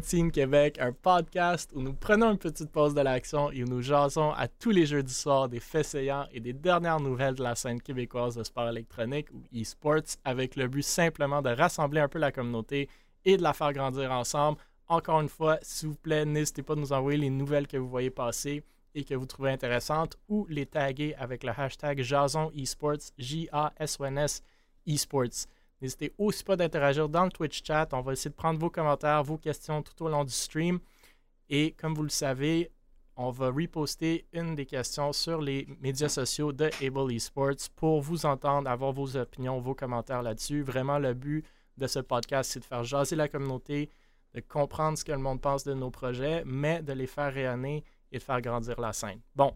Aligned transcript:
Cotine 0.00 0.32
Québec, 0.32 0.78
un 0.80 0.92
podcast 0.92 1.72
où 1.74 1.82
nous 1.82 1.92
prenons 1.92 2.30
une 2.30 2.38
petite 2.38 2.70
pause 2.70 2.94
de 2.94 3.02
l'action 3.02 3.50
et 3.52 3.62
où 3.62 3.66
nous 3.66 3.82
jasons 3.82 4.30
à 4.30 4.48
tous 4.48 4.70
les 4.70 4.86
jeudis 4.86 5.12
soirs 5.12 5.46
des 5.46 5.60
faits 5.60 5.84
saillants 5.84 6.26
et 6.32 6.40
des 6.40 6.54
dernières 6.54 7.00
nouvelles 7.00 7.34
de 7.34 7.42
la 7.42 7.54
scène 7.54 7.82
québécoise 7.82 8.34
de 8.34 8.42
sport 8.42 8.70
électronique 8.70 9.28
ou 9.30 9.42
e-sports 9.54 10.16
avec 10.24 10.56
le 10.56 10.68
but 10.68 10.80
simplement 10.80 11.42
de 11.42 11.50
rassembler 11.50 12.00
un 12.00 12.08
peu 12.08 12.18
la 12.18 12.32
communauté 12.32 12.88
et 13.26 13.36
de 13.36 13.42
la 13.42 13.52
faire 13.52 13.74
grandir 13.74 14.10
ensemble. 14.10 14.56
Encore 14.88 15.20
une 15.20 15.28
fois, 15.28 15.58
s'il 15.60 15.90
vous 15.90 15.96
plaît, 15.96 16.24
n'hésitez 16.24 16.62
pas 16.62 16.72
à 16.72 16.76
nous 16.76 16.94
envoyer 16.94 17.18
les 17.18 17.28
nouvelles 17.28 17.66
que 17.66 17.76
vous 17.76 17.90
voyez 17.90 18.10
passer 18.10 18.64
et 18.94 19.04
que 19.04 19.14
vous 19.14 19.26
trouvez 19.26 19.50
intéressantes 19.50 20.16
ou 20.30 20.46
les 20.48 20.64
taguer 20.64 21.14
avec 21.16 21.44
le 21.44 21.50
hashtag 21.54 22.00
Jason 22.00 22.50
Esports, 22.56 23.12
J-A-S-O-N-S 23.18 24.42
Esports. 24.86 25.46
N'hésitez 25.80 26.12
aussi 26.18 26.44
pas 26.44 26.56
d'interagir 26.56 27.08
dans 27.08 27.24
le 27.24 27.30
Twitch 27.30 27.62
chat. 27.64 27.88
On 27.92 28.00
va 28.00 28.12
essayer 28.12 28.30
de 28.30 28.36
prendre 28.36 28.58
vos 28.58 28.70
commentaires, 28.70 29.22
vos 29.22 29.38
questions 29.38 29.82
tout 29.82 30.04
au 30.04 30.08
long 30.08 30.24
du 30.24 30.32
stream. 30.32 30.78
Et 31.48 31.72
comme 31.72 31.94
vous 31.94 32.02
le 32.02 32.10
savez, 32.10 32.70
on 33.16 33.30
va 33.30 33.50
reposter 33.50 34.26
une 34.32 34.54
des 34.54 34.66
questions 34.66 35.12
sur 35.12 35.40
les 35.40 35.66
médias 35.80 36.08
sociaux 36.08 36.52
de 36.52 36.70
Able 36.82 37.12
Esports 37.12 37.68
pour 37.76 38.00
vous 38.00 38.24
entendre, 38.24 38.68
avoir 38.68 38.92
vos 38.92 39.16
opinions, 39.16 39.58
vos 39.58 39.74
commentaires 39.74 40.22
là-dessus. 40.22 40.62
Vraiment, 40.62 40.98
le 40.98 41.14
but 41.14 41.44
de 41.76 41.86
ce 41.86 41.98
podcast, 41.98 42.52
c'est 42.52 42.60
de 42.60 42.64
faire 42.64 42.84
jaser 42.84 43.16
la 43.16 43.28
communauté, 43.28 43.90
de 44.34 44.40
comprendre 44.40 44.96
ce 44.96 45.04
que 45.04 45.12
le 45.12 45.18
monde 45.18 45.40
pense 45.40 45.64
de 45.64 45.74
nos 45.74 45.90
projets, 45.90 46.42
mais 46.46 46.82
de 46.82 46.92
les 46.92 47.06
faire 47.06 47.32
rayonner 47.32 47.84
et 48.12 48.18
de 48.18 48.22
faire 48.22 48.40
grandir 48.40 48.80
la 48.80 48.92
scène. 48.92 49.20
Bon, 49.34 49.54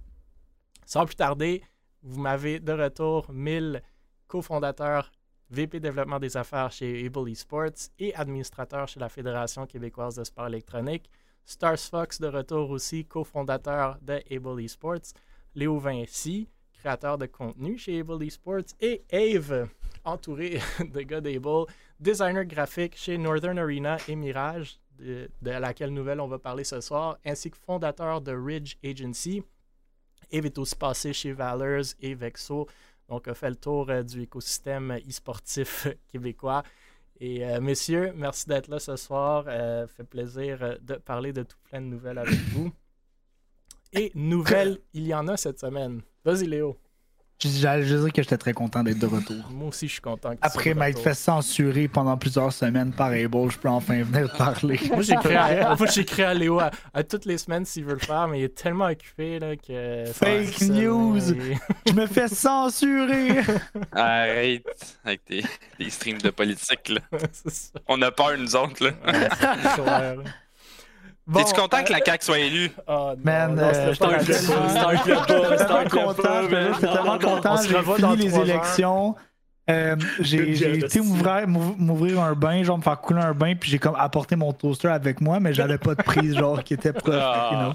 sans 0.85 1.07
plus 1.07 1.17
tarder, 1.17 1.63
vous 2.03 2.21
m'avez 2.21 2.61
de 2.61 2.73
retour 2.73 3.31
1000 3.31 3.83
cofondateurs, 4.27 5.11
VP 5.51 5.81
développement 5.81 6.19
des 6.19 6.37
affaires 6.37 6.73
chez 6.73 7.07
Able 7.07 7.31
Esports 7.31 7.91
et 7.99 8.15
administrateur 8.15 8.89
chez 8.89 9.01
la 9.01 9.09
Fédération 9.09 9.67
québécoise 9.67 10.17
de 10.17 10.25
sport 10.25 10.47
électronique. 10.47 11.11
Stars 11.45 11.79
Fox 11.79 12.21
de 12.21 12.27
retour 12.27 12.71
aussi, 12.71 13.05
cofondateur 13.05 13.99
de 14.01 14.21
Able 14.31 14.63
Esports. 14.63 15.13
Léo 15.55 15.79
Vinci, 15.79 16.49
créateur 16.73 17.17
de 17.19 17.27
contenu 17.27 17.79
chez 17.79 18.01
Able 18.01 18.23
Esports. 18.25 18.75
Et 18.81 19.05
Ave, 19.13 19.69
entouré 20.05 20.59
de 20.81 21.01
gars 21.03 21.21
d'Able, 21.21 21.67
designer 22.01 22.45
graphique 22.45 22.97
chez 22.97 23.19
Northern 23.19 23.59
Arena 23.59 23.99
et 24.09 24.17
Mirage, 24.17 24.79
de, 24.99 25.29
laquelle 25.43 25.93
nouvelle 25.93 26.21
on 26.21 26.29
va 26.29 26.39
parler 26.39 26.65
ce 26.65 26.81
soir, 26.81 27.19
ainsi 27.25 27.51
que 27.51 27.57
fondateur 27.57 28.21
de 28.21 28.33
Ridge 28.33 28.77
Agency. 28.85 29.43
Eve 30.31 30.47
est 30.47 30.59
aussi 30.59 30.75
passé 30.75 31.13
chez 31.13 31.33
Valors 31.33 31.95
et 32.01 32.15
Vexo, 32.15 32.67
donc 33.09 33.29
a 33.29 33.35
fait 33.35 33.51
le 33.51 33.57
tour 33.57 33.91
euh, 33.91 34.03
du 34.03 34.23
écosystème 34.23 34.99
e-sportif 35.09 35.87
québécois. 36.13 36.63
Et 37.21 37.45
euh, 37.45 37.61
messieurs, 37.61 38.13
merci 38.17 38.49
d'être 38.49 38.69
là 38.69 38.79
ce 38.79 38.97
soir. 38.97 39.45
Euh, 39.47 39.87
fait 39.87 40.05
plaisir 40.05 40.79
de 40.81 40.95
parler 40.97 41.33
de 41.33 41.43
tout 41.43 41.59
plein 41.65 41.81
de 41.81 41.87
nouvelles 41.87 42.19
avec 42.19 42.39
vous. 42.53 42.73
Et 43.93 44.11
nouvelles, 44.15 44.79
il 44.95 45.07
y 45.07 45.15
en 45.15 45.29
a 45.29 45.37
cette 45.37 45.61
semaine. 45.61 46.03
Vas-y 46.25 46.47
Léo. 46.47 46.77
J'allais 47.45 47.85
juste 47.85 48.03
dire 48.03 48.13
que 48.13 48.23
j'étais 48.23 48.39
très 48.39 48.53
content 48.53 48.83
d'être 48.83 48.99
de 48.99 49.07
retour. 49.07 49.37
Moi 49.51 49.69
aussi, 49.69 49.87
je 49.87 49.93
suis 49.93 50.01
content. 50.01 50.35
Après 50.41 50.75
m'être 50.75 51.01
fait 51.01 51.15
censurer 51.15 51.89
pendant 51.89 52.17
plusieurs 52.17 52.53
semaines 52.53 52.93
par 52.93 53.09
Able, 53.09 53.51
je 53.51 53.59
peux 53.59 53.69
enfin 53.69 54.03
venir 54.03 54.33
parler. 54.37 54.81
Moi, 54.91 55.03
j'écris 55.03 56.23
à, 56.23 56.31
à 56.31 56.35
Léo 56.35 56.61
à, 56.61 57.03
toutes 57.03 57.25
les 57.25 57.39
semaines 57.39 57.65
s'il 57.65 57.85
veut 57.85 57.95
le 57.95 57.99
faire, 57.99 58.29
mais 58.29 58.41
il 58.41 58.45
est 58.45 58.55
tellement 58.55 58.87
occupé 58.87 59.39
là, 59.39 59.57
que. 59.57 60.05
Fake 60.13 60.61
news! 60.63 61.21
je 61.87 61.93
me 61.93 62.07
fais 62.07 62.29
censurer! 62.29 63.41
Arrête 63.93 64.99
avec 65.05 65.25
tes, 65.25 65.45
streams 65.91 66.19
de 66.19 66.31
politique. 66.31 66.89
Là. 66.89 67.01
On 67.89 68.01
a 68.03 68.11
peur, 68.11 68.37
nous 68.39 68.57
autres. 68.57 68.85
Là. 68.85 70.15
T'es-tu 71.33 71.55
content 71.55 71.83
que 71.85 71.93
la 71.93 72.05
CAQ 72.05 72.25
soit 72.25 72.39
élue? 72.39 72.71
Oh, 72.87 73.15
Man, 73.23 73.59
je 73.59 73.93
suis 73.93 73.99
tellement 76.81 77.19
content. 77.19 77.57
J'ai 77.63 77.83
fini 77.83 78.17
les 78.17 78.39
élections. 78.39 79.15
Euh, 79.71 79.97
j'ai 80.21 80.79
été 80.79 81.01
m'ouvrir 81.01 82.23
un 82.23 82.35
bain, 82.35 82.63
genre 82.63 82.77
me 82.77 82.83
faire 82.83 83.01
couler 83.01 83.23
un 83.23 83.33
bain, 83.33 83.55
puis 83.55 83.71
j'ai 83.71 83.79
comme 83.79 83.97
apporté 83.97 84.37
mon 84.37 84.53
toaster 84.53 84.89
avec 84.89 85.23
moi, 85.23 85.41
mais 85.41 85.55
j'avais 85.55 85.79
pas 85.79 85.95
de 85.95 86.03
prise, 86.03 86.37
genre 86.37 86.63
qui 86.63 86.75
était 86.75 86.93
proche. 86.93 87.15
Ah. 87.19 87.75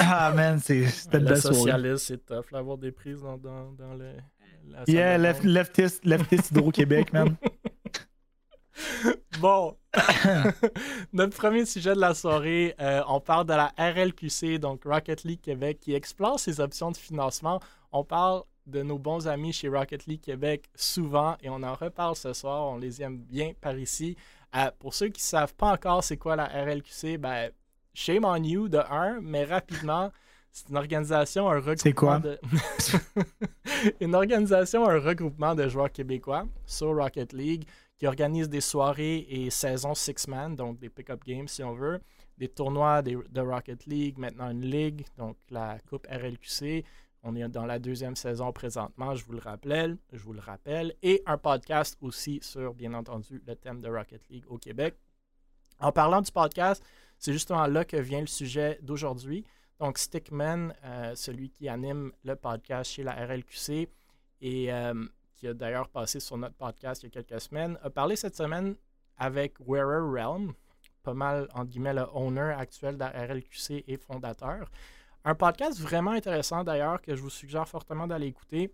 ah 0.00 0.32
man, 0.34 0.58
c'était 0.58 1.20
le 1.20 1.36
socialiste, 1.36 2.06
c'est 2.06 2.26
tough, 2.26 2.52
avoir 2.52 2.78
des 2.78 2.90
prises 2.90 3.22
dans, 3.22 3.36
dans, 3.36 3.70
dans 3.78 3.94
le. 3.94 4.10
Yeah, 4.88 5.18
left, 5.18 5.44
leftist, 5.44 6.04
leftist 6.04 6.50
Hydro-Québec, 6.50 7.12
man. 7.12 7.36
bon, 9.40 9.76
notre 11.12 11.36
premier 11.36 11.64
sujet 11.64 11.94
de 11.94 12.00
la 12.00 12.14
soirée, 12.14 12.74
euh, 12.80 13.02
on 13.08 13.20
parle 13.20 13.46
de 13.46 13.54
la 13.54 13.72
RLQC, 13.78 14.58
donc 14.58 14.84
Rocket 14.84 15.24
League 15.24 15.40
Québec, 15.40 15.78
qui 15.80 15.94
explore 15.94 16.38
ses 16.38 16.60
options 16.60 16.90
de 16.90 16.96
financement. 16.96 17.60
On 17.92 18.04
parle 18.04 18.42
de 18.66 18.82
nos 18.82 18.98
bons 18.98 19.28
amis 19.28 19.52
chez 19.52 19.68
Rocket 19.68 20.06
League 20.06 20.20
Québec 20.20 20.70
souvent 20.74 21.36
et 21.42 21.50
on 21.50 21.62
en 21.62 21.74
reparle 21.74 22.16
ce 22.16 22.32
soir. 22.32 22.66
On 22.72 22.78
les 22.78 23.02
aime 23.02 23.18
bien 23.18 23.52
par 23.60 23.78
ici. 23.78 24.16
Euh, 24.56 24.70
pour 24.78 24.94
ceux 24.94 25.08
qui 25.08 25.20
ne 25.20 25.26
savent 25.26 25.54
pas 25.54 25.72
encore 25.72 26.02
c'est 26.02 26.16
quoi 26.16 26.36
la 26.36 26.46
RLQC, 26.46 27.18
ben, 27.18 27.50
shame 27.92 28.24
on 28.24 28.42
you 28.42 28.68
de 28.68 28.78
un, 28.90 29.20
mais 29.20 29.44
rapidement. 29.44 30.10
C'est 30.50 30.68
une 30.68 30.76
organisation, 30.76 31.50
un 31.50 31.56
regroupement. 31.58 31.76
C'est 31.82 31.92
quoi? 31.92 32.20
De... 32.20 32.38
une 34.00 34.14
organisation, 34.14 34.88
un 34.88 35.00
regroupement 35.00 35.56
de 35.56 35.68
joueurs 35.68 35.90
québécois 35.90 36.46
sur 36.64 36.94
Rocket 36.94 37.32
League 37.32 37.64
qui 37.96 38.06
organise 38.06 38.48
des 38.48 38.60
soirées 38.60 39.26
et 39.28 39.50
saisons 39.50 39.94
six-man, 39.94 40.56
donc 40.56 40.78
des 40.78 40.88
pick-up 40.88 41.22
games 41.24 41.48
si 41.48 41.62
on 41.62 41.74
veut, 41.74 42.00
des 42.38 42.48
tournois 42.48 43.02
de 43.02 43.40
Rocket 43.40 43.86
League, 43.86 44.18
maintenant 44.18 44.50
une 44.50 44.64
ligue, 44.64 45.04
donc 45.16 45.36
la 45.50 45.78
Coupe 45.88 46.06
RLQC. 46.10 46.84
On 47.22 47.34
est 47.36 47.48
dans 47.48 47.64
la 47.64 47.78
deuxième 47.78 48.16
saison 48.16 48.52
présentement, 48.52 49.14
je 49.14 49.24
vous 49.24 49.32
le 49.32 49.38
rappelle, 49.38 49.96
je 50.12 50.22
vous 50.22 50.34
le 50.34 50.40
rappelle, 50.40 50.94
et 51.02 51.22
un 51.24 51.38
podcast 51.38 51.96
aussi 52.02 52.38
sur, 52.42 52.74
bien 52.74 52.92
entendu, 52.92 53.42
le 53.46 53.56
thème 53.56 53.80
de 53.80 53.88
Rocket 53.88 54.28
League 54.28 54.44
au 54.48 54.58
Québec. 54.58 54.96
En 55.80 55.90
parlant 55.90 56.20
du 56.20 56.30
podcast, 56.30 56.84
c'est 57.18 57.32
justement 57.32 57.66
là 57.66 57.84
que 57.84 57.96
vient 57.96 58.20
le 58.20 58.26
sujet 58.26 58.78
d'aujourd'hui. 58.82 59.44
Donc, 59.78 59.98
Stickman, 59.98 60.74
euh, 60.84 61.14
celui 61.14 61.48
qui 61.48 61.68
anime 61.68 62.12
le 62.24 62.36
podcast 62.36 62.92
chez 62.92 63.02
la 63.02 63.12
RLQC, 63.12 63.88
et 64.42 64.72
euh, 64.72 64.92
qui 65.44 65.48
a 65.48 65.52
d'ailleurs 65.52 65.90
passé 65.90 66.20
sur 66.20 66.38
notre 66.38 66.54
podcast 66.54 67.02
il 67.02 67.06
y 67.14 67.18
a 67.18 67.22
quelques 67.22 67.38
semaines, 67.38 67.78
a 67.82 67.90
parlé 67.90 68.16
cette 68.16 68.34
semaine 68.34 68.76
avec 69.18 69.56
Wearer 69.60 70.00
Realm, 70.00 70.54
pas 71.02 71.12
mal, 71.12 71.48
entre 71.52 71.66
guillemets, 71.66 71.92
le 71.92 72.06
owner 72.14 72.54
actuel 72.56 72.94
de 72.94 73.00
la 73.00 73.10
RLQC 73.10 73.84
et 73.86 73.98
fondateur. 73.98 74.70
Un 75.22 75.34
podcast 75.34 75.78
vraiment 75.78 76.12
intéressant 76.12 76.64
d'ailleurs 76.64 77.02
que 77.02 77.14
je 77.14 77.20
vous 77.20 77.28
suggère 77.28 77.68
fortement 77.68 78.06
d'aller 78.06 78.28
écouter. 78.28 78.72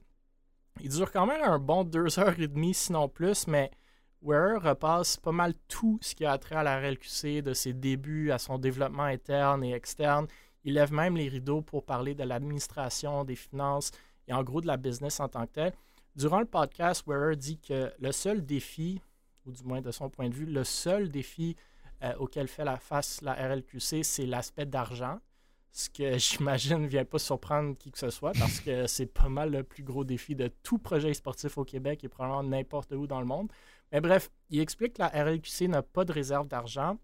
Il 0.81 0.91
dure 0.91 1.11
quand 1.11 1.27
même 1.27 1.43
un 1.43 1.59
bon 1.59 1.83
deux 1.83 2.21
heures 2.21 2.39
et 2.39 2.47
demie, 2.47 2.73
sinon 2.73 3.09
plus, 3.09 3.49
mais 3.49 3.73
Wearer 4.23 4.59
repasse 4.59 5.17
pas 5.17 5.33
mal 5.33 5.55
tout 5.67 5.99
ce 6.03 6.15
qui 6.15 6.25
a 6.25 6.39
trait 6.39 6.55
à 6.55 6.63
la 6.63 6.79
RLQC, 6.79 7.43
de 7.43 7.53
ses 7.53 7.73
débuts 7.73 8.31
à 8.31 8.39
son 8.39 8.59
développement 8.59 9.03
interne 9.03 9.65
et 9.65 9.75
externe. 9.75 10.29
Il 10.63 10.75
lève 10.75 10.93
même 10.93 11.17
les 11.17 11.29
rideaux 11.29 11.63
pour 11.63 11.85
parler 11.85 12.15
de 12.15 12.23
l'administration, 12.23 13.25
des 13.25 13.35
finances 13.35 13.91
et 14.29 14.33
en 14.33 14.45
gros 14.45 14.61
de 14.61 14.69
la 14.69 14.77
business 14.77 15.19
en 15.19 15.29
tant 15.29 15.47
que 15.47 15.53
tel. 15.53 15.73
Durant 16.17 16.41
le 16.41 16.47
podcast, 16.47 17.05
Wearer 17.07 17.37
dit 17.37 17.59
que 17.59 17.93
le 17.99 18.13
seul 18.13 18.45
défi, 18.45 19.01
ou 19.47 19.53
du 19.53 19.63
moins 19.63 19.81
de 19.81 19.91
son 19.91 20.11
point 20.11 20.29
de 20.29 20.35
vue, 20.35 20.47
le 20.47 20.65
seul 20.65 21.09
défi 21.09 21.57
euh, 22.03 22.15
auquel 22.19 22.49
fait 22.49 22.65
la 22.65 22.79
face 22.79 23.21
la 23.23 23.35
RLQC, 23.35 24.03
c'est 24.03 24.27
l'aspect 24.27 24.67
d'argent. 24.67 25.21
Ce 25.71 25.89
que 25.89 26.19
j'imagine 26.19 26.79
ne 26.79 26.89
vient 26.89 27.05
pas 27.05 27.19
surprendre 27.19 27.77
qui 27.77 27.93
que 27.93 27.99
ce 27.99 28.11
soit 28.11 28.33
parce 28.33 28.61
que 28.61 28.87
c'est 28.89 29.07
pas 29.07 29.29
mal 29.29 29.53
le 29.53 29.63
plus 29.63 29.85
gros 29.85 30.05
défi 30.05 30.35
de 30.35 30.49
tout 30.63 30.79
projet 30.79 31.15
sportif 31.15 31.57
au 31.59 31.65
Québec 31.65 32.03
et 32.03 32.09
probablement 32.09 32.43
n'importe 32.43 32.93
où 32.93 33.07
dans 33.07 33.21
le 33.21 33.27
monde. 33.27 33.51
Mais 33.93 34.01
bref, 34.01 34.31
il 34.51 34.61
explique 34.61 34.95
que 34.95 35.03
la 35.03 35.09
RLQC 35.09 35.69
n'a 35.69 35.83
pas 35.83 36.05
de 36.05 36.13
réserve 36.13 36.49
d'argent 36.49 36.99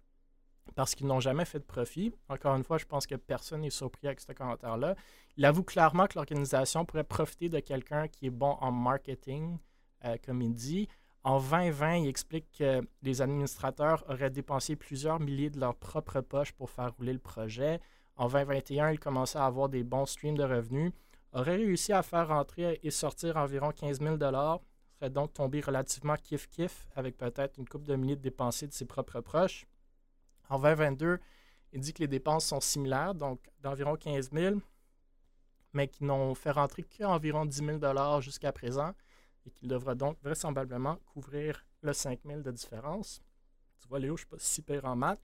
parce 0.74 0.94
qu'ils 0.94 1.06
n'ont 1.06 1.20
jamais 1.20 1.44
fait 1.44 1.58
de 1.58 1.64
profit. 1.64 2.12
Encore 2.28 2.54
une 2.56 2.64
fois, 2.64 2.78
je 2.78 2.84
pense 2.84 3.06
que 3.06 3.14
personne 3.14 3.62
n'est 3.62 3.70
surpris 3.70 4.06
avec 4.06 4.20
ce 4.20 4.32
commentaire-là. 4.32 4.94
Il 5.36 5.44
avoue 5.44 5.62
clairement 5.62 6.06
que 6.06 6.14
l'organisation 6.16 6.84
pourrait 6.84 7.04
profiter 7.04 7.48
de 7.48 7.60
quelqu'un 7.60 8.08
qui 8.08 8.26
est 8.26 8.30
bon 8.30 8.56
en 8.60 8.72
marketing, 8.72 9.58
euh, 10.04 10.16
comme 10.24 10.42
il 10.42 10.54
dit. 10.54 10.88
En 11.24 11.40
2020, 11.40 11.96
il 11.96 12.08
explique 12.08 12.46
que 12.58 12.80
les 13.02 13.20
administrateurs 13.22 14.04
auraient 14.08 14.30
dépensé 14.30 14.76
plusieurs 14.76 15.18
milliers 15.18 15.50
de 15.50 15.58
leur 15.58 15.74
propre 15.74 16.20
poche 16.20 16.52
pour 16.52 16.70
faire 16.70 16.94
rouler 16.96 17.12
le 17.12 17.19
projet. 17.19 17.80
En 18.16 18.28
2021, 18.28 18.92
il 18.92 18.98
commençait 18.98 19.38
à 19.38 19.46
avoir 19.46 19.69
des 19.69 19.82
bons 19.82 20.06
streams 20.06 20.36
de 20.36 20.44
revenus, 20.44 20.92
aurait 21.32 21.56
réussi 21.56 21.92
à 21.92 22.02
faire 22.02 22.28
rentrer 22.28 22.80
et 22.82 22.90
sortir 22.90 23.36
environ 23.36 23.72
15 23.72 24.00
000 24.00 24.16
serait 24.98 25.10
donc 25.10 25.32
tombé 25.34 25.60
relativement 25.60 26.14
kiff-kiff 26.14 26.86
avec 26.94 27.16
peut-être 27.16 27.58
une 27.58 27.69
coupe 27.69 27.84
de 27.84 27.96
milliers 27.96 28.16
de 28.16 28.22
dépensés 28.22 28.66
de 28.66 28.72
ses 28.72 28.86
propres 28.86 29.20
proches. 29.20 29.66
En 30.48 30.58
2022, 30.58 31.19
il 31.72 31.81
dit 31.81 31.93
que 31.93 32.00
les 32.00 32.08
dépenses 32.08 32.46
sont 32.46 32.60
similaires, 32.60 33.14
donc 33.14 33.40
d'environ 33.60 33.96
15 33.96 34.31
000, 34.32 34.56
mais 35.72 35.88
qui 35.88 36.04
n'ont 36.04 36.34
fait 36.34 36.50
rentrer 36.50 36.84
qu'environ 36.84 37.44
10 37.44 37.81
000 37.81 38.20
jusqu'à 38.20 38.52
présent 38.52 38.93
et 39.46 39.50
qu'il 39.50 39.69
devra 39.69 39.94
donc 39.94 40.16
vraisemblablement 40.22 40.96
couvrir 41.12 41.64
le 41.82 41.93
5 41.93 42.20
000 42.25 42.40
de 42.40 42.50
différence. 42.50 43.22
Tu 43.81 43.88
vois, 43.88 43.98
Léo, 43.98 44.16
je 44.16 44.22
ne 44.22 44.26
suis 44.26 44.26
pas 44.26 44.37
si 44.38 44.62
pire 44.62 44.84
en 44.84 44.96
maths. 44.96 45.20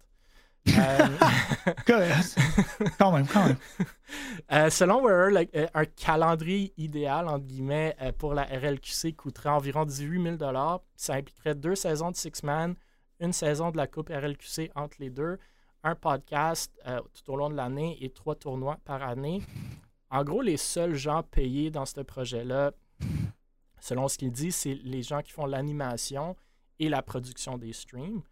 Euh, 0.79 1.09
quand 2.99 3.13
même, 3.13 3.27
quand 3.27 3.47
même. 3.47 3.57
Euh, 4.53 4.71
selon 4.71 5.03
Wearer, 5.03 5.49
euh, 5.55 5.67
un 5.75 5.85
calendrier 5.85 6.73
idéal, 6.77 7.27
entre 7.29 7.47
guillemets, 7.47 7.97
pour 8.19 8.35
la 8.35 8.45
RLQC 8.45 9.17
coûterait 9.17 9.49
environ 9.49 9.85
18 9.85 10.39
000 10.39 10.53
Ça 10.97 11.15
impliquerait 11.15 11.55
deux 11.55 11.75
saisons 11.75 12.11
de 12.11 12.17
Six 12.17 12.43
Man, 12.43 12.75
une 13.23 13.33
saison 13.33 13.71
de 13.71 13.77
la 13.77 13.87
Coupe 13.87 14.09
RLQC 14.09 14.73
entre 14.75 14.97
les 14.99 15.09
deux, 15.09 15.39
un 15.85 15.95
podcast 15.95 16.73
tout 17.15 17.33
au 17.33 17.37
long 17.37 17.49
de 17.49 17.55
l'année 17.55 17.97
et 18.05 18.11
trois 18.11 18.35
tournois 18.35 18.79
par 18.85 19.03
année. 19.03 19.43
En 20.11 20.25
gros, 20.25 20.43
les 20.43 20.57
seuls 20.57 20.95
gens 20.95 21.23
payés 21.23 21.71
dans 21.71 21.87
ce 21.87 22.01
projet-là, 22.01 22.73
selon 23.81 24.09
ce 24.09 24.19
qu'il 24.19 24.33
dit, 24.33 24.53
c'est 24.53 24.75
les 24.75 25.03
gens 25.03 25.23
qui 25.23 25.33
font 25.33 25.47
l'animation 25.47 26.37
et 26.79 26.89
la 26.89 27.01
production 27.01 27.59
des 27.59 27.73
streams. 27.73 28.23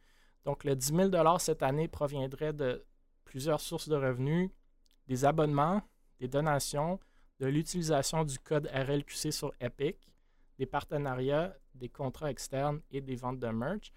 Donc, 0.45 0.65
le 0.65 0.75
10 0.75 1.11
000 1.11 1.39
cette 1.39 1.63
année 1.63 1.87
proviendrait 1.87 2.53
de 2.53 2.85
plusieurs 3.25 3.61
sources 3.61 3.89
de 3.89 3.95
revenus, 3.95 4.51
des 5.07 5.25
abonnements, 5.25 5.83
des 6.19 6.29
donations, 6.29 6.99
de 7.39 7.47
l'utilisation 7.47 8.25
du 8.25 8.39
code 8.39 8.69
RLQC 8.73 9.33
sur 9.33 9.53
Epic, 9.61 9.97
des 10.59 10.67
partenariats, 10.67 11.55
des 11.75 11.89
contrats 11.89 12.31
externes 12.31 12.81
et 12.91 13.01
des 13.01 13.17
ventes 13.17 13.39
de 13.39 13.49
merch. 13.49 13.93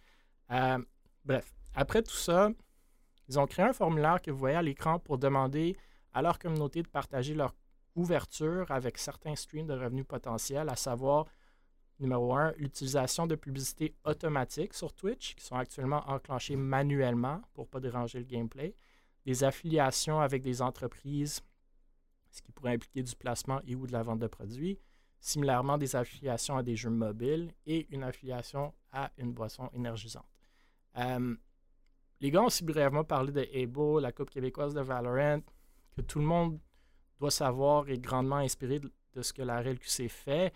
Euh, 0.54 0.78
bref, 1.26 1.54
après 1.74 2.04
tout 2.04 2.16
ça, 2.16 2.50
ils 3.28 3.40
ont 3.40 3.48
créé 3.48 3.66
un 3.66 3.74
formulaire 3.74 4.22
que 4.22 4.32
vous 4.32 4.38
voyez 4.38 4.56
à 4.56 4.62
l'écran 4.62 5.00
pour 5.00 5.18
demander 5.18 5.76
à 6.14 6.22
leur 6.22 6.38
communauté 6.38 6.84
de 6.84 6.88
partager 6.88 7.34
leur 7.34 7.56
ouverture 7.96 8.70
avec 8.72 8.98
certains 8.98 9.36
streams 9.36 9.68
de 9.68 9.74
revenus 9.74 10.06
potentiels, 10.06 10.70
à 10.70 10.76
savoir 10.76 11.26
Numéro 12.00 12.36
1, 12.36 12.54
l'utilisation 12.58 13.28
de 13.28 13.36
publicités 13.36 13.96
automatiques 14.04 14.74
sur 14.74 14.94
Twitch 14.94 15.36
qui 15.36 15.46
sont 15.46 15.56
actuellement 15.56 16.04
enclenchées 16.10 16.56
manuellement 16.56 17.42
pour 17.54 17.66
ne 17.66 17.70
pas 17.70 17.80
déranger 17.80 18.20
le 18.20 18.26
gameplay. 18.26 18.76
Des 19.26 19.44
affiliations 19.44 20.20
avec 20.20 20.42
des 20.42 20.62
entreprises, 20.62 21.42
ce 22.30 22.42
qui 22.42 22.52
pourrait 22.52 22.74
impliquer 22.74 23.04
du 23.04 23.16
placement 23.16 23.62
et 23.66 23.76
ou 23.76 23.88
de 23.88 23.94
la 23.94 24.02
vente 24.02 24.20
de 24.20 24.28
produits. 24.28 24.80
Similairement, 25.20 25.78
des 25.78 25.96
affiliations 25.96 26.58
à 26.58 26.64
des 26.64 26.76
jeux 26.76 26.90
mobiles 26.90 27.54
et 27.66 27.88
une 27.92 28.04
affiliation 28.04 28.74
à 28.92 29.12
une 29.18 29.32
boisson 29.32 29.70
énergisante. 29.74 30.33
Euh, 30.98 31.36
les 32.20 32.32
gars 32.32 32.42
ont 32.42 32.48
aussi 32.48 32.64
brièvement 32.64 33.04
parlé 33.04 33.32
de 33.32 33.48
Abo, 33.62 34.00
la 34.00 34.12
Coupe 34.12 34.30
québécoise 34.30 34.74
de 34.74 34.82
Valorant, 34.82 35.42
que 35.96 36.02
tout 36.02 36.20
le 36.20 36.26
monde 36.26 36.60
doit 37.20 37.32
savoir 37.32 37.90
est 37.90 38.00
grandement 38.00 38.38
inspiré 38.38 38.80
de, 38.80 39.22
ce 39.22 39.34
que 39.34 39.42
la 39.42 39.62
RLQC 39.62 40.10
fait 40.10 40.54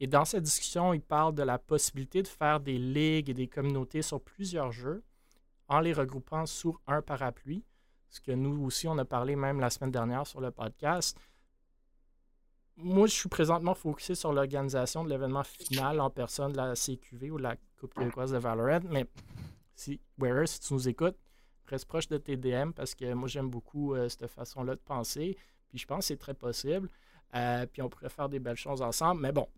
et 0.00 0.06
dans 0.06 0.24
cette 0.24 0.44
discussion, 0.44 0.94
il 0.94 1.02
parle 1.02 1.34
de 1.34 1.42
la 1.42 1.58
possibilité 1.58 2.22
de 2.22 2.28
faire 2.28 2.58
des 2.58 2.78
ligues 2.78 3.28
et 3.28 3.34
des 3.34 3.48
communautés 3.48 4.00
sur 4.00 4.20
plusieurs 4.20 4.72
jeux 4.72 5.04
en 5.68 5.80
les 5.80 5.92
regroupant 5.92 6.46
sous 6.46 6.76
un 6.86 7.02
parapluie. 7.02 7.64
Ce 8.08 8.18
que 8.18 8.32
nous 8.32 8.64
aussi, 8.64 8.88
on 8.88 8.96
a 8.96 9.04
parlé 9.04 9.36
même 9.36 9.60
la 9.60 9.68
semaine 9.68 9.90
dernière 9.90 10.26
sur 10.26 10.40
le 10.40 10.50
podcast. 10.50 11.18
Moi, 12.78 13.06
je 13.08 13.12
suis 13.12 13.28
présentement 13.28 13.74
focusé 13.74 14.14
sur 14.14 14.32
l'organisation 14.32 15.04
de 15.04 15.10
l'événement 15.10 15.44
final 15.44 16.00
en 16.00 16.08
personne 16.08 16.52
de 16.52 16.56
la 16.56 16.74
CQV 16.74 17.30
ou 17.30 17.36
de 17.36 17.42
la 17.42 17.56
Coupe 17.78 17.92
québécoise 17.92 18.32
de 18.32 18.38
Valorant. 18.38 18.80
Mais 18.88 19.06
si, 19.80 20.00
Wearer, 20.18 20.46
si 20.46 20.60
tu 20.60 20.74
nous 20.74 20.88
écoutes, 20.88 21.16
reste 21.66 21.86
proche 21.86 22.08
de 22.08 22.18
TDM 22.18 22.72
parce 22.72 22.94
que 22.94 23.12
moi, 23.14 23.28
j'aime 23.28 23.48
beaucoup 23.48 23.94
euh, 23.94 24.08
cette 24.08 24.26
façon-là 24.26 24.74
de 24.74 24.80
penser. 24.80 25.36
Puis 25.68 25.78
je 25.78 25.86
pense 25.86 26.00
que 26.00 26.04
c'est 26.06 26.18
très 26.18 26.34
possible. 26.34 26.88
Euh, 27.34 27.64
puis 27.66 27.80
on 27.80 27.88
pourrait 27.88 28.10
faire 28.10 28.28
des 28.28 28.40
belles 28.40 28.56
choses 28.56 28.82
ensemble. 28.82 29.22
Mais 29.22 29.32
bon, 29.32 29.48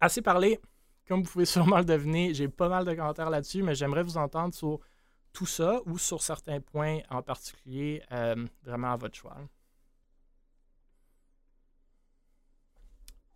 assez 0.00 0.22
parlé. 0.22 0.60
Comme 1.08 1.22
vous 1.22 1.30
pouvez 1.30 1.44
sûrement 1.56 1.78
le 1.78 1.84
deviner, 1.84 2.32
j'ai 2.32 2.48
pas 2.48 2.68
mal 2.68 2.84
de 2.84 2.94
commentaires 2.94 3.30
là-dessus, 3.30 3.62
mais 3.62 3.74
j'aimerais 3.74 4.02
vous 4.02 4.16
entendre 4.16 4.54
sur 4.54 4.80
tout 5.32 5.46
ça 5.46 5.80
ou 5.86 5.98
sur 5.98 6.22
certains 6.22 6.60
points 6.60 7.00
en 7.10 7.22
particulier, 7.22 8.02
euh, 8.12 8.46
vraiment 8.62 8.92
à 8.92 8.96
votre 8.96 9.16
choix. 9.16 9.36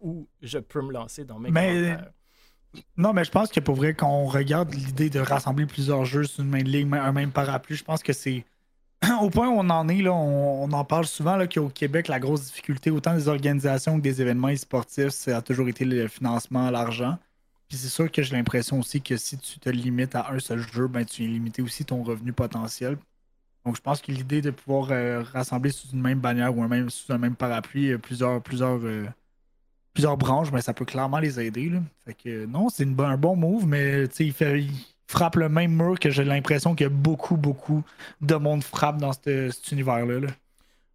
Ou 0.00 0.28
je 0.40 0.60
peux 0.60 0.80
me 0.80 0.92
lancer 0.92 1.24
dans 1.24 1.40
mes 1.40 1.48
commentaires. 1.48 2.12
Non, 2.97 3.12
mais 3.12 3.25
je 3.25 3.31
pense 3.31 3.50
que 3.50 3.61
pour 3.61 3.76
vrai, 3.76 3.94
quand 3.94 4.11
on 4.11 4.26
regarde 4.26 4.73
l'idée 4.75 5.11
de 5.11 5.20
rassembler 5.20 5.67
plusieurs 5.67 6.05
jeux 6.05 6.25
sur 6.25 6.44
une 6.44 6.50
même 6.50 6.67
ligne, 6.67 6.93
un 6.94 7.12
même 7.12 7.32
parapluie, 7.32 7.76
je 7.76 7.85
pense 7.85 8.03
que 8.03 8.12
c'est 8.12 8.44
au 9.20 9.31
point 9.31 9.49
où 9.49 9.53
on 9.53 9.70
en 9.70 9.88
est, 9.88 10.03
là, 10.03 10.12
on, 10.12 10.70
en 10.73 10.85
parle 10.85 11.06
souvent 11.06 11.38
qu'au 11.47 11.69
Québec, 11.69 12.09
la 12.09 12.19
grosse 12.19 12.47
difficulté, 12.47 12.91
autant 12.91 13.15
des 13.15 13.29
organisations 13.29 13.97
que 13.97 14.03
des 14.03 14.20
événements 14.20 14.55
sportifs, 14.56 15.11
ça 15.11 15.38
a 15.38 15.43
toujours 15.43 15.69
été 15.69 15.85
le 15.85 16.09
financement, 16.09 16.70
l'argent. 16.70 17.19
Puis 17.69 17.76
c'est 17.76 17.88
sûr 17.88 18.11
que 18.11 18.23
j'ai 18.23 18.35
l'impression 18.35 18.81
aussi 18.81 19.03
que 19.03 19.17
si 19.17 19.38
tu 19.38 19.59
te 19.59 19.69
limites 19.69 20.15
à 20.15 20.31
un 20.31 20.38
seul 20.38 20.61
jeu, 20.73 20.88
ben 20.88 21.05
tu 21.05 21.25
es 21.25 21.26
limité 21.26 21.62
aussi 21.62 21.85
ton 21.85 22.03
revenu 22.03 22.32
potentiel. 22.32 22.97
Donc 23.65 23.76
je 23.76 23.82
pense 23.82 24.00
que 24.00 24.11
l'idée 24.11 24.41
de 24.41 24.50
pouvoir 24.50 24.88
euh, 24.91 25.23
rassembler 25.23 25.70
sous 25.70 25.88
une 25.93 26.00
même 26.00 26.20
bannière 26.20 26.56
ou 26.56 26.67
même, 26.67 26.88
sous 26.91 27.12
un 27.12 27.19
même 27.19 27.37
parapluie 27.37 27.93
euh, 27.93 27.99
plusieurs, 27.99 28.41
plusieurs, 28.43 28.81
euh, 28.82 29.06
plusieurs 29.98 30.16
branches, 30.16 30.52
ben, 30.52 30.60
ça 30.60 30.72
peut 30.72 30.84
clairement 30.84 31.18
les 31.18 31.40
aider. 31.40 31.72
Fait 32.04 32.14
que 32.14 32.46
non, 32.46 32.68
c'est 32.68 32.84
un 32.84 33.16
bon 33.16 33.34
move, 33.34 33.66
mais 33.66 34.04
il 34.04 34.32
fait 34.32 34.64
frappe 35.08 35.34
le 35.34 35.48
même 35.48 35.74
mur 35.74 35.98
que 35.98 36.08
j'ai 36.08 36.22
l'impression 36.22 36.76
que 36.76 36.86
beaucoup, 36.86 37.36
beaucoup 37.36 37.82
de 38.20 38.36
monde 38.36 38.62
frappe 38.62 38.98
dans 38.98 39.12
cet 39.12 39.72
univers-là. 39.72 40.28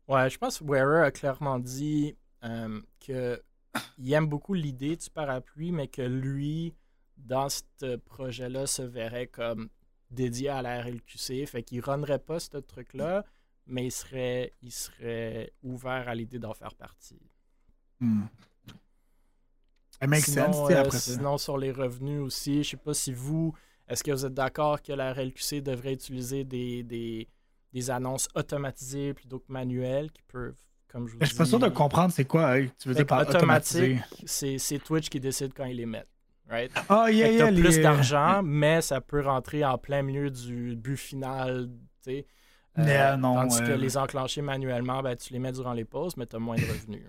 Ouais, 0.08 0.30
je 0.30 0.38
pense 0.38 0.60
que 0.60 0.64
Wearer 0.64 1.06
a 1.06 1.12
clairement 1.12 1.60
dit 1.60 2.16
euh, 2.46 2.80
qu'il 3.02 4.14
aime 4.14 4.28
beaucoup 4.28 4.54
l'idée 4.54 4.96
du 4.96 5.10
parapluie, 5.10 5.74
mais 5.74 5.90
que 5.90 6.02
lui, 6.02 6.74
dans 7.18 7.50
ce 7.50 7.98
projet-là, 7.98 8.68
se 8.68 8.84
verrait 8.84 9.28
comme 9.28 9.68
dédié 10.12 10.48
à 10.48 10.62
la 10.62 10.82
RLQC. 10.82 11.46
Fait 11.46 11.62
qu'il 11.62 11.82
runnerait 11.82 12.20
pas 12.20 12.40
ce 12.40 12.56
truc-là, 12.56 13.26
mais 13.68 13.88
il 13.88 13.92
serait, 13.92 14.54
il 14.62 14.72
serait 14.72 15.52
ouvert 15.62 16.08
à 16.08 16.16
l'idée 16.16 16.40
d'en 16.40 16.54
faire 16.54 16.76
partie. 16.76 17.20
Hmm. 20.08 20.14
sinon, 20.16 20.70
euh, 20.70 20.90
sinon, 20.92 21.38
sur 21.38 21.58
les 21.58 21.72
revenus 21.72 22.22
aussi, 22.22 22.64
je 22.64 22.72
sais 22.72 22.78
pas 22.78 22.94
si 22.94 23.14
vous, 23.14 23.54
est-ce 23.88 24.04
que 24.04 24.12
vous 24.12 24.26
êtes 24.26 24.34
d'accord 24.34 24.82
que 24.82 24.94
la 24.94 25.14
RLQC 25.14 25.62
devrait 25.62 25.94
utiliser 25.94 26.44
des, 26.44 26.84
des, 27.74 27.90
annonces 27.90 28.28
automatisées 28.36 29.14
plutôt 29.14 29.40
que 29.40 29.52
manuelles 29.52 30.12
qui 30.12 30.22
peuvent, 30.24 30.56
comme 30.88 31.08
je 31.08 31.14
vous 31.14 31.20
Je 31.22 31.26
suis 31.28 31.38
pas 31.38 31.46
sûr 31.46 31.60
de 31.60 31.70
comprendre 31.70 32.14
c'est 32.14 32.26
quoi 32.26 32.56
tu 32.80 32.88
veux 32.88 32.96
dire 32.96 33.06
par 33.06 33.22
automatique. 33.22 34.00
C'est 34.26 34.80
Twitch 34.84 35.10
qui 35.10 35.20
décide 35.20 35.54
quand 35.54 35.66
ils 35.66 35.78
les 35.78 35.86
mettent. 35.86 36.08
Right? 36.50 36.72
Ah, 36.90 37.10
yeah, 37.10 37.32
yeah, 37.32 37.48
plus 37.48 37.80
d'argent, 37.80 38.42
mais 38.44 38.82
ça 38.82 39.00
peut 39.00 39.22
rentrer 39.22 39.64
en 39.64 39.78
plein 39.78 40.02
milieu 40.02 40.30
du 40.30 40.76
but 40.76 40.98
final. 40.98 41.70
tu 42.04 42.26
Euh, 42.78 43.16
non, 43.16 43.36
tandis 43.36 43.62
que 43.62 43.72
les 43.72 43.98
enclencher 43.98 44.42
manuellement, 44.42 45.02
ben, 45.02 45.16
tu 45.16 45.32
les 45.34 45.40
mets 45.40 45.52
durant 45.52 45.74
les 45.74 45.86
pauses, 45.86 46.18
mais 46.18 46.26
tu 46.26 46.36
as 46.36 46.40
moins 46.40 46.56
de 46.56 46.62
revenus. 46.62 47.04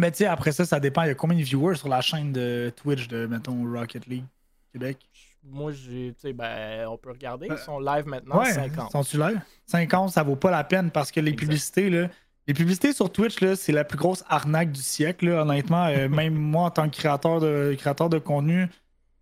Mais 0.00 0.10
tu 0.10 0.18
sais, 0.18 0.26
après 0.26 0.52
ça, 0.52 0.64
ça 0.64 0.80
dépend. 0.80 1.02
Il 1.02 1.08
y 1.08 1.10
a 1.10 1.14
combien 1.14 1.36
de 1.36 1.42
viewers 1.42 1.76
sur 1.76 1.88
la 1.88 2.00
chaîne 2.00 2.32
de 2.32 2.72
Twitch 2.74 3.06
de, 3.06 3.26
mettons, 3.26 3.70
Rocket 3.70 4.06
League 4.06 4.24
Québec? 4.72 4.98
moi, 5.44 5.72
j'ai, 5.72 6.14
ben, 6.32 6.86
on 6.88 6.96
peut 6.96 7.10
regarder. 7.10 7.48
Ils 7.50 7.58
sont 7.58 7.78
live 7.78 8.06
maintenant, 8.06 8.38
ouais, 8.38 8.52
50. 8.52 8.92
Sont-tu 8.92 9.18
live? 9.18 9.40
50, 9.66 10.10
ça 10.10 10.22
vaut 10.22 10.36
pas 10.36 10.50
la 10.50 10.64
peine 10.64 10.90
parce 10.90 11.10
que 11.10 11.20
les 11.20 11.32
publicités, 11.32 11.90
là, 11.90 12.08
les 12.46 12.54
publicités 12.54 12.92
sur 12.92 13.10
Twitch, 13.10 13.40
là, 13.40 13.56
c'est 13.56 13.72
la 13.72 13.84
plus 13.84 13.98
grosse 13.98 14.24
arnaque 14.28 14.72
du 14.72 14.82
siècle, 14.82 15.28
honnêtement. 15.28 15.86
Euh, 15.86 16.08
même 16.10 16.34
moi, 16.34 16.64
en 16.64 16.70
tant 16.70 16.88
que 16.88 16.96
créateur 16.96 17.40
de, 17.40 17.74
créateur 17.78 18.08
de 18.08 18.18
contenu, 18.18 18.68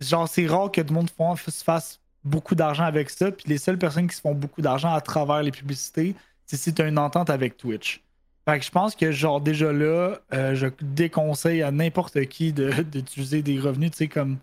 genre, 0.00 0.28
c'est 0.28 0.46
rare 0.46 0.70
que 0.70 0.80
tout 0.80 0.94
le 0.94 1.00
monde 1.00 1.38
se 1.38 1.64
fasse 1.64 2.00
beaucoup 2.24 2.54
d'argent 2.54 2.84
avec 2.84 3.10
ça. 3.10 3.30
Puis 3.30 3.44
les 3.48 3.58
seules 3.58 3.78
personnes 3.78 4.08
qui 4.08 4.16
se 4.16 4.20
font 4.20 4.34
beaucoup 4.34 4.62
d'argent 4.62 4.92
à 4.92 5.00
travers 5.00 5.42
les 5.42 5.52
publicités, 5.52 6.14
c'est 6.46 6.56
si 6.56 6.72
tu 6.72 6.82
as 6.82 6.86
une 6.86 6.98
entente 6.98 7.30
avec 7.30 7.56
Twitch. 7.56 8.02
Fait 8.48 8.58
que 8.58 8.64
je 8.64 8.70
pense 8.70 8.96
que, 8.96 9.12
genre, 9.12 9.42
déjà 9.42 9.72
là, 9.72 10.20
euh, 10.32 10.54
je 10.54 10.68
déconseille 10.80 11.62
à 11.62 11.70
n'importe 11.70 12.24
qui 12.26 12.52
d'utiliser 12.52 13.42
des 13.42 13.58
revenus, 13.58 13.90
tu 13.90 13.98
sais, 13.98 14.08
comme 14.08 14.38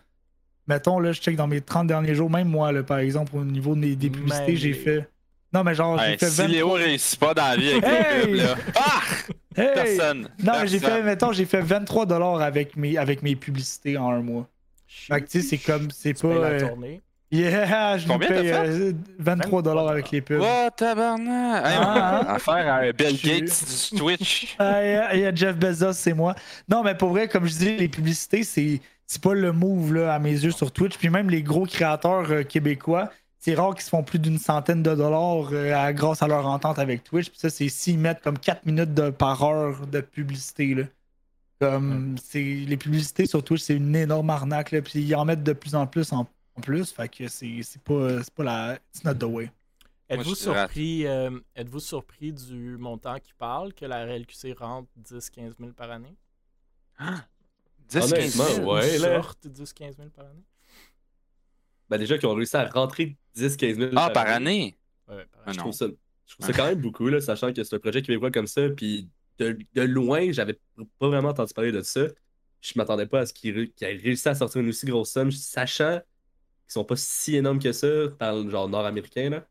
mettons, 0.67 0.99
là, 0.99 1.11
je 1.11 1.21
check 1.21 1.35
dans 1.35 1.47
mes 1.47 1.61
30 1.61 1.87
derniers 1.87 2.13
jours, 2.13 2.29
même 2.29 2.47
moi, 2.47 2.71
là, 2.71 2.83
par 2.83 2.99
exemple, 2.99 3.35
au 3.35 3.43
niveau 3.43 3.75
des, 3.75 3.95
publicités, 3.95 4.57
j'ai 4.57 4.73
fait. 4.73 5.09
Non, 5.51 5.63
mais 5.63 5.73
genre, 5.73 5.97
j'ai 5.97 6.17
fait 6.17 6.29
20... 6.29 6.45
Si 6.45 6.51
Léo 6.51 6.71
réussit 6.71 7.19
pas 7.19 7.33
dans 7.33 7.45
la 7.45 7.55
vie 7.55 7.71
avec 7.71 7.83
les 7.83 8.21
pubs, 8.21 8.35
là. 8.35 8.55
Ah! 8.75 9.01
Personne. 9.55 10.29
Non, 10.43 10.53
mais 10.61 10.67
j'ai 10.67 10.79
fait, 10.79 11.01
mettons, 11.01 11.31
j'ai 11.31 11.45
fait 11.45 11.61
23$ 11.63 12.43
avec 12.43 12.75
mes, 12.75 12.97
avec 12.97 13.23
mes 13.23 13.35
publicités 13.35 13.97
en 13.97 14.11
un 14.11 14.21
mois. 14.21 14.47
Fait 14.85 15.21
que, 15.21 15.27
tu 15.27 15.41
sais, 15.41 15.47
c'est 15.47 15.57
comme, 15.57 15.89
c'est 15.89 16.19
pas. 16.21 16.27
La 16.27 16.47
euh, 16.47 16.69
Yeah, 17.35 17.97
je 17.97 18.07
Combien 18.07 18.27
paye 18.29 18.51
euh, 18.51 18.93
23 19.19 19.61
dollars 19.61 19.89
avec 19.89 20.09
les 20.11 20.21
pubs. 20.21 20.41
Oh, 20.41 20.69
tabarnak! 20.75 21.63
Ah, 21.65 22.19
hein? 22.19 22.25
Affaire 22.27 22.73
à 22.73 22.91
Bill 22.91 23.19
Gates 23.21 23.91
du 23.91 23.99
Twitch. 23.99 24.55
Ah, 24.59 25.13
il 25.13 25.19
y, 25.19 25.25
a 25.25 25.35
Jeff 25.35 25.57
Bezos, 25.57 25.93
c'est 25.93 26.13
moi. 26.13 26.35
Non, 26.69 26.83
mais 26.83 26.95
pour 26.95 27.09
vrai, 27.09 27.27
comme 27.27 27.45
je 27.45 27.57
dis, 27.57 27.77
les 27.77 27.87
publicités, 27.87 28.43
c'est 28.43 28.81
c'est 29.07 29.21
pas 29.21 29.33
le 29.33 29.51
move 29.51 29.93
là, 29.93 30.13
à 30.13 30.19
mes 30.19 30.31
yeux 30.31 30.51
sur 30.51 30.71
Twitch. 30.71 30.97
Puis 30.97 31.09
même 31.09 31.29
les 31.29 31.43
gros 31.43 31.65
créateurs 31.65 32.31
euh, 32.31 32.43
québécois, 32.43 33.11
c'est 33.37 33.53
rare 33.53 33.75
qu'ils 33.75 33.83
se 33.83 33.89
font 33.89 34.03
plus 34.03 34.19
d'une 34.19 34.39
centaine 34.39 34.81
de 34.81 34.95
dollars 34.95 35.49
euh, 35.51 35.91
grâce 35.91 36.23
à 36.23 36.27
leur 36.27 36.47
entente 36.47 36.79
avec 36.79 37.03
Twitch. 37.03 37.29
Puis 37.29 37.39
ça, 37.39 37.49
c'est 37.49 37.69
s'ils 37.69 37.99
mettent 37.99 38.21
comme 38.21 38.39
4 38.39 38.65
minutes 38.65 38.93
de, 38.93 39.09
par 39.09 39.43
heure 39.43 39.85
de 39.85 40.01
publicité. 40.01 40.73
Là. 40.73 40.83
Comme 41.59 42.15
c'est 42.23 42.41
les 42.41 42.77
publicités 42.77 43.27
sur 43.27 43.43
Twitch, 43.43 43.61
c'est 43.61 43.75
une 43.75 43.95
énorme 43.95 44.29
arnaque. 44.29 44.75
puis 44.83 45.01
ils 45.01 45.15
en 45.15 45.25
mettent 45.25 45.43
de 45.43 45.53
plus 45.53 45.75
en 45.75 45.85
plus 45.85 46.11
en, 46.11 46.27
plus. 46.61 46.91
Fait 46.91 47.09
que 47.09 47.27
c'est 47.27 47.83
pas, 47.83 48.19
pas 48.35 48.43
la. 48.43 48.79
It's 48.93 49.03
not 49.03 49.15
the 49.15 49.23
way. 49.23 49.51
Êtes-vous 50.07 50.35
surpris, 50.35 51.07
euh, 51.07 51.39
êtes 51.55 51.79
surpris 51.79 52.31
du 52.31 52.77
montant 52.77 53.19
qui 53.19 53.33
parle 53.33 53.73
que 53.73 53.85
la 53.85 54.05
RLQC 54.05 54.53
rentre 54.53 54.87
10-15 55.01 55.53
000 55.59 55.71
par 55.75 55.89
année? 55.89 56.15
10-15 57.89 58.59
000, 58.59 58.71
ouais. 58.71 58.97
Là. 58.99 59.19
10-15 59.19 59.95
000 59.95 60.09
par 60.15 60.25
année? 60.25 60.43
Ben 61.89 61.97
déjà 61.97 62.17
qu'ils 62.17 62.27
ont 62.27 62.35
réussi 62.35 62.55
à 62.55 62.67
rentrer 62.67 63.15
10-15 63.35 63.75
000 63.75 63.91
ah, 63.95 64.09
par, 64.11 64.27
année. 64.27 64.75
Ouais, 65.07 65.25
par 65.31 65.43
année. 65.43 65.53
je, 65.53 65.57
trouve 65.57 65.73
ça, 65.73 65.87
je 66.27 66.33
trouve 66.33 66.45
ça 66.45 66.53
quand 66.53 66.65
même 66.65 66.81
beaucoup, 66.81 67.07
là, 67.07 67.19
sachant 67.19 67.51
que 67.51 67.63
c'est 67.63 67.75
un 67.75 67.79
projet 67.79 68.01
québécois 68.01 68.31
comme 68.31 68.47
ça. 68.47 68.69
Puis 68.69 69.09
de, 69.39 69.57
de 69.73 69.81
loin, 69.81 70.31
j'avais 70.31 70.59
pas 70.99 71.07
vraiment 71.07 71.29
entendu 71.29 71.53
parler 71.53 71.71
de 71.71 71.81
ça. 71.81 72.01
Je 72.61 72.73
m'attendais 72.75 73.05
pas 73.07 73.21
à 73.21 73.25
ce 73.25 73.33
qu'ils 73.33 73.71
aient 73.81 73.95
réussi 73.95 74.27
à 74.29 74.35
sortir 74.35 74.61
une 74.61 74.69
aussi 74.69 74.85
grosse 74.85 75.11
somme, 75.11 75.31
sachant 75.31 75.99
qu'ils 76.65 76.73
sont 76.73 76.85
pas 76.85 76.95
si 76.95 77.35
énormes 77.35 77.59
que 77.59 77.71
ça, 77.71 77.87
par 78.17 78.35
le 78.35 78.49
genre 78.49 78.67
nord-américain. 78.67 79.29
là. 79.29 79.47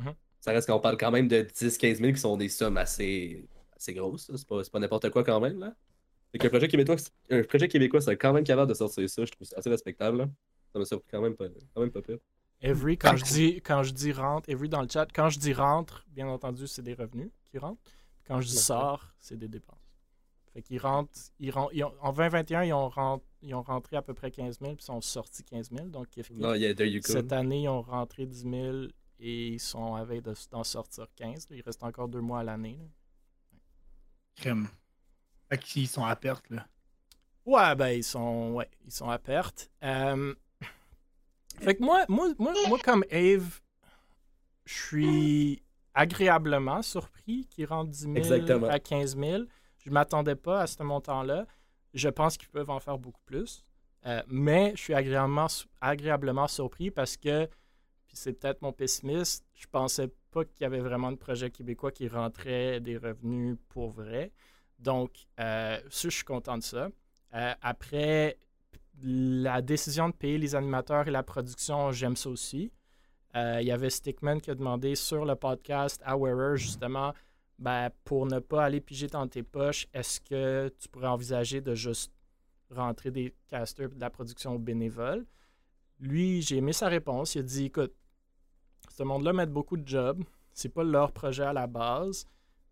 Mm-hmm. 0.00 0.14
Ça 0.40 0.52
reste 0.52 0.68
qu'on 0.68 0.80
parle 0.80 0.96
quand 0.96 1.10
même 1.10 1.28
de 1.28 1.42
10-15 1.42 1.96
000 1.96 2.12
qui 2.12 2.18
sont 2.18 2.36
des 2.36 2.48
sommes 2.48 2.76
assez, 2.76 3.46
assez 3.76 3.94
grosses. 3.94 4.30
C'est 4.34 4.46
pas, 4.46 4.62
pas 4.64 4.78
n'importe 4.78 5.10
quoi 5.10 5.24
quand 5.24 5.40
même. 5.40 5.58
Là. 5.58 5.74
Fait 6.32 6.46
un 6.46 6.48
projet 6.48 6.68
québécois, 6.68 6.96
un 7.30 7.42
projet 7.42 7.68
québécois, 7.68 8.00
c'est 8.00 8.16
quand 8.16 8.32
même 8.32 8.44
capable 8.44 8.68
de 8.68 8.74
sortir 8.74 9.08
ça. 9.08 9.24
Je 9.24 9.32
trouve 9.32 9.46
ça 9.46 9.56
assez 9.58 9.70
respectable. 9.70 10.18
Là. 10.18 10.28
Ça 10.72 10.78
m'a 10.78 10.84
surpris 10.84 11.08
quand 11.10 11.20
même 11.20 11.34
pas, 11.34 11.46
quand 11.74 11.80
même 11.80 11.90
pas 11.90 12.02
pire. 12.02 12.18
Every, 12.62 12.98
quand 12.98 13.16
je, 13.16 13.24
dis, 13.24 13.54
quand 13.62 13.82
je 13.82 13.92
dis 13.92 14.12
rentre, 14.12 14.48
Every 14.48 14.68
dans 14.68 14.82
le 14.82 14.88
chat, 14.88 15.06
quand 15.14 15.30
je 15.30 15.38
dis 15.38 15.54
rentre, 15.54 16.04
bien 16.08 16.28
entendu, 16.28 16.66
c'est 16.66 16.82
des 16.82 16.94
revenus 16.94 17.30
qui 17.50 17.58
rentrent. 17.58 17.80
Quand 18.26 18.40
je 18.40 18.48
dis 18.48 18.56
sort, 18.56 19.08
c'est 19.18 19.36
des 19.36 19.48
dépenses. 19.48 19.79
Fait 20.60 20.62
qu'ils 20.62 20.80
rentrent, 20.80 21.18
ils 21.38 21.50
rentrent 21.50 21.72
en 22.02 22.12
2021, 22.12 22.64
ils 22.64 22.72
ont, 22.74 23.22
ils 23.40 23.54
ont 23.54 23.62
rentré 23.62 23.96
à 23.96 24.02
peu 24.02 24.12
près 24.12 24.30
15 24.30 24.58
000 24.60 24.74
puis 24.74 24.82
ils 24.82 24.84
sont 24.84 25.00
sortis 25.00 25.42
15 25.42 25.70
000. 25.70 25.88
Donc, 25.88 26.08
cette 27.02 27.32
année, 27.32 27.62
ils 27.62 27.68
ont 27.68 27.80
rentré 27.80 28.26
10 28.26 28.42
000 28.42 28.76
et 29.20 29.48
ils 29.48 29.60
sont 29.60 29.94
à 29.94 30.04
veille 30.04 30.20
d'en 30.50 30.64
sortir 30.64 31.06
15. 31.16 31.46
Il 31.50 31.62
reste 31.62 31.82
encore 31.82 32.08
deux 32.08 32.20
mois 32.20 32.40
à 32.40 32.44
l'année. 32.44 32.78
Crème. 34.36 34.68
Fait 35.48 35.56
qu'ils 35.56 35.88
sont 35.88 36.04
à 36.04 36.14
perte, 36.14 36.50
là. 36.50 36.66
Ouais, 37.46 37.74
ben, 37.74 37.88
ils 37.88 38.04
sont, 38.04 38.52
ouais, 38.52 38.68
ils 38.84 38.92
sont 38.92 39.08
à 39.08 39.18
perte. 39.18 39.70
Euh, 39.82 40.34
fait 41.58 41.74
que 41.74 41.82
moi, 41.82 42.04
moi, 42.08 42.28
moi, 42.38 42.52
moi, 42.68 42.78
comme 42.84 43.04
Ave, 43.10 43.60
je 44.66 44.74
suis 44.74 45.62
agréablement 45.94 46.82
surpris 46.82 47.46
qu'ils 47.50 47.64
rentrent 47.64 47.90
10 47.90 48.08
000 48.24 48.64
à 48.66 48.78
15 48.78 49.16
000. 49.16 49.44
Je 49.84 49.88
ne 49.88 49.94
m'attendais 49.94 50.36
pas 50.36 50.60
à 50.60 50.66
ce 50.66 50.82
montant-là. 50.82 51.46
Je 51.94 52.08
pense 52.08 52.36
qu'ils 52.36 52.48
peuvent 52.48 52.70
en 52.70 52.80
faire 52.80 52.98
beaucoup 52.98 53.22
plus. 53.24 53.64
Euh, 54.06 54.22
mais 54.28 54.72
je 54.76 54.82
suis 54.82 54.94
agréablement, 54.94 55.46
agréablement 55.80 56.48
surpris 56.48 56.90
parce 56.90 57.16
que, 57.16 57.46
puis 58.06 58.16
c'est 58.16 58.32
peut-être 58.32 58.62
mon 58.62 58.72
pessimiste, 58.72 59.44
je 59.54 59.66
pensais 59.66 60.10
pas 60.30 60.44
qu'il 60.44 60.62
y 60.62 60.64
avait 60.64 60.80
vraiment 60.80 61.12
de 61.12 61.16
projet 61.16 61.50
québécois 61.50 61.92
qui 61.92 62.08
rentrait 62.08 62.80
des 62.80 62.96
revenus 62.96 63.58
pour 63.68 63.90
vrai. 63.90 64.32
Donc, 64.78 65.26
euh, 65.38 65.78
je 65.90 66.08
suis 66.08 66.24
content 66.24 66.56
de 66.56 66.62
ça. 66.62 66.88
Euh, 67.34 67.52
après, 67.60 68.38
la 69.02 69.60
décision 69.60 70.08
de 70.08 70.14
payer 70.14 70.38
les 70.38 70.54
animateurs 70.54 71.06
et 71.08 71.10
la 71.10 71.22
production, 71.22 71.92
j'aime 71.92 72.16
ça 72.16 72.30
aussi. 72.30 72.72
Il 73.34 73.62
y 73.62 73.70
avait 73.70 73.90
Stickman 73.90 74.40
qui 74.40 74.50
a 74.50 74.56
demandé 74.56 74.96
sur 74.96 75.24
le 75.24 75.36
podcast 75.36 76.02
à 76.04 76.16
Wearer, 76.16 76.56
justement, 76.56 77.14
ben, 77.60 77.90
pour 78.04 78.26
ne 78.26 78.38
pas 78.38 78.64
aller 78.64 78.80
piger 78.80 79.06
dans 79.06 79.28
tes 79.28 79.42
poches, 79.42 79.86
est-ce 79.92 80.20
que 80.20 80.72
tu 80.78 80.88
pourrais 80.88 81.08
envisager 81.08 81.60
de 81.60 81.74
juste 81.74 82.10
rentrer 82.70 83.10
des 83.10 83.34
casters 83.48 83.90
de 83.90 84.00
la 84.00 84.08
production 84.08 84.58
bénévole? 84.58 85.26
Lui, 86.00 86.40
j'ai 86.40 86.56
aimé 86.56 86.72
sa 86.72 86.88
réponse. 86.88 87.34
Il 87.34 87.40
a 87.40 87.42
dit 87.42 87.66
écoute, 87.66 87.92
ce 88.88 89.02
monde-là 89.02 89.34
met 89.34 89.46
beaucoup 89.46 89.76
de 89.76 89.86
jobs. 89.86 90.24
C'est 90.54 90.70
pas 90.70 90.82
leur 90.82 91.12
projet 91.12 91.44
à 91.44 91.52
la 91.52 91.66
base. 91.66 92.24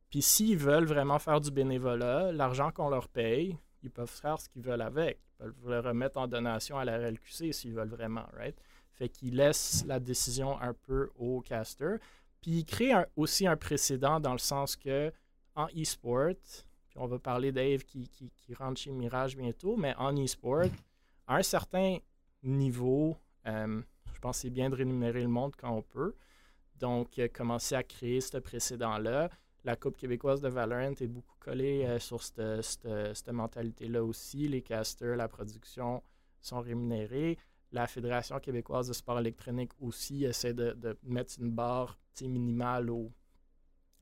Puis 0.09 0.23
s'ils 0.23 0.57
veulent 0.57 0.87
vraiment 0.87 1.18
faire 1.18 1.40
du 1.40 1.50
bénévolat, 1.50 2.33
l'argent 2.33 2.71
qu'on 2.71 2.88
leur 2.88 3.09
paye, 3.09 3.59
ils 3.83 3.90
peuvent 3.90 4.09
faire 4.09 4.40
ce 4.40 4.49
qu'ils 4.49 4.62
veulent 4.62 4.80
avec. 4.80 5.18
Ils 5.40 5.45
peuvent 5.45 5.68
le 5.68 5.80
remettre 5.80 6.18
en 6.18 6.26
donation 6.26 6.78
à 6.78 6.87
la 6.87 6.97
RLQC 6.97 7.52
s'ils 7.52 7.75
veulent 7.75 7.90
vraiment, 7.90 8.26
right? 8.33 8.59
Fait 8.95 9.11
qu'ils 9.11 9.37
laissent 9.37 9.85
la 9.87 10.00
décision 10.00 10.59
un 10.61 10.73
peu 10.73 11.11
aux 11.16 11.42
casters. 11.42 11.99
Puis 12.40 12.50
il 12.59 12.64
crée 12.64 12.92
aussi 13.16 13.47
un 13.47 13.57
précédent 13.57 14.21
dans 14.21 14.33
le 14.33 14.38
sens 14.38 14.76
que 14.76 15.12
en 15.54 15.66
e-sport, 15.76 16.35
puis 16.88 16.99
on 16.99 17.07
va 17.07 17.18
parler 17.18 17.50
d'Ave 17.52 17.85
qui, 17.85 18.09
qui, 18.09 18.54
rentre 18.54 18.80
chez 18.80 18.92
Mirage 18.92 19.37
bientôt, 19.37 19.76
mais 19.76 19.95
en 19.97 20.16
e-sport, 20.16 20.66
à 21.26 21.37
un 21.37 21.42
certain 21.42 21.99
niveau, 22.42 23.16
euh, 23.47 23.83
je 24.14 24.21
pense 24.21 24.37
que 24.37 24.42
c'est 24.42 24.50
bien 24.50 24.71
de 24.71 24.76
rémunérer 24.76 25.23
le 25.23 25.28
monde 25.28 25.54
quand 25.57 25.71
on 25.71 25.83
peut. 25.83 26.14
Donc, 26.76 27.18
euh, 27.18 27.28
commencer 27.28 27.75
à 27.75 27.83
créer 27.83 28.21
ce 28.21 28.38
précédent-là. 28.38 29.30
La 29.64 29.75
Coupe 29.75 29.97
québécoise 29.97 30.40
de 30.40 30.49
Valorant 30.49 30.95
est 31.00 31.09
beaucoup 31.09 31.35
collée 31.40 31.85
euh, 31.85 31.99
sur 31.99 32.23
cette, 32.23 32.88
cette 33.14 33.28
mentalité-là 33.33 34.04
aussi. 34.04 34.47
Les 34.47 34.62
casters, 34.62 35.16
la 35.16 35.28
production 35.28 36.02
sont 36.40 36.61
rémunérés 36.61 37.37
la 37.73 37.87
Fédération 37.87 38.39
québécoise 38.39 38.89
de 38.89 38.93
sport 38.93 39.19
électronique 39.19 39.73
aussi 39.81 40.25
essaie 40.25 40.55
de, 40.55 40.97
mettre 41.03 41.35
une 41.39 41.51
barre 41.51 41.99
minimale 42.23 42.91
au, 42.91 43.13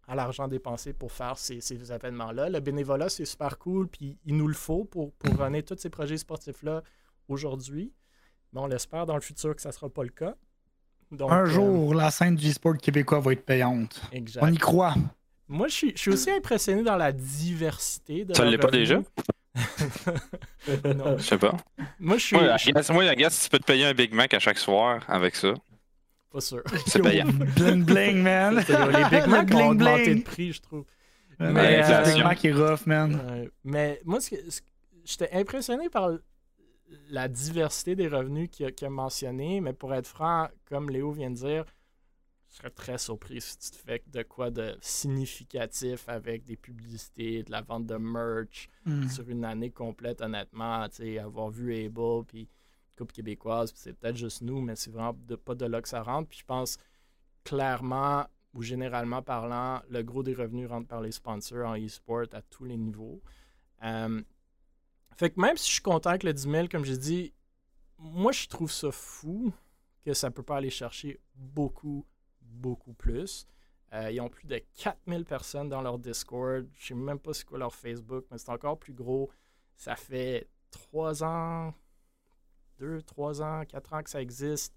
à 0.08 0.14
l'argent 0.14 0.48
dépensé 0.48 0.92
pour 0.92 1.12
faire 1.12 1.36
ces, 1.36 1.60
événements-là. 1.92 2.48
Le 2.48 2.60
bénévolat, 2.60 3.08
c'est 3.08 3.24
super 3.24 3.58
cool, 3.58 3.88
puis 3.88 4.16
il 4.24 4.36
nous 4.36 4.48
le 4.48 4.54
faut 4.54 4.84
pour, 4.84 5.12
pour 5.12 5.36
runner 5.38 5.62
tous 5.62 5.76
ces 5.78 5.90
projets 5.90 6.16
sportifs-là 6.16 6.82
aujourd'hui. 7.28 7.92
Mais 8.52 8.60
on 8.60 8.66
l'espère 8.66 9.06
dans 9.06 9.16
le 9.16 9.20
futur 9.20 9.54
que 9.54 9.60
ça 9.60 9.70
ne 9.70 9.74
sera 9.74 9.88
pas 9.88 10.02
le 10.02 10.10
cas. 10.10 10.34
Un 11.12 11.42
euh, 11.42 11.46
jour, 11.46 11.94
la 11.94 12.10
scène 12.10 12.34
du 12.34 12.52
sport 12.52 12.76
québécois 12.78 13.20
va 13.20 13.32
être 13.32 13.44
payante. 13.44 14.00
On 14.40 14.52
y 14.52 14.56
croit. 14.56 14.94
Moi, 15.48 15.68
je 15.68 15.74
suis, 15.74 15.92
je 15.94 16.00
suis 16.00 16.10
aussi 16.10 16.30
impressionné 16.30 16.82
dans 16.82 16.96
la 16.96 17.12
diversité 17.12 18.24
de. 18.24 18.34
Ça 18.34 18.44
ne 18.44 18.50
l'est 18.50 18.58
pas 18.58 18.70
déjà? 18.70 19.00
Non. 20.94 21.18
Je 21.18 21.22
sais 21.22 21.38
pas. 21.38 21.56
Moi, 21.98 22.18
je 22.18 22.24
suis. 22.24 22.36
Moi, 22.92 23.04
la 23.04 23.14
gars, 23.14 23.30
tu 23.30 23.48
peux 23.48 23.58
te 23.58 23.64
payer 23.64 23.86
un 23.86 23.94
Big 23.94 24.12
Mac 24.12 24.32
à 24.34 24.38
chaque 24.38 24.58
soir 24.58 25.02
avec 25.08 25.36
ça. 25.36 25.54
Pas 26.32 26.40
sûr. 26.40 26.62
C'est 26.86 27.00
payant. 27.02 27.26
bling 27.56 27.84
bling, 27.84 28.22
man. 28.22 28.56
les 28.56 29.18
Big 29.18 29.26
Mac 29.28 29.50
ont 29.54 29.70
augmenté 29.70 30.14
de 30.14 30.22
prix, 30.22 30.52
je 30.52 30.60
trouve. 30.60 30.84
Mais, 31.38 31.82
euh, 31.84 32.02
Big 32.04 32.22
Mac 32.22 32.44
est 32.44 32.52
rough, 32.52 32.86
man. 32.86 33.48
mais 33.64 34.00
moi, 34.04 34.18
j'étais 35.04 35.30
impressionné 35.32 35.88
par 35.88 36.10
la 37.10 37.28
diversité 37.28 37.94
des 37.94 38.08
revenus 38.08 38.48
qu'il 38.50 38.66
a, 38.66 38.86
a, 38.86 38.88
mentionné, 38.88 39.60
mais 39.60 39.72
pour 39.72 39.94
être 39.94 40.06
franc, 40.06 40.48
comme 40.68 40.90
Léo 40.90 41.12
vient 41.12 41.30
de 41.30 41.36
dire, 41.36 41.64
je 41.64 41.75
serais 42.56 42.70
très 42.70 42.98
surpris 42.98 43.40
si 43.40 43.58
tu 43.58 43.70
te 43.70 43.76
fais 43.76 44.02
de 44.06 44.22
quoi 44.22 44.50
de 44.50 44.76
significatif 44.80 46.08
avec 46.08 46.44
des 46.44 46.56
publicités, 46.56 47.42
de 47.42 47.50
la 47.50 47.62
vente 47.62 47.86
de 47.86 47.96
merch 47.96 48.68
hmm. 48.84 49.08
sur 49.08 49.28
une 49.28 49.44
année 49.44 49.70
complète, 49.70 50.20
honnêtement. 50.20 50.86
Avoir 51.20 51.50
vu 51.50 51.74
Able, 51.74 52.24
puis 52.26 52.48
Coupe 52.96 53.12
québécoise, 53.12 53.72
c'est 53.74 53.92
peut-être 53.92 54.16
juste 54.16 54.40
nous, 54.40 54.60
mais 54.60 54.74
c'est 54.74 54.90
vraiment 54.90 55.16
pas 55.44 55.54
de 55.54 55.66
là 55.66 55.82
que 55.82 55.88
ça 55.88 56.02
rentre. 56.02 56.28
Puis 56.28 56.38
je 56.40 56.44
pense 56.44 56.78
clairement, 57.44 58.26
ou 58.54 58.62
généralement 58.62 59.22
parlant, 59.22 59.82
le 59.90 60.02
gros 60.02 60.22
des 60.22 60.34
revenus 60.34 60.68
rentre 60.68 60.88
par 60.88 61.02
les 61.02 61.12
sponsors 61.12 61.68
en 61.68 61.76
e-sport 61.76 62.24
à 62.32 62.40
tous 62.40 62.64
les 62.64 62.76
niveaux. 62.76 63.20
Euh, 63.82 64.22
fait 65.16 65.30
que 65.30 65.40
même 65.40 65.56
si 65.56 65.68
je 65.68 65.72
suis 65.74 65.82
content 65.82 66.10
avec 66.10 66.22
le 66.22 66.32
10 66.32 66.42
000, 66.42 66.68
comme 66.68 66.84
j'ai 66.84 66.96
dit, 66.96 67.32
moi 67.98 68.32
je 68.32 68.46
trouve 68.48 68.70
ça 68.70 68.90
fou 68.90 69.52
que 70.04 70.14
ça 70.14 70.30
peut 70.30 70.42
pas 70.42 70.56
aller 70.56 70.70
chercher 70.70 71.20
beaucoup 71.34 72.06
beaucoup 72.56 72.94
plus. 72.94 73.46
Euh, 73.92 74.10
ils 74.10 74.20
ont 74.20 74.28
plus 74.28 74.46
de 74.46 74.60
4000 74.74 75.24
personnes 75.24 75.68
dans 75.68 75.80
leur 75.80 75.98
Discord. 75.98 76.66
Je 76.74 76.88
sais 76.88 76.94
même 76.94 77.18
pas 77.18 77.32
c'est 77.32 77.44
quoi 77.44 77.58
leur 77.58 77.74
Facebook, 77.74 78.24
mais 78.30 78.38
c'est 78.38 78.50
encore 78.50 78.78
plus 78.78 78.92
gros. 78.92 79.30
Ça 79.76 79.94
fait 79.94 80.48
3 80.70 81.22
ans, 81.22 81.74
2, 82.78 83.02
3 83.02 83.42
ans, 83.42 83.64
4 83.64 83.92
ans 83.94 84.02
que 84.02 84.10
ça 84.10 84.20
existe. 84.20 84.74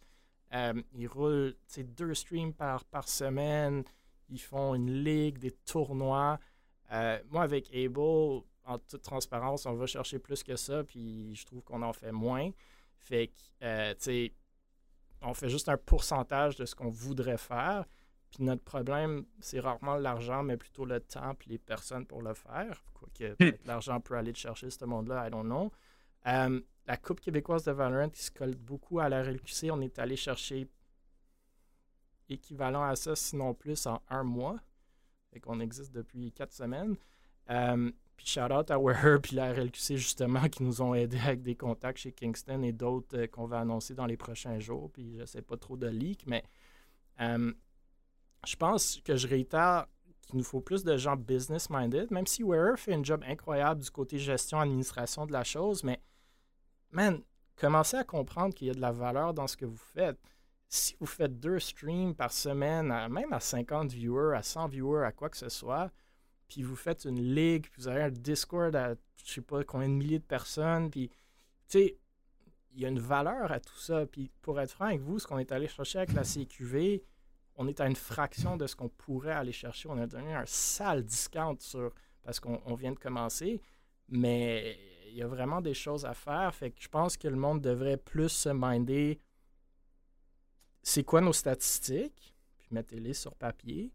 Euh, 0.54 0.82
ils 0.94 1.08
roulent 1.08 1.56
deux 1.78 2.14
streams 2.14 2.54
par, 2.54 2.86
par 2.86 3.08
semaine. 3.08 3.84
Ils 4.30 4.42
font 4.42 4.76
une 4.76 5.04
ligue, 5.04 5.40
des 5.40 5.52
tournois. 5.52 6.40
Euh, 6.92 7.20
moi, 7.30 7.44
avec 7.44 7.74
Able, 7.74 8.44
en 8.66 8.78
toute 8.88 9.02
transparence, 9.02 9.66
on 9.66 9.74
va 9.74 9.88
chercher 9.88 10.20
plus 10.20 10.44
que 10.44 10.56
ça, 10.56 10.84
puis 10.84 11.36
je 11.36 11.46
trouve 11.46 11.64
qu'on 11.64 11.82
en 11.82 11.94
fait 11.94 12.12
moins. 12.12 12.52
Fait 12.98 13.28
que, 13.60 13.94
tu 13.94 13.98
sais, 14.00 14.34
on 15.22 15.34
fait 15.34 15.50
juste 15.50 15.70
un 15.70 15.78
pourcentage 15.78 16.56
de 16.56 16.66
ce 16.66 16.76
qu'on 16.76 16.90
voudrait 16.90 17.38
faire. 17.38 17.86
Puis 18.30 18.44
notre 18.44 18.64
problème, 18.64 19.26
c'est 19.40 19.60
rarement 19.60 19.96
l'argent, 19.96 20.44
mais 20.44 20.56
plutôt 20.56 20.86
le 20.86 21.00
temps 21.00 21.32
et 21.32 21.50
les 21.50 21.58
personnes 21.58 22.06
pour 22.06 22.22
le 22.22 22.34
faire. 22.34 22.84
Quoique 22.94 23.44
hmm. 23.44 23.58
l'argent 23.66 24.00
peut 24.00 24.16
aller 24.16 24.34
chercher 24.34 24.70
ce 24.70 24.86
monde-là, 24.86 25.28
I 25.28 25.32
don't 25.32 25.46
know. 25.46 25.72
Euh, 26.28 26.62
la 26.86 26.98
Coupe 26.98 27.22
québécoise 27.22 27.64
de 27.64 27.72
Valorant, 27.72 28.10
qui 28.10 28.22
se 28.22 28.32
colle 28.32 28.56
beaucoup 28.56 29.00
à 29.00 29.10
la 29.10 29.24
RLQC, 29.24 29.72
on 29.72 29.82
est 29.82 29.98
allé 30.00 30.16
chercher 30.16 30.68
équivalent 32.30 32.84
à 32.84 32.96
ça, 32.96 33.16
sinon 33.16 33.54
plus, 33.54 33.86
en 33.88 34.02
un 34.10 34.24
mois. 34.24 34.58
Et 35.34 35.40
qu'on 35.40 35.60
existe 35.60 35.92
depuis 35.94 36.32
quatre 36.32 36.54
semaines. 36.54 36.96
Euh, 37.50 37.92
puis 38.20 38.28
shout 38.28 38.52
out 38.52 38.70
à 38.70 38.78
Weher 38.78 39.22
puis 39.22 39.38
la 39.38 39.54
RLQC 39.54 39.96
justement 39.96 40.50
qui 40.50 40.62
nous 40.62 40.82
ont 40.82 40.94
aidés 40.94 41.22
avec 41.24 41.42
des 41.42 41.56
contacts 41.56 42.00
chez 42.00 42.12
Kingston 42.12 42.64
et 42.64 42.74
d'autres 42.74 43.18
euh, 43.18 43.28
qu'on 43.28 43.46
va 43.46 43.62
annoncer 43.62 43.94
dans 43.94 44.06
les 44.06 44.18
prochains 44.18 44.60
jours. 44.60 44.92
Puis 44.92 45.18
je 45.18 45.24
sais 45.24 45.42
pas 45.42 45.56
trop 45.56 45.78
de 45.78 45.88
leaks, 45.88 46.28
mais 46.28 46.44
euh, 47.22 47.54
je 48.46 48.56
pense 48.58 49.00
que 49.06 49.16
je 49.16 49.26
réitère 49.26 49.86
qu'il 50.20 50.36
nous 50.36 50.44
faut 50.44 50.60
plus 50.60 50.84
de 50.84 50.98
gens 50.98 51.16
business-minded, 51.16 52.12
même 52.12 52.28
si 52.28 52.44
Wearer 52.44 52.76
fait 52.76 52.94
un 52.94 53.04
job 53.04 53.24
incroyable 53.26 53.82
du 53.82 53.90
côté 53.90 54.20
gestion, 54.20 54.60
administration 54.60 55.26
de 55.26 55.32
la 55.32 55.46
chose, 55.46 55.86
mais 55.86 56.02
man, 56.92 57.22
commencez 57.56 57.96
à 57.96 58.04
comprendre 58.04 58.54
qu'il 58.54 58.68
y 58.68 58.70
a 58.70 58.74
de 58.74 58.82
la 58.82 58.92
valeur 58.92 59.34
dans 59.34 59.48
ce 59.48 59.56
que 59.56 59.66
vous 59.66 59.78
faites. 59.94 60.20
Si 60.68 60.94
vous 61.00 61.06
faites 61.06 61.40
deux 61.40 61.60
streams 61.60 62.14
par 62.14 62.34
semaine, 62.34 62.88
même 63.08 63.32
à 63.32 63.40
50 63.40 63.94
viewers, 63.94 64.36
à 64.36 64.44
100 64.44 64.68
viewers, 64.68 65.06
à 65.06 65.14
quoi 65.14 65.30
que 65.30 65.38
ce 65.38 65.48
soit, 65.48 65.90
puis 66.50 66.64
vous 66.64 66.76
faites 66.76 67.06
une 67.06 67.22
ligue, 67.22 67.64
puis 67.64 67.82
vous 67.82 67.88
avez 67.88 68.02
un 68.04 68.10
Discord 68.10 68.76
à 68.76 68.96
je 69.24 69.34
sais 69.34 69.42
pas 69.42 69.64
combien 69.64 69.88
de 69.88 69.94
milliers 69.94 70.20
de 70.20 70.24
personnes, 70.24 70.90
puis 70.90 71.10
tu 71.68 71.80
sais, 71.80 71.98
il 72.74 72.82
y 72.82 72.86
a 72.86 72.90
une 72.90 73.00
valeur 73.00 73.52
à 73.52 73.60
tout 73.60 73.78
ça. 73.78 74.06
Puis 74.06 74.32
pour 74.42 74.60
être 74.60 74.72
franc 74.72 74.86
avec 74.86 75.02
vous, 75.02 75.20
ce 75.20 75.28
qu'on 75.28 75.38
est 75.38 75.52
allé 75.52 75.68
chercher 75.68 76.00
avec 76.00 76.14
la 76.14 76.24
CQV, 76.24 77.04
on 77.56 77.68
est 77.68 77.80
à 77.80 77.88
une 77.88 77.96
fraction 77.96 78.58
de 78.58 78.66
ce 78.68 78.76
qu'on 78.76 78.90
pourrait 78.90 79.34
aller 79.34 79.52
chercher. 79.52 79.90
On 79.90 79.98
a 79.98 80.08
donné 80.08 80.34
un 80.34 80.46
sale 80.46 81.04
discount 81.04 81.58
sur 81.60 81.94
parce 82.24 82.40
qu'on 82.40 82.76
vient 82.76 82.92
de 82.92 83.00
commencer, 83.00 83.62
mais 84.08 84.78
il 85.08 85.16
y 85.16 85.22
a 85.22 85.28
vraiment 85.28 85.62
des 85.62 85.74
choses 85.74 86.06
à 86.06 86.14
faire. 86.14 86.54
Fait 86.56 86.72
que 86.72 86.82
je 86.82 86.90
pense 86.90 87.18
que 87.18 87.28
le 87.28 87.36
monde 87.36 87.62
devrait 87.62 87.98
plus 87.98 88.30
se 88.30 88.50
minder 88.50 89.20
c'est 90.82 91.04
quoi 91.04 91.22
nos 91.22 91.34
statistiques, 91.34 92.34
puis 92.58 92.68
mettez-les 92.72 93.14
sur 93.14 93.36
papier. 93.36 93.92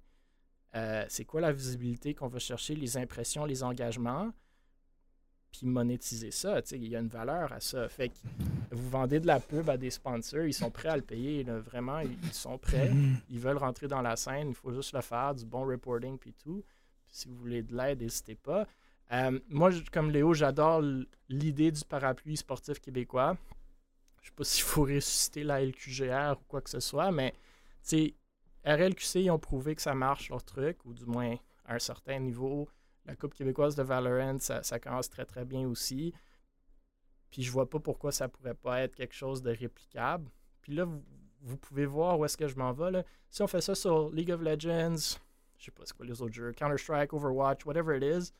Euh, 0.74 1.04
c'est 1.08 1.24
quoi 1.24 1.40
la 1.40 1.52
visibilité 1.52 2.14
qu'on 2.14 2.28
va 2.28 2.38
chercher, 2.38 2.74
les 2.74 2.96
impressions, 2.96 3.44
les 3.44 3.62
engagements, 3.62 4.32
puis 5.52 5.66
monétiser 5.66 6.32
ça. 6.32 6.60
Il 6.72 6.88
y 6.88 6.96
a 6.96 6.98
une 6.98 7.08
valeur 7.08 7.52
à 7.52 7.60
ça. 7.60 7.88
Fait 7.88 8.08
que 8.08 8.14
vous 8.72 8.90
vendez 8.90 9.20
de 9.20 9.26
la 9.26 9.38
pub 9.38 9.70
à 9.70 9.76
des 9.76 9.90
sponsors, 9.90 10.44
ils 10.44 10.54
sont 10.54 10.70
prêts 10.70 10.88
à 10.88 10.96
le 10.96 11.02
payer. 11.02 11.44
Vraiment, 11.44 12.00
ils 12.00 12.32
sont 12.32 12.58
prêts. 12.58 12.90
Mm-hmm. 12.90 13.16
Ils 13.30 13.38
veulent 13.38 13.58
rentrer 13.58 13.86
dans 13.86 14.02
la 14.02 14.16
scène. 14.16 14.48
Il 14.48 14.54
faut 14.54 14.72
juste 14.72 14.92
le 14.92 15.00
faire, 15.00 15.34
du 15.34 15.46
bon 15.46 15.64
reporting, 15.64 16.18
puis 16.18 16.32
tout. 16.32 16.64
si 17.08 17.28
vous 17.28 17.36
voulez 17.36 17.62
de 17.62 17.76
l'aide, 17.76 18.00
n'hésitez 18.00 18.34
pas. 18.34 18.66
Euh, 19.12 19.38
moi, 19.48 19.70
comme 19.92 20.10
Léo, 20.10 20.34
j'adore 20.34 20.82
l'idée 21.28 21.70
du 21.70 21.84
parapluie 21.84 22.36
sportif 22.36 22.80
québécois. 22.80 23.36
Je 24.22 24.28
sais 24.28 24.34
pas 24.34 24.44
s'il 24.44 24.64
faut 24.64 24.82
ressusciter 24.82 25.44
la 25.44 25.64
LQGR 25.64 26.36
ou 26.40 26.44
quoi 26.48 26.60
que 26.60 26.70
ce 26.70 26.80
soit, 26.80 27.12
mais 27.12 27.32
RLQC, 28.64 29.22
ils 29.22 29.30
ont 29.30 29.38
prouvé 29.38 29.74
que 29.74 29.82
ça 29.82 29.94
marche 29.94 30.30
leur 30.30 30.42
truc, 30.42 30.78
ou 30.84 30.94
du 30.94 31.04
moins 31.06 31.36
à 31.66 31.74
un 31.74 31.78
certain 31.78 32.18
niveau. 32.18 32.68
La 33.04 33.14
Coupe 33.14 33.34
québécoise 33.34 33.74
de 33.74 33.82
Valorant, 33.82 34.38
ça, 34.38 34.78
commence 34.78 35.10
très 35.10 35.26
très 35.26 35.44
bien 35.44 35.68
aussi. 35.68 36.14
Puis 37.30 37.42
je 37.42 37.50
vois 37.50 37.68
pas 37.68 37.78
pourquoi 37.78 38.12
ça 38.12 38.28
pourrait 38.28 38.54
pas 38.54 38.80
être 38.80 38.94
quelque 38.94 39.14
chose 39.14 39.42
de 39.42 39.50
réplicable. 39.50 40.30
Puis 40.62 40.74
là, 40.74 40.86
vous, 41.42 41.56
pouvez 41.58 41.84
voir 41.84 42.18
où 42.18 42.24
est-ce 42.24 42.36
que 42.36 42.48
je 42.48 42.56
m'en 42.56 42.72
vais. 42.72 43.04
Si 43.28 43.42
on 43.42 43.46
fait 43.46 43.60
ça 43.60 43.74
sur 43.74 44.10
League 44.10 44.30
of 44.30 44.40
Legends, 44.40 45.18
je 45.58 45.64
sais 45.64 45.70
pas 45.70 45.82
c'est 45.84 45.96
quoi 45.96 46.06
les 46.06 46.22
autres 46.22 46.32
jeux, 46.32 46.52
Counter-Strike, 46.52 47.12
Overwatch, 47.12 47.66
whatever 47.66 47.96
it 47.96 48.02
is, 48.02 48.32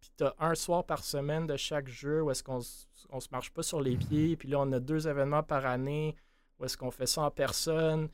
puis 0.00 0.10
tu 0.16 0.24
as 0.24 0.34
un 0.38 0.54
soir 0.54 0.84
par 0.84 1.04
semaine 1.04 1.46
de 1.46 1.56
chaque 1.56 1.88
jeu 1.88 2.22
où 2.22 2.30
est-ce 2.30 2.42
qu'on 2.42 2.60
se 2.60 3.28
marche 3.30 3.50
pas 3.50 3.62
sur 3.62 3.80
les 3.80 3.96
pieds, 3.96 4.36
puis 4.36 4.48
là 4.48 4.60
on 4.60 4.72
a 4.72 4.80
deux 4.80 5.06
événements 5.06 5.42
par 5.42 5.66
année 5.66 6.16
où 6.58 6.64
est-ce 6.64 6.76
qu'on 6.76 6.90
fait 6.90 7.06
ça 7.06 7.22
en 7.22 7.30
personne, 7.30 8.08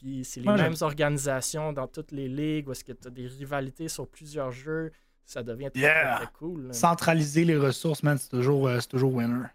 puis 0.00 0.24
c'est 0.24 0.40
les 0.40 0.50
mêmes 0.50 0.74
organisations 0.80 1.74
dans 1.74 1.86
toutes 1.86 2.10
les 2.12 2.26
ligues, 2.26 2.68
où 2.68 2.72
est-ce 2.72 2.84
que 2.84 2.92
tu 2.92 3.06
as 3.06 3.10
des 3.10 3.26
rivalités 3.26 3.88
sur 3.88 4.08
plusieurs 4.08 4.50
jeux. 4.50 4.92
Ça 5.26 5.42
devient 5.42 5.70
très, 5.70 6.26
cool. 6.38 6.72
Centraliser 6.72 7.44
les 7.44 7.56
ressources, 7.56 8.02
man, 8.02 8.16
c'est 8.16 8.30
toujours, 8.30 8.66
euh, 8.66 8.80
toujours 8.88 9.14
winner. 9.14 9.46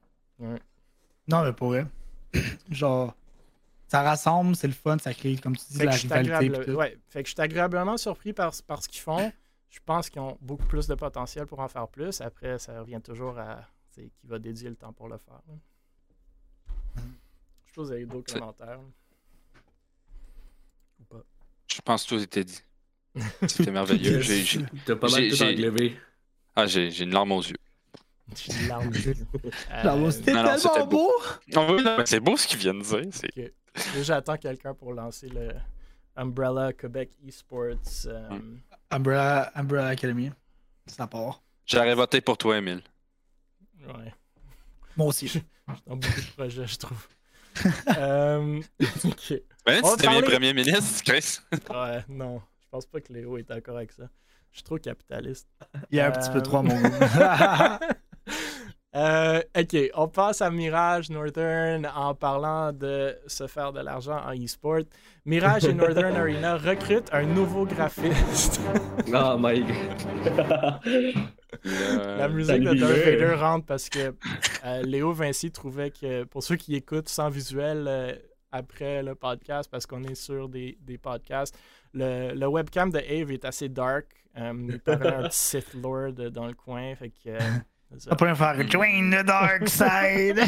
Non, 1.27 1.43
mais 1.43 1.51
pour 1.51 1.69
vrai. 1.69 1.88
Genre, 2.69 3.15
ça 3.88 4.03
rassemble, 4.03 4.55
c'est 4.55 4.67
le 4.67 4.73
fun, 4.73 4.97
ça 4.99 5.13
crée, 5.15 5.36
comme 5.38 5.58
tu 5.58 5.65
dis, 5.71 5.84
la 5.84 5.91
rivalité. 5.91 6.73
Ouais, 6.73 6.95
fait 7.08 7.23
que 7.23 7.29
je 7.29 7.34
suis 7.34 7.41
agréablement 7.41 7.97
surpris 7.97 8.31
par, 8.31 8.53
par 8.67 8.84
ce 8.84 8.88
qu'ils 8.88 9.01
font. 9.01 9.31
Je 9.71 9.79
pense 9.84 10.10
qu'ils 10.10 10.21
ont 10.21 10.38
beaucoup 10.41 10.65
plus 10.67 10.88
de 10.88 10.93
potentiel 10.93 11.47
pour 11.47 11.60
en 11.60 11.67
faire 11.67 11.88
plus. 11.88 12.21
Après, 12.21 12.60
ça 12.60 12.79
revient 12.79 13.01
toujours 13.03 13.39
à 13.39 13.67
qui 13.91 14.12
va 14.23 14.38
dédier 14.38 14.69
le 14.69 14.75
temps 14.75 14.93
pour 14.93 15.10
le 15.10 15.17
faire. 15.17 15.41
Je 16.95 17.01
suppose 17.65 17.89
qu'il 17.89 17.99
y 17.99 18.03
a 18.03 18.05
d'autres 18.05 18.31
commentaires. 18.31 18.79
Je 21.75 21.81
pense 21.81 22.05
que 22.05 22.09
tout 22.09 22.21
était 22.21 22.45
dit. 22.45 22.61
C'était 23.47 23.71
merveilleux. 23.71 24.21
T'as 24.85 24.95
pas 24.95 25.09
mal 25.09 25.29
tout 25.29 25.43
englevé. 25.43 25.97
Ah, 26.55 26.67
j'ai 26.67 27.03
une 27.03 27.11
larme 27.11 27.33
aux 27.33 27.41
yeux. 27.41 27.57
J'ai 28.33 28.53
une 28.53 28.67
larme 28.69 28.88
aux 28.88 28.93
yeux. 28.93 29.15
C'était 30.11 30.31
tellement 30.31 30.85
beau. 30.88 31.11
c'est 32.05 32.19
beau 32.21 32.38
ce 32.38 32.47
qu'ils 32.47 32.59
viennent 32.59 32.79
de 32.79 33.01
dire. 33.01 33.09
Okay. 33.25 33.53
J'attends 34.01 34.38
quelqu'un 34.38 34.73
pour 34.73 34.93
lancer 34.93 35.27
le 35.27 35.49
Umbrella 36.15 36.71
Quebec 36.71 37.11
Esports. 37.27 38.05
Euh. 38.05 38.39
Umbrella, 38.89 39.51
Umbrella 39.53 39.88
Academy. 39.88 40.31
Ça 40.88 41.07
part. 41.07 41.41
J'aurais 41.65 41.95
voté 41.95 42.21
pour 42.21 42.38
toi, 42.38 42.57
Emile. 42.57 42.83
Ouais. 43.85 44.13
Moi 44.95 45.07
aussi. 45.07 45.43
dans 45.85 45.97
beaucoup 45.97 46.21
de 46.21 46.31
projets, 46.38 46.67
je 46.67 46.77
trouve. 46.77 47.05
euh, 47.97 48.61
ok. 49.03 49.41
Ben, 49.65 49.81
tu 49.81 50.05
deviens 50.05 50.21
premier 50.21 50.53
ministre, 50.53 51.03
Chris. 51.03 51.39
ouais, 51.51 52.03
non. 52.09 52.41
Je 52.61 52.67
pense 52.69 52.85
pas 52.85 53.01
que 53.01 53.13
Léo 53.13 53.37
est 53.37 53.47
d'accord 53.47 53.77
avec 53.77 53.91
ça. 53.91 54.03
Je 54.51 54.57
suis 54.57 54.63
trop 54.63 54.77
capitaliste. 54.77 55.47
Il 55.91 55.97
y 55.97 55.99
a 55.99 56.07
un 56.07 56.11
petit 56.11 56.29
peu 56.29 56.41
trop 56.41 56.57
à 56.57 56.63
mon 56.63 56.75
goût. 56.75 56.89
Euh, 58.95 59.41
ok, 59.58 59.75
on 59.95 60.08
passe 60.08 60.41
à 60.41 60.49
Mirage 60.49 61.10
Northern 61.10 61.86
en 61.95 62.15
parlant 62.15 62.71
de 62.71 63.13
se 63.27 63.45
faire 63.45 63.73
de 63.73 63.81
l'argent 63.81 64.21
en 64.25 64.34
e-sport. 64.34 64.84
Mirage 65.25 65.65
et 65.65 65.73
Northern 65.81 66.15
Arena 66.15 66.55
recrutent 66.55 67.13
un 67.13 67.23
nouveau 67.23 67.65
graphiste. 67.65 68.62
oh 69.13 69.36
my 69.38 69.62
god. 69.62 70.79
La 71.65 72.29
musique 72.29 72.62
de 72.62 72.73
Darth 72.73 72.97
Vader 73.03 73.34
rentre 73.34 73.65
parce 73.65 73.89
que 73.89 74.15
euh, 74.63 74.81
Léo 74.84 75.12
Vinci 75.12 75.51
trouvait 75.51 75.91
que 75.91 76.23
pour 76.23 76.41
ceux 76.41 76.55
qui 76.55 76.75
écoutent 76.75 77.10
sans 77.10 77.29
visuel 77.29 77.86
euh, 77.88 78.13
après 78.53 79.03
le 79.03 79.15
podcast, 79.15 79.69
parce 79.69 79.86
qu'on 79.86 80.03
est 80.03 80.15
sur 80.15 80.47
des, 80.47 80.77
des 80.79 80.97
podcasts, 80.97 81.58
le, 81.93 82.34
le, 82.34 82.47
webcam 82.47 82.91
de 82.91 82.99
Ave 82.99 83.31
est 83.31 83.43
assez 83.43 83.67
dark. 83.67 84.05
il 84.38 84.79
paraît 84.79 85.15
un 85.15 85.23
petit 85.23 85.38
Sith 85.38 85.73
Lord 85.73 86.13
dans 86.31 86.47
le 86.47 86.53
coin. 86.53 86.95
Fait 86.95 87.10
que. 87.10 87.38
Ça 87.99 88.15
pourrait 88.15 88.36
faire 88.36 88.69
Join 88.69 89.12
the 89.12 89.25
Dark 89.25 89.67
Side. 89.67 90.39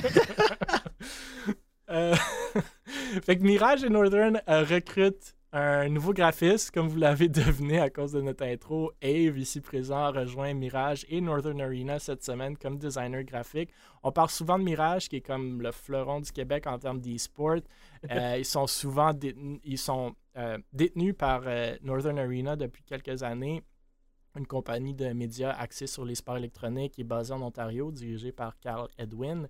euh, 1.89 2.15
fait 3.23 3.37
que 3.37 3.43
Mirage 3.43 3.83
et 3.83 3.89
Northern 3.89 4.41
euh, 4.47 4.63
recrutent 4.63 5.33
un 5.53 5.87
nouveau 5.87 6.13
graphiste, 6.13 6.71
comme 6.71 6.87
vous 6.87 6.97
l'avez 6.97 7.29
deviné 7.29 7.79
à 7.79 7.89
cause 7.89 8.11
de 8.11 8.21
notre 8.21 8.43
intro. 8.45 8.91
Ave, 9.01 9.39
ici 9.39 9.61
présent, 9.61 10.11
rejoint 10.11 10.53
Mirage 10.53 11.05
et 11.09 11.21
Northern 11.21 11.59
Arena 11.61 11.99
cette 11.99 12.23
semaine 12.23 12.57
comme 12.57 12.77
designer 12.77 13.23
graphique. 13.23 13.69
On 14.03 14.11
parle 14.11 14.29
souvent 14.29 14.59
de 14.59 14.63
Mirage, 14.63 15.07
qui 15.09 15.17
est 15.17 15.21
comme 15.21 15.61
le 15.61 15.71
fleuron 15.71 16.19
du 16.19 16.31
Québec 16.31 16.67
en 16.67 16.77
termes 16.77 16.99
d'e-sport. 16.99 17.61
Euh, 18.11 18.35
ils 18.37 18.45
sont 18.45 18.67
souvent 18.67 19.13
détenus, 19.13 19.59
ils 19.63 19.77
sont, 19.77 20.13
euh, 20.37 20.57
détenus 20.73 21.15
par 21.17 21.43
Northern 21.81 22.19
Arena 22.19 22.55
depuis 22.55 22.83
quelques 22.83 23.23
années 23.23 23.63
une 24.37 24.47
compagnie 24.47 24.93
de 24.93 25.07
médias 25.13 25.51
axée 25.51 25.87
sur 25.87 26.05
les 26.05 26.15
sports 26.15 26.37
électroniques 26.37 26.97
est 26.99 27.03
basée 27.03 27.33
en 27.33 27.41
Ontario, 27.41 27.91
dirigée 27.91 28.31
par 28.31 28.57
Carl 28.59 28.87
Edwin. 28.97 29.49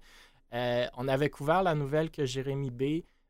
Euh, 0.53 0.87
on 0.97 1.07
avait 1.07 1.29
couvert 1.29 1.63
la 1.63 1.75
nouvelle 1.75 2.09
que 2.09 2.25
Jérémy 2.25 2.71
B 2.71 2.83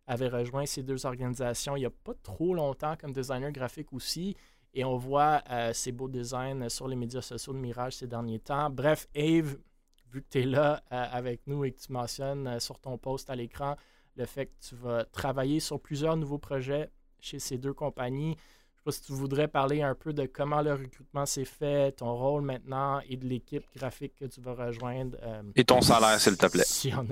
avait 0.06 0.30
rejoint 0.30 0.66
ces 0.66 0.84
deux 0.84 1.06
organisations 1.06 1.76
il 1.76 1.80
n'y 1.80 1.86
a 1.86 1.90
pas 1.92 2.14
trop 2.24 2.54
longtemps 2.54 2.96
comme 2.96 3.12
designer 3.12 3.52
graphique 3.52 3.92
aussi. 3.92 4.36
Et 4.74 4.86
on 4.86 4.98
voit 4.98 5.42
euh, 5.50 5.74
ces 5.74 5.92
beaux 5.92 6.08
designs 6.08 6.70
sur 6.70 6.88
les 6.88 6.96
médias 6.96 7.22
sociaux 7.22 7.54
de 7.54 7.58
Mirage 7.58 7.96
ces 7.96 8.08
derniers 8.08 8.40
temps. 8.40 8.70
Bref, 8.70 9.08
Ave, 9.16 9.58
vu 10.12 10.22
que 10.22 10.28
tu 10.30 10.42
es 10.42 10.46
là 10.46 10.84
euh, 10.92 11.06
avec 11.12 11.42
nous 11.48 11.66
et 11.66 11.72
que 11.72 11.80
tu 11.80 11.92
mentionnes 11.92 12.60
sur 12.60 12.80
ton 12.80 12.98
post 12.98 13.30
à 13.30 13.36
l'écran 13.36 13.76
le 14.16 14.26
fait 14.26 14.48
que 14.48 14.56
tu 14.70 14.76
vas 14.76 15.06
travailler 15.06 15.60
sur 15.60 15.80
plusieurs 15.80 16.18
nouveaux 16.18 16.38
projets 16.38 16.90
chez 17.20 17.40
ces 17.40 17.58
deux 17.58 17.74
compagnies, 17.74 18.36
si 18.92 19.02
tu 19.02 19.14
voudrais 19.14 19.48
parler 19.48 19.82
un 19.82 19.96
peu 19.96 20.14
de 20.14 20.26
comment 20.26 20.62
le 20.62 20.74
recrutement 20.74 21.26
s'est 21.26 21.46
fait, 21.46 21.92
ton 21.94 22.16
rôle 22.16 22.42
maintenant 22.42 23.00
et 23.10 23.18
de 23.18 23.26
l'équipe 23.26 23.66
graphique 23.76 24.14
que 24.20 24.26
tu 24.26 24.42
vas 24.42 24.54
rejoindre. 24.54 25.18
Euh, 25.24 25.42
et 25.56 25.64
ton 25.64 25.82
salaire, 25.82 26.20
s'il 26.20 26.38
te 26.38 26.48
plaît. 26.48 26.64
Si 26.68 26.94
en 26.94 27.06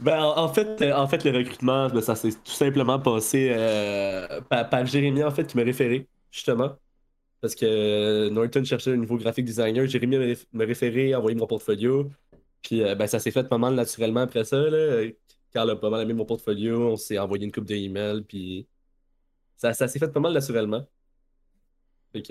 ben, 0.00 0.22
en, 0.22 0.48
fait, 0.48 0.80
euh, 0.82 0.92
en 0.94 1.06
fait, 1.08 1.24
le 1.24 1.36
recrutement, 1.36 1.88
ben, 1.88 2.00
ça 2.00 2.14
s'est 2.14 2.30
tout 2.30 2.52
simplement 2.52 2.98
passé 2.98 3.50
euh, 3.50 4.40
par, 4.48 4.86
Jérémy, 4.86 5.24
en 5.24 5.30
fait, 5.30 5.44
qui 5.44 5.56
m'a 5.56 5.64
référé, 5.64 6.06
justement. 6.30 6.76
Parce 7.40 7.54
que 7.54 8.28
Norton 8.30 8.64
cherchait 8.64 8.92
un 8.92 8.96
nouveau 8.96 9.16
graphique 9.16 9.44
designer. 9.44 9.86
Jérémy 9.86 10.36
m'a 10.52 10.64
référé, 10.64 11.14
envoyé 11.14 11.36
mon 11.36 11.46
portfolio. 11.46 12.10
Puis 12.62 12.80
ben, 12.80 13.06
ça 13.06 13.20
s'est 13.20 13.30
fait 13.30 13.48
pas 13.48 13.58
mal 13.58 13.74
naturellement 13.74 14.20
après 14.20 14.44
ça. 14.44 14.56
Là. 14.56 15.08
Carl 15.52 15.70
a 15.70 15.76
pas 15.76 15.90
mal 15.90 16.02
aimé 16.02 16.14
mon 16.14 16.24
portfolio. 16.24 16.92
On 16.92 16.96
s'est 16.96 17.18
envoyé 17.18 17.44
une 17.44 17.52
coupe 17.52 17.64
d'emails. 17.64 18.22
Puis 18.22 18.66
ça, 19.58 19.74
s'est 19.74 19.98
fait 19.98 20.08
pas 20.08 20.20
mal 20.20 20.32
naturellement. 20.32 20.84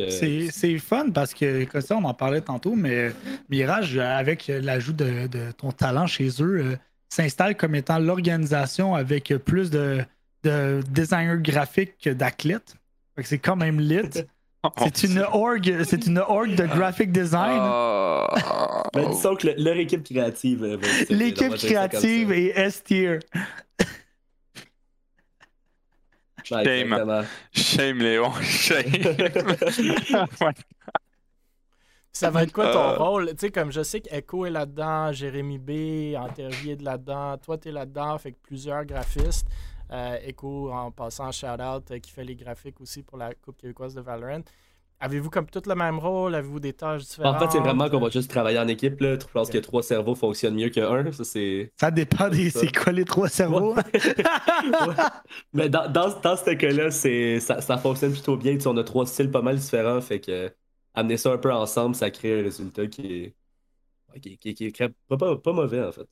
C'est 0.10 0.78
fun 0.80 1.12
parce 1.12 1.34
que, 1.34 1.66
comme 1.66 1.82
ça, 1.82 1.96
on 1.96 2.04
en 2.04 2.14
parlait 2.14 2.42
tantôt, 2.42 2.76
mais 2.76 3.12
Mirage, 3.50 3.98
avec 3.98 4.48
l'ajout 4.48 4.94
de, 4.94 5.52
ton 5.58 5.72
talent 5.72 6.08
chez 6.08 6.30
eux, 6.42 6.60
euh, 6.60 6.76
s'installe 7.10 7.56
comme 7.56 7.76
étant 7.76 8.00
l'organisation 8.00 8.96
avec 8.96 9.34
plus 9.46 9.70
de, 9.70 10.04
de 10.44 10.82
designer 10.90 11.38
graphique 11.38 12.10
d'athlète. 12.10 12.76
C'est 13.22 13.38
quand 13.38 13.56
même 13.56 13.80
lit. 13.80 14.02
C'est 14.78 15.04
une 15.04 15.20
org, 15.20 15.84
c'est 15.86 16.08
une 16.08 16.18
org 16.18 16.56
de 16.56 16.66
graphic 16.66 17.12
design. 17.12 17.60
Oh. 17.62 18.26
ben, 18.94 19.10
disons 19.12 19.36
que 19.36 19.48
leur 19.56 19.78
équipe 19.78 20.04
créative. 20.04 20.64
Euh, 20.64 20.78
L'équipe 21.10 21.54
créative 21.54 22.32
est 22.32 22.58
S-tier. 22.58 23.20
Shame. 26.48 27.26
Shame, 27.54 27.98
Léon. 28.00 28.32
Shame. 28.42 28.86
Ça 32.14 32.32
va 32.32 32.44
être 32.44 32.52
quoi 32.52 32.72
ton 32.72 32.80
euh. 32.80 32.98
rôle? 32.98 33.30
Tu 33.30 33.36
sais, 33.40 33.52
comme 33.52 33.72
je 33.72 33.84
sais 33.84 34.02
qu'Echo 34.02 34.46
est 34.46 34.50
là-dedans, 34.50 35.12
Jérémy 35.12 35.60
B, 35.60 36.16
Antervier 36.18 36.74
est 36.74 36.82
là-dedans, 36.82 37.38
toi 37.38 37.60
t'es 37.60 37.72
là-dedans, 37.72 38.18
fait 38.18 38.32
que 38.32 38.40
plusieurs 38.42 38.86
graphistes. 38.86 39.46
Euh, 39.92 40.18
Echo, 40.24 40.72
en 40.72 40.92
passant, 40.92 41.32
shout-out, 41.32 41.92
euh, 41.92 42.00
qui 42.00 42.12
fait 42.12 42.24
les 42.24 42.36
graphiques 42.36 42.82
aussi 42.82 43.04
pour 43.04 43.18
la 43.18 43.34
Coupe 43.36 43.58
québécoise 43.58 43.94
de 43.94 44.02
Valorant. 44.02 44.42
Avez-vous 45.00 45.30
comme 45.30 45.46
tout 45.46 45.62
le 45.68 45.76
même 45.76 46.00
rôle? 46.00 46.34
Avez-vous 46.34 46.60
des 46.60 46.74
tâches 46.74 47.04
différentes? 47.04 47.36
En 47.36 47.40
fait, 47.40 47.52
c'est 47.52 47.60
vraiment 47.60 47.88
qu'on 47.88 48.00
va 48.00 48.10
juste 48.10 48.32
travailler 48.32 48.58
en 48.58 48.68
équipe. 48.68 49.00
Là. 49.00 49.14
Je 49.20 49.26
pense 49.32 49.50
que 49.50 49.60
trois 49.60 49.84
cerveaux 49.84 50.16
fonctionnent 50.16 50.56
mieux 50.56 50.70
qu'un. 50.70 51.12
Ça, 51.12 51.24
c'est... 51.24 51.72
ça 51.80 51.92
dépend 51.92 52.30
des. 52.30 52.50
C'est 52.50 52.76
quoi 52.76 52.92
les 52.92 53.06
trois 53.06 53.30
cerveaux? 53.30 53.76
Mais 55.54 55.70
dans, 55.70 55.92
dans, 55.92 56.10
ce 56.36 56.54
cas-là, 56.54 56.90
ça, 56.90 57.62
ça, 57.62 57.78
fonctionne 57.78 58.12
plutôt 58.12 58.38
bien. 58.38 58.58
on 58.66 58.76
a 58.78 58.84
trois 58.84 59.06
styles 59.06 59.30
pas 59.30 59.44
mal 59.44 59.58
différents. 59.58 60.02
Fait 60.02 60.20
que 60.20 60.52
amener 60.96 61.18
ça 61.18 61.32
un 61.32 61.38
peu 61.38 61.54
ensemble, 61.54 61.96
ça 61.96 62.10
crée 62.10 62.40
un 62.40 62.44
résultat 62.44 62.88
qui 62.88 63.34
est. 64.16 64.20
qui, 64.20 64.38
qui, 64.40 64.56
qui, 64.56 64.72
pas, 65.08 65.38
pas 65.38 65.54
mauvais 65.54 65.84
en 65.84 65.92
fait. 65.92 66.08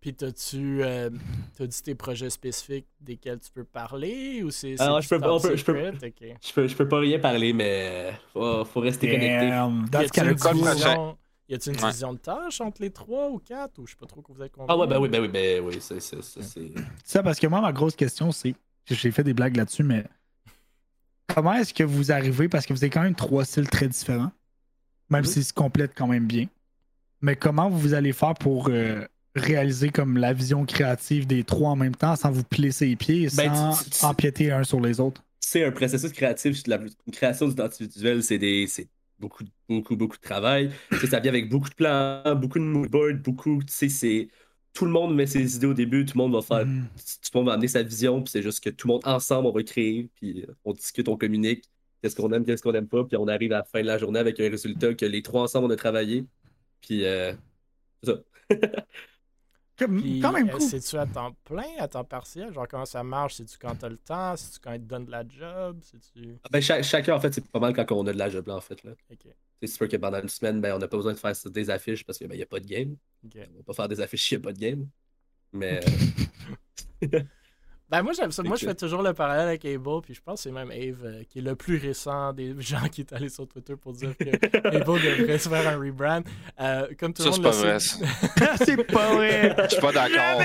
Puis 0.00 0.14
t'as-tu 0.14 0.82
euh, 0.82 1.10
as 1.58 1.66
dit 1.66 1.82
tes 1.82 1.94
projets 1.94 2.30
spécifiques 2.30 2.86
desquels 3.00 3.38
tu 3.38 3.50
peux 3.52 3.64
parler 3.64 4.42
ou 4.42 4.50
c'est 4.50 4.80
Alors 4.80 5.02
je 5.02 5.08
peux, 5.10 5.16
je, 5.18 5.64
peux, 5.64 5.92
je, 5.92 6.52
peux, 6.54 6.68
je 6.68 6.74
peux 6.74 6.88
pas 6.88 7.00
rien 7.00 7.18
parler 7.18 7.52
mais 7.52 8.12
faut, 8.32 8.64
faut 8.64 8.80
rester 8.80 9.10
connecté. 9.10 9.48
y 9.48 9.52
a-t-il 11.54 11.74
une 11.74 11.80
division 11.80 12.14
de 12.14 12.18
tâches 12.18 12.60
entre 12.62 12.80
les 12.80 12.90
trois 12.90 13.28
ou 13.28 13.38
quatre 13.38 13.78
ou 13.78 13.86
je 13.86 13.90
sais 13.92 13.98
pas 13.98 14.06
trop 14.06 14.22
que 14.22 14.32
vous 14.32 14.42
êtes 14.42 14.52
Ah 14.68 14.76
ouais 14.78 14.86
ben 14.86 14.98
oui 14.98 15.10
ben 15.10 15.20
oui 15.20 15.28
ben 15.28 15.62
oui 15.62 15.76
c'est 15.80 16.00
c'est 16.00 16.22
ça 17.04 17.22
parce 17.22 17.38
que 17.38 17.46
moi 17.46 17.60
ma 17.60 17.72
grosse 17.72 17.96
question 17.96 18.32
c'est 18.32 18.54
j'ai 18.86 19.10
fait 19.10 19.24
des 19.24 19.34
blagues 19.34 19.56
là-dessus 19.56 19.82
mais 19.82 20.04
comment 21.34 21.52
est-ce 21.52 21.74
que 21.74 21.84
vous 21.84 22.10
arrivez 22.10 22.48
parce 22.48 22.64
que 22.64 22.72
vous 22.72 22.82
avez 22.82 22.90
quand 22.90 23.02
même 23.02 23.14
trois 23.14 23.44
styles 23.44 23.68
très 23.68 23.88
différents 23.88 24.32
même 25.10 25.24
si 25.24 25.44
se 25.44 25.52
complètent 25.52 25.92
quand 25.94 26.06
même 26.06 26.26
bien 26.26 26.46
mais 27.20 27.36
comment 27.36 27.68
vous 27.68 27.92
allez 27.92 28.14
faire 28.14 28.32
pour 28.32 28.68
euh, 28.70 29.04
réaliser 29.34 29.90
comme 29.90 30.16
la 30.16 30.32
vision 30.32 30.64
créative 30.64 31.26
des 31.26 31.44
trois 31.44 31.70
en 31.70 31.76
même 31.76 31.94
temps 31.94 32.16
sans 32.16 32.30
vous 32.30 32.44
plisser 32.44 32.86
les 32.86 32.96
pieds 32.96 33.22
et 33.22 33.28
ben, 33.36 33.72
sans 33.72 34.08
empiéter 34.08 34.50
un 34.50 34.64
sur 34.64 34.80
les 34.80 35.00
autres? 35.00 35.22
C'est 35.38 35.64
un 35.64 35.70
processus 35.70 36.12
créatif, 36.12 36.62
la 36.66 36.78
création 37.12 37.48
d'identité 37.48 37.86
visuelle, 37.86 38.22
c'est 38.22 38.38
des. 38.38 38.66
beaucoup, 39.18 39.44
beaucoup, 39.68 39.96
beaucoup 39.96 40.16
de 40.16 40.22
travail. 40.22 40.70
ça 41.08 41.20
vient 41.20 41.30
avec 41.30 41.48
beaucoup 41.48 41.68
de 41.68 41.74
plans, 41.74 42.22
beaucoup 42.36 42.58
de 42.58 42.64
moodboards, 42.64 43.18
beaucoup. 43.22 43.62
Tu 43.62 43.72
sais, 43.72 43.88
c'est. 43.88 44.28
Tout 44.72 44.84
le 44.84 44.92
monde 44.92 45.16
met 45.16 45.26
ses 45.26 45.56
idées 45.56 45.66
au 45.66 45.74
début, 45.74 46.04
tout 46.04 46.16
le 46.16 46.22
monde 46.22 46.34
va 46.34 46.42
faire. 46.42 46.66
Mm. 46.66 46.86
Tout 46.96 47.30
le 47.34 47.38
monde 47.38 47.46
va 47.48 47.54
amener 47.54 47.66
sa 47.66 47.82
vision, 47.82 48.22
puis 48.22 48.30
c'est 48.30 48.42
juste 48.42 48.62
que 48.62 48.70
tout 48.70 48.86
le 48.86 48.94
monde 48.94 49.02
ensemble, 49.04 49.48
on 49.48 49.52
va 49.52 49.62
créer, 49.64 50.08
puis 50.14 50.46
on 50.64 50.72
discute, 50.72 51.08
on 51.08 51.16
communique, 51.16 51.64
qu'est-ce 52.00 52.14
qu'on 52.14 52.30
aime, 52.32 52.44
qu'est-ce 52.44 52.62
qu'on 52.62 52.72
aime 52.74 52.86
pas, 52.86 53.04
puis 53.04 53.16
on 53.16 53.26
arrive 53.26 53.52
à 53.52 53.58
la 53.58 53.64
fin 53.64 53.80
de 53.80 53.86
la 53.86 53.98
journée 53.98 54.20
avec 54.20 54.38
un 54.38 54.48
résultat 54.48 54.94
que 54.94 55.04
les 55.06 55.22
trois 55.22 55.42
ensemble 55.42 55.66
on 55.66 55.70
a 55.70 55.76
travaillé. 55.76 56.24
Puis 56.80 57.04
euh, 57.04 57.32
c'est 58.04 58.14
quand 59.86 60.32
même 60.32 60.48
euh, 60.48 60.52
cool. 60.52 60.60
C'est-tu 60.60 60.96
à 60.96 61.06
temps 61.06 61.34
plein, 61.44 61.68
à 61.78 61.88
temps 61.88 62.04
partiel? 62.04 62.52
Genre, 62.52 62.66
comment 62.68 62.86
ça 62.86 63.02
marche? 63.02 63.34
C'est-tu 63.34 63.58
quand 63.58 63.74
t'as 63.74 63.88
le 63.88 63.96
temps? 63.96 64.36
C'est-tu 64.36 64.58
quand 64.60 64.72
ils 64.72 64.80
te 64.80 64.86
donnent 64.86 65.06
de 65.06 65.10
la 65.10 65.26
job? 65.26 65.78
C'est-tu... 65.82 66.38
Ah, 66.44 66.48
ben, 66.50 66.60
chacun, 66.60 67.14
en 67.14 67.20
fait, 67.20 67.32
c'est 67.34 67.46
pas 67.46 67.58
mal 67.58 67.74
quand 67.74 67.90
on 67.92 68.06
a 68.06 68.12
de 68.12 68.18
la 68.18 68.28
job, 68.28 68.46
là, 68.46 68.56
en 68.56 68.60
fait. 68.60 68.82
Là. 68.84 68.92
C'est 69.60 69.66
sûr 69.66 69.88
que 69.88 69.96
pendant 69.96 70.20
une 70.20 70.28
semaine, 70.28 70.60
ben, 70.60 70.74
on 70.74 70.78
n'a 70.78 70.88
pas 70.88 70.96
besoin 70.96 71.12
de 71.12 71.18
faire 71.18 71.32
des 71.46 71.70
affiches 71.70 72.04
parce 72.04 72.18
qu'il 72.18 72.28
ben, 72.28 72.36
n'y 72.36 72.42
a 72.42 72.46
pas 72.46 72.60
de 72.60 72.66
game. 72.66 72.96
On 73.24 73.28
va 73.38 73.62
pas 73.66 73.74
faire 73.74 73.88
des 73.88 74.00
affiches 74.00 74.28
s'il 74.28 74.38
n'y 74.38 74.44
a 74.44 74.46
pas 74.46 74.52
de 74.52 74.58
game. 74.58 74.88
Mais. 75.52 75.80
Ben 77.90 78.02
moi 78.02 78.12
j'aime 78.12 78.30
ça. 78.30 78.44
Moi 78.44 78.56
je 78.56 78.66
fais 78.66 78.74
toujours 78.74 79.02
le 79.02 79.12
parallèle 79.12 79.48
avec 79.48 79.64
Able, 79.64 80.00
puis 80.02 80.14
je 80.14 80.20
pense 80.20 80.40
que 80.40 80.42
c'est 80.44 80.52
même 80.52 80.70
Ave 80.70 81.04
euh, 81.04 81.22
qui 81.28 81.40
est 81.40 81.42
le 81.42 81.56
plus 81.56 81.76
récent 81.76 82.32
des 82.32 82.54
gens 82.60 82.88
qui 82.90 83.00
est 83.00 83.12
allé 83.12 83.28
sur 83.28 83.48
Twitter 83.48 83.74
pour 83.74 83.92
dire 83.92 84.16
que 84.16 84.28
Able 84.68 85.00
devrait 85.00 85.38
se 85.38 85.48
faire 85.48 85.68
un 85.68 85.76
rebrand. 85.76 86.22
Euh, 86.60 86.86
comme 86.98 87.12
tout 87.12 87.24
le 87.24 87.30
monde 87.30 87.36
c'est 87.36 87.42
pas 87.42 87.50
vrai. 87.50 87.78
c'est 88.64 88.84
pas 88.84 89.14
vrai. 89.14 89.56
Je 89.64 89.68
suis 89.70 89.80
pas 89.80 89.92
d'accord. 89.92 90.40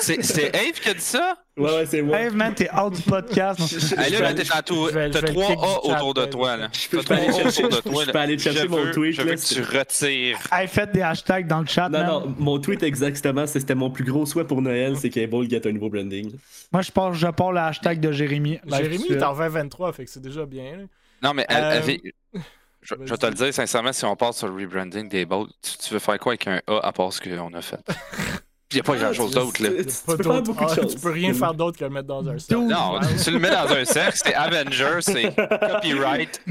C'est 0.00 0.54
Ave 0.54 0.80
qui 0.80 0.88
a 0.88 0.94
dit 0.94 1.00
ça? 1.00 1.36
Ouais, 1.56 1.64
ouais, 1.64 1.86
c'est 1.86 2.00
moi. 2.00 2.16
Ave, 2.16 2.34
man, 2.34 2.54
t'es 2.54 2.70
out 2.72 2.94
du 2.94 3.02
podcast. 3.02 3.60
Hey, 3.98 4.12
là, 4.12 4.32
t'es 4.32 4.44
T'as 4.44 4.62
trois 4.62 5.50
A 5.50 5.94
autour 5.96 6.14
de 6.14 6.24
toi. 6.26 6.56
Là. 6.56 6.68
Je 6.72 6.88
peux, 6.88 7.14
aller 7.14 7.32
chercher, 7.32 7.64
je 7.70 8.16
aller 8.16 8.38
chercher 8.38 8.68
mon 8.68 8.90
tweet. 8.92 9.14
Je 9.14 9.22
veux 9.22 9.34
que 9.34 9.54
tu 9.54 9.62
retires. 9.62 10.38
Hey, 10.52 10.68
faites 10.68 10.92
des 10.92 11.02
hashtags 11.02 11.46
dans 11.46 11.60
le 11.60 11.66
chat. 11.66 11.88
Non, 11.88 12.04
non, 12.04 12.34
mon 12.38 12.58
tweet 12.58 12.82
exactement, 12.82 13.46
c'était 13.46 13.74
mon 13.74 13.90
plus 13.90 14.04
gros 14.04 14.24
souhait 14.26 14.44
pour 14.44 14.62
Noël, 14.62 14.96
c'est 14.96 15.10
qu'Able 15.10 15.48
get 15.48 15.66
un 15.66 15.72
nouveau 15.72 15.90
branding. 15.90 16.32
Moi, 16.72 16.82
je 16.82 16.90
pense, 16.90 17.16
je 17.16 17.26
pars 17.26 17.52
le 17.52 17.60
hashtag 17.60 18.00
de 18.00 18.12
Jérémy. 18.12 18.60
Jérémy 18.66 19.06
est 19.10 19.22
en 19.22 19.34
2023, 19.34 19.92
fait 19.92 20.04
que 20.04 20.10
c'est 20.10 20.22
déjà 20.22 20.46
bien. 20.46 20.86
Non, 21.22 21.34
mais 21.34 21.46
euh, 21.50 21.80
je, 22.82 22.94
vais 22.94 23.16
te 23.16 23.26
le 23.26 23.34
dire 23.34 23.52
sincèrement, 23.52 23.92
si 23.92 24.04
on 24.04 24.16
part 24.16 24.32
sur 24.32 24.48
le 24.48 24.54
rebranding 24.54 25.08
des 25.08 25.26
tu, 25.26 25.78
tu, 25.78 25.94
veux 25.94 26.00
faire 26.00 26.18
quoi 26.18 26.32
avec 26.32 26.46
un 26.46 26.60
A 26.66 26.78
à 26.86 26.92
part 26.92 27.12
ce 27.12 27.20
qu'on 27.20 27.52
a 27.52 27.60
fait? 27.60 27.80
Il 28.72 28.76
n'y 28.76 28.80
a 28.80 28.84
pas 28.84 28.96
grand 28.96 29.12
chose 29.12 29.32
d'autre. 29.32 29.62
Là. 29.62 29.70
Tu, 29.84 30.98
peux 31.00 31.10
rien 31.10 31.34
faire 31.34 31.54
d'autre 31.54 31.78
que 31.78 31.84
le 31.84 31.90
mettre 31.90 32.06
dans 32.06 32.28
un 32.28 32.38
cercle. 32.38 32.62
Non, 32.64 33.00
tu 33.22 33.30
le 33.30 33.38
mets 33.38 33.50
dans 33.50 33.72
un 33.72 33.84
cercle, 33.84 34.20
c'est 34.22 34.34
Avenger, 34.34 35.00
c'est 35.00 35.34
copyright. 35.34 36.40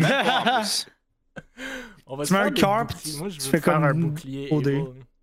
on 2.06 2.18
va 2.18 2.26
tu 2.26 2.34
mets 2.34 2.40
un 2.40 2.52
carp, 2.52 2.92
Moi, 3.18 3.30
je 3.30 3.36
veux 3.36 3.50
faire 3.50 3.62
comme 3.62 3.84
un 3.84 3.94
bouclier. 3.94 4.50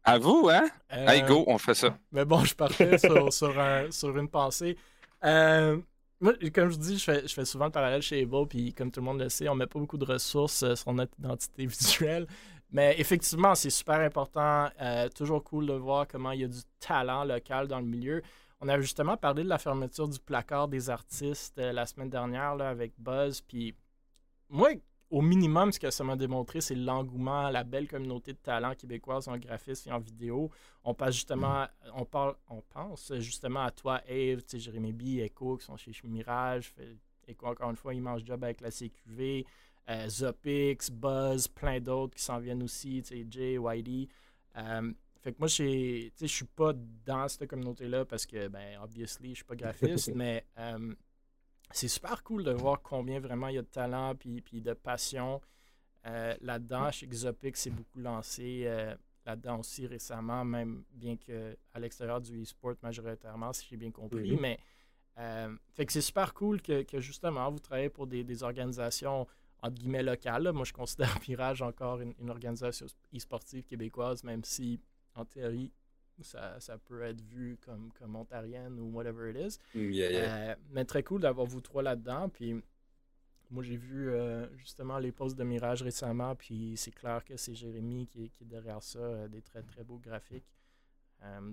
À 0.05 0.19
vous, 0.19 0.49
hein? 0.51 0.69
Euh, 0.93 1.09
hey, 1.09 1.23
go, 1.25 1.43
on 1.49 1.59
fait 1.59 1.75
ça. 1.75 1.99
Mais 2.13 2.25
bon, 2.25 2.45
je 2.45 2.55
partais 2.55 2.97
sur, 3.05 3.33
sur, 3.33 3.59
un, 3.59 3.91
sur, 3.91 4.17
une 4.17 4.29
pensée. 4.29 4.77
Euh, 5.25 5.79
moi, 6.21 6.33
comme 6.55 6.71
je 6.71 6.77
dis, 6.77 6.97
je 6.97 7.05
fais, 7.05 7.27
je 7.27 7.35
fais, 7.35 7.45
souvent 7.45 7.65
le 7.65 7.73
parallèle 7.73 8.03
chez 8.03 8.21
Evo, 8.21 8.47
puis 8.47 8.73
comme 8.73 8.93
tout 8.93 9.01
le 9.01 9.05
monde 9.05 9.21
le 9.21 9.29
sait, 9.29 9.49
on 9.49 9.57
met 9.57 9.67
pas 9.67 9.81
beaucoup 9.81 9.99
de 9.99 10.05
ressources 10.05 10.63
euh, 10.63 10.77
sur 10.77 10.93
notre 10.93 11.13
identité 11.19 11.67
visuelle. 11.67 12.29
Mais 12.70 12.94
effectivement, 12.98 13.55
c'est 13.55 13.70
super 13.70 14.00
important. 14.00 14.68
toujours 15.14 15.42
cool 15.44 15.66
de 15.66 15.74
voir 15.74 16.07
comment 16.09 16.33
il 16.33 16.40
y 16.40 16.44
a 16.44 16.48
du 16.48 16.61
talent 16.81 17.24
local 17.24 17.68
dans 17.68 17.81
le 17.81 17.87
milieu. 17.87 18.22
On 18.61 18.68
a 18.68 18.81
justement 18.81 19.16
parlé 19.16 19.44
de 19.44 19.48
la 19.48 19.59
fermeture 19.59 20.09
du 20.09 20.18
placard 20.18 20.68
des 20.68 20.88
artistes 20.88 21.59
la 21.59 21.87
semaine 21.87 22.11
dernière 22.11 22.57
là, 22.57 22.70
avec 22.70 22.92
Buzz. 22.98 23.42
Puis 23.42 23.74
moi, 24.48 24.70
au 25.11 25.22
minimum, 25.22 25.72
ce 25.72 25.79
que 25.79 25.90
ça 25.90 26.02
m'a 26.02 26.16
démontré, 26.16 26.61
c'est 26.61 26.74
l'engouement, 26.74 27.48
la 27.50 27.64
belle 27.64 27.87
communauté 27.87 28.33
de 28.33 28.38
talents 28.38 28.74
québécoises 28.74 29.29
en 29.29 29.37
graphisme 29.37 29.90
et 29.90 29.92
en 29.92 30.00
vidéo. 30.00 30.50
On 30.85 30.94
passe 30.94 31.14
justement, 31.14 31.66
on 31.94 32.05
parle, 32.05 32.35
on 32.48 32.61
pense 32.62 33.12
justement 33.18 33.62
à 33.62 33.70
toi, 33.70 34.00
Eve, 34.09 34.42
Jérémy 34.52 34.92
B, 34.92 35.20
Echo, 35.20 35.57
qui 35.59 35.64
sont 35.64 35.76
chez 35.76 35.92
Mirage. 36.05 36.74
Echo, 37.29 37.46
encore 37.46 37.70
une 37.70 37.76
fois, 37.76 37.94
il 37.94 38.02
mange 38.02 38.24
job 38.24 38.42
avec 38.42 38.61
la 38.61 38.70
CQV. 38.70 39.44
Euh, 39.88 40.09
Zopix, 40.09 40.90
Buzz, 40.90 41.49
plein 41.49 41.81
d'autres 41.81 42.14
qui 42.16 42.22
s'en 42.22 42.38
viennent 42.38 42.62
aussi, 42.62 43.03
Jay, 43.31 43.59
Whitey. 43.59 44.09
Euh, 44.57 44.92
fait 45.20 45.33
que 45.33 45.38
moi, 45.38 45.49
je 45.49 46.27
suis 46.27 46.44
pas 46.44 46.72
dans 47.05 47.29
cette 47.29 47.49
communauté-là 47.49 48.05
parce 48.05 48.27
que, 48.27 48.49
ben, 48.49 48.79
obviously, 48.83 49.31
je 49.31 49.37
suis 49.37 49.44
pas 49.44 49.57
graphiste, 49.57 50.12
mais 50.14 50.44
euh, 50.59 50.94
c'est 51.70 51.88
super 51.88 52.22
cool 52.22 52.44
de 52.44 52.53
voir 52.53 52.83
combien 52.83 53.20
vraiment 53.20 53.49
il 53.49 53.57
y 53.57 53.59
a 53.59 53.62
de 53.62 53.66
talent 53.66 54.14
puis, 54.14 54.40
puis 54.40 54.61
de 54.61 54.72
passion 54.72 55.40
euh, 56.07 56.35
là-dedans. 56.40 56.90
Chez 56.90 57.07
Xopic, 57.07 57.57
c'est 57.57 57.70
beaucoup 57.70 57.99
lancé 57.99 58.68
là-dedans 59.25 59.59
aussi 59.59 59.87
récemment, 59.87 60.44
même 60.44 60.85
bien 60.92 61.16
qu'à 61.16 61.79
l'extérieur 61.81 62.20
du 62.20 62.42
e-sport 62.42 62.75
majoritairement, 62.83 63.53
si 63.53 63.66
j'ai 63.68 63.77
bien 63.77 63.90
compris. 63.90 64.37
Mais 64.40 64.59
euh, 65.18 65.55
fait 65.75 65.87
que 65.87 65.92
c'est 65.92 66.03
super 66.03 66.35
cool 66.35 66.61
que, 66.61 66.85
justement 67.01 67.51
vous 67.51 67.59
travaillez 67.59 67.88
pour 67.88 68.07
des, 68.07 68.42
organisations 68.42 69.27
entre 69.66 69.74
guillemets 69.74 70.02
locales. 70.02 70.50
Moi, 70.52 70.64
je 70.64 70.72
considère 70.72 71.18
Pirage 71.20 71.62
encore 71.62 72.00
une, 72.00 72.14
une 72.20 72.31
organisation 72.31 72.87
e-sportive 73.14 73.64
québécoise, 73.64 74.24
même 74.24 74.44
si 74.44 74.81
en 75.14 75.24
théorie, 75.24 75.72
ça, 76.22 76.59
ça, 76.61 76.79
peut 76.79 77.02
être 77.02 77.20
vu 77.20 77.59
comme, 77.64 77.90
comme 77.98 78.16
ontarienne 78.16 78.79
ou 78.79 78.90
whatever 78.92 79.31
it 79.31 79.37
is. 79.37 79.59
Mm, 79.74 79.90
euh, 79.94 80.55
mais 80.70 80.85
très 80.85 81.02
cool 81.02 81.20
d'avoir 81.20 81.46
vous 81.46 81.61
trois 81.61 81.83
là-dedans. 81.83 82.29
Puis 82.29 82.55
moi, 83.50 83.62
j'ai 83.62 83.76
vu 83.76 84.11
euh, 84.11 84.46
justement 84.57 84.98
les 84.98 85.12
posts 85.12 85.37
de 85.37 85.44
Mirage 85.44 85.83
récemment, 85.83 86.35
puis 86.35 86.74
c'est 86.76 86.90
clair 86.90 87.24
que 87.24 87.37
c'est 87.37 87.55
Jérémy 87.55 88.07
qui, 88.07 88.31
qui, 88.31 88.44
est 88.44 88.46
derrière 88.46 88.83
ça, 88.83 88.98
euh, 88.98 89.29
des 89.29 89.42
très 89.42 89.62
très 89.62 89.85
beaux 89.85 89.98
graphiques. 89.98 90.50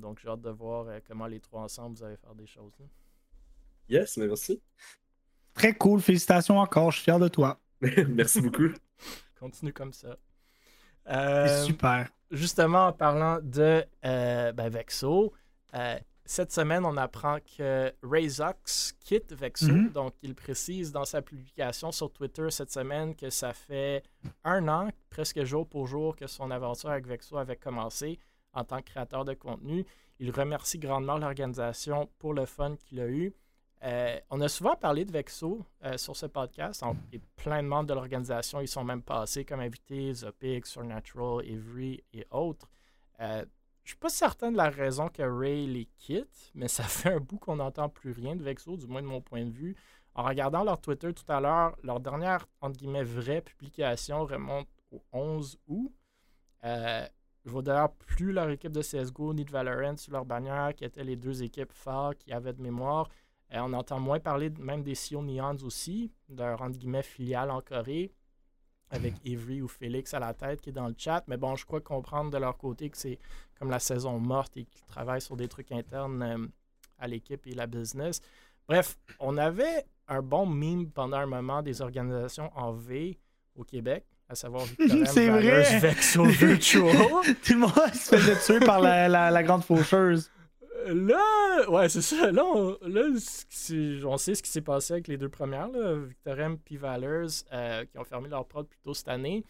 donc 0.02 0.20
j'ai 0.20 0.30
hâte 0.30 0.42
de 0.42 0.50
voir 0.50 0.88
comment 1.08 1.28
les 1.28 1.40
trois 1.40 1.62
ensemble 1.62 1.98
vous 1.98 2.04
allez 2.04 2.18
faire 2.18 2.36
des 2.36 2.48
choses. 2.48 2.72
Yes, 3.90 4.18
merci. 4.18 4.62
Très 5.54 5.74
cool, 5.74 6.02
félicitations 6.02 6.58
encore, 6.58 6.92
je 6.92 6.98
suis 6.98 7.04
fier 7.04 7.20
de 7.20 7.28
toi. 7.28 7.60
merci 8.10 8.42
beaucoup. 8.42 8.70
Continue 9.40 9.74
comme 9.74 9.94
ça. 9.94 10.18
super 11.66 12.08
justement, 12.34 12.88
en 12.88 12.94
parlant 12.94 13.40
de 13.42 13.86
euh, 14.06 14.52
ben, 14.52 14.70
Vexo, 14.70 15.34
euh, 15.76 15.98
cette 16.26 16.52
semaine, 16.52 16.86
on 16.86 16.98
apprend 16.98 17.38
que 17.58 17.94
Rayzox 18.02 18.94
quitte 19.00 19.34
Vexo. 19.34 19.72
Mhm. 19.72 19.90
Donc, 19.90 20.14
il 20.22 20.36
précise 20.36 20.92
dans 20.92 21.06
sa 21.06 21.22
publication 21.22 21.92
sur 21.92 22.12
Twitter 22.12 22.50
cette 22.50 22.72
semaine 22.72 23.16
que 23.16 23.30
ça 23.30 23.54
fait 23.54 24.04
un 24.44 24.68
an, 24.68 24.90
presque 25.10 25.44
jour 25.44 25.68
pour 25.68 25.88
jour, 25.88 26.16
que 26.16 26.28
son 26.28 26.52
aventure 26.52 26.90
avec 26.90 27.08
Vexo 27.08 27.38
avait 27.38 27.56
commencé 27.56 28.20
en 28.54 28.64
tant 28.64 28.78
que 28.80 28.92
créateur 28.92 29.26
de 29.26 29.34
contenu. 29.34 29.86
Il 30.20 30.32
remercie 30.32 30.80
grandement 30.80 31.18
l'organisation 31.18 32.10
pour 32.20 32.34
le 32.34 32.46
fun 32.46 32.76
qu'il 32.78 33.00
a 33.00 33.08
eu. 33.08 33.34
Euh, 33.84 34.18
on 34.30 34.40
a 34.40 34.48
souvent 34.48 34.76
parlé 34.76 35.04
de 35.04 35.12
Vexo 35.12 35.66
euh, 35.84 35.98
sur 35.98 36.16
ce 36.16 36.26
podcast. 36.26 36.82
On- 36.84 36.96
et 37.12 37.20
plein 37.36 37.62
de 37.62 37.68
membres 37.68 37.88
de 37.90 37.94
l'organisation 37.94 38.62
ils 38.62 38.68
sont 38.68 38.84
même 38.84 39.02
passés 39.02 39.44
comme 39.44 39.60
invités, 39.60 40.14
Zopix, 40.14 40.70
Supernatural, 40.70 41.46
Avery 41.46 42.02
et 42.14 42.26
autres. 42.32 42.70
Euh, 43.20 43.44
je 43.84 43.90
suis 43.90 43.98
pas 43.98 44.08
certain 44.10 44.52
de 44.52 44.58
la 44.58 44.70
raison 44.70 45.10
que 45.10 45.22
Ray 45.22 45.68
les 45.68 45.86
quitte, 45.98 46.52
mais 46.56 46.70
ça 46.70 46.84
fait 46.84 47.14
un 47.14 47.20
bout 47.20 47.38
qu'on 47.40 47.58
n'entend 47.58 47.90
plus 47.90 48.12
rien 48.14 48.36
de 48.38 48.44
Vexo, 48.44 48.78
du 48.78 48.88
moins 48.88 49.02
de 49.02 49.08
mon 49.08 49.20
point 49.22 49.44
de 49.46 49.52
vue. 49.52 49.76
En 50.16 50.24
regardant 50.24 50.64
leur 50.64 50.80
Twitter 50.80 51.12
tout 51.14 51.30
à 51.30 51.42
l'heure, 51.42 51.76
leur 51.84 52.00
dernière, 52.00 52.48
entre 52.62 52.78
guillemets, 52.78 53.04
vraie 53.04 53.42
publication 53.42 54.24
remonte 54.26 54.68
au 54.92 55.04
11 55.12 55.58
août. 55.68 55.92
Je 56.64 57.50
vois 57.50 57.62
d'ailleurs 57.62 57.92
plus 57.94 58.32
leur 58.32 58.50
équipe 58.50 58.72
de 58.72 58.82
CSGO 58.82 59.34
ni 59.34 59.44
de 59.44 59.52
Valorant 59.52 59.98
sur 59.98 60.14
leur 60.14 60.24
bannière, 60.24 60.74
qui 60.76 60.86
étaient 60.86 61.04
les 61.04 61.18
deux 61.18 61.44
équipes 61.44 61.74
phares 61.74 62.16
qui 62.18 62.32
avaient 62.32 62.54
de 62.54 62.62
mémoire. 62.62 63.10
Euh, 63.54 63.60
on 63.62 63.74
entend 63.74 64.00
moins 64.00 64.20
parler 64.20 64.50
de- 64.50 64.62
même 64.62 64.84
des 64.84 64.96
CEO 64.96 65.22
Neons 65.22 65.58
aussi, 65.64 66.12
leur 66.30 66.62
entre 66.62 66.78
guillemets 66.78 67.04
filiale 67.04 67.52
en 67.52 67.62
Corée, 67.62 68.12
avec 68.90 69.14
Avery 69.26 69.62
ou 69.62 69.68
Félix 69.68 70.14
à 70.14 70.20
la 70.20 70.34
tête 70.34 70.62
qui 70.62 70.70
est 70.70 70.74
dans 70.74 70.88
le 70.88 70.96
chat. 70.98 71.24
Mais 71.28 71.38
bon, 71.38 71.56
je 71.56 71.66
crois 71.66 71.82
comprendre 71.82 72.32
de 72.32 72.38
leur 72.38 72.58
côté 72.58 72.90
que 72.90 72.98
c'est 72.98 73.20
comme 73.60 73.70
la 73.70 73.80
saison 73.80 74.20
morte 74.20 74.58
et 74.58 74.66
qu'ils 74.66 74.86
travaillent 74.86 75.22
sur 75.22 75.36
des 75.38 75.48
trucs 75.48 75.72
internes 75.72 76.22
euh, 76.24 76.48
à 77.00 77.08
l'équipe 77.08 77.46
et 77.48 77.54
la 77.54 77.68
business. 77.68 78.22
Bref, 78.68 78.98
on 79.20 79.38
avait 79.38 79.86
un 80.08 80.22
bon 80.22 80.46
meme 80.46 80.90
pendant 80.90 81.18
un 81.18 81.26
moment 81.26 81.62
des 81.62 81.82
organisations 81.82 82.52
en 82.56 82.72
V 82.72 83.20
au 83.56 83.64
Québec, 83.64 84.06
à 84.30 84.36
savoir 84.36 84.66
C'est 85.06 85.30
vrai. 85.30 85.80
Vexo 85.80 86.24
Virtual. 86.26 86.96
Tout 87.46 87.54
le 87.54 87.60
monde 87.60 87.72
se 87.94 88.16
faisait 88.16 88.40
tuer 88.60 88.66
par 88.66 88.80
la, 88.82 89.08
la, 89.08 89.30
la 89.32 89.44
grande 89.44 89.64
faucheuse. 89.64 90.32
Là, 90.88 91.70
ouais, 91.70 91.90
c'est 91.90 92.02
ça. 92.02 92.32
Là, 92.32 92.44
on, 92.44 92.78
là, 92.82 93.02
on 94.06 94.18
sait 94.18 94.36
ce 94.36 94.44
qui 94.44 94.50
s'est 94.50 94.62
passé 94.62 94.94
avec 94.94 95.08
les 95.08 95.18
deux 95.18 95.30
premières, 95.30 95.68
là, 95.70 95.96
Victorian 95.96 96.56
puis 96.64 96.78
Valors, 96.78 97.30
euh, 97.52 97.86
qui 97.86 97.98
ont 97.98 98.04
fermé 98.04 98.30
leur 98.30 98.46
prod 98.46 98.68
plus 98.68 98.80
tôt 98.80 98.94
cette 98.94 99.08
année. 99.10 99.44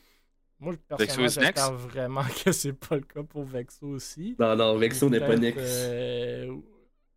Moi, 0.60 0.74
personnellement, 0.88 1.28
j'espère 1.28 1.74
vraiment 1.74 2.24
que 2.46 2.52
c'est 2.52 2.74
pas 2.74 2.96
le 2.96 3.02
cas 3.02 3.24
pour 3.24 3.44
Vexo 3.44 3.88
aussi. 3.88 4.36
Non, 4.40 4.56
non, 4.56 4.78
Vexo 4.78 5.10
n'est 5.10 5.20
pas 5.20 5.36
next. 5.36 5.60
euh, 5.60 6.48
ou- 6.48 6.64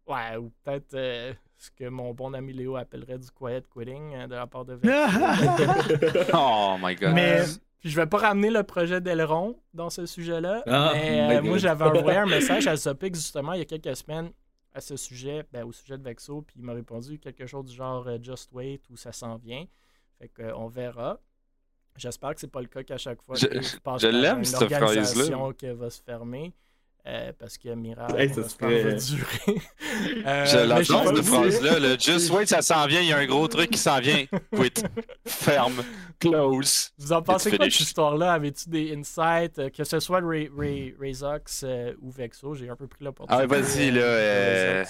ouais, 0.08 0.36
ou 0.36 0.50
peut-être 0.64 0.94
euh, 0.94 1.32
ce 1.56 1.70
que 1.70 1.88
mon 1.88 2.12
bon 2.12 2.34
ami 2.34 2.52
Léo 2.52 2.76
appellerait 2.76 3.18
du 3.18 3.30
quiet 3.30 3.62
quitting 3.72 4.14
euh, 4.14 4.26
de 4.26 4.34
la 4.34 4.46
part 4.46 4.64
de 4.64 4.74
Vexo. 4.74 4.88
Oh 6.34 6.76
my 6.80 6.94
god. 6.96 7.14
Mais- 7.14 7.40
Euh, 7.40 7.46
puis 7.80 7.90
je 7.90 7.96
vais 7.96 8.06
pas 8.06 8.18
ramener 8.18 8.50
le 8.50 8.62
projet 8.62 9.00
d'Aileron 9.00 9.60
dans 9.74 9.90
ce 9.90 10.06
sujet-là. 10.06 10.62
Ah, 10.66 10.92
mais 10.94 11.38
euh, 11.38 11.42
moi, 11.42 11.58
j'avais 11.58 11.84
envoyé 11.84 12.18
un 12.18 12.26
message 12.26 12.66
à 12.66 12.76
Zopix 12.76 13.14
justement 13.18 13.52
il 13.52 13.58
y 13.58 13.62
a 13.62 13.64
quelques 13.66 13.96
semaines 13.96 14.30
à 14.74 14.80
ce 14.80 14.96
sujet, 14.96 15.44
ben, 15.52 15.64
au 15.64 15.72
sujet 15.72 15.96
de 15.96 16.02
Vexo, 16.02 16.42
puis 16.42 16.56
il 16.58 16.62
m'a 16.64 16.74
répondu 16.74 17.18
quelque 17.18 17.46
chose 17.46 17.64
du 17.66 17.74
genre 17.74 18.06
euh, 18.08 18.18
Just 18.20 18.50
wait 18.52 18.80
ou 18.90 18.96
ça 18.96 19.10
s'en 19.12 19.36
vient. 19.36 19.64
Fait 20.18 20.28
que, 20.28 20.42
euh, 20.42 20.56
on 20.56 20.66
verra. 20.68 21.18
J'espère 21.96 22.34
que 22.34 22.40
c'est 22.40 22.50
pas 22.50 22.60
le 22.60 22.66
cas 22.66 22.82
qu'à 22.82 22.98
chaque 22.98 23.22
fois 23.22 23.36
Je- 23.36 23.46
que 23.46 23.60
je 23.62 24.06
l'aime, 24.08 24.38
une 24.38 24.44
cette 24.44 24.58
phrase-là. 24.68 24.82
organisation 24.86 25.52
qui 25.54 25.68
va 25.70 25.88
se 25.88 26.02
fermer. 26.02 26.52
Euh, 27.06 27.32
parce 27.38 27.56
que 27.58 27.68
Mira 27.74 28.08
Hey, 28.18 28.28
ça 28.34 28.40
va 28.40 28.48
serait- 28.48 28.94
durer. 28.94 29.60
Euh, 30.26 30.44
cette 30.44 30.84
si- 30.84 31.22
phrase-là. 31.22 31.78
Le 31.78 31.96
Just 31.98 32.30
wait, 32.30 32.46
ça 32.46 32.60
s'en 32.62 32.86
vient. 32.86 33.00
Il 33.00 33.08
y 33.08 33.12
a 33.12 33.18
un 33.18 33.26
gros 33.26 33.46
truc 33.48 33.70
qui 33.70 33.78
s'en 33.78 33.98
vient. 34.00 34.24
Quit. 34.54 34.72
Ferme. 35.26 35.82
Close. 36.18 36.90
Vous 36.98 37.12
en 37.12 37.22
pensez 37.22 37.50
quoi 37.56 37.66
de 37.66 37.70
cette 37.70 37.80
histoire-là? 37.80 38.32
Avez-tu 38.32 38.68
des 38.68 38.94
insights? 38.96 39.58
euh, 39.58 39.70
que 39.70 39.84
ce 39.84 40.00
soit 40.00 40.20
Ray, 40.22 40.50
Ray, 40.56 40.94
Rayzox 41.00 41.62
euh, 41.64 41.92
ou 42.02 42.10
Vexo, 42.10 42.54
j'ai 42.54 42.68
un 42.68 42.76
peu 42.76 42.86
pris 42.86 43.04
l'opportunité. 43.04 43.44
Ah 43.44 43.46
vas-y, 43.46 43.90
là, 43.90 44.84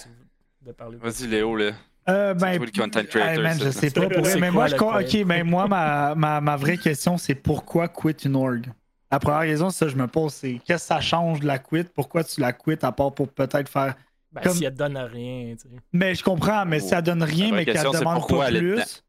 de 0.62 0.72
parler 0.72 0.96
de 0.98 1.02
Vas-y, 1.02 1.26
Léo, 1.29 1.57
là. 1.57 1.72
Euh, 2.09 2.35
ben, 2.35 2.61
le 2.61 2.66
content 2.70 3.02
creator, 3.05 3.42
man, 3.42 3.59
je 3.61 3.70
sais 3.70 3.90
pas 3.90 4.09
pour 4.09 4.22
mais 4.22 4.40
quoi 4.40 4.50
moi, 4.52 4.66
je, 4.68 4.76
ok, 4.76 5.24
ben 5.26 5.42
moi, 5.44 5.66
ma, 5.66 6.14
ma, 6.14 6.40
ma 6.40 6.57
vraie 6.57 6.76
question, 6.79 7.18
c'est 7.18 7.35
pourquoi 7.35 7.88
quit 7.88 8.11
une 8.24 8.37
org? 8.37 8.66
La 9.16 9.20
première 9.20 9.40
raison, 9.40 9.70
ça, 9.70 9.88
je 9.88 9.96
me 9.96 10.07
pose, 10.07 10.35
c'est 10.35 10.61
qu'est-ce 10.66 10.83
que 10.85 10.88
ça 10.88 11.00
change 11.00 11.40
de 11.40 11.46
la 11.46 11.59
quit? 11.59 11.85
Pourquoi 11.85 12.22
tu 12.22 12.38
la 12.42 12.52
quittes 12.52 12.85
à 12.85 12.92
part 12.92 13.12
pour 13.14 13.29
peut-être 13.29 13.66
faire. 13.70 13.94
Ben, 14.31 14.42
comme- 14.42 14.52
si 14.57 14.66
elle 14.66 14.74
donne 14.74 14.98
rien, 14.98 15.55
tu 15.55 15.62
sais. 15.70 15.74
Mais 15.94 16.14
je 16.14 16.22
comprends, 16.22 16.66
mais 16.66 16.81
Oh. 16.83 16.87
ça 16.88 17.00
donne 17.00 17.22
rien, 17.22 17.50
mais 17.52 17.64
qu'elle 17.64 17.83
demande 17.83 18.29
pas 18.29 18.48
plus. 18.48 19.02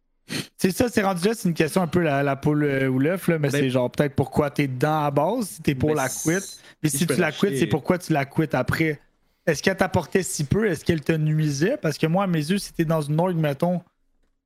C'est 0.58 0.72
ça, 0.72 0.88
c'est 0.88 1.02
rendu 1.04 1.28
là, 1.28 1.34
c'est 1.34 1.50
une 1.50 1.54
question 1.54 1.82
un 1.82 1.88
peu 1.88 2.00
la, 2.02 2.24
la 2.24 2.38
poule 2.38 2.64
euh, 2.64 2.88
ou 2.88 3.00
l'œuf, 3.00 3.28
là, 3.28 3.38
mais 3.38 3.50
Ben- 3.50 3.60
c'est 3.60 3.70
genre 3.70 3.92
peut-être 3.92 4.16
pourquoi 4.16 4.50
t'es 4.50 4.68
dedans 4.68 5.00
à 5.02 5.04
la 5.04 5.12
base, 5.12 5.48
si 5.50 5.62
t'es 5.62 5.76
pour 5.76 5.90
Ben, 5.90 5.96
la 5.98 6.08
si- 6.10 6.30
quit. 6.30 6.46
Mais 6.82 6.90
si 6.90 7.00
si 7.00 7.08
tu 7.08 7.16
la 7.18 7.34
quittes, 7.34 7.58
c'est 7.58 7.68
pourquoi 7.68 7.98
tu 7.98 8.14
la 8.14 8.24
quittes 8.26 8.56
après? 8.56 9.02
Est-ce 9.46 9.62
qu'elle 9.62 9.76
t'apportait 9.78 10.24
si 10.24 10.46
peu? 10.46 10.70
Est-ce 10.70 10.86
qu'elle 10.86 11.02
te 11.02 11.12
nuisait? 11.12 11.76
Parce 11.76 11.98
que 11.98 12.08
moi, 12.08 12.24
à 12.24 12.28
mes 12.28 12.40
yeux, 12.50 12.58
si 12.60 12.72
t'es 12.72 12.86
dans 12.86 13.02
une 13.02 13.20
org, 13.20 13.36
mettons. 13.36 13.82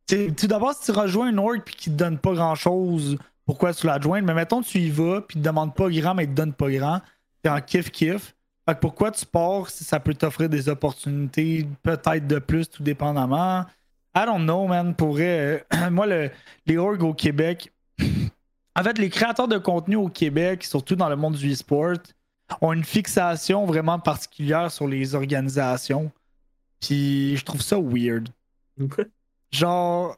Tout 0.08 0.48
d'abord, 0.48 0.74
si 0.74 0.92
tu 0.92 1.00
rejoins 1.00 1.30
une 1.30 1.40
org 1.40 1.62
puis 1.64 1.76
qu'il 1.76 1.94
te 1.94 1.98
donne 1.98 2.18
pas 2.18 2.34
grand-chose, 2.34 3.18
pourquoi 3.52 3.74
tu 3.74 3.86
la 3.86 4.00
joins? 4.00 4.22
Mais 4.22 4.34
mettons, 4.34 4.62
tu 4.62 4.78
y 4.80 4.90
vas 4.90 5.20
puis 5.20 5.38
te 5.38 5.44
demande 5.44 5.76
pas 5.76 5.90
grand, 5.90 6.16
mais 6.16 6.24
il 6.24 6.30
te 6.30 6.36
donne 6.36 6.54
pas 6.54 6.72
grand. 6.72 7.02
T'es 7.42 7.50
en 7.50 7.58
kiff-kiff. 7.58 8.34
Fait 8.66 8.76
que 8.76 8.80
pourquoi 8.80 9.12
tu 9.12 9.26
pars 9.26 9.70
si 9.70 9.84
ça 9.84 10.00
peut 10.00 10.14
t'offrir 10.14 10.48
des 10.48 10.70
opportunités, 10.70 11.68
peut-être 11.84 12.26
de 12.28 12.40
plus, 12.40 12.70
tout 12.70 12.82
dépendamment? 12.82 13.66
I 14.16 14.24
don't 14.26 14.44
know, 14.44 14.68
man. 14.68 14.96
Pour 14.96 15.12
vrai, 15.12 15.66
euh, 15.74 15.90
moi, 15.92 16.08
le- 16.08 16.32
les 16.66 16.78
orgs 16.78 17.04
au 17.04 17.14
Québec, 17.14 17.74
en 18.00 18.84
fait, 18.84 18.98
les 18.98 19.10
créateurs 19.10 19.50
de 19.50 19.58
contenu 19.58 19.98
au 19.98 20.08
Québec, 20.08 20.64
surtout 20.64 20.96
dans 20.96 21.10
le 21.10 21.18
monde 21.18 21.36
du 21.36 21.52
e-sport, 21.52 21.98
ont 22.62 22.72
une 22.72 22.86
fixation 22.86 23.66
vraiment 23.66 24.00
particulière 24.00 24.72
sur 24.72 24.88
les 24.88 25.14
organisations. 25.14 26.10
Puis 26.80 27.36
je 27.36 27.44
trouve 27.44 27.62
ça 27.62 27.78
weird. 27.78 28.30
Genre, 29.52 30.16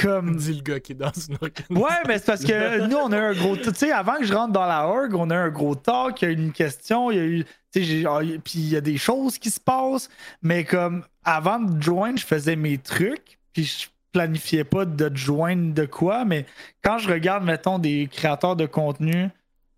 comme. 0.00 0.36
Dit 0.36 0.54
le 0.54 0.62
gars 0.62 0.80
qui 0.80 0.92
est 0.92 0.94
dans 0.96 1.10
une 1.12 1.34
organisation. 1.40 1.74
Ouais, 1.84 2.02
mais 2.06 2.18
c'est 2.18 2.26
parce 2.26 2.44
que 2.44 2.86
nous, 2.86 2.96
on 2.96 3.12
a 3.12 3.18
un 3.18 3.32
gros. 3.34 3.56
Tu 3.56 3.70
sais, 3.74 3.90
avant 3.92 4.16
que 4.16 4.24
je 4.24 4.32
rentre 4.34 4.52
dans 4.52 4.66
la 4.66 4.86
org, 4.88 5.14
on 5.14 5.30
a 5.30 5.36
un 5.36 5.50
gros 5.50 5.74
talk, 5.74 6.22
il 6.22 6.24
y 6.24 6.28
a 6.28 6.30
eu 6.32 6.36
une 6.36 6.52
question, 6.52 7.10
il 7.10 7.16
y 7.16 7.20
a 7.20 7.24
eu. 7.24 7.44
Tu 7.72 7.80
sais, 7.80 7.82
j'ai- 7.84 8.06
ah, 8.06 8.18
puis 8.42 8.58
il 8.58 8.68
y 8.70 8.76
a 8.76 8.80
des 8.80 8.98
choses 8.98 9.38
qui 9.38 9.50
se 9.50 9.60
passent, 9.60 10.08
mais 10.42 10.64
comme 10.64 11.04
avant 11.24 11.60
de 11.60 11.80
joindre, 11.82 12.18
je 12.18 12.26
faisais 12.26 12.56
mes 12.56 12.78
trucs, 12.78 13.38
puis 13.52 13.64
je 13.64 13.86
planifiais 14.12 14.64
pas 14.64 14.84
de 14.84 15.16
joindre 15.16 15.72
de 15.72 15.84
quoi, 15.86 16.24
mais 16.24 16.44
quand 16.82 16.98
je 16.98 17.08
regarde, 17.08 17.44
mettons, 17.44 17.78
des 17.78 18.08
créateurs 18.10 18.56
de 18.56 18.66
contenu. 18.66 19.28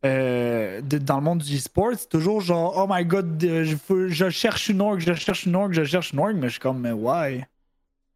euh, 0.05 0.81
de- 0.81 0.99
dans 0.99 1.19
le 1.19 1.23
monde 1.23 1.39
du 1.43 1.57
e-sport, 1.57 1.91
c'est 1.97 2.09
toujours 2.09 2.41
genre 2.41 2.75
Oh 2.77 2.87
my 2.93 3.05
god, 3.05 3.37
je, 3.41 3.77
je 4.09 4.31
cherche 4.31 4.69
une 4.69 4.81
org, 4.81 4.99
je 4.99 5.15
cherche 5.15 5.47
une 5.47 5.55
org, 5.55 5.73
je 5.73 5.85
cherche 5.85 6.13
une 6.13 6.19
org, 6.19 6.35
mais 6.35 6.49
je 6.49 6.53
suis 6.55 6.61
comme 6.61 6.81
mais 6.81 6.91
why? 6.91 7.45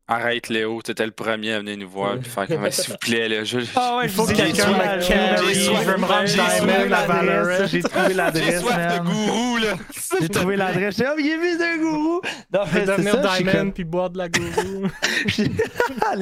Arrête, 0.08 0.48
Léo. 0.50 0.80
T'étais 0.82 1.04
le 1.04 1.10
premier 1.10 1.52
à 1.54 1.58
venir 1.58 1.76
nous 1.78 1.88
voir. 1.88 2.16
Puis 2.18 2.30
faire 2.30 2.46
comme, 2.46 2.70
s'il 2.70 2.92
vous 2.92 2.98
plaît, 2.98 3.28
là. 3.28 3.42
Je... 3.42 3.58
Ah 3.74 3.96
ouais, 3.96 4.04
Il 4.04 4.10
faut 4.10 4.24
que 4.24 4.32
quelqu'un 4.34 4.66
j'ai- 4.66 4.96
me 4.96 5.00
j'ai- 5.00 5.08
carry, 5.08 5.54
j'ai- 5.54 5.64
je 5.64 5.70
veux 5.90 5.96
me 5.96 6.04
rendre 6.04 6.26
j'ai 6.26 6.34
Diamond 6.34 6.48
trouvé 6.72 6.92
à 6.94 7.06
Valorant. 7.06 7.66
J'ai 7.66 7.82
trouvé 7.82 8.04
J'ai 8.08 8.14
l'adresse, 8.14 8.60
soif 8.60 8.98
de 8.98 9.04
gourou, 9.04 9.56
là. 9.58 9.74
J'ai 10.20 10.28
trouvé 10.28 10.56
l'adresse. 10.56 10.96
J'ai 10.96 11.06
oh, 11.08 11.16
il 11.18 11.26
est 11.26 11.36
venu 11.36 11.58
d'un 11.58 11.76
gourou. 11.78 12.20
Non, 12.52 12.60
mais 12.64 12.68
c'est 12.72 12.86
devenir 12.86 13.20
Diamond 13.20 13.70
puis 13.72 13.84
boire 13.84 14.10
de 14.10 14.18
la 14.18 14.28
gourou. 14.28 14.86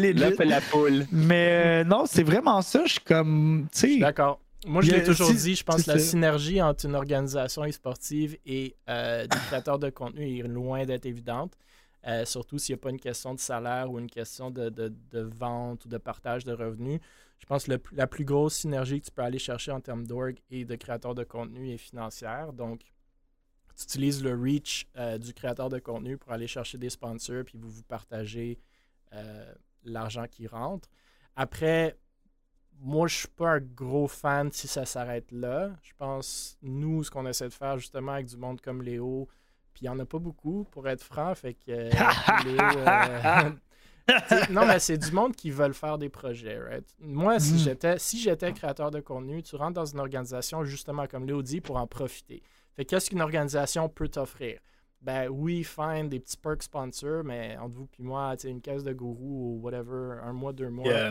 Et 0.02 0.44
la 0.46 0.60
poule. 0.62 1.06
Mais 1.12 1.62
euh, 1.64 1.84
non, 1.84 2.04
c'est 2.06 2.22
vraiment 2.22 2.62
ça. 2.62 2.82
Je 2.86 2.92
suis 2.92 3.00
comme, 3.00 3.66
tu 3.72 3.78
sais, 3.94 3.98
D'accord. 3.98 4.40
Moi, 4.66 4.80
je 4.80 4.92
l'ai 4.92 5.02
toujours 5.04 5.30
dit, 5.30 5.54
je 5.56 5.62
pense 5.62 5.82
que 5.82 5.90
la 5.90 5.98
ça. 5.98 6.04
synergie 6.04 6.62
entre 6.62 6.86
une 6.86 6.94
organisation 6.94 7.64
e-sportive 7.66 8.38
et 8.46 8.74
euh, 8.88 9.26
des 9.26 9.36
créateurs 9.48 9.78
de 9.78 9.90
contenu 9.90 10.38
est 10.38 10.42
loin 10.48 10.86
d'être 10.86 11.04
évidente. 11.04 11.52
Euh, 12.06 12.24
surtout 12.26 12.58
s'il 12.58 12.74
n'y 12.74 12.80
a 12.80 12.82
pas 12.82 12.90
une 12.90 13.00
question 13.00 13.32
de 13.34 13.40
salaire 13.40 13.90
ou 13.90 13.98
une 13.98 14.10
question 14.10 14.50
de, 14.50 14.68
de- 14.68 15.20
vente 15.20 15.86
ou 15.86 15.88
de 15.88 15.96
partage 15.96 16.44
de 16.44 16.52
revenus. 16.52 17.00
Je 17.38 17.46
pense 17.46 17.64
que 17.64 17.72
la 17.92 18.06
plus 18.06 18.24
grosse 18.24 18.54
synergie 18.56 19.00
que 19.00 19.06
tu 19.06 19.10
peux 19.10 19.22
aller 19.22 19.38
chercher 19.38 19.72
en 19.72 19.80
termes 19.80 20.06
d'org 20.06 20.34
et 20.50 20.64
de 20.64 20.76
créateurs 20.76 21.14
de 21.14 21.24
contenu 21.24 21.70
est 21.70 21.78
financière. 21.78 22.52
Donc, 22.52 22.80
tu 23.76 23.84
utilises 23.84 24.22
le 24.22 24.34
reach 24.34 24.86
euh, 24.96 25.18
du 25.18 25.32
créateur 25.32 25.68
de 25.68 25.78
contenu 25.78 26.16
pour 26.16 26.32
aller 26.32 26.46
chercher 26.46 26.78
des 26.78 26.90
sponsors, 26.90 27.44
puis 27.44 27.58
vous 27.58 27.70
vous 27.70 27.82
partagez 27.82 28.58
euh, 29.14 29.52
l'argent 29.84 30.26
qui 30.30 30.46
rentre. 30.46 30.88
Après, 31.36 31.96
moi, 32.80 33.08
je 33.08 33.16
suis 33.18 33.28
pas 33.28 33.52
un 33.52 33.60
gros 33.60 34.08
fan 34.08 34.50
si 34.52 34.68
ça 34.68 34.84
s'arrête 34.84 35.30
là. 35.32 35.72
Je 35.82 35.92
pense, 35.96 36.58
nous, 36.62 37.02
ce 37.02 37.10
qu'on 37.10 37.26
essaie 37.26 37.48
de 37.48 37.52
faire 37.54 37.78
justement 37.78 38.12
avec 38.12 38.26
du 38.26 38.36
monde 38.36 38.60
comme 38.60 38.82
Léo, 38.82 39.28
puis 39.74 39.84
il 39.84 39.90
n'y 39.90 39.94
en 39.94 39.98
a 39.98 40.06
pas 40.06 40.18
beaucoup, 40.18 40.64
pour 40.70 40.88
être 40.88 41.02
franc, 41.02 41.34
fait 41.34 41.54
que 41.54 41.70
euh, 41.70 42.00
euh, 42.46 43.50
non, 44.50 44.66
mais 44.66 44.78
c'est 44.78 44.98
du 44.98 45.12
monde 45.12 45.34
qui 45.34 45.50
veulent 45.50 45.74
faire 45.74 45.98
des 45.98 46.08
projets, 46.08 46.58
right? 46.58 46.84
Moi, 47.00 47.40
si 47.40 47.54
Mhm. 47.54 47.58
j'étais 47.58 47.98
si 47.98 48.18
j'étais 48.18 48.52
créateur 48.52 48.90
de 48.90 49.00
contenu, 49.00 49.42
tu 49.42 49.56
rentres 49.56 49.74
dans 49.74 49.84
une 49.87 49.98
organisation 50.00 50.64
justement 50.64 51.06
comme 51.06 51.26
Léo 51.26 51.42
dit 51.42 51.60
pour 51.60 51.76
en 51.76 51.87
profiter. 51.87 52.42
Fait 52.72 52.84
qu'est-ce 52.84 53.10
qu'une 53.10 53.22
organisation 53.22 53.88
peut 53.88 54.08
t'offrir? 54.08 54.60
ben 55.00 55.28
oui, 55.28 55.64
fine, 55.64 56.08
des 56.08 56.18
petits 56.18 56.38
perks 56.38 56.62
sponsors, 56.62 57.24
mais 57.24 57.58
entre 57.58 57.74
vous 57.74 57.88
et 57.98 58.02
moi, 58.02 58.34
une 58.44 58.62
caisse 58.62 58.84
de 58.84 58.92
gourou 58.94 59.56
ou 59.58 59.60
whatever, 59.62 60.18
un 60.22 60.32
mois, 60.32 60.54
deux 60.54 60.70
mois, 60.70 61.10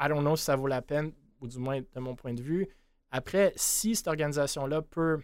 I 0.00 0.08
don't 0.08 0.20
know 0.22 0.34
si 0.36 0.44
ça 0.44 0.56
vaut 0.56 0.66
la 0.66 0.80
peine, 0.80 1.12
ou 1.40 1.46
du 1.46 1.58
moins 1.58 1.80
de 1.80 2.00
mon 2.00 2.14
point 2.16 2.32
de 2.34 2.42
vue. 2.42 2.66
Après, 3.10 3.52
si 3.56 3.94
cette 3.94 4.08
organisation-là 4.08 4.80
peut 4.80 5.18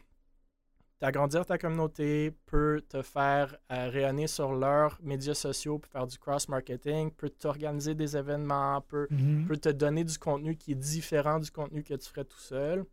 t'agrandir 1.03 1.45
ta 1.45 1.59
communauté, 1.59 2.31
peut 2.47 2.81
te 2.89 3.03
faire 3.03 3.57
euh, 3.73 3.91
rayonner 3.91 4.29
sur 4.29 4.53
leurs 4.53 5.01
médias 5.03 5.35
sociaux, 5.35 5.81
pour 5.81 5.91
faire 5.91 6.07
du 6.07 6.17
cross-marketing, 6.17 7.11
peut 7.11 7.29
t'organiser 7.29 7.97
des 7.97 8.17
événements, 8.17 8.81
peut, 8.83 9.09
Mhm. 9.11 9.47
peut 9.49 9.57
te 9.57 9.69
donner 9.71 10.05
du 10.05 10.17
contenu 10.17 10.57
qui 10.57 10.71
est 10.71 10.77
différent 10.77 11.41
du 11.41 11.51
contenu 11.51 11.83
que 11.83 11.95
tu 11.95 12.09
ferais 12.09 12.25
tout 12.25 12.39
seul. 12.39 12.85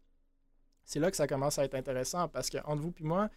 C'est 0.86 1.00
là 1.00 1.12
que 1.12 1.18
ça 1.18 1.28
commence 1.28 1.60
à 1.60 1.66
être 1.66 1.76
intéressant 1.76 2.28
parce 2.28 2.50
que 2.50 2.58
entre 2.66 2.82
vous 2.82 2.92
et 3.00 3.04
moi, 3.04 3.30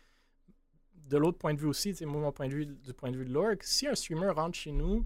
de 0.95 1.19
l'autre 1.19 1.37
point 1.37 1.53
de 1.53 1.61
vue 1.61 1.67
aussi, 1.67 1.95
moi, 2.07 2.23
mon 2.23 2.33
point 2.33 2.49
de 2.49 2.55
vue, 2.55 2.65
du 2.67 2.95
point 2.95 3.11
de 3.11 3.19
vue 3.19 3.27
de 3.27 3.33
l'org, 3.35 3.59
si 3.61 3.87
un 3.87 3.95
streamer 3.95 4.31
rentre 4.31 4.57
chez 4.57 4.73
nous, 4.73 5.05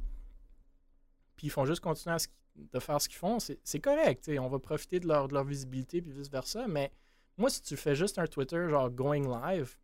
puis 1.34 1.48
ils 1.48 1.50
font 1.50 1.64
juste 1.64 1.80
continuer 1.80 2.14
à 2.14 2.18
ce- 2.20 2.28
de 2.54 2.78
faire 2.78 3.00
ce 3.00 3.08
qu'ils 3.08 3.18
font, 3.18 3.40
c'est 3.40 3.58
c'est 3.64 3.80
correct. 3.80 4.30
On 4.40 4.48
va 4.48 4.60
profiter 4.60 5.00
de 5.00 5.08
leur, 5.08 5.26
de 5.26 5.34
leur 5.34 5.42
visibilité, 5.44 6.00
puis 6.00 6.12
vice-versa. 6.12 6.68
Mais 6.68 6.92
moi, 7.36 7.50
si 7.50 7.62
tu 7.62 7.76
fais 7.76 7.94
juste 7.94 8.18
un 8.18 8.26
Twitter 8.26 8.68
genre 8.68 8.90
going 8.90 9.28
live, 9.28 9.76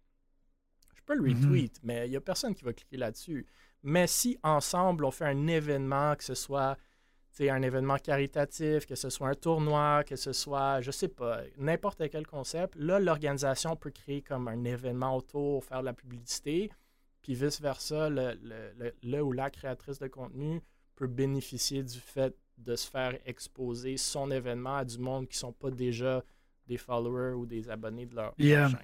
je 0.95 1.03
peux 1.05 1.15
le 1.15 1.23
Mhm. 1.23 1.35
retweet, 1.35 1.81
mais 1.83 2.07
il 2.07 2.11
n'y 2.11 2.17
a 2.17 2.21
personne 2.21 2.55
qui 2.55 2.65
va 2.65 2.73
cliquer 2.73 2.97
là-dessus. 2.97 3.47
Mais 3.83 4.07
si 4.07 4.39
ensemble, 4.43 5.05
on 5.05 5.11
fait 5.11 5.25
un 5.25 5.47
événement, 5.47 6.15
que 6.17 6.25
ce 6.25 6.35
soit 6.35 6.77
un 7.41 7.63
événement 7.63 7.97
caritatif, 7.97 8.87
que 8.87 8.95
ce 8.95 9.09
soit 9.11 9.29
un 9.29 9.35
tournoi, 9.35 10.05
que 10.05 10.17
ce 10.17 10.33
soit, 10.33 10.81
je 10.83 10.91
sais 10.91 11.09
pas, 11.09 11.41
n'importe 11.57 12.09
quel 12.11 12.27
concept, 12.27 12.77
là, 12.77 13.01
l'organisation 13.01 13.75
peut 13.75 13.91
créer 13.91 14.21
comme 14.23 14.49
un 14.49 14.63
événement 14.65 15.17
autour, 15.17 15.65
faire 15.65 15.81
de 15.81 15.87
la 15.87 15.95
publicité, 15.95 16.71
puis 17.23 17.35
vice-versa, 17.35 18.11
le, 18.11 18.35
le- 18.43 18.73
le- 18.77 18.95
le 19.03 19.23
ou 19.23 19.33
la 19.33 19.51
créatrice 19.51 19.99
de 19.99 20.09
contenu 20.09 20.61
peut 20.95 21.07
bénéficier 21.07 21.83
du 21.83 21.99
fait 21.99 22.37
de 22.59 22.77
se 22.77 22.89
faire 22.89 23.19
exposer 23.25 23.97
son 23.97 24.31
événement 24.31 24.77
à 24.77 24.85
du 24.85 24.99
monde 24.99 25.27
qui 25.27 25.39
sont 25.39 25.53
pas 25.55 25.71
déjà 25.71 26.23
des 26.67 26.77
followers 26.77 27.35
ou 27.35 27.47
des 27.47 27.69
abonnés 27.69 28.07
de 28.07 28.15
leur, 28.15 28.35
chaîne. 28.39 28.77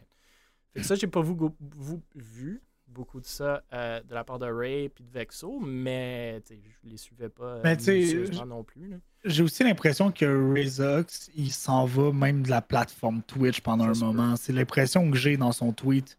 Fait 0.75 0.81
que 0.81 0.87
ça, 0.87 0.95
j'ai 0.95 1.07
pas 1.07 1.23
vu, 1.23 1.35
vous, 1.35 2.03
vu 2.15 2.63
beaucoup 2.89 3.21
de 3.21 3.27
ça 3.27 3.63
euh, 3.73 4.01
de 4.03 4.15
la 4.15 4.25
part 4.25 4.39
de 4.39 4.47
Ray 4.47 4.85
et 4.85 4.89
de 4.89 5.11
Vexo, 5.13 5.59
mais 5.61 6.43
je 6.49 6.91
les 6.91 6.97
suivais 6.97 7.29
pas 7.29 7.45
euh, 7.45 7.61
Mais 7.65 7.79
sais, 7.79 7.95
minutieusement 7.95 8.47
non 8.47 8.65
plus. 8.65 8.99
J'ai 9.25 9.43
aussi 9.43 9.65
l'impression 9.65 10.11
que 10.11 10.55
Razox, 10.55 11.31
il 11.37 11.51
s'en 11.51 11.85
va 11.85 12.13
même 12.13 12.43
de 12.43 12.51
la 12.51 12.63
plateforme 12.63 13.23
Twitch 13.23 13.61
pendant 13.61 13.93
Ça 13.95 14.05
un 14.05 14.13
moment. 14.13 14.37
C'est 14.37 14.53
l'impression 14.53 15.11
que 15.11 15.17
j'ai 15.17 15.37
dans 15.37 15.53
son 15.53 15.73
tweet. 15.73 16.19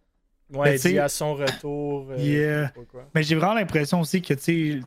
Ouais, 0.52 0.76
il 0.76 0.82
dit 0.82 1.00
à 1.00 1.10
son 1.10 1.36
retour. 1.36 2.10
euh, 2.12 2.18
Yeah. 2.18 2.74
Mais 3.14 3.24
j'ai 3.24 3.36
vraiment 3.36 3.54
l'impression 3.54 4.02
aussi 4.02 4.22
que, 4.22 4.34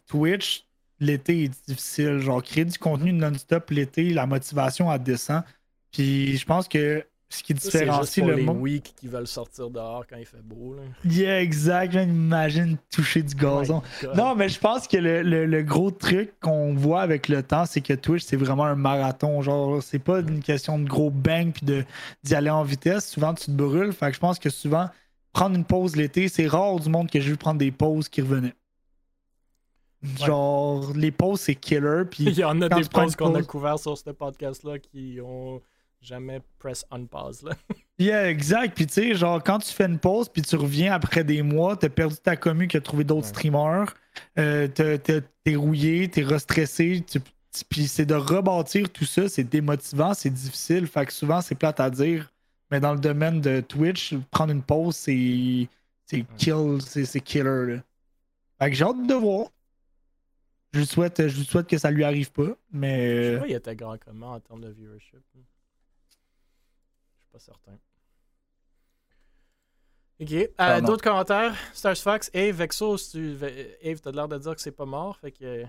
Twitch, 0.09 0.67
l'été 0.99 1.45
est 1.45 1.69
difficile. 1.69 2.19
Genre, 2.19 2.43
créer 2.43 2.65
du 2.65 2.79
contenu 2.79 3.13
non-stop 3.13 3.71
l'été, 3.71 4.11
la 4.13 4.27
motivation, 4.27 4.93
elle 4.93 5.03
descend. 5.03 5.43
Puis 5.93 6.37
je 6.37 6.45
pense 6.47 6.67
que 6.69 7.05
ce 7.29 7.43
qui 7.43 7.55
différencie 7.55 8.23
le 8.27 8.35
les 8.35 8.43
monde. 8.43 8.59
weeks 8.61 8.93
qui 8.95 9.09
veulent 9.09 9.27
sortir 9.27 9.71
dehors 9.71 10.05
quand 10.07 10.17
il 10.19 10.27
fait 10.27 10.43
beau. 10.43 10.75
Là. 10.75 10.83
Yeah, 11.05 11.41
exact. 11.41 11.95
Imagine 11.95 12.77
toucher 12.91 13.23
du 13.23 13.35
gazon. 13.35 13.81
My 14.03 14.07
God. 14.09 14.17
Non, 14.17 14.35
mais 14.35 14.51
je 14.51 14.59
pense 14.61 14.87
que 14.87 14.99
le, 14.99 15.23
le- 15.23 15.47
le 15.47 15.63
gros 15.63 15.91
truc 15.91 16.39
qu'on 16.41 16.75
voit 16.75 17.01
avec 17.01 17.29
le 17.29 17.43
temps, 17.43 17.65
c'est 17.65 17.81
que 17.81 17.95
Twitch, 17.95 18.23
c'est 18.23 18.37
vraiment 18.37 18.65
un 18.67 18.75
marathon. 18.75 19.41
Genre, 19.41 19.83
c'est 19.83 19.99
pas 19.99 20.21
une 20.21 20.43
question 20.43 20.79
de 20.79 20.87
gros 20.87 21.09
bang 21.11 21.53
puis 21.53 21.65
d'y 22.23 22.35
aller 22.35 22.51
en 22.51 22.65
vitesse. 22.65 23.09
Souvent, 23.09 23.33
tu 23.33 23.47
te 23.47 23.51
brûles. 23.53 23.93
Fait 23.95 24.09
que 24.09 24.15
je 24.15 24.21
pense 24.21 24.39
que 24.39 24.51
souvent, 24.51 24.91
prendre 25.33 25.57
une 25.57 25.65
pause 25.65 25.97
l'été, 25.97 26.29
c'est 26.29 26.47
rare 26.47 26.79
du 26.81 26.91
monde 26.91 27.11
que 27.11 27.19
j'ai 27.19 27.31
vu 27.31 27.37
prendre 27.39 27.59
des 27.59 27.71
pauses 27.73 28.11
qui 28.11 28.21
revenaient. 28.21 28.53
Genre, 30.19 30.93
les 30.97 31.13
pauses, 31.13 31.41
c'est 31.41 31.55
killer. 31.55 32.03
Puis 32.11 32.25
Il 32.27 32.35
y 32.39 32.45
en 32.45 32.61
a 32.61 32.69
des 32.69 32.83
pauses 32.89 33.17
qu'on 33.17 33.35
a 33.37 33.43
couvert 33.43 33.79
sur 33.79 33.97
ce 33.97 34.11
podcast-là 34.11 34.79
qui 34.81 35.19
ont 35.25 35.63
jamais 36.03 36.41
press 36.59 36.85
on 36.91 37.07
pause. 37.07 37.43
Là. 37.43 37.55
Yeah, 37.99 38.29
exact. 38.29 38.75
Puis 38.75 38.87
tu 38.89 38.95
sais, 38.95 39.15
genre, 39.15 39.41
quand 39.45 39.61
tu 39.61 39.73
fais 39.73 39.85
une 39.85 39.99
pause, 40.01 40.29
puis 40.29 40.43
tu 40.43 40.57
reviens 40.57 40.93
après 40.93 41.23
des 41.23 41.41
mois, 41.43 41.77
t'as 41.77 41.89
perdu 41.89 42.17
ta 42.17 42.35
commu, 42.37 42.67
qui 42.67 42.77
a 42.77 42.81
trouvé 42.81 43.05
d'autres 43.05 43.27
Ouais. 43.27 43.29
streamers, 43.29 43.95
euh, 44.39 44.67
t'es 44.67 45.55
rouillé, 45.55 46.09
t'es 46.09 46.23
restressé, 46.25 47.05
tu- 47.09 47.21
puis 47.69 47.87
c'est 47.87 48.07
de 48.07 48.15
rebâtir 48.15 48.91
tout 48.91 49.05
ça, 49.05 49.29
c'est 49.29 49.45
démotivant, 49.45 50.15
c'est 50.15 50.31
difficile. 50.31 50.89
Fait 50.89 51.07
que 51.07 51.13
souvent, 51.13 51.41
c'est 51.43 51.55
plate 51.55 51.79
à 51.79 51.91
dire. 51.91 52.33
Mais 52.73 52.81
dans 52.81 52.93
le 52.95 52.99
domaine 52.99 53.41
de 53.41 53.61
Twitch, 53.61 54.15
prendre 54.33 54.53
une 54.53 54.63
pause, 54.63 54.97
c'est 54.97 55.69
c'est 56.07 56.25
kill, 56.39 56.79
c'est 56.81 57.21
killer. 57.21 57.67
Là. 57.77 57.83
Fait 58.59 58.71
que 58.71 58.77
j'ai 58.77 58.85
hâte 58.85 59.07
de 59.07 59.15
voir. 59.15 59.47
Je 60.73 60.79
lui 60.81 60.87
souhaite, 60.87 61.29
je 61.29 61.37
lui 61.37 61.45
souhaite 61.45 61.69
que 61.69 61.79
ça 61.79 61.91
lui 61.91 62.03
arrive 62.03 62.33
pas, 62.33 62.43
Je 62.45 62.49
sais 62.49 62.57
mais 62.73 63.37
pas, 63.39 63.47
il 63.47 63.55
était 63.55 63.77
grand 63.77 63.97
comment 64.05 64.33
en 64.33 64.41
termes 64.41 64.63
de 64.63 64.71
viewership. 64.71 65.21
Pas 67.33 67.39
certain. 67.39 67.79
Ok. 70.21 70.33
Euh. 70.61 70.81
D'autres 70.83 71.03
commentaires? 71.03 71.57
Stars 71.73 71.97
Fox, 71.97 72.31
Ave, 72.35 72.51
Vexo, 72.53 72.97
si 72.99 73.11
tu... 73.13 73.35
Ve- 73.35 73.77
Ave, 73.83 74.01
t'as 74.01 74.13
l'air 74.13 74.29
de 74.29 74.39
dire 74.39 74.55
que 74.55 74.61
c'est 74.61 74.71
pas 74.71 74.85
mort. 74.85 75.17
Fait 75.19 75.33
que 75.33 75.65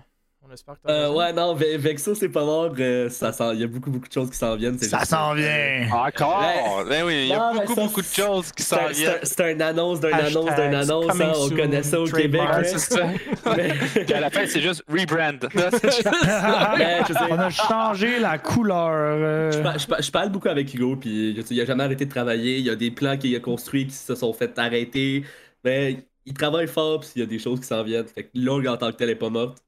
on 0.46 0.52
espère 0.52 0.74
que 0.74 0.80
t'as 0.86 0.92
Euh, 0.92 1.12
ouais, 1.12 1.32
non, 1.32 1.54
Ve- 1.54 1.76
Vexo, 1.78 2.14
c'est 2.14 2.28
pas 2.28 2.44
mort. 2.44 2.74
euh, 2.78 3.08
ça 3.08 3.32
sent- 3.32 3.54
Il 3.54 3.60
y 3.60 3.64
a 3.64 3.66
beaucoup, 3.66 3.90
beaucoup 3.90 4.06
de 4.08 4.12
choses 4.12 4.30
qui 4.30 4.36
s'en 4.36 4.54
viennent. 4.56 4.78
ça 4.78 5.04
s'en 5.04 5.32
vient. 5.34 5.88
Encore? 5.92 6.40
Ouais. 6.40 6.84
Ben 6.88 7.04
oui, 7.04 7.14
il 7.22 7.28
y 7.28 7.32
a 7.32 7.38
Non, 7.38 7.54
beaucoup, 7.60 7.74
ça, 7.74 7.80
beaucoup 7.82 8.00
de 8.02 8.06
choses 8.06 8.52
qui 8.52 8.62
C'est 8.62 8.74
s'en 8.76 8.88
viennent. 8.88 9.18
c'est 9.22 9.40
un 9.40 9.60
annonce 9.60 10.00
d'un 10.00 10.12
Hashtag 10.12 10.26
annonce 10.36 10.56
d'un 10.56 10.72
annonce. 10.80 11.20
hein, 11.20 11.32
on 11.36 11.48
connaît 11.50 11.82
ça 11.82 12.00
au 12.00 12.04
Québec. 12.04 12.40
trademark. 12.42 12.58
hein. 12.58 12.62
C'est 12.64 12.78
ça. 12.94 13.06
Mais- 13.56 14.04
Puis 14.04 14.14
à 14.14 14.20
la 14.20 14.30
fin, 14.30 14.46
c'est 14.46 14.60
juste 14.60 14.82
rebrand. 14.88 15.38
Ouais, 15.54 17.04
sais. 17.06 17.14
On 17.30 17.38
a 17.38 17.50
changé 17.50 18.18
la 18.18 18.38
couleur. 18.38 18.90
euh, 18.90 19.52
Je, 19.52 19.58
par- 19.60 19.78
je 19.78 19.86
par- 19.86 20.02
je 20.02 20.10
parle 20.10 20.30
beaucoup 20.30 20.48
avec 20.48 20.72
Hugo, 20.74 20.96
puis 20.96 21.30
il 21.50 21.60
a 21.60 21.64
jamais 21.64 21.84
arrêté 21.84 22.04
de 22.04 22.10
travailler. 22.10 22.58
Il 22.58 22.64
y 22.64 22.70
a 22.70 22.76
des 22.76 22.90
plans 22.90 23.16
qu'il 23.16 23.34
a 23.34 23.40
construits 23.40 23.86
qui 23.86 23.94
se 23.94 24.14
sont 24.14 24.32
fait 24.32 24.58
arrêter. 24.58 25.24
Mais 25.64 26.04
il 26.26 26.34
travaille 26.34 26.66
fort, 26.66 27.00
puis 27.00 27.08
il 27.16 27.20
y 27.20 27.22
a 27.22 27.26
des 27.26 27.38
choses 27.38 27.60
qui 27.60 27.66
s'en 27.66 27.82
viennent. 27.82 28.06
Fait 28.06 28.24
que 28.24 28.30
l'orgue 28.34 28.66
en 28.66 28.76
tant 28.76 28.90
que 28.90 28.96
tel 28.96 29.10
est 29.10 29.14
pas 29.14 29.30
morte. 29.30 29.58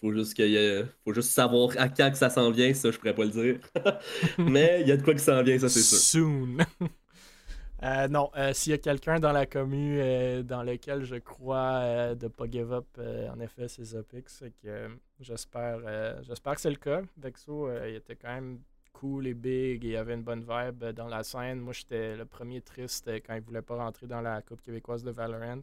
Faut 0.00 0.12
juste, 0.12 0.34
qu'il 0.34 0.50
y 0.50 0.56
ait- 0.56 0.84
faut 1.04 1.12
juste 1.12 1.30
savoir 1.32 1.70
à 1.76 1.88
quand 1.88 2.10
que 2.12 2.16
ça 2.18 2.30
s'en 2.30 2.50
vient, 2.50 2.72
ça 2.74 2.90
je 2.90 2.98
pourrais 2.98 3.14
pas 3.14 3.24
le 3.24 3.30
dire. 3.30 3.60
Mais 4.38 4.80
il 4.82 4.88
y 4.88 4.92
a 4.92 4.96
de 4.96 5.02
quoi 5.02 5.14
qui 5.14 5.20
s'en 5.20 5.42
vient, 5.42 5.58
ça 5.58 5.68
c'est 5.68 5.82
sûr. 5.82 5.98
Soon. 5.98 6.58
Euh, 7.84 8.08
non, 8.08 8.30
euh, 8.36 8.52
s'il 8.54 8.72
y 8.72 8.74
a 8.74 8.78
quelqu'un 8.78 9.20
dans 9.20 9.30
la 9.30 9.46
commu 9.46 10.00
euh, 10.00 10.42
dans 10.42 10.64
lequel 10.64 11.04
je 11.04 11.14
crois 11.16 11.78
euh, 11.82 12.14
de 12.16 12.26
pas 12.26 12.46
give 12.50 12.72
up, 12.72 12.86
euh, 12.98 13.28
en 13.30 13.38
effet, 13.38 13.68
c'est 13.68 13.84
Zopix. 13.84 14.36
Fait 14.38 14.50
que 14.50 14.66
euh, 14.66 14.88
j'espère, 15.20 15.78
euh, 15.86 16.20
j'espère 16.24 16.56
que 16.56 16.60
c'est 16.60 16.70
le 16.70 16.76
cas. 16.76 17.02
Vexo, 17.16 17.68
euh, 17.68 17.88
il 17.88 17.94
était 17.96 18.16
quand 18.16 18.34
même 18.34 18.60
cool 18.92 19.28
et 19.28 19.34
big 19.34 19.84
et 19.84 19.88
il 19.88 19.92
y 19.92 19.96
avait 19.96 20.14
une 20.14 20.24
bonne 20.24 20.40
vibe 20.40 20.82
euh, 20.82 20.92
dans 20.92 21.06
la 21.06 21.22
scène. 21.22 21.60
Moi, 21.60 21.72
j'étais 21.72 22.16
le 22.16 22.24
premier 22.24 22.62
triste 22.62 23.06
euh, 23.06 23.20
quand 23.24 23.34
il 23.36 23.42
voulait 23.42 23.62
pas 23.62 23.76
rentrer 23.76 24.08
dans 24.08 24.22
la 24.22 24.42
Coupe 24.42 24.60
québécoise 24.62 25.04
de 25.04 25.12
Valorant. 25.12 25.60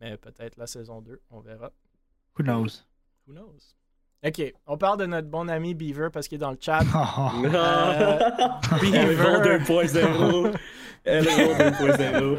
Mais 0.00 0.16
peut-être 0.16 0.56
la 0.56 0.66
saison 0.66 1.02
2, 1.02 1.20
on 1.30 1.40
verra. 1.40 1.72
Who 2.36 2.42
knows? 2.42 2.84
Who 3.26 3.32
knows? 3.32 3.74
Ok, 4.26 4.54
on 4.66 4.78
parle 4.78 4.98
de 5.00 5.06
notre 5.06 5.28
bon 5.28 5.48
ami 5.48 5.74
Beaver 5.74 6.08
parce 6.12 6.28
qu'il 6.28 6.36
est 6.36 6.38
dans 6.38 6.50
le 6.50 6.58
chat. 6.60 6.80
Euh... 7.44 8.18
Beaver. 8.80 9.58
2.0. 9.64 10.54
Elro 11.04 11.54
2.0. 11.54 12.38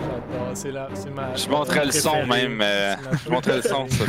J'adore, 0.00 0.50
c'est 0.56 0.72
là, 0.72 0.88
c'est 0.94 1.10
ma. 1.10 1.34
Je 1.34 1.48
montrais 1.48 1.84
le 1.86 1.92
son 1.92 2.26
même. 2.26 2.60
euh, 2.60 2.94
je 3.24 3.30
montrais 3.30 3.56
le 3.56 3.62
son, 3.62 3.88
ça. 3.88 4.04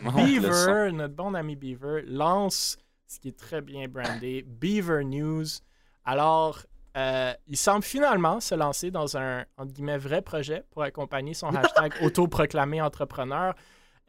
Montre 0.00 0.18
le 0.18 0.52
son. 0.52 0.66
Beaver, 0.66 0.92
notre 0.92 1.14
bon 1.14 1.34
ami 1.34 1.56
Beaver, 1.56 2.02
lance 2.06 2.76
ce 3.06 3.18
qui 3.18 3.28
est 3.28 3.38
très 3.38 3.60
bien 3.60 3.88
brandé, 3.88 4.44
Beaver 4.46 5.04
News. 5.04 5.46
Alors, 6.04 6.60
euh, 6.96 7.32
il 7.46 7.56
semble 7.56 7.82
finalement 7.84 8.40
se 8.40 8.54
lancer 8.54 8.90
dans 8.90 9.16
un 9.16 9.44
entre 9.56 9.72
guillemets, 9.72 9.98
vrai 9.98 10.22
projet 10.22 10.64
pour 10.70 10.82
accompagner 10.82 11.34
son 11.34 11.54
hashtag 11.54 11.92
autoproclamé 12.02 12.80
entrepreneur, 12.80 13.54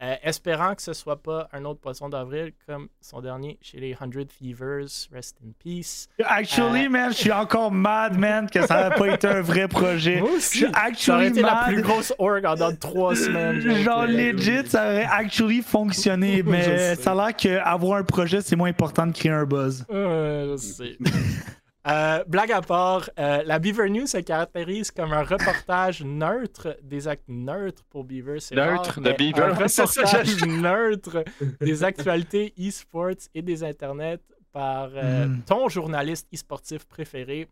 euh, 0.03 0.15
espérant 0.23 0.73
que 0.73 0.81
ce 0.81 0.93
soit 0.93 1.21
pas 1.21 1.47
un 1.53 1.63
autre 1.63 1.79
poisson 1.79 2.09
d'avril 2.09 2.53
comme 2.65 2.87
son 3.01 3.21
dernier 3.21 3.59
chez 3.61 3.79
les 3.79 3.93
100 3.95 4.09
Thievers. 4.25 4.87
Rest 5.13 5.37
in 5.45 5.51
peace. 5.63 6.07
Actually, 6.25 6.87
Euh, 6.87 6.89
man, 6.89 7.11
je 7.11 7.17
suis 7.17 7.31
encore 7.31 7.71
mad, 7.71 8.17
man, 8.17 8.49
que 8.49 8.65
ça 8.65 8.89
n'a 8.89 8.89
pas 8.89 9.09
été 9.09 9.27
un 9.27 9.41
vrai 9.41 9.67
projet. 9.67 10.19
Moi 10.19 10.31
aussi, 10.31 10.65
ça 10.97 11.13
aurait 11.13 11.27
été 11.27 11.43
la 11.43 11.65
plus 11.67 11.83
grosse 11.83 12.11
org 12.17 12.43
en 12.47 12.55
dans 12.55 12.75
trois 12.75 13.15
semaines. 13.15 13.61
Genre, 13.61 14.07
que- 14.07 14.11
legit, 14.11 14.65
ça 14.67 14.85
aurait 14.85 15.03
actually 15.07 15.61
fonctionné, 15.61 16.41
mais 16.45 16.95
ça 16.95 17.11
a 17.11 17.15
l'air 17.27 17.35
qu'avoir 17.35 17.99
un 17.99 18.03
projet, 18.03 18.41
c'est 18.41 18.55
moins 18.55 18.69
important 18.69 19.05
de 19.05 19.11
créer 19.15 19.31
un 19.31 19.45
buzz. 19.45 19.85
Euh, 19.91 20.53
je 20.53 20.57
sais. 20.57 20.97
Euh, 21.87 22.23
blague 22.27 22.51
à 22.51 22.61
part, 22.61 23.09
euh, 23.17 23.41
la 23.43 23.57
Beaver 23.57 23.89
News 23.89 24.05
se 24.05 24.17
caractérise 24.19 24.91
comme 24.91 25.13
un 25.13 25.23
reportage 25.23 26.03
neutre 26.03 26.77
des 26.83 27.07
actes 27.07 27.27
neutres 27.27 27.83
pour 27.89 28.03
Beaver. 28.03 28.39
c'est 28.39 28.53
Neutre 28.53 28.95
rare, 28.95 29.01
de 29.01 29.11
Beaver, 29.13 29.41
Un 29.43 29.53
reportage 29.55 30.45
neutre 30.45 31.23
des 31.59 31.83
actualités 31.83 32.53
e-sports 32.59 33.27
et 33.33 33.41
des 33.41 33.63
internets 33.63 34.19
par 34.51 34.89
euh, 34.93 35.25
Mm. 35.25 35.41
ton 35.47 35.69
journaliste 35.69 36.27
e-sportif 36.33 36.85
préféré. 36.85 37.47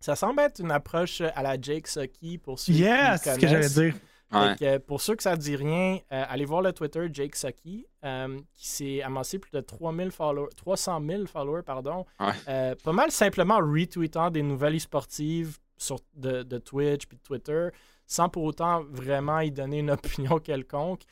Ça 0.00 0.16
semble 0.16 0.40
être 0.40 0.60
une 0.60 0.70
approche 0.70 1.20
à 1.20 1.42
la 1.42 1.60
Jake 1.60 1.86
Sucky 1.88 2.38
pour 2.38 2.58
ceux 2.58 2.72
yeah, 2.72 3.18
c'est 3.18 3.34
ce 3.34 3.38
que 3.38 3.46
j'allais 3.46 3.68
dire. 3.68 3.94
Pour 4.86 5.00
ceux 5.00 5.14
que 5.14 5.22
ça 5.22 5.32
ne 5.32 5.40
dit 5.40 5.56
rien, 5.56 5.98
euh, 6.12 6.24
allez 6.28 6.44
voir 6.44 6.62
le 6.62 6.72
Twitter 6.72 7.08
Jake 7.12 7.36
Sucky, 7.36 7.86
euh, 8.04 8.38
qui 8.54 8.68
s'est 8.68 9.02
amassé 9.02 9.38
plus 9.38 9.50
de 9.52 9.60
3000 9.60 10.10
followers, 10.10 10.50
300 10.56 11.00
000 11.06 11.26
followers. 11.26 11.62
Pardon, 11.62 12.06
euh, 12.48 12.74
pas 12.82 12.92
mal 12.92 13.10
simplement 13.10 13.58
retweetant 13.58 14.30
des 14.30 14.42
nouvelles 14.42 14.80
sportives 14.80 15.58
sur, 15.76 15.98
de, 16.14 16.42
de 16.42 16.58
Twitch 16.58 17.06
puis 17.06 17.16
de 17.16 17.22
Twitter 17.22 17.68
sans 18.06 18.28
pour 18.28 18.44
autant 18.44 18.82
vraiment 18.90 19.40
y 19.40 19.50
donner 19.50 19.78
une 19.78 19.90
opinion 19.92 20.38
quelconque. 20.38 21.02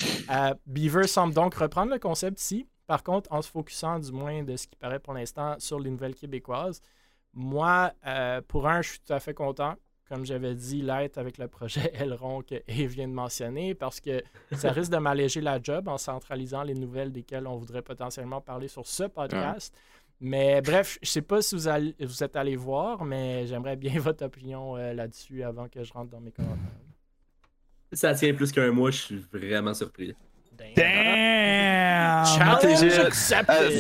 Beaver 0.66 1.06
semble 1.06 1.32
donc 1.32 1.54
reprendre 1.54 1.92
le 1.92 1.98
concept 1.98 2.40
ici, 2.40 2.66
par 2.86 3.02
contre, 3.02 3.32
en 3.32 3.40
se 3.40 3.48
focusant 3.48 3.98
du 4.00 4.12
moins 4.12 4.42
de 4.42 4.56
ce 4.56 4.66
qui 4.66 4.76
paraît 4.76 4.98
pour 4.98 5.14
l'instant 5.14 5.54
sur 5.58 5.78
les 5.78 5.90
nouvelles 5.90 6.14
québécoises. 6.14 6.82
Moi, 7.32 7.92
euh, 8.06 8.40
pour 8.46 8.66
un, 8.66 8.82
je 8.82 8.90
suis 8.90 9.00
tout 9.00 9.12
à 9.12 9.20
fait 9.20 9.34
content, 9.34 9.74
comme 10.10 10.26
j'avais 10.26 10.56
dit, 10.56 10.82
l'être 10.82 11.18
avec 11.18 11.38
le 11.38 11.46
projet 11.46 11.92
Elron 11.94 12.42
que 12.42 12.56
vient 12.66 13.06
de 13.06 13.12
mentionner, 13.12 13.74
parce 13.76 14.00
que 14.00 14.22
ça 14.52 14.72
risque 14.72 14.90
de 14.90 14.96
m'alléger 14.98 15.40
la 15.40 15.62
job 15.62 15.86
en 15.86 15.98
centralisant 15.98 16.64
les 16.64 16.74
nouvelles 16.74 17.12
desquelles 17.12 17.46
on 17.46 17.56
voudrait 17.56 17.82
potentiellement 17.82 18.40
parler 18.40 18.66
sur 18.66 18.86
ce 18.86 19.04
podcast. 19.04 19.72
Mais 20.20 20.60
bref, 20.62 20.98
je 21.00 21.08
sais 21.08 21.22
pas 21.22 21.40
si 21.40 21.54
vous, 21.54 21.62
vous, 22.00 22.24
êtes 22.24 22.36
allé 22.36 22.56
voir, 22.56 23.04
mais 23.04 23.46
j'aimerais 23.46 23.76
bien 23.76 23.92
votre 24.00 24.24
opinion 24.24 24.76
euh, 24.76 24.92
là-dessus 24.92 25.44
avant 25.44 25.68
que 25.68 25.84
je 25.84 25.92
rentre 25.92 26.10
dans 26.10 26.20
mes 26.20 26.32
commentaires. 26.32 26.58
Ça 27.92 28.12
tient 28.14 28.34
plus 28.34 28.50
qu'un 28.50 28.72
mois, 28.72 28.90
je 28.90 28.98
suis 28.98 29.24
vraiment 29.32 29.74
surpris. 29.74 30.14
Damn! 30.76 32.24
Challenge 32.26 32.98
accepted! 33.06 33.70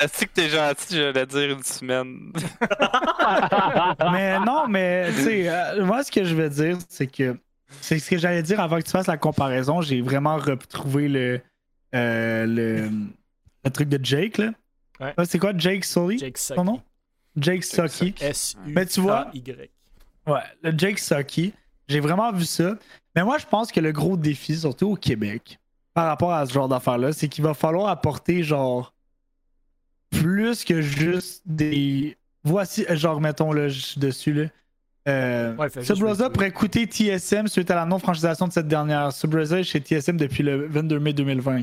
Est-ce 0.00 0.24
que 0.24 0.30
t'es 0.32 0.48
gentil, 0.48 0.96
j'allais 0.96 1.26
dire 1.26 1.50
une 1.50 1.62
semaine? 1.62 2.32
mais 4.12 4.38
non, 4.40 4.66
mais 4.68 5.10
tu 5.12 5.22
sais, 5.22 5.48
euh, 5.48 5.84
moi, 5.84 6.02
ce 6.02 6.10
que 6.10 6.24
je 6.24 6.34
veux 6.34 6.48
dire, 6.48 6.78
c'est 6.88 7.06
que 7.06 7.36
c'est 7.80 7.98
ce 7.98 8.10
que 8.10 8.18
j'allais 8.18 8.42
dire 8.42 8.60
avant 8.60 8.78
que 8.78 8.84
tu 8.84 8.90
fasses 8.90 9.06
la 9.06 9.16
comparaison. 9.16 9.80
J'ai 9.80 10.00
vraiment 10.00 10.36
retrouvé 10.36 11.08
le, 11.08 11.40
euh, 11.94 12.46
le, 12.46 12.90
le, 13.64 13.70
truc 13.70 13.88
de 13.88 14.04
Jake, 14.04 14.38
là. 14.38 14.50
Ouais. 15.00 15.14
C'est 15.24 15.38
quoi, 15.38 15.52
Jake 15.56 15.84
Sully? 15.84 16.18
Jake 16.18 16.38
Sucky. 16.38 16.62
nom? 16.62 16.80
Jake 17.36 17.64
Sucky. 17.64 18.14
Mais 18.66 18.86
tu 18.86 19.00
vois, 19.00 19.30
ouais, 20.26 20.40
le 20.62 20.72
Jake 20.76 20.98
Sucky, 20.98 21.52
j'ai 21.88 22.00
vraiment 22.00 22.32
vu 22.32 22.44
ça. 22.44 22.76
Mais 23.16 23.24
moi, 23.24 23.38
je 23.38 23.46
pense 23.46 23.72
que 23.72 23.80
le 23.80 23.92
gros 23.92 24.16
défi, 24.16 24.56
surtout 24.56 24.90
au 24.90 24.96
Québec, 24.96 25.58
par 25.94 26.06
rapport 26.06 26.32
à 26.32 26.46
ce 26.46 26.52
genre 26.52 26.68
d'affaires-là, 26.68 27.12
c'est 27.12 27.28
qu'il 27.28 27.44
va 27.44 27.54
falloir 27.54 27.88
apporter 27.88 28.42
genre 28.42 28.94
plus 30.10 30.64
que 30.64 30.82
juste 30.82 31.42
des. 31.46 32.16
Voici, 32.42 32.84
genre, 32.90 33.20
mettons 33.20 33.52
le 33.52 33.68
dessus 33.96 34.32
là. 34.32 34.46
Euh, 35.08 35.56
ouais, 35.56 36.30
pourrait 36.30 36.50
coûter 36.50 36.86
TSM 36.86 37.48
suite 37.48 37.70
à 37.70 37.74
la 37.74 37.86
non-franchisation 37.86 38.48
de 38.48 38.52
cette 38.52 38.68
dernière. 38.68 39.12
Subrosa 39.12 39.60
est 39.60 39.64
chez 39.64 39.80
TSM 39.80 40.16
depuis 40.16 40.42
le 40.42 40.66
22 40.66 41.00
mai 41.00 41.12
2020. 41.12 41.62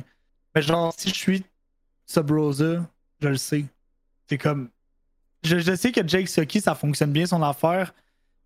Mais 0.55 0.61
genre, 0.61 0.93
si 0.97 1.09
je 1.09 1.15
suis 1.15 1.43
Subrosa, 2.05 2.85
je 3.21 3.27
le 3.27 3.37
sais. 3.37 3.65
C'est 4.27 4.37
comme. 4.37 4.69
Je, 5.43 5.59
je, 5.59 5.75
sais 5.75 5.91
que 5.91 6.05
Jake 6.05 6.27
Sucky, 6.27 6.61
ça 6.61 6.73
fonctionne 6.73 7.11
bien 7.11 7.27
son 7.27 7.43
affaire, 7.43 7.93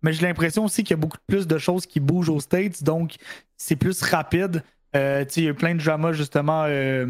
mais 0.02 0.12
j'ai 0.12 0.26
l'impression 0.26 0.64
aussi 0.66 0.84
qu'il 0.84 0.90
y 0.90 0.98
a 0.98 1.00
beaucoup 1.00 1.18
plus 1.26 1.46
de 1.46 1.58
choses 1.58 1.86
qui 1.86 1.98
bougent 1.98 2.28
aux 2.28 2.40
States, 2.40 2.82
donc 2.82 3.16
c'est 3.56 3.76
plus 3.76 4.02
rapide. 4.02 4.62
Euh, 4.96 5.24
il 5.36 5.44
y 5.44 5.46
a 5.46 5.50
eu 5.50 5.54
plein 5.54 5.74
de 5.74 5.82
dramas, 5.82 6.12
justement. 6.12 6.64
Euh, 6.66 7.06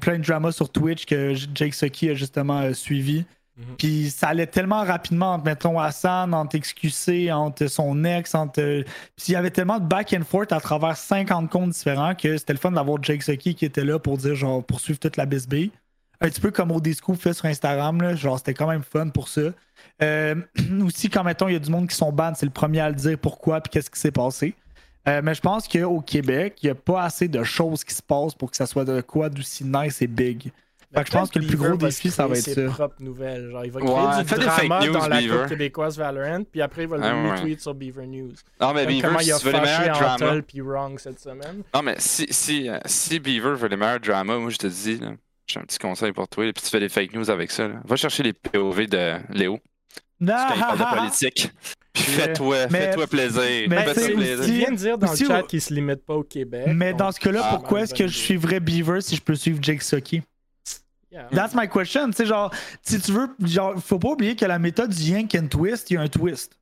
plein 0.00 0.18
de 0.18 0.24
dramas 0.24 0.52
sur 0.52 0.70
Twitch 0.70 1.04
que 1.04 1.34
Jake 1.54 1.74
Sucky 1.74 2.10
a 2.10 2.14
justement 2.14 2.60
euh, 2.60 2.72
suivi. 2.72 3.24
Mhm. 3.56 3.76
Puis 3.76 4.10
ça 4.10 4.28
allait 4.28 4.46
tellement 4.46 4.84
rapidement 4.84 5.34
entre, 5.34 5.44
mettons, 5.44 5.78
Hassan, 5.78 6.32
entre 6.32 6.56
XQC, 6.58 7.30
entre 7.32 7.66
son 7.66 8.04
ex, 8.04 8.34
entre. 8.34 8.62
Puis 9.16 9.26
il 9.28 9.32
y 9.32 9.36
avait 9.36 9.50
tellement 9.50 9.78
de 9.78 9.86
back 9.86 10.12
and 10.12 10.24
forth 10.24 10.52
à 10.52 10.60
travers 10.60 10.96
50 10.96 11.50
comptes 11.50 11.70
différents 11.70 12.14
que 12.14 12.36
c'était 12.38 12.52
le 12.52 12.58
fun 12.58 12.72
d'avoir 12.72 13.02
Jake 13.02 13.22
Sucky 13.22 13.54
qui 13.54 13.64
était 13.64 13.84
là 13.84 13.98
pour 13.98 14.16
dire, 14.16 14.34
genre, 14.34 14.64
poursuivre 14.64 14.98
toute 14.98 15.16
la 15.16 15.26
BSB. 15.26 15.70
Un 16.22 16.28
petit 16.28 16.40
peu 16.40 16.50
comme 16.50 16.70
Odiscoop 16.70 17.16
fait 17.16 17.32
sur 17.32 17.46
Instagram, 17.46 18.00
là, 18.02 18.14
genre, 18.14 18.38
c'était 18.38 18.54
quand 18.54 18.68
même 18.68 18.82
fun 18.82 19.08
pour 19.08 19.28
ça. 19.28 19.40
aussi, 20.84 21.08
quand, 21.10 21.24
mettons, 21.24 21.48
il 21.48 21.54
y 21.54 21.56
a 21.56 21.60
du 21.60 21.70
monde 21.70 21.88
qui 21.88 21.96
sont 21.96 22.12
ban, 22.12 22.32
c'est 22.34 22.46
le 22.46 22.52
premier 22.52 22.80
à 22.80 22.90
le 22.90 22.94
dire 22.94 23.18
pourquoi, 23.18 23.60
puis 23.60 23.70
qu'est-ce 23.70 23.90
qui 23.90 23.98
s'est 23.98 24.10
passé. 24.10 24.54
Euh, 25.08 25.20
mais 25.24 25.34
je 25.34 25.40
pense 25.40 25.66
qu'au 25.66 26.00
Québec, 26.00 26.58
il 26.62 26.66
n'y 26.66 26.70
a 26.70 26.74
pas 26.74 27.02
assez 27.02 27.28
de 27.28 27.42
choses 27.42 27.84
qui 27.84 27.94
se 27.94 28.02
passent 28.02 28.34
pour 28.34 28.50
que 28.50 28.56
ça 28.56 28.66
soit 28.66 28.84
de 28.84 29.00
quoi 29.00 29.28
d'aussi 29.28 29.64
nice 29.64 30.02
et 30.02 30.06
big. 30.06 30.52
Fait 30.92 31.02
que 31.02 31.06
je 31.06 31.12
pense 31.12 31.30
que 31.30 31.38
le 31.38 31.46
plus 31.46 31.56
gros 31.56 31.76
défi, 31.76 32.10
ça 32.10 32.26
va 32.26 32.36
être 32.36 32.42
ses 32.42 32.66
propres 32.66 33.00
nouvelles. 33.00 33.48
Genre, 33.50 33.64
il 33.64 33.70
va 33.70 33.80
créer 33.80 33.92
ouais, 33.92 34.24
du 34.24 34.44
drama 34.44 34.86
news, 34.86 34.92
dans 34.92 35.06
la 35.06 35.20
Beaver. 35.20 35.38
coupe 35.38 35.48
québécoise 35.48 35.96
Valorant, 35.96 36.42
puis 36.42 36.60
après, 36.60 36.82
il 36.82 36.88
va 36.88 36.96
le 36.96 37.04
ah, 37.04 37.36
retweet 37.36 37.60
sur 37.60 37.74
Beaver 37.74 38.06
News. 38.06 38.32
Non, 38.60 38.74
mais 38.74 38.86
Beaver, 38.86 39.02
comment 39.02 39.20
il 39.20 39.30
a 39.30 39.38
si 39.38 39.50
fâché 39.50 39.90
Antel 39.90 40.42
puis 40.42 40.60
Wrong 40.60 40.98
cette 40.98 41.20
semaine. 41.20 41.62
Non, 41.72 41.82
mais 41.82 41.94
si, 41.98 42.26
si, 42.30 42.68
euh, 42.68 42.78
si 42.86 43.20
Beaver 43.20 43.54
veut 43.54 43.68
les 43.68 43.76
meilleurs 43.76 44.00
dramas, 44.00 44.38
moi, 44.38 44.50
je 44.50 44.56
te 44.56 44.66
dis, 44.66 45.00
j'ai 45.46 45.60
un 45.60 45.62
petit 45.62 45.78
conseil 45.78 46.10
pour 46.10 46.26
toi, 46.26 46.52
puis 46.52 46.62
tu 46.62 46.70
fais 46.70 46.80
des 46.80 46.88
fake 46.88 47.14
news 47.14 47.30
avec 47.30 47.52
ça. 47.52 47.68
Là. 47.68 47.74
Va 47.84 47.94
chercher 47.94 48.24
les 48.24 48.32
POV 48.32 48.86
de 48.88 49.18
Léo. 49.32 49.60
Non, 50.18 50.34
parle 50.34 50.78
de 50.78 50.98
politique. 50.98 51.52
Fais-toi, 52.02 52.68
fais-toi 52.68 53.06
plaisir. 53.06 53.68
Mais 53.68 53.94
fais 53.94 54.12
plaisir. 54.12 54.44
Tu 54.44 54.52
viens 54.52 54.70
de 54.70 54.76
dire 54.76 54.98
dans 54.98 55.10
le 55.10 55.16
chat 55.16 55.42
qu'il 55.42 55.60
se 55.60 55.72
limite 55.72 56.04
pas 56.04 56.14
au 56.14 56.22
Québec. 56.22 56.66
Mais 56.74 56.94
dans 56.94 57.12
ce 57.12 57.20
cas-là, 57.20 57.48
pourquoi 57.50 57.82
est-ce 57.82 57.94
que 57.94 58.06
je 58.06 58.16
suivrais 58.16 58.60
Beaver 58.60 59.00
si 59.00 59.16
je 59.16 59.22
peux 59.22 59.34
suivre 59.34 59.58
Jake 59.62 59.82
Sucky? 59.82 60.22
That's 61.32 61.54
my 61.54 61.68
question. 61.68 62.06
Tu 62.10 62.18
sais, 62.18 62.26
genre, 62.26 62.52
si 62.82 63.00
tu 63.00 63.12
veux, 63.12 63.28
genre, 63.44 63.74
faut 63.82 63.98
pas 63.98 64.10
oublier 64.10 64.36
que 64.36 64.44
la 64.44 64.58
méthode 64.58 64.90
du 64.90 65.02
Yank 65.02 65.34
and 65.34 65.48
Twist, 65.48 65.90
il 65.90 65.94
y 65.94 65.96
a 65.96 66.02
un 66.02 66.08
twist. 66.08 66.56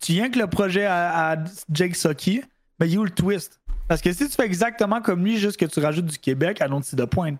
Tu 0.00 0.12
yank 0.12 0.36
le 0.36 0.46
projet 0.46 0.84
à, 0.86 1.36
Jake 1.70 1.96
Sucky, 1.96 2.42
mais 2.78 2.88
il 2.88 2.94
y 2.94 2.98
a 2.98 3.04
le 3.04 3.10
twist. 3.10 3.60
Parce 3.88 4.00
que 4.00 4.12
si 4.12 4.28
tu 4.28 4.34
fais 4.34 4.44
exactement 4.44 5.00
comme 5.00 5.24
lui, 5.24 5.38
juste 5.38 5.58
que 5.58 5.64
tu 5.64 5.80
rajoutes 5.80 6.06
du 6.06 6.18
Québec 6.18 6.60
à 6.60 6.66
l'autre 6.66 6.94
de 6.94 7.04
pointe. 7.04 7.38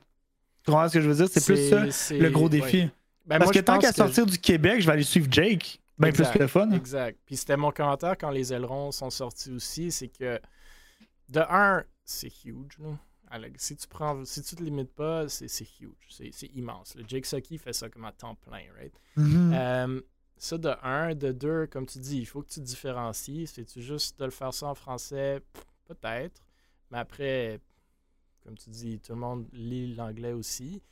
Tu 0.64 0.70
comprends 0.70 0.88
ce 0.88 0.94
que 0.94 1.00
je 1.00 1.08
veux 1.08 1.14
dire? 1.14 1.28
C'est 1.30 1.44
plus 1.44 1.68
ça 1.68 2.14
le 2.14 2.28
gros 2.30 2.48
défi. 2.48 2.88
Ben, 3.26 3.38
Parce 3.38 3.50
que 3.50 3.58
tant 3.58 3.78
qu'à 3.78 3.92
sortir 3.92 4.24
du 4.26 4.38
Québec, 4.38 4.80
je 4.80 4.86
vais 4.86 4.92
aller 4.92 5.02
suivre 5.02 5.26
Jake. 5.30 5.80
Plus 5.98 6.38
le 6.38 6.46
fun. 6.46 6.70
Exact. 6.72 7.18
Puis 7.24 7.36
c'était 7.36 7.56
mon 7.56 7.70
commentaire 7.70 8.16
quand 8.18 8.30
les 8.30 8.52
ailerons 8.52 8.92
sont 8.92 9.10
sortis 9.10 9.50
aussi, 9.50 9.90
c'est 9.90 10.08
que 10.08 10.40
de 11.28 11.40
un, 11.48 11.84
c'est 12.04 12.32
huge. 12.44 12.78
si 13.56 13.76
tu 13.76 13.88
prends, 13.88 14.24
si 14.24 14.42
tu 14.42 14.56
te 14.56 14.62
limites 14.62 14.94
pas, 14.94 15.28
c'est 15.28 15.46
huge, 15.80 16.06
c'est 16.08 16.46
immense. 16.54 16.94
Le 16.94 17.04
Jake 17.06 17.26
Sucky 17.26 17.58
fait 17.58 17.72
ça 17.72 17.88
comme 17.88 18.04
à 18.04 18.12
temps 18.12 18.34
plein, 18.34 18.64
right? 18.76 18.94
Euh, 19.18 20.00
ça 20.38 20.58
de 20.58 20.70
un, 20.82 21.14
de 21.14 21.32
deux, 21.32 21.66
comme 21.66 21.86
tu 21.86 21.98
dis, 21.98 22.18
il 22.18 22.26
faut 22.26 22.42
que 22.42 22.50
tu 22.50 22.60
différencies. 22.60 23.46
C'est-tu 23.46 23.80
juste 23.80 24.18
de 24.18 24.26
le 24.26 24.30
faire 24.30 24.52
ça 24.52 24.66
en 24.66 24.74
français? 24.74 25.40
Peut-être. 25.86 26.42
Mais 26.90 26.98
après, 26.98 27.60
comme 28.44 28.56
tu 28.56 28.70
dis, 28.70 29.00
tout 29.00 29.14
le 29.14 29.18
monde 29.18 29.48
lit 29.52 29.94
l'anglais 29.94 30.32
aussi. 30.32 30.82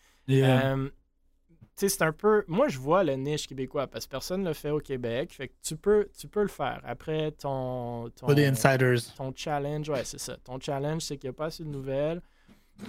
Euh, 1.83 1.89
c'est 1.89 2.03
un 2.03 2.13
peu. 2.13 2.45
Moi, 2.47 2.69
je 2.69 2.79
vois 2.79 3.05
le 3.05 3.15
niche 3.15 3.47
québécois 3.47 3.87
parce 3.87 4.07
que 4.07 4.11
personne 4.11 4.43
ne 4.43 4.49
le 4.49 4.55
fait 4.55 4.71
au 4.71 4.81
Québec. 4.81 5.33
Fait 5.33 5.49
que 5.49 5.55
tu 5.63 5.77
peux, 5.77 6.09
tu 6.17 6.29
peux 6.29 6.43
le 6.43 6.49
faire. 6.49 6.81
Après, 6.85 7.33
ton. 7.33 8.11
ton 8.11 8.29
insiders. 8.31 9.15
Ton 9.17 9.33
challenge, 9.35 9.89
ouais, 9.89 10.05
c'est 10.05 10.21
ça. 10.21 10.37
Ton 10.39 10.61
challenge, 10.61 11.03
c'est 11.03 11.17
qu'il 11.17 11.29
n'y 11.29 11.35
a 11.35 11.37
pas 11.37 11.47
assez 11.47 11.65
de 11.65 11.69
nouvelles. 11.69 12.23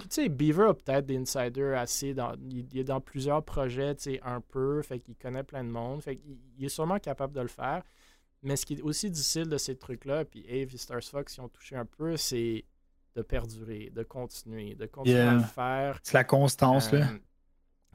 tu 0.00 0.06
sais, 0.10 0.28
Beaver 0.28 0.68
a 0.68 0.74
peut-être 0.74 1.06
des 1.06 1.16
insiders 1.16 1.78
assez. 1.78 2.14
Dans, 2.14 2.34
il, 2.50 2.78
est 2.78 2.84
dans 2.84 3.00
plusieurs 3.00 3.42
projets, 3.42 3.94
tu 3.96 4.12
sais, 4.12 4.20
un 4.24 4.40
peu. 4.40 4.82
Fait 4.82 5.00
qu'il 5.00 5.16
connaît 5.16 5.44
plein 5.44 5.64
de 5.64 5.70
monde. 5.70 6.02
Fait 6.02 6.16
qu'il 6.16 6.64
est 6.64 6.68
sûrement 6.68 6.98
capable 6.98 7.34
de 7.34 7.40
le 7.40 7.48
faire. 7.48 7.82
Mais 8.42 8.54
ce 8.54 8.64
qui 8.64 8.74
est 8.74 8.82
aussi 8.82 9.10
difficile 9.10 9.48
de 9.48 9.58
ces 9.58 9.76
trucs-là, 9.76 10.24
puis 10.24 10.44
Ave 10.48 10.74
et 10.74 10.78
Stars 10.78 11.02
Fox 11.02 11.36
y 11.36 11.40
ont 11.40 11.48
touché 11.48 11.74
un 11.74 11.84
peu, 11.86 12.16
c'est 12.16 12.64
de 13.16 13.22
perdurer, 13.22 13.90
de 13.92 14.02
continuer, 14.02 14.74
de 14.74 14.86
continuer 14.86 15.20
à 15.20 15.34
le 15.34 15.40
faire. 15.40 15.98
C'est 16.02 16.14
la 16.14 16.24
constance, 16.24 16.92
là. 16.92 17.08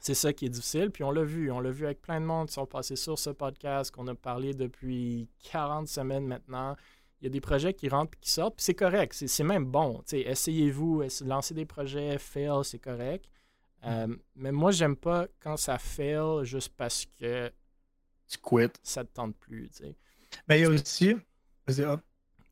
C'est 0.02 0.16
ça 0.16 0.34
qui 0.34 0.48
est 0.48 0.50
difficile. 0.50 0.90
Puis 0.90 1.04
on 1.04 1.12
l'a 1.12 1.24
vu. 1.24 1.52
On 1.52 1.60
l'a 1.60 1.70
vu 1.70 1.86
avec 1.86 2.02
plein 2.02 2.20
de 2.20 2.26
monde 2.26 2.48
qui 2.48 2.54
sont 2.54 2.66
passés 2.66 2.96
sur 2.96 3.18
ce 3.20 3.30
podcast 3.30 3.92
qu'on 3.92 4.08
a 4.08 4.16
parlé 4.16 4.54
depuis 4.56 5.30
40 5.52 5.88
semaines 5.88 6.26
maintenant. 6.26 6.76
Il 7.22 7.26
y 7.26 7.28
a 7.28 7.30
des 7.30 7.40
projets 7.40 7.76
qui 7.76 7.88
rentrent 7.88 8.14
et 8.16 8.20
qui 8.20 8.32
sortent. 8.32 8.56
Puis 8.56 8.66
c'est 8.66 8.74
correct. 8.74 9.14
C'est 9.14 9.44
même 9.44 9.66
bon. 9.66 10.04
Essayez-vous. 10.12 11.04
Lancez 11.24 11.54
des 11.54 11.68
projets. 11.68 12.18
Fail, 12.18 12.64
c'est 12.64 12.80
correct. 12.80 13.30
Euh, 13.86 14.08
mais 14.36 14.52
moi, 14.52 14.72
j'aime 14.72 14.96
pas 14.96 15.28
quand 15.40 15.56
ça 15.56 15.78
fail 15.78 16.44
juste 16.44 16.74
parce 16.76 17.06
que. 17.20 17.52
Tu 18.28 18.38
quittes. 18.40 18.80
Ça 18.82 19.04
te 19.04 19.14
tente 19.14 19.36
plus. 19.38 19.70
sais. 19.72 19.96
Mais 20.48 20.60
il 20.60 20.62
y 20.64 20.66
a 20.66 20.70
aussi. 20.70 21.16
Vas-y, 21.68 21.86
hop. 21.86 22.02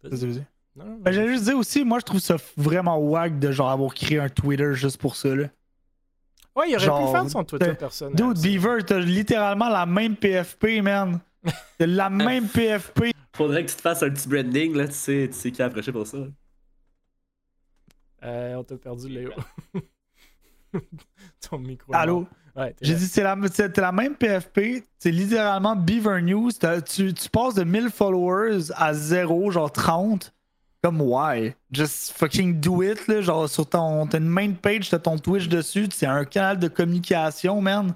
Vas-y, 0.04 0.26
vas-y. 0.28 0.46
Ben, 0.76 1.12
J'allais 1.12 1.30
juste 1.30 1.46
dire 1.46 1.58
aussi, 1.58 1.84
moi, 1.84 2.00
je 2.00 2.06
trouve 2.06 2.20
ça 2.20 2.38
vraiment 2.56 2.98
wack 3.00 3.40
de 3.40 3.52
genre 3.52 3.70
avoir 3.70 3.94
créé 3.94 4.20
un 4.20 4.30
Twitter 4.30 4.74
juste 4.76 4.98
pour 4.98 5.16
ça. 5.16 5.36
Là. 5.36 5.50
Ouais, 6.60 6.72
il 6.72 6.76
aurait 6.76 7.06
pu 7.06 7.12
faire 7.12 7.30
son 7.30 7.44
Twitter 7.44 7.74
personnel. 7.74 8.16
Dude, 8.16 8.42
Beaver, 8.42 8.84
t'as 8.86 9.00
littéralement 9.00 9.70
la 9.70 9.86
même 9.86 10.16
PFP, 10.16 10.82
man. 10.82 11.20
T'as 11.78 11.86
la 11.86 12.10
même 12.10 12.48
PFP. 12.48 13.12
Faudrait 13.34 13.64
que 13.66 13.70
tu 13.70 13.78
te 13.78 13.82
fasses 13.82 14.04
un 14.04 14.10
petit 14.10 14.28
branding, 14.28 14.76
là. 14.76 14.88
Tu 14.88 14.94
sais, 14.94 15.30
tu 15.32 15.38
sais 15.38 15.52
qui 15.52 15.62
a 15.62 15.66
approché 15.66 15.94
pour 15.94 16.06
ça. 16.06 16.18
Euh, 18.24 18.56
on 18.56 18.64
t'a 18.64 18.76
perdu, 18.76 19.08
Léo. 19.08 19.32
Ton 21.50 21.60
micro. 21.60 21.94
Allô? 21.96 22.28
J'ai 22.82 22.96
dit, 22.96 23.08
c'est 23.08 23.24
la, 23.24 23.38
la, 23.78 23.92
même 23.94 24.16
PFP. 24.16 24.84
C'est 24.98 25.12
littéralement 25.12 25.78
Beaver 25.78 26.22
News. 26.22 26.52
Tu, 26.86 27.14
tu, 27.14 27.30
passes 27.30 27.56
de 27.56 27.64
1000 27.64 27.90
followers 27.90 28.72
à 28.76 28.94
0, 28.94 29.52
genre 29.52 29.72
30. 29.72 30.34
Comme, 30.82 31.02
why? 31.02 31.56
Just 31.72 32.14
fucking 32.14 32.62
do 32.62 32.82
it, 32.82 33.08
là. 33.08 33.22
Genre, 33.22 33.50
sur 33.50 33.66
ton. 33.66 34.08
T'as 34.08 34.20
une 34.20 34.30
main 34.30 34.54
page, 34.54 34.90
t'as 34.90 35.00
ton 35.00 35.18
Twitch 35.18 35.50
dessus. 35.50 35.88
C'est 35.94 36.06
un 36.06 36.24
canal 36.24 36.58
de 36.58 36.68
communication, 36.68 37.60
man. 37.62 37.94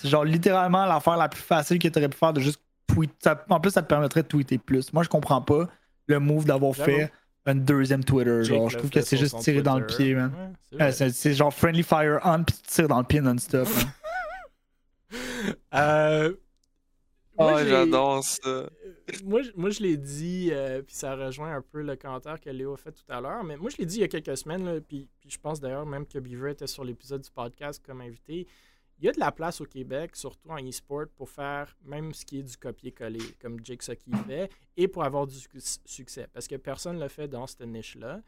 C'est 0.00 0.08
genre 0.08 0.24
littéralement 0.24 0.84
l'affaire 0.86 1.16
la 1.16 1.28
plus 1.28 1.42
facile 1.42 1.78
que 1.78 1.88
t'aurais 1.88 2.08
pu 2.08 2.16
faire 2.16 2.32
de 2.32 2.40
juste 2.40 2.60
tweeter. 2.88 3.34
En 3.48 3.60
plus, 3.60 3.70
ça 3.70 3.82
te 3.82 3.88
permettrait 3.88 4.22
de 4.22 4.28
tweeter 4.28 4.58
plus. 4.58 4.92
Moi, 4.92 5.04
je 5.04 5.08
comprends 5.08 5.42
pas 5.42 5.68
le 6.06 6.18
move 6.18 6.44
d'avoir 6.44 6.74
fait 6.74 7.12
un 7.46 7.54
deuxième 7.54 8.02
Twitter. 8.04 8.42
Genre, 8.44 8.70
je 8.70 8.78
trouve 8.78 8.90
que 8.90 9.00
c'est 9.00 9.16
juste 9.16 9.38
tiré 9.40 9.62
dans 9.62 9.78
le 9.78 9.86
pied, 9.86 10.14
man. 10.14 10.54
c'est 10.90 11.34
genre 11.34 11.52
Friendly 11.52 11.82
Fire 11.82 12.20
on, 12.24 12.42
puis 12.42 12.56
tu 12.56 12.62
tires 12.62 12.88
dans 12.88 12.98
le 12.98 13.04
pied 13.04 13.20
non-stop. 13.20 13.68
euh, 15.74 16.32
oh, 17.38 17.50
j'adore 17.66 18.22
ça. 18.24 18.48
Euh, 18.48 18.68
moi, 19.24 19.40
moi, 19.54 19.70
je 19.70 19.80
l'ai 19.80 19.96
dit, 19.96 20.50
euh, 20.52 20.82
puis 20.82 20.94
ça 20.94 21.14
rejoint 21.16 21.54
un 21.54 21.62
peu 21.62 21.82
le 21.82 21.96
commentaire 21.96 22.40
que 22.40 22.50
Léo 22.50 22.74
a 22.74 22.76
fait 22.76 22.92
tout 22.92 23.04
à 23.08 23.20
l'heure, 23.20 23.44
mais 23.44 23.56
moi, 23.56 23.70
je 23.70 23.76
l'ai 23.78 23.86
dit 23.86 23.96
il 23.96 24.00
y 24.00 24.04
a 24.04 24.08
quelques 24.08 24.36
semaines, 24.36 24.80
puis, 24.80 25.08
puis 25.20 25.30
je 25.30 25.38
pense 25.38 25.60
d'ailleurs 25.60 25.86
même 25.86 26.06
que 26.06 26.18
Beaver 26.18 26.52
était 26.52 26.66
sur 26.66 26.84
l'épisode 26.84 27.22
du 27.22 27.30
podcast 27.30 27.82
comme 27.84 28.00
invité 28.00 28.46
il 28.98 29.06
y 29.06 29.08
a 29.08 29.12
de 29.12 29.20
la 29.20 29.32
place 29.32 29.60
au 29.60 29.64
Québec, 29.64 30.14
surtout 30.16 30.50
en 30.50 30.58
e-sport, 30.58 31.06
pour 31.16 31.28
faire 31.28 31.76
même 31.84 32.12
ce 32.14 32.24
qui 32.24 32.38
est 32.38 32.42
du 32.42 32.56
copier-coller, 32.56 33.34
comme 33.40 33.58
Jake 33.64 33.80
qui 33.80 34.10
fait, 34.26 34.50
et 34.76 34.88
pour 34.88 35.04
avoir 35.04 35.26
du 35.26 35.36
succès. 35.84 36.28
Parce 36.32 36.46
que 36.46 36.56
personne 36.56 36.96
ne 36.96 37.02
le 37.02 37.08
fait 37.08 37.28
dans 37.28 37.46
cette 37.46 37.62
niche-là. 37.62 38.22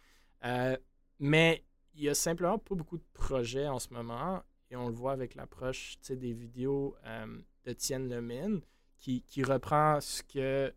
Euh, 0.44 0.76
mais 1.18 1.64
il 1.94 2.04
y 2.04 2.08
a 2.08 2.14
simplement 2.14 2.58
pas 2.58 2.74
beaucoup 2.74 2.98
de 2.98 3.06
projets 3.12 3.68
en 3.68 3.78
ce 3.78 3.92
moment, 3.92 4.42
et 4.70 4.76
on 4.76 4.88
le 4.88 4.94
voit 4.94 5.12
avec 5.12 5.34
l'approche 5.34 5.98
des 6.10 6.32
vidéos 6.32 6.96
euh, 7.04 7.38
de 7.64 7.72
Tienne 7.72 8.08
Lemine, 8.08 8.60
qui, 9.26 9.42
reprend 9.44 10.00
ce 10.00 10.22
que 10.22 10.72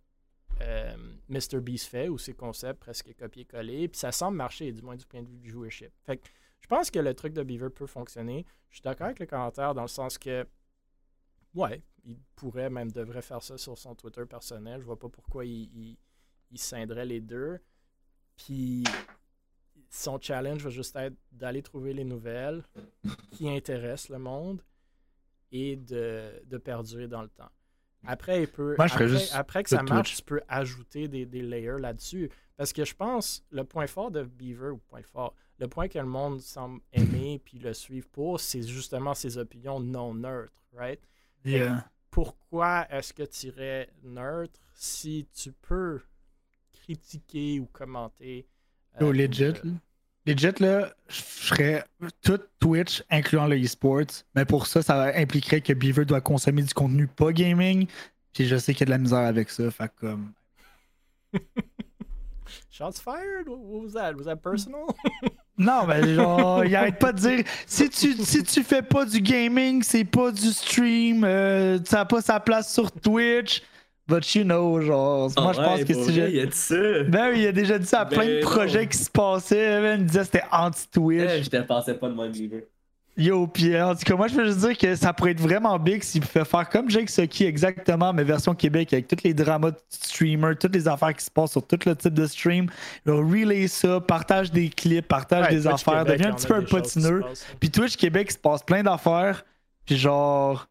euh, 0.62 0.98
Mr. 1.30 1.62
Beast 1.62 1.88
fait, 1.88 2.10
ou 2.10 2.18
ses 2.18 2.34
concepts 2.34 2.80
presque 2.80 3.16
copier-coller, 3.18 3.88
puis 3.88 3.98
ça 3.98 4.12
semble 4.12 4.38
marcher, 4.38 4.72
du 4.72 4.82
moins 4.82 4.96
du 4.96 5.06
point 5.06 5.22
de 5.22 5.28
vue 5.28 5.38
du 5.38 5.50
viewership. 5.50 5.92
Fait 6.04 6.18
que 6.18 6.28
je 6.60 6.68
pense 6.68 6.92
que 6.92 7.00
le 7.00 7.14
truc 7.14 7.34
de 7.34 7.42
Beaver 7.42 7.70
peut 7.70 7.88
fonctionner. 7.88 8.46
Je 8.70 8.76
suis 8.76 8.84
d'accord 8.84 9.06
avec 9.06 9.20
le 9.20 9.26
commentaire 9.26 9.74
dans 9.74 9.82
le 9.82 9.88
sens 9.88 10.18
que, 10.18 10.46
ouais, 11.56 11.82
il 12.04 12.20
pourrait, 12.36 12.70
même 12.70 12.92
devrait 12.92 13.22
faire 13.22 13.42
ça 13.42 13.58
sur 13.58 13.78
son 13.78 13.96
Twitter 13.96 14.26
personnel. 14.26 14.82
Je 14.82 14.86
vois 14.86 15.00
pas 15.00 15.10
pourquoi 15.10 15.46
il, 15.46 15.98
il, 16.52 16.68
les 17.06 17.22
deux. 17.22 17.60
Puis 18.36 18.84
son 19.90 20.20
challenge 20.20 20.62
va 20.64 20.70
juste 20.70 20.96
être 20.96 21.16
d'aller 21.32 21.64
trouver 21.64 21.94
les 21.94 22.04
nouvelles 22.04 22.64
qui 23.32 23.50
intéressent 23.50 24.10
le 24.10 24.20
monde 24.20 24.62
et 25.52 25.76
de, 25.76 26.44
de 26.46 26.58
perdurer 26.58 27.08
dans 27.08 27.24
le 27.24 27.30
temps. 27.30 27.50
Après, 28.06 28.44
il 28.44 28.48
peut, 28.48 28.76
après, 29.34 29.64
que 29.64 29.70
ça 29.70 29.84
marche, 29.84 30.16
tu 30.16 30.22
peux 30.24 30.42
ajouter 30.48 31.08
des, 31.08 31.26
des 31.26 31.42
layers 31.42 31.80
là-dessus. 31.80 32.30
Parce 32.56 32.74
que 32.74 32.86
je 32.86 32.96
pense, 32.96 33.44
le 33.52 33.64
point 33.64 33.88
fort 33.88 34.12
de 34.12 34.24
Beaver, 34.24 34.72
ou 34.72 34.78
point 34.78 35.04
fort, 35.04 35.36
le 35.60 35.68
point 35.68 35.88
que 35.88 36.00
le 36.00 36.06
monde 36.06 36.40
semble 36.40 36.82
aimer 36.94 37.40
puis 37.46 37.60
le 37.60 37.74
suivre 37.74 38.08
pour, 38.10 38.40
c'est 38.40 38.62
justement 38.62 39.14
ses 39.14 39.38
opinions 39.38 39.80
non 39.80 40.14
neutres, 40.14 40.54
right? 40.74 41.02
Pourquoi 42.12 42.88
est-ce 42.90 43.14
que 43.14 43.24
tu 43.24 43.48
irais 43.48 43.90
neutre 44.04 44.60
si 44.74 45.28
tu 45.34 45.52
peux 45.52 46.02
critiquer 46.74 47.60
ou 47.60 47.66
commenter? 47.68 48.48
Euh, 48.96 49.14
legit, 49.14 49.54
Legit, 50.30 50.60
là, 50.60 50.94
je 51.08 51.22
ferais 51.22 51.84
tout 52.22 52.40
Twitch, 52.60 53.04
incluant 53.10 53.48
le 53.48 53.58
e-sports, 53.58 54.24
mais 54.36 54.46
pour 54.46 54.68
ça, 54.68 54.82
ça 54.82 55.12
impliquerait 55.16 55.62
que 55.62 55.74
Beaver 55.74 56.06
doit 56.06 56.22
consommer 56.22 56.62
du 56.62 56.74
contenu 56.74 57.08
pas 57.08 57.32
gaming, 57.32 57.88
puis 58.34 58.46
je 58.46 58.56
sais 58.58 58.74
qu'il 58.74 58.82
y 58.82 58.84
a 58.84 58.86
de 58.86 58.92
la 58.92 58.98
misère 59.00 59.20
avec 59.20 59.50
ça, 59.50 59.72
fait 59.72 59.92
comme... 60.00 60.32
Shots 62.72 63.02
fired? 63.04 63.48
What 63.48 63.58
was 63.58 63.94
that? 63.94 64.14
Was 64.16 64.26
that 64.26 64.38
personal? 64.38 64.88
Non, 65.60 65.86
mais 65.86 66.16
genre, 66.16 66.64
il 66.64 66.74
arrête 66.74 67.00
pas 67.00 67.12
de 67.12 67.20
dire 67.20 67.44
si 67.68 67.90
tu, 67.90 68.14
si 68.14 68.44
tu 68.44 68.64
fais 68.64 68.82
pas 68.82 69.04
du 69.04 69.20
gaming, 69.20 69.84
c'est 69.84 70.06
pas 70.06 70.32
du 70.32 70.54
stream, 70.54 71.26
euh, 71.26 71.78
ça 71.84 71.98
n'a 71.98 72.06
pas 72.06 72.22
sa 72.22 72.40
place 72.40 72.74
sur 72.74 72.90
Twitch. 72.90 73.62
But 74.10 74.34
you 74.34 74.44
know, 74.44 74.82
genre, 74.82 75.32
moi 75.38 75.54
je 75.54 75.62
pense 75.62 75.84
que 75.84 75.94
si 75.94 76.14
j'ai. 76.14 76.32
Il 76.32 76.40
a 76.40 76.46
dit 76.48 76.52
ça. 76.58 77.04
Ben 77.08 77.30
oui, 77.32 77.42
il 77.42 77.48
a 77.48 77.52
déjà 77.52 77.78
dit 77.78 77.86
ça 77.86 78.02
à 78.02 78.06
plein 78.06 78.26
de 78.26 78.40
ben 78.40 78.42
projets 78.42 78.88
qui 78.88 78.98
se 78.98 79.10
passaient. 79.10 79.96
Il 79.98 80.06
disait 80.06 80.20
que 80.20 80.26
c'était 80.26 80.46
anti-Twitch. 80.52 81.44
je 81.44 81.50
te 81.50 81.58
pensais 81.62 81.94
pas 81.94 82.10
de 82.10 82.14
mon 82.14 82.30
Yo, 83.20 83.48
puis 83.48 83.78
en 83.80 83.96
tout 83.96 84.04
cas, 84.06 84.16
moi, 84.16 84.30
je 84.30 84.36
veux 84.36 84.46
juste 84.46 84.60
dire 84.60 84.78
que 84.78 84.96
ça 84.96 85.12
pourrait 85.12 85.32
être 85.32 85.42
vraiment 85.42 85.78
big 85.78 86.02
s'il 86.04 86.22
pouvait 86.22 86.46
faire 86.46 86.70
comme 86.70 86.90
Jake 86.90 87.10
Sucky 87.10 87.44
exactement, 87.44 88.14
mais 88.14 88.24
version 88.24 88.56
Québec, 88.56 88.94
avec 88.94 89.10
tous 89.10 89.18
les 89.26 89.34
dramas 89.34 89.72
de 89.72 89.78
streamers, 89.90 90.58
toutes 90.58 90.74
les 90.74 90.88
affaires 90.88 91.14
qui 91.14 91.26
se 91.26 91.30
passent 91.30 91.52
sur 91.52 91.68
tout 91.68 91.78
le 91.86 91.98
type 91.98 92.14
de 92.14 92.26
stream. 92.26 92.68
Relay 93.06 93.68
ça, 93.68 94.00
partage 94.00 94.52
des 94.52 94.70
clips, 94.70 95.06
partage 95.06 95.50
des 95.50 95.68
affaires, 95.68 96.06
devient 96.06 96.28
un 96.28 96.34
petit 96.34 96.48
peu 96.48 96.56
un 96.56 96.62
potineux. 96.62 97.24
Puis 97.60 97.70
Twitch 97.70 97.98
Québec, 97.98 98.28
il 98.30 98.34
se 98.34 98.38
passe 98.38 98.64
plein 98.64 98.84
d'affaires. 98.84 99.44
Puis 99.86 99.98
genre, 99.98 100.69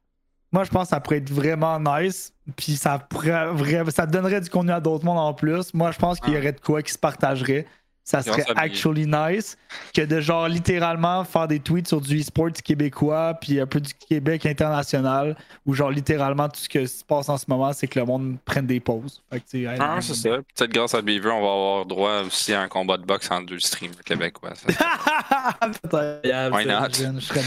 moi, 0.52 0.64
je 0.64 0.70
pense 0.70 0.84
que 0.84 0.88
ça 0.90 1.00
pourrait 1.00 1.18
être 1.18 1.30
vraiment 1.30 1.78
nice. 1.78 2.32
Puis 2.56 2.76
ça 2.76 2.98
pourrait 2.98 3.84
ça 3.90 4.06
donnerait 4.06 4.40
du 4.40 4.48
contenu 4.48 4.72
à 4.72 4.80
d'autres 4.80 5.04
mondes 5.04 5.18
en 5.18 5.34
plus. 5.34 5.74
Moi, 5.74 5.90
je 5.90 5.98
pense 5.98 6.20
qu'il 6.20 6.32
y 6.32 6.36
ah. 6.36 6.40
aurait 6.40 6.52
de 6.52 6.60
quoi 6.60 6.82
qui 6.82 6.92
se 6.92 6.98
partagerait 6.98 7.66
ça 8.08 8.22
serait 8.22 8.44
actually 8.56 9.06
nice 9.06 9.58
que 9.94 10.00
de 10.00 10.18
genre 10.18 10.48
littéralement 10.48 11.24
faire 11.24 11.46
des 11.46 11.60
tweets 11.60 11.88
sur 11.88 12.00
du 12.00 12.18
e-sport 12.20 12.50
québécois 12.64 13.34
puis 13.38 13.60
un 13.60 13.66
peu 13.66 13.80
du 13.80 13.92
Québec 13.92 14.46
international 14.46 15.36
où 15.66 15.74
genre 15.74 15.90
littéralement 15.90 16.48
tout 16.48 16.60
ce 16.60 16.70
qui 16.70 16.88
se 16.88 17.04
passe 17.04 17.28
en 17.28 17.36
ce 17.36 17.44
moment 17.48 17.70
c'est 17.74 17.86
que 17.86 17.98
le 17.98 18.06
monde 18.06 18.38
prenne 18.46 18.66
des 18.66 18.80
pauses. 18.80 19.22
ah, 19.30 19.98
c'est 20.00 20.14
ça. 20.14 20.30
Peut-être 20.56 20.72
grâce 20.72 20.94
à 20.94 21.02
Beaver 21.02 21.32
on 21.32 21.42
va 21.42 21.52
avoir 21.52 21.84
droit 21.84 22.22
aussi 22.22 22.54
à 22.54 22.62
un 22.62 22.68
combat 22.68 22.96
de 22.96 23.04
boxe 23.04 23.30
en 23.30 23.42
deux 23.42 23.58
streams 23.58 23.94
québécois. 24.06 24.54
Why 25.92 26.66
not? 26.66 26.88
Je 26.94 27.20
serais 27.20 27.42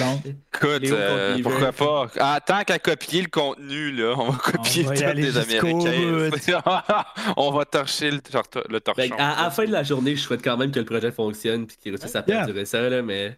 Écoute, 0.53 0.91
euh, 0.91 1.37
pourquoi 1.41 1.71
pas? 1.71 2.07
Ah, 2.19 2.39
tant 2.45 2.63
qu'à 2.63 2.77
copier 2.77 3.21
le 3.21 3.29
contenu, 3.29 3.91
là, 3.91 4.13
on 4.17 4.29
va 4.29 4.37
copier 4.37 4.85
on 4.85 4.93
va 4.93 5.13
des 5.13 5.37
Américains. 5.37 6.29
on 7.37 7.51
va 7.51 7.65
torcher 7.65 8.11
le, 8.11 8.21
le 8.69 8.79
torchon. 8.79 9.15
à, 9.17 9.43
la 9.43 9.49
fin 9.49 9.65
de 9.65 9.71
la 9.71 9.83
journée, 9.83 10.15
je 10.15 10.21
souhaite 10.21 10.43
quand 10.43 10.50
même 10.57 10.71
que 10.71 10.79
le 10.79 10.85
projet 10.85 11.11
fonctionne 11.11 11.67
puis 11.67 11.77
qu'il 11.77 11.91
réussisse 11.91 12.15
à 12.15 12.23
perdurer 12.23 12.65
ça, 12.65 12.89
là, 12.89 13.01
mais. 13.01 13.37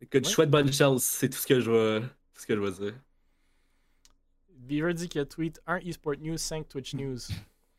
Écoute, 0.00 0.26
je 0.26 0.30
souhaite 0.30 0.50
bonne 0.50 0.72
chance, 0.72 1.04
c'est 1.04 1.28
tout 1.28 1.38
ce 1.38 1.46
que 1.46 1.60
je 1.60 1.70
vais, 1.70 2.06
ce 2.34 2.46
que 2.46 2.54
je 2.54 2.60
vais 2.60 2.70
dire. 2.70 2.94
Beaver 4.56 4.94
dit 4.94 5.08
qu'il 5.08 5.20
a 5.20 5.24
tweet 5.24 5.60
1 5.66 5.78
eSport 5.78 6.14
News, 6.20 6.36
5 6.36 6.68
Twitch 6.68 6.94
News. 6.94 7.18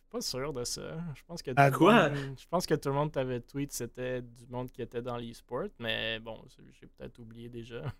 Pas 0.10 0.22
sûr 0.22 0.52
de 0.52 0.64
ça. 0.64 0.98
Je 1.16 1.22
pense 1.28 1.42
que, 1.42 1.52
à 1.56 1.70
quoi? 1.70 2.10
je 2.14 2.46
pense 2.50 2.66
que 2.66 2.74
tout 2.74 2.90
le 2.90 2.96
monde 2.96 3.12
t'avait 3.12 3.42
tweet, 3.42 3.72
c'était 3.72 4.22
du 4.22 4.48
monde 4.50 4.72
qui 4.72 4.82
était 4.82 5.02
dans 5.02 5.18
l'e-sport, 5.18 5.68
mais 5.78 6.20
bon, 6.20 6.42
j'ai 6.80 6.88
peut-être 6.88 7.20
oublié 7.20 7.48
déjà. 7.48 7.84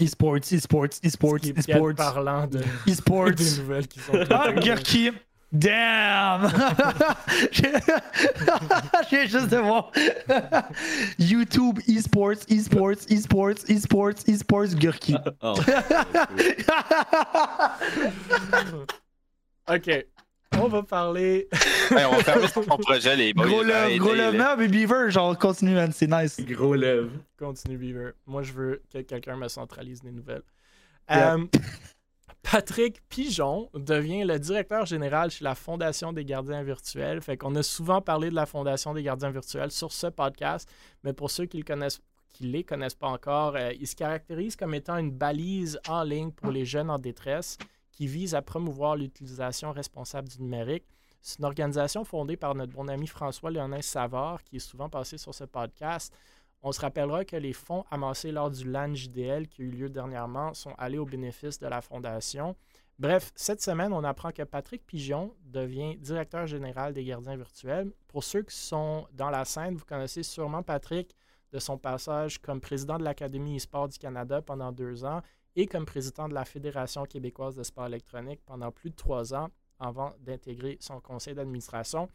E-sports, 0.00 0.36
e-sports, 0.52 1.00
e-sports, 1.04 1.38
e-sports. 1.44 1.94
parlant 1.96 2.46
de 2.46 2.60
e-sports. 2.88 3.32
des 3.34 3.58
nouvelles 3.58 3.88
qui 3.88 3.98
sont. 3.98 4.12
Ah, 4.30 4.52
Gurki! 4.52 5.10
Damn! 5.52 6.50
J'ai 9.10 9.26
juste 9.26 9.50
de 9.50 9.58
voir. 9.58 9.92
YouTube, 11.18 11.78
esports, 11.86 12.44
esports, 12.48 13.04
esports, 13.10 13.68
esports, 13.68 14.26
esports, 14.26 14.74
Gurki. 14.74 15.14
Oh. 15.42 15.54
ok. 19.74 20.06
On 20.58 20.68
va 20.68 20.82
parler. 20.82 21.48
hey, 21.90 22.04
on 22.06 22.12
va 22.12 22.22
faire 22.22 22.52
ton 22.52 22.64
projet, 22.78 23.16
les 23.16 23.34
boys. 23.34 23.46
Gros 23.46 23.62
love, 23.62 23.96
gros 23.96 24.14
love. 24.14 24.34
Non, 24.34 24.54
mais 24.56 24.68
Beaver, 24.68 25.10
genre, 25.10 25.38
continue, 25.38 25.74
man, 25.74 25.92
c'est 25.92 26.06
nice. 26.06 26.40
Gros 26.40 26.74
love. 26.74 27.10
Continue, 27.38 27.76
Beaver. 27.76 28.12
Moi, 28.26 28.42
je 28.42 28.52
veux 28.52 28.82
que 28.92 28.98
quelqu'un 28.98 29.36
me 29.36 29.48
centralise 29.48 30.02
les 30.02 30.12
nouvelles. 30.12 30.42
Euh, 31.10 31.44
Patrick 32.42 33.00
Pigeon 33.08 33.70
devient 33.74 34.24
le 34.24 34.38
directeur 34.38 34.84
général 34.84 35.30
chez 35.30 35.44
la 35.44 35.54
Fondation 35.54 36.12
des 36.12 36.24
gardiens 36.24 36.62
virtuels. 36.62 37.22
Fait 37.22 37.36
qu'on 37.36 37.54
a 37.54 37.62
souvent 37.62 38.00
parlé 38.00 38.30
de 38.30 38.34
la 38.34 38.46
Fondation 38.46 38.92
des 38.92 39.02
gardiens 39.02 39.30
virtuels 39.30 39.70
sur 39.70 39.92
ce 39.92 40.08
podcast, 40.08 40.68
mais 41.02 41.12
pour 41.12 41.30
ceux 41.30 41.46
qui 41.46 41.58
le 41.58 41.64
les 42.40 42.64
connaissent 42.64 42.94
pas 42.94 43.08
encore, 43.08 43.56
euh, 43.56 43.72
il 43.78 43.86
se 43.86 43.94
caractérise 43.94 44.56
comme 44.56 44.74
étant 44.74 44.96
une 44.96 45.12
balise 45.12 45.78
en 45.88 46.02
ligne 46.02 46.32
pour 46.32 46.50
les 46.50 46.64
jeunes 46.64 46.90
en 46.90 46.98
détresse 46.98 47.58
qui 47.92 48.06
vise 48.06 48.34
à 48.34 48.42
promouvoir 48.42 48.96
l'utilisation 48.96 49.72
responsable 49.72 50.28
du 50.28 50.40
numérique. 50.42 50.84
C'est 51.20 51.38
une 51.38 51.44
organisation 51.44 52.04
fondée 52.04 52.36
par 52.36 52.54
notre 52.54 52.72
bon 52.72 52.88
ami 52.88 53.06
François 53.06 53.50
Léonin 53.50 53.82
Savard, 53.82 54.42
qui 54.42 54.56
est 54.56 54.60
souvent 54.60 54.88
passé 54.88 55.18
sur 55.18 55.34
ce 55.34 55.44
podcast. 55.44 56.12
On 56.64 56.70
se 56.70 56.80
rappellera 56.80 57.24
que 57.24 57.34
les 57.34 57.52
fonds 57.52 57.84
amassés 57.90 58.30
lors 58.30 58.50
du 58.50 58.70
LAN 58.70 58.94
JDL 58.94 59.48
qui 59.48 59.62
a 59.62 59.64
eu 59.64 59.70
lieu 59.70 59.88
dernièrement 59.88 60.54
sont 60.54 60.74
allés 60.78 60.98
au 60.98 61.04
bénéfice 61.04 61.58
de 61.58 61.66
la 61.66 61.80
Fondation. 61.80 62.54
Bref, 63.00 63.32
cette 63.34 63.60
semaine, 63.60 63.92
on 63.92 64.04
apprend 64.04 64.30
que 64.30 64.44
Patrick 64.44 64.86
Pigeon 64.86 65.34
devient 65.44 65.96
directeur 65.96 66.46
général 66.46 66.92
des 66.92 67.04
gardiens 67.04 67.36
virtuels. 67.36 67.90
Pour 68.06 68.22
ceux 68.22 68.42
qui 68.42 68.54
sont 68.54 69.08
dans 69.12 69.30
la 69.30 69.44
scène, 69.44 69.74
vous 69.74 69.84
connaissez 69.84 70.22
sûrement 70.22 70.62
Patrick 70.62 71.16
de 71.50 71.58
son 71.58 71.78
passage 71.78 72.38
comme 72.38 72.60
président 72.60 72.96
de 72.96 73.02
l'Académie 73.02 73.56
e-sport 73.56 73.88
du 73.88 73.98
Canada 73.98 74.40
pendant 74.40 74.70
deux 74.70 75.04
ans 75.04 75.20
et 75.56 75.66
comme 75.66 75.84
président 75.84 76.28
de 76.28 76.34
la 76.34 76.44
Fédération 76.44 77.04
québécoise 77.04 77.56
de 77.56 77.64
sport 77.64 77.86
électronique 77.86 78.40
pendant 78.46 78.70
plus 78.70 78.90
de 78.90 78.94
trois 78.94 79.34
ans 79.34 79.48
avant 79.80 80.12
d'intégrer 80.20 80.76
son 80.80 81.00
conseil 81.00 81.34
d'administration. 81.34 82.08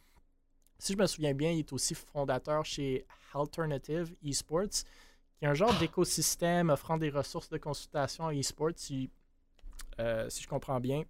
Si 0.79 0.93
je 0.93 0.97
me 0.97 1.07
souviens 1.07 1.33
bien, 1.33 1.51
il 1.51 1.59
est 1.59 1.73
aussi 1.73 1.95
fondateur 1.95 2.65
chez 2.65 3.05
Alternative 3.33 4.13
Esports, 4.23 4.83
qui 5.37 5.45
est 5.45 5.47
un 5.47 5.53
genre 5.53 5.73
d'écosystème 5.79 6.69
offrant 6.69 6.97
des 6.97 7.09
ressources 7.09 7.49
de 7.49 7.57
consultation 7.57 8.27
à 8.27 8.33
esports, 8.33 8.71
si, 8.75 9.09
euh, 9.99 10.29
si 10.29 10.43
je 10.43 10.47
comprends 10.47 10.79
bien. 10.79 11.03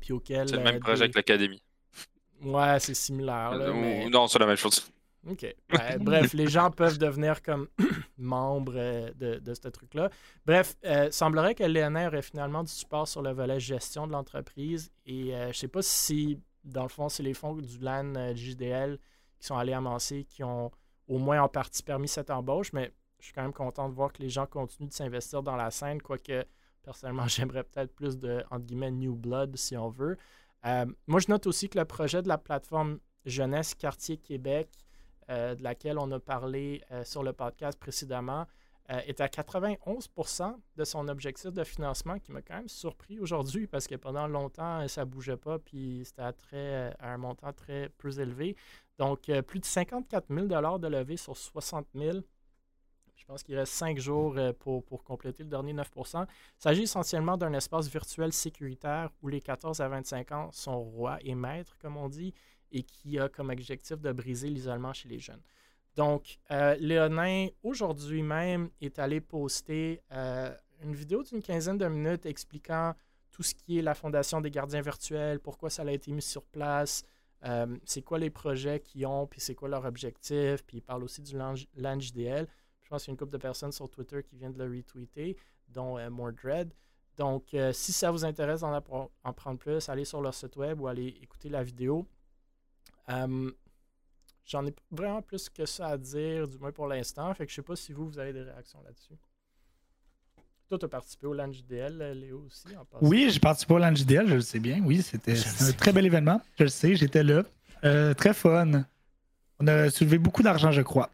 Puis 0.00 0.12
auquel. 0.12 0.48
C'est 0.48 0.56
le 0.56 0.62
même 0.62 0.76
euh, 0.76 0.80
projet 0.80 1.10
que 1.10 1.16
l'Académie. 1.16 1.62
Ouais, 2.42 2.80
c'est 2.80 2.94
similaire. 2.94 3.52
Non, 4.10 4.26
c'est 4.26 4.38
la 4.38 4.46
même 4.46 4.56
chose. 4.56 4.90
OK. 5.28 5.54
bref, 6.00 6.32
les 6.32 6.46
gens 6.46 6.70
peuvent 6.70 6.98
devenir 6.98 7.42
comme 7.42 7.68
membres 8.18 8.74
euh, 8.76 9.10
de, 9.18 9.54
ce 9.54 9.68
truc-là. 9.68 10.10
Bref, 10.46 10.76
euh, 10.84 11.10
semblerait 11.10 11.54
que 11.54 11.64
l'ENR 11.64 12.06
aurait 12.06 12.22
finalement 12.22 12.62
du 12.62 12.72
support 12.72 13.06
sur 13.06 13.22
le 13.22 13.32
volet 13.32 13.60
gestion 13.60 14.06
de 14.06 14.12
l'entreprise. 14.12 14.90
Et 15.06 15.34
euh, 15.34 15.44
je 15.44 15.48
ne 15.48 15.52
sais 15.52 15.68
pas 15.68 15.82
si, 15.82 16.38
dans 16.64 16.82
le 16.82 16.88
fond, 16.88 17.08
c'est 17.08 17.22
les 17.22 17.34
fonds 17.34 17.54
du 17.54 17.78
LAN 17.78 18.34
JDL 18.34 18.98
qui 19.38 19.46
sont 19.46 19.56
allés 19.56 19.72
amasser, 19.72 20.24
qui 20.24 20.44
ont 20.44 20.70
au 21.08 21.18
moins 21.18 21.42
en 21.42 21.48
partie 21.48 21.82
permis 21.82 22.08
cette 22.08 22.30
embauche, 22.30 22.72
mais 22.72 22.92
je 23.18 23.26
suis 23.26 23.34
quand 23.34 23.42
même 23.42 23.52
content 23.52 23.88
de 23.88 23.94
voir 23.94 24.12
que 24.12 24.22
les 24.22 24.28
gens 24.28 24.46
continuent 24.46 24.88
de 24.88 24.92
s'investir 24.92 25.42
dans 25.42 25.56
la 25.56 25.70
scène, 25.70 26.00
quoique 26.00 26.44
personnellement, 26.82 27.26
j'aimerais 27.28 27.64
peut-être 27.64 27.94
plus 27.94 28.18
de, 28.18 28.44
entre 28.50 28.66
guillemets, 28.66 28.90
new 28.90 29.14
blood, 29.14 29.56
si 29.56 29.76
on 29.76 29.88
veut. 29.88 30.16
moi, 31.06 31.20
je 31.20 31.28
note 31.28 31.46
aussi 31.46 31.68
que 31.68 31.78
le 31.78 31.84
projet 31.84 32.22
de 32.22 32.28
la 32.28 32.38
plateforme 32.38 32.98
Jeunesse 33.24 33.74
Quartier 33.74 34.16
Québec 34.16 34.70
euh, 35.30 35.54
de 35.54 35.62
laquelle 35.62 35.98
on 35.98 36.10
a 36.10 36.18
parlé 36.18 36.82
euh, 36.90 37.04
sur 37.04 37.22
le 37.22 37.32
podcast 37.32 37.78
précédemment, 37.78 38.46
euh, 38.90 39.00
est 39.06 39.20
à 39.20 39.26
91% 39.26 40.56
de 40.76 40.84
son 40.84 41.08
objectif 41.08 41.52
de 41.52 41.64
financement, 41.64 42.18
qui 42.18 42.32
m'a 42.32 42.42
quand 42.42 42.56
même 42.56 42.68
surpris 42.68 43.18
aujourd'hui 43.20 43.66
parce 43.66 43.86
que 43.86 43.94
pendant 43.94 44.26
longtemps, 44.26 44.86
ça 44.88 45.04
ne 45.04 45.10
bougeait 45.10 45.36
pas, 45.36 45.58
puis 45.58 46.02
c'était 46.04 46.22
à, 46.22 46.32
à 46.98 47.12
un 47.12 47.18
montant 47.18 47.52
très 47.52 47.88
peu 47.98 48.10
élevé. 48.20 48.56
Donc, 48.98 49.30
plus 49.46 49.60
de 49.60 49.64
54 49.64 50.26
000 50.28 50.46
de 50.78 50.88
levée 50.88 51.16
sur 51.16 51.36
60 51.36 51.86
000 51.94 52.20
je 53.20 53.24
pense 53.26 53.42
qu'il 53.42 53.56
reste 53.56 53.74
cinq 53.74 53.98
jours 53.98 54.36
pour, 54.58 54.82
pour, 54.82 55.04
compléter 55.04 55.44
le 55.44 55.50
dernier 55.50 55.72
9 55.72 55.90
Il 55.96 56.26
s'agit 56.58 56.82
essentiellement 56.82 57.36
d'un 57.36 57.52
espace 57.52 57.86
virtuel 57.86 58.32
sécuritaire 58.32 59.10
où 59.22 59.28
les 59.28 59.40
14 59.40 59.80
à 59.80 59.88
25 59.88 60.32
ans 60.32 60.50
sont 60.52 60.80
rois 60.80 61.18
et 61.20 61.34
maîtres, 61.34 61.76
comme 61.78 61.96
on 61.96 62.08
dit, 62.08 62.34
et 62.72 62.82
qui 62.82 63.18
a 63.18 63.28
comme 63.28 63.50
objectif 63.50 64.00
de 64.00 64.10
briser 64.10 64.48
l'isolement 64.48 64.92
chez 64.92 65.08
les 65.08 65.20
jeunes. 65.20 65.42
Donc, 65.96 66.38
euh, 66.50 66.76
Léonin, 66.78 67.48
aujourd'hui 67.62 68.22
même, 68.22 68.70
est 68.80 68.98
allé 68.98 69.20
poster 69.20 70.00
euh, 70.12 70.54
une 70.82 70.94
vidéo 70.94 71.22
d'une 71.22 71.42
quinzaine 71.42 71.78
de 71.78 71.86
minutes 71.86 72.26
expliquant 72.26 72.94
tout 73.30 73.42
ce 73.42 73.54
qui 73.54 73.78
est 73.78 73.82
la 73.82 73.94
Fondation 73.94 74.40
des 74.40 74.50
gardiens 74.50 74.80
virtuels, 74.80 75.40
pourquoi 75.40 75.70
ça 75.70 75.82
a 75.82 75.90
été 75.90 76.12
mis 76.12 76.22
sur 76.22 76.44
place, 76.44 77.02
euh, 77.44 77.76
c'est 77.84 78.02
quoi 78.02 78.18
les 78.18 78.30
projets 78.30 78.80
qu'ils 78.80 79.06
ont, 79.06 79.26
puis 79.26 79.40
c'est 79.40 79.54
quoi 79.54 79.68
leur 79.68 79.84
objectif, 79.84 80.64
puis 80.64 80.78
il 80.78 80.82
parle 80.82 81.04
aussi 81.04 81.22
du 81.22 81.36
LANGDL. 81.36 82.46
Je 82.82 82.88
pense 82.88 83.04
qu'il 83.04 83.10
y 83.10 83.12
a 83.12 83.14
une 83.14 83.18
couple 83.18 83.32
de 83.32 83.38
personnes 83.38 83.72
sur 83.72 83.88
Twitter 83.88 84.22
qui 84.22 84.36
viennent 84.36 84.52
de 84.52 84.62
le 84.62 84.76
retweeter, 84.76 85.36
dont 85.68 85.98
Mordred. 86.10 86.72
Donc, 87.16 87.54
si 87.72 87.92
ça 87.92 88.10
vous 88.10 88.24
intéresse 88.24 88.60
d'en 88.60 88.82
en 89.22 89.32
prendre 89.32 89.58
plus, 89.58 89.88
allez 89.88 90.04
sur 90.04 90.20
leur 90.20 90.34
site 90.34 90.56
web 90.56 90.80
ou 90.80 90.88
allez 90.88 91.08
écouter 91.22 91.48
la 91.48 91.62
vidéo. 91.62 92.06
J'en 94.44 94.66
ai 94.66 94.74
vraiment 94.90 95.22
plus 95.22 95.48
que 95.48 95.66
ça 95.66 95.88
à 95.88 95.98
dire, 95.98 96.48
du 96.48 96.58
moins 96.58 96.72
pour 96.72 96.86
l'instant. 96.86 97.32
Fait 97.34 97.46
que 97.46 97.50
je 97.50 97.56
sais 97.56 97.62
pas 97.62 97.76
si 97.76 97.92
vous, 97.92 98.08
vous 98.08 98.18
avez 98.18 98.32
des 98.32 98.42
réactions 98.42 98.80
là-dessus. 98.84 99.14
Toi, 100.68 100.78
tu 100.78 100.84
as 100.84 100.88
participé 100.88 101.26
au 101.26 101.34
LANGDL, 101.34 102.00
euh, 102.00 102.14
Léo 102.14 102.44
aussi, 102.46 102.68
en 102.76 102.86
Oui, 103.02 103.28
j'ai 103.28 103.40
participé 103.40 103.74
au 103.74 103.78
LANGDL, 103.78 104.28
je 104.28 104.34
le 104.34 104.40
sais 104.40 104.60
bien. 104.60 104.80
Oui, 104.84 105.02
c'était 105.02 105.34
un 105.34 105.72
très 105.72 105.92
bel 105.92 106.06
événement. 106.06 106.40
Je 106.58 106.62
le 106.62 106.68
sais, 106.68 106.94
j'étais 106.94 107.24
là. 107.24 107.42
Euh, 107.82 108.14
très 108.14 108.32
fun. 108.32 108.84
On 109.58 109.66
a 109.66 109.90
soulevé 109.90 110.18
beaucoup 110.18 110.44
d'argent, 110.44 110.70
je 110.70 110.82
crois. 110.82 111.10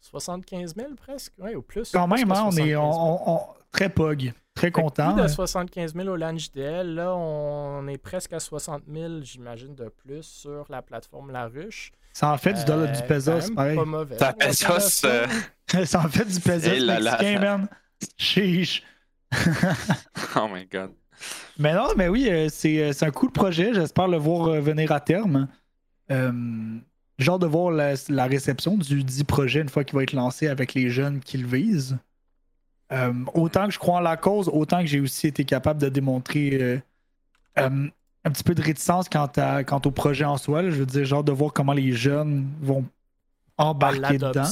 75 0.00 0.74
000 0.74 0.94
presque, 0.94 1.32
oui, 1.38 1.54
ou 1.54 1.62
plus. 1.62 1.90
Quand 1.90 2.06
même, 2.06 2.30
hein, 2.30 2.48
on 2.52 2.56
est 2.56 2.76
on, 2.76 3.40
très 3.70 3.88
pog. 3.88 4.34
Très 4.54 4.70
content. 4.70 5.14
Plus 5.14 5.22
de 5.22 5.28
75 5.28 5.94
000 5.94 6.08
au 6.08 6.16
LANGDL. 6.16 6.94
Là, 6.94 7.14
on 7.14 7.88
est 7.88 7.96
presque 7.96 8.34
à 8.34 8.40
60 8.40 8.82
000, 8.92 9.22
j'imagine, 9.22 9.74
de 9.74 9.88
plus 9.88 10.22
sur 10.22 10.66
la 10.68 10.82
plateforme 10.82 11.30
La 11.30 11.46
Ruche. 11.46 11.92
Ça 12.12 12.30
en 12.32 12.38
fait 12.38 12.52
du 12.52 12.64
dollar 12.64 12.92
du 12.92 12.98
euh, 12.98 13.06
pesos, 13.06 13.50
pareil. 13.54 13.76
Pas 13.76 13.84
mauvais. 13.84 14.18
Ça, 14.18 14.32
pesos, 14.32 15.04
euh, 15.04 15.84
ça 15.84 16.00
en 16.00 16.08
fait 16.08 16.24
du 16.24 16.40
pesos 16.40 16.86
mexicain, 16.86 17.40
man. 17.40 17.68
Chiche. 18.18 18.82
oh 20.36 20.48
my 20.52 20.66
god. 20.66 20.90
Mais 21.58 21.72
non, 21.74 21.88
mais 21.96 22.08
oui, 22.08 22.28
euh, 22.28 22.48
c'est 22.50 23.02
un 23.02 23.10
cool 23.10 23.30
projet. 23.30 23.72
J'espère 23.72 24.08
le 24.08 24.18
voir 24.18 24.60
venir 24.60 24.92
à 24.92 25.00
terme. 25.00 25.48
genre 27.18 27.38
de 27.38 27.46
voir 27.46 27.70
la, 27.70 27.94
la 28.08 28.26
réception 28.26 28.76
du 28.76 29.04
dit 29.04 29.24
projet 29.24 29.60
une 29.60 29.68
fois 29.68 29.84
qu'il 29.84 29.96
va 29.96 30.02
être 30.02 30.12
lancé 30.12 30.48
avec 30.48 30.74
les 30.74 30.90
jeunes 30.90 31.20
qu'il 31.20 31.46
vise. 31.46 31.98
Euh, 32.92 33.12
autant 33.32 33.66
que 33.66 33.72
je 33.72 33.78
crois 33.78 33.96
en 33.96 34.00
la 34.00 34.16
cause, 34.16 34.48
autant 34.52 34.80
que 34.80 34.86
j'ai 34.86 35.00
aussi 35.00 35.26
été 35.26 35.44
capable 35.44 35.80
de 35.80 35.88
démontrer 35.88 36.50
euh, 36.60 36.78
euh, 37.58 37.88
un 38.24 38.30
petit 38.30 38.44
peu 38.44 38.54
de 38.54 38.62
réticence 38.62 39.08
quant, 39.08 39.30
à, 39.36 39.64
quant 39.64 39.80
au 39.84 39.90
projet 39.90 40.24
en 40.24 40.36
soi. 40.36 40.62
je 40.64 40.76
veux 40.76 40.86
dire, 40.86 41.04
genre 41.04 41.24
de 41.24 41.32
voir 41.32 41.52
comment 41.52 41.72
les 41.72 41.92
jeunes 41.92 42.48
vont 42.60 42.84
embarquer 43.58 44.18
dedans. 44.18 44.42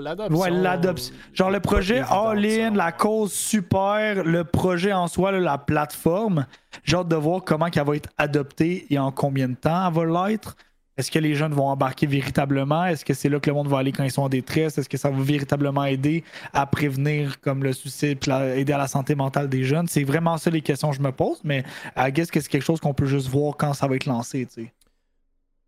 L'adoption. 0.00 0.38
Ouais, 0.38 0.50
l'adoption. 0.50 1.14
Genre 1.32 1.50
le 1.50 1.60
projet 1.60 2.00
all-in, 2.00 2.74
la 2.74 2.92
cause 2.92 3.32
super, 3.32 4.24
le 4.24 4.44
projet 4.44 4.92
en 4.92 5.08
soi, 5.08 5.32
la 5.32 5.58
plateforme. 5.58 6.46
Genre 6.84 7.04
de 7.04 7.16
voir 7.16 7.42
comment 7.44 7.66
elle 7.66 7.84
va 7.84 7.96
être 7.96 8.10
adoptée 8.18 8.86
et 8.90 8.98
en 8.98 9.12
combien 9.12 9.48
de 9.48 9.54
temps 9.54 9.88
elle 9.88 9.94
va 9.94 10.28
l'être. 10.28 10.56
Est-ce 11.00 11.10
que 11.10 11.18
les 11.18 11.34
jeunes 11.34 11.54
vont 11.54 11.68
embarquer 11.68 12.06
véritablement? 12.06 12.84
Est-ce 12.84 13.06
que 13.06 13.14
c'est 13.14 13.30
là 13.30 13.40
que 13.40 13.48
le 13.48 13.54
monde 13.54 13.68
va 13.68 13.78
aller 13.78 13.90
quand 13.90 14.04
ils 14.04 14.10
sont 14.10 14.20
en 14.20 14.28
détresse? 14.28 14.76
Est-ce 14.76 14.86
que 14.86 14.98
ça 14.98 15.08
va 15.08 15.22
véritablement 15.22 15.86
aider 15.86 16.24
à 16.52 16.66
prévenir 16.66 17.40
comme 17.40 17.64
le 17.64 17.72
suicide 17.72 18.18
puis 18.18 18.30
aider 18.30 18.74
à 18.74 18.76
la 18.76 18.86
santé 18.86 19.14
mentale 19.14 19.48
des 19.48 19.64
jeunes? 19.64 19.88
C'est 19.88 20.04
vraiment 20.04 20.36
ça 20.36 20.50
les 20.50 20.60
questions 20.60 20.90
que 20.90 20.96
je 20.96 21.00
me 21.00 21.10
pose, 21.10 21.40
mais 21.42 21.64
I 21.96 22.12
guess 22.12 22.30
que 22.30 22.38
c'est 22.38 22.50
quelque 22.50 22.64
chose 22.64 22.80
qu'on 22.80 22.92
peut 22.92 23.06
juste 23.06 23.28
voir 23.28 23.56
quand 23.56 23.72
ça 23.72 23.86
va 23.88 23.96
être 23.96 24.04
lancé, 24.04 24.46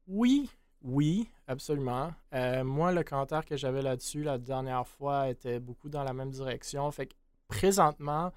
Oui, 0.07 0.51
oui, 0.83 1.27
absolument. 1.49 2.13
Euh, 2.35 2.63
moi, 2.63 2.93
le 2.93 3.03
commentaire 3.03 3.47
que 3.47 3.57
j'avais 3.57 3.81
là-dessus 3.81 4.23
la 4.23 4.37
dernière 4.37 4.87
fois 4.87 5.31
était 5.31 5.61
beaucoup 5.61 5.89
dans 5.89 6.05
la 6.05 6.13
même 6.13 6.31
direction. 6.31 6.91
Fait 6.91 7.07
que 7.07 7.15
présentement, 7.49 8.33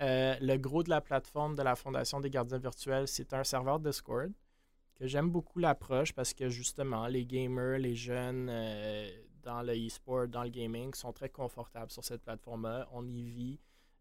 euh, 0.00 0.34
le 0.40 0.56
gros 0.56 0.82
de 0.82 0.88
la 0.88 1.02
plateforme 1.02 1.56
de 1.56 1.62
la 1.62 1.76
Fondation 1.76 2.20
des 2.20 2.30
gardiens 2.30 2.58
virtuels, 2.58 3.06
c'est 3.06 3.34
un 3.34 3.44
serveur 3.44 3.80
Discord 3.80 4.32
que 4.98 5.06
j'aime 5.06 5.30
beaucoup 5.30 5.58
l'approche 5.58 6.12
parce 6.12 6.34
que 6.34 6.48
justement, 6.48 7.06
les 7.06 7.24
gamers, 7.24 7.78
les 7.78 7.94
jeunes 7.94 8.48
euh, 8.50 9.08
dans 9.42 9.62
le 9.62 9.74
e-sport, 9.74 10.28
dans 10.28 10.42
le 10.42 10.50
gaming, 10.50 10.92
sont 10.94 11.12
très 11.12 11.28
confortables 11.28 11.90
sur 11.90 12.04
cette 12.04 12.22
plateforme-là. 12.22 12.88
On 12.92 13.06
y 13.06 13.22
vit. 13.22 13.60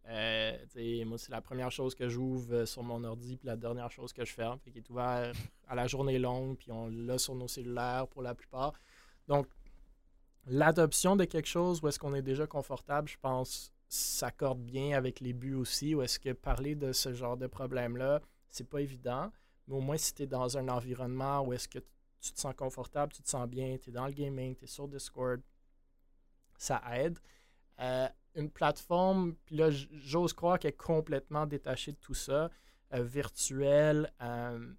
Euh, 0.09 0.57
moi, 1.05 1.17
c'est 1.17 1.31
la 1.31 1.41
première 1.41 1.71
chose 1.71 1.93
que 1.93 2.07
j'ouvre 2.07 2.53
euh, 2.53 2.65
sur 2.65 2.81
mon 2.81 3.03
ordi, 3.03 3.37
puis 3.37 3.45
la 3.45 3.57
dernière 3.57 3.91
chose 3.91 4.13
que 4.13 4.23
je 4.23 4.33
ferme, 4.33 4.57
qui 4.59 4.77
est 4.77 4.89
ouvert 4.89 5.33
à 5.67 5.75
la 5.75 5.87
journée 5.87 6.17
longue, 6.17 6.57
puis 6.57 6.71
on 6.71 6.87
l'a 6.87 7.17
sur 7.17 7.35
nos 7.35 7.47
cellulaires 7.47 8.07
pour 8.07 8.21
la 8.21 8.33
plupart. 8.33 8.73
Donc, 9.27 9.47
l'adoption 10.45 11.17
de 11.17 11.25
quelque 11.25 11.47
chose 11.47 11.81
où 11.83 11.89
est-ce 11.89 11.99
qu'on 11.99 12.15
est 12.15 12.21
déjà 12.21 12.47
confortable, 12.47 13.09
je 13.09 13.17
pense, 13.21 13.73
s'accorde 13.89 14.59
bien 14.59 14.97
avec 14.97 15.19
les 15.19 15.33
buts 15.33 15.55
aussi, 15.55 15.93
ou 15.93 16.01
est-ce 16.01 16.19
que 16.19 16.31
parler 16.31 16.75
de 16.75 16.93
ce 16.93 17.13
genre 17.13 17.35
de 17.35 17.47
problème-là, 17.47 18.21
c'est 18.49 18.67
pas 18.67 18.79
évident. 18.79 19.29
Mais 19.67 19.75
au 19.75 19.81
moins, 19.81 19.97
si 19.97 20.13
tu 20.13 20.23
es 20.23 20.27
dans 20.27 20.57
un 20.57 20.67
environnement 20.69 21.41
où 21.41 21.53
est-ce 21.53 21.67
que 21.67 21.79
tu 22.21 22.31
te 22.31 22.39
sens 22.39 22.53
confortable, 22.55 23.11
tu 23.13 23.21
te 23.21 23.29
sens 23.29 23.47
bien, 23.47 23.77
tu 23.77 23.89
es 23.89 23.93
dans 23.93 24.05
le 24.05 24.13
gaming, 24.13 24.55
tu 24.55 24.65
es 24.65 24.67
sur 24.67 24.87
Discord, 24.87 25.41
ça 26.57 26.81
aide. 26.93 27.19
Euh, 27.79 28.07
une 28.35 28.49
plateforme, 28.49 29.35
puis 29.45 29.55
là, 29.55 29.69
j'ose 29.71 30.33
croire 30.33 30.59
qu'elle 30.59 30.69
est 30.69 30.77
complètement 30.77 31.45
détachée 31.45 31.91
de 31.91 31.97
tout 31.97 32.13
ça, 32.13 32.49
euh, 32.93 33.03
virtuelle, 33.03 34.11
euh, 34.21 34.73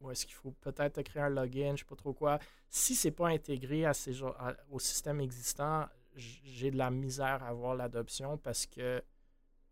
ou 0.00 0.10
est-ce 0.10 0.24
qu'il 0.24 0.34
faut 0.34 0.52
peut-être 0.52 1.02
créer 1.02 1.22
un 1.22 1.28
login, 1.28 1.74
je 1.76 1.80
sais 1.80 1.88
pas 1.88 1.96
trop 1.96 2.14
quoi. 2.14 2.38
Si 2.70 2.94
c'est 2.94 3.10
pas 3.10 3.28
intégré 3.28 3.84
à 3.84 3.92
ces, 3.92 4.22
au 4.70 4.78
système 4.78 5.20
existant, 5.20 5.86
j'ai 6.14 6.70
de 6.70 6.78
la 6.78 6.90
misère 6.90 7.42
à 7.42 7.52
voir 7.52 7.74
l'adoption 7.74 8.38
parce 8.38 8.66
que 8.66 9.02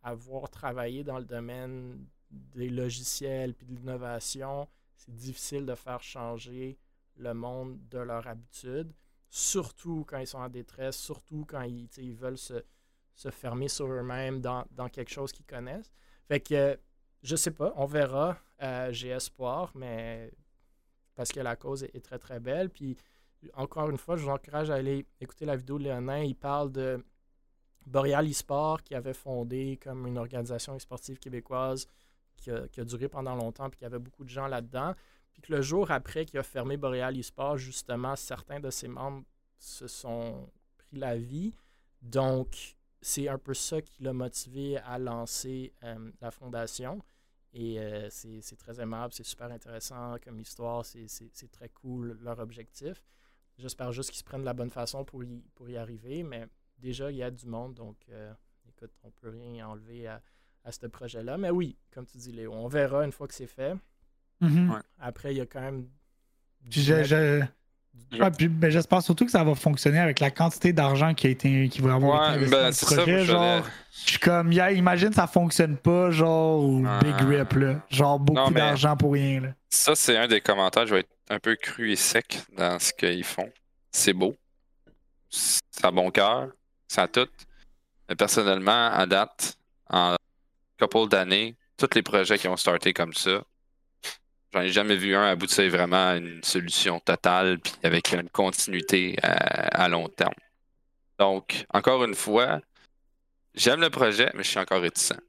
avoir 0.02 0.48
travaillé 0.50 1.02
dans 1.02 1.18
le 1.18 1.24
domaine 1.24 2.06
des 2.30 2.68
logiciels 2.68 3.54
puis 3.54 3.66
de 3.66 3.74
l'innovation, 3.74 4.68
c'est 4.96 5.14
difficile 5.14 5.64
de 5.66 5.74
faire 5.74 6.02
changer 6.02 6.78
le 7.16 7.34
monde 7.34 7.78
de 7.88 7.98
leur 7.98 8.26
habitude, 8.26 8.92
surtout 9.28 10.04
quand 10.06 10.18
ils 10.18 10.26
sont 10.26 10.38
en 10.38 10.48
détresse, 10.48 10.96
surtout 10.96 11.44
quand 11.46 11.62
ils, 11.62 11.88
ils 11.96 12.14
veulent 12.14 12.38
se, 12.38 12.62
fermer 13.30 13.68
sur 13.68 13.86
eux-mêmes 13.86 14.40
dans, 14.40 14.64
quelque 14.92 15.10
chose 15.10 15.32
qu'ils 15.32 15.46
connaissent. 15.46 15.90
Fait 16.26 16.40
que 16.40 16.78
je 17.22 17.34
sais 17.34 17.50
pas, 17.50 17.72
on 17.76 17.86
verra. 17.86 18.38
Euh, 18.62 18.92
j'ai 18.92 19.08
espoir, 19.08 19.72
mais 19.74 20.32
parce 21.14 21.30
que 21.30 21.40
la 21.40 21.56
cause 21.56 21.82
est, 21.82 22.04
très 22.04 22.18
très 22.18 22.38
belle. 22.38 22.70
Puis 22.70 22.96
encore 23.54 23.90
une 23.90 23.98
fois, 23.98 24.16
je 24.16 24.24
vous 24.24 24.30
encourage 24.30 24.70
à 24.70 24.74
aller 24.74 25.04
écouter 25.20 25.44
la 25.44 25.56
vidéo 25.56 25.78
de 25.78 25.84
Léonin. 25.84 26.22
Il 26.22 26.36
parle 26.36 26.70
de 26.70 27.04
Boreal 27.86 28.28
eSport 28.28 28.82
qui 28.82 28.94
avait 28.94 29.14
fondé 29.14 29.78
comme 29.82 30.06
une 30.06 30.18
organisation 30.18 30.78
sportive 30.78 31.18
québécoise 31.18 31.88
qui 32.38 32.80
a, 32.80 32.84
duré 32.84 33.08
pendant 33.08 33.34
longtemps 33.34 33.68
puis 33.68 33.78
qui 33.78 33.84
avait 33.84 33.98
beaucoup 33.98 34.24
de 34.24 34.30
gens 34.30 34.46
là-dedans. 34.46 34.94
Puis 35.32 35.42
que 35.42 35.52
le 35.52 35.62
jour 35.62 35.90
après 35.90 36.24
qu'il 36.24 36.38
a 36.38 36.42
fermé 36.42 36.76
Boreal 36.76 37.16
eSport, 37.16 37.58
justement, 37.58 38.16
certains 38.16 38.60
de 38.60 38.70
ses 38.70 38.88
membres 38.88 39.24
se 39.58 39.86
sont 39.86 40.48
pris 40.78 40.98
la 40.98 41.16
vie. 41.16 41.52
Donc, 42.02 42.76
c'est 43.00 43.28
un 43.28 43.38
peu 43.38 43.54
ça 43.54 43.80
qui 43.82 44.02
l'a 44.02 44.12
motivé 44.12 44.78
à 44.78 44.98
lancer 44.98 45.72
euh, 45.84 46.10
la 46.20 46.30
fondation. 46.30 47.02
Et 47.52 47.80
euh, 47.80 48.08
c'est 48.10 48.56
très 48.58 48.80
aimable, 48.80 49.12
c'est 49.14 49.24
super 49.24 49.50
intéressant 49.50 50.16
comme 50.22 50.38
histoire, 50.38 50.84
c'est 50.84 51.50
très 51.50 51.70
cool 51.70 52.18
leur 52.20 52.38
objectif. 52.40 53.02
J'espère 53.56 53.90
juste 53.90 54.10
qu'ils 54.10 54.18
se 54.18 54.24
prennent 54.24 54.42
de 54.42 54.46
la 54.46 54.54
bonne 54.54 54.70
façon 54.70 55.04
pour 55.04 55.24
y, 55.24 55.42
pour 55.54 55.68
y 55.68 55.76
arriver, 55.76 56.22
mais 56.22 56.46
déjà, 56.78 57.10
il 57.10 57.16
y 57.16 57.22
a 57.22 57.30
du 57.30 57.46
monde, 57.46 57.74
donc 57.74 57.96
euh, 58.10 58.32
écoute, 58.68 58.92
on 59.02 59.10
peut 59.10 59.30
rien 59.30 59.66
enlever 59.66 60.06
à, 60.06 60.22
à 60.64 60.72
ce 60.72 60.86
projet-là. 60.86 61.38
Mais 61.38 61.50
oui, 61.50 61.76
comme 61.92 62.06
tu 62.06 62.18
dis, 62.18 62.32
Léo, 62.32 62.52
on 62.52 62.68
verra 62.68 63.04
une 63.04 63.12
fois 63.12 63.26
que 63.28 63.34
c'est 63.34 63.46
fait. 63.46 63.74
Mm-hmm. 64.42 64.80
Après, 65.00 65.32
il 65.32 65.38
y 65.38 65.40
a 65.40 65.46
quand 65.46 65.60
même. 65.60 65.86
Ben, 68.10 68.70
j'espère 68.70 69.02
surtout 69.02 69.24
que 69.24 69.30
ça 69.30 69.44
va 69.44 69.54
fonctionner 69.54 69.98
avec 69.98 70.20
la 70.20 70.30
quantité 70.30 70.72
d'argent 70.72 71.14
qui 71.14 71.26
a 71.26 71.30
été 71.30 71.68
qui 71.68 71.80
va 71.80 71.94
avoir 71.94 72.36
été 72.36 72.46
ben, 72.46 72.72
projet. 72.72 73.24
genre, 73.24 73.66
je 74.04 74.10
suis 74.10 74.18
comme, 74.18 74.52
imagine 74.52 75.12
ça 75.12 75.26
fonctionne 75.26 75.76
pas, 75.76 76.10
genre, 76.10 76.62
ou 76.62 76.86
Big 77.02 77.20
Rip, 77.20 77.52
là. 77.54 77.80
Genre, 77.90 78.18
beaucoup 78.18 78.52
d'argent 78.52 78.96
pour 78.96 79.12
rien, 79.12 79.40
là. 79.40 79.48
Ça, 79.68 79.94
c'est 79.94 80.16
un 80.16 80.26
des 80.26 80.40
commentaires. 80.40 80.86
Je 80.86 80.94
vais 80.94 81.00
être 81.00 81.10
un 81.28 81.38
peu 81.38 81.56
cru 81.56 81.92
et 81.92 81.96
sec 81.96 82.42
dans 82.56 82.78
ce 82.78 82.92
qu'ils 82.92 83.24
font. 83.24 83.50
C'est 83.90 84.14
beau. 84.14 84.34
Ça 85.30 85.88
a 85.88 85.90
bon 85.90 86.10
cœur. 86.10 86.48
Ça 86.88 87.02
a 87.02 87.08
tout. 87.08 87.28
Mais 88.08 88.16
personnellement, 88.16 88.90
à 88.90 89.06
date, 89.06 89.58
en 89.90 90.16
couple 90.78 91.08
d'années, 91.08 91.56
tous 91.76 91.94
les 91.94 92.02
projets 92.02 92.38
qui 92.38 92.48
ont 92.48 92.56
starté 92.56 92.92
comme 92.92 93.12
ça, 93.12 93.42
J'en 94.52 94.62
ai 94.62 94.70
jamais 94.70 94.96
vu 94.96 95.14
un 95.14 95.26
aboutir 95.26 95.70
vraiment 95.70 96.14
une 96.14 96.42
solution 96.42 97.00
totale 97.00 97.58
puis 97.58 97.74
avec 97.82 98.12
une 98.12 98.30
continuité 98.30 99.16
à, 99.22 99.88
long 99.88 100.08
terme. 100.08 100.32
Donc, 101.18 101.66
encore 101.72 102.02
une 102.04 102.14
fois, 102.14 102.60
j'aime 103.54 103.80
le 103.80 103.90
projet, 103.90 104.30
mais 104.34 104.42
je 104.42 104.48
suis 104.48 104.58
encore 104.58 104.80
réticent. 104.80 105.20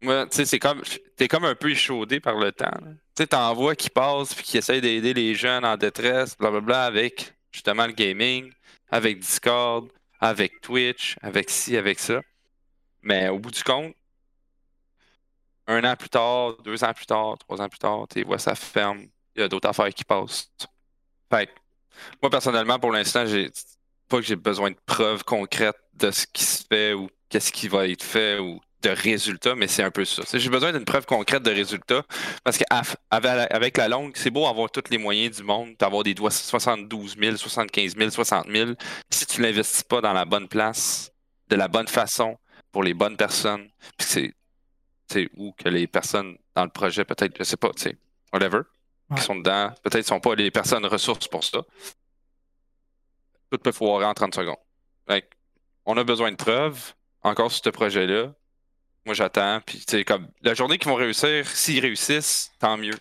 Moi, 0.00 0.26
tu 0.26 0.36
sais, 0.36 0.44
c'est 0.46 0.58
comme. 0.58 0.82
T'es 1.16 1.28
comme 1.28 1.44
un 1.44 1.54
peu 1.54 1.70
échaudé 1.70 2.18
par 2.18 2.36
le 2.36 2.50
temps. 2.50 2.70
Tu 3.14 3.22
sais, 3.22 3.26
t'en 3.28 3.74
qui 3.74 3.90
passent 3.90 4.34
puis 4.34 4.44
qui 4.44 4.58
essayent 4.58 4.80
d'aider 4.80 5.12
les 5.12 5.34
jeunes 5.34 5.64
en 5.64 5.76
détresse, 5.76 6.36
blablabla, 6.38 6.84
avec 6.84 7.34
justement 7.52 7.86
le 7.86 7.92
gaming, 7.92 8.50
avec 8.90 9.18
Discord, 9.18 9.88
avec 10.18 10.60
Twitch, 10.62 11.16
avec 11.20 11.50
ci, 11.50 11.76
avec 11.76 12.00
ça. 12.00 12.22
Mais 13.02 13.28
au 13.28 13.38
bout 13.38 13.50
du 13.50 13.62
compte, 13.62 13.94
un 15.66 15.84
an 15.84 15.96
plus 15.96 16.08
tard, 16.08 16.56
deux 16.64 16.82
ans 16.84 16.92
plus 16.92 17.06
tard, 17.06 17.36
trois 17.38 17.60
ans 17.60 17.68
plus 17.68 17.78
tard, 17.78 18.06
tu 18.12 18.24
vois, 18.24 18.38
ça 18.38 18.54
ferme. 18.54 19.06
Il 19.34 19.40
y 19.40 19.44
a 19.44 19.48
d'autres 19.48 19.68
affaires 19.68 19.88
qui 19.90 20.04
passent. 20.04 20.50
Fait 21.30 21.48
moi, 22.20 22.30
personnellement, 22.30 22.78
pour 22.78 22.92
l'instant, 22.92 23.26
j'ai 23.26 23.50
pas 24.08 24.18
que 24.18 24.22
j'ai 24.22 24.36
besoin 24.36 24.70
de 24.70 24.76
preuves 24.86 25.24
concrètes 25.24 25.76
de 25.94 26.10
ce 26.10 26.26
qui 26.26 26.44
se 26.44 26.64
fait 26.68 26.92
ou 26.94 27.08
qu'est-ce 27.28 27.52
qui 27.52 27.68
va 27.68 27.86
être 27.86 28.02
fait 28.02 28.38
ou 28.38 28.60
de 28.82 28.90
résultats, 28.90 29.54
mais 29.54 29.68
c'est 29.68 29.82
un 29.82 29.90
peu 29.90 30.04
ça. 30.04 30.22
J'ai 30.32 30.50
besoin 30.50 30.72
d'une 30.72 30.84
preuve 30.84 31.06
concrète 31.06 31.42
de 31.42 31.50
résultats 31.50 32.02
parce 32.42 32.58
qu'avec 32.58 33.76
la 33.76 33.88
longue, 33.88 34.12
c'est 34.16 34.30
beau 34.30 34.46
avoir 34.46 34.70
tous 34.70 34.90
les 34.90 34.98
moyens 34.98 35.36
du 35.36 35.44
monde, 35.44 35.76
d'avoir 35.78 36.02
des 36.02 36.14
doigts 36.14 36.32
72 36.32 37.16
000, 37.16 37.36
75 37.36 37.96
000, 37.96 38.10
60 38.10 38.46
000. 38.50 38.70
Si 39.10 39.26
tu 39.26 39.40
l'investis 39.40 39.84
pas 39.84 40.00
dans 40.00 40.12
la 40.12 40.24
bonne 40.24 40.48
place, 40.48 41.12
de 41.48 41.56
la 41.56 41.68
bonne 41.68 41.88
façon, 41.88 42.36
pour 42.72 42.82
les 42.82 42.94
bonnes 42.94 43.16
personnes, 43.16 43.68
puis 43.96 44.08
c'est 44.08 44.34
ou 45.36 45.52
que 45.52 45.68
les 45.68 45.86
personnes 45.86 46.36
dans 46.54 46.64
le 46.64 46.70
projet, 46.70 47.04
peut-être, 47.04 47.36
je 47.38 47.44
sais 47.44 47.56
pas, 47.56 47.70
tu 47.70 47.82
sais, 47.82 47.96
whatever, 48.32 48.62
qui 49.14 49.22
sont 49.22 49.36
dedans, 49.36 49.72
peut-être 49.82 49.96
ne 49.96 50.02
sont 50.02 50.20
pas 50.20 50.34
les 50.34 50.50
personnes 50.50 50.86
ressources 50.86 51.28
pour 51.28 51.44
ça. 51.44 51.62
Tout 53.50 53.58
peut 53.58 53.72
foirer 53.72 54.06
en 54.06 54.14
30 54.14 54.34
secondes. 54.34 54.56
on 55.84 55.96
a 55.96 56.04
besoin 56.04 56.30
de 56.30 56.36
preuves, 56.36 56.94
encore 57.22 57.50
sur 57.50 57.64
ce 57.64 57.70
projet-là. 57.70 58.32
Moi, 59.04 59.14
j'attends. 59.14 59.60
Puis, 59.60 59.84
tu 59.84 60.04
comme 60.04 60.28
la 60.42 60.54
journée 60.54 60.78
qu'ils 60.78 60.88
vont 60.90 60.96
réussir, 60.96 61.46
s'ils 61.48 61.80
réussissent, 61.80 62.52
tant 62.58 62.76
mieux. 62.76 62.96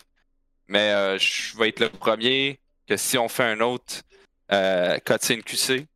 Mais 0.67 0.91
euh, 0.93 1.17
je 1.19 1.55
vais 1.57 1.69
être 1.69 1.79
le 1.79 1.89
premier 1.89 2.59
que 2.87 2.97
si 2.97 3.17
on 3.17 3.29
fait 3.29 3.43
un 3.43 3.59
autre 3.59 4.01
euh, 4.51 4.97
QC, 4.99 5.87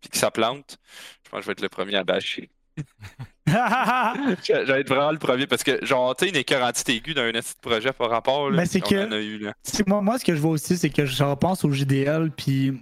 puis 0.00 0.10
que 0.10 0.18
ça 0.18 0.30
plante, 0.30 0.78
je 1.24 1.30
pense 1.30 1.38
que 1.38 1.42
je 1.42 1.46
vais 1.46 1.52
être 1.52 1.60
le 1.60 1.68
premier 1.68 1.96
à 1.96 2.04
bâcher. 2.04 2.50
J'allais 3.46 4.80
être 4.80 4.88
vraiment 4.88 5.12
le 5.12 5.18
premier 5.18 5.46
parce 5.46 5.62
que, 5.62 5.84
genre, 5.84 6.16
tu 6.16 6.24
sais, 6.24 6.30
une 6.30 6.36
écœurantite 6.36 6.88
aiguë 6.88 7.14
d'un 7.14 7.30
projet 7.60 7.92
par 7.92 8.10
rapport. 8.10 8.50
Là, 8.50 8.56
Mais 8.56 8.66
c'est 8.66 8.80
que. 8.80 9.86
Moi, 9.86 10.02
moi, 10.02 10.18
ce 10.18 10.24
que 10.24 10.34
je 10.34 10.40
vois 10.40 10.50
aussi, 10.52 10.76
c'est 10.76 10.90
que 10.90 11.06
je 11.06 11.22
repense 11.22 11.64
au 11.64 11.70
JDL, 11.70 12.30
puis 12.30 12.80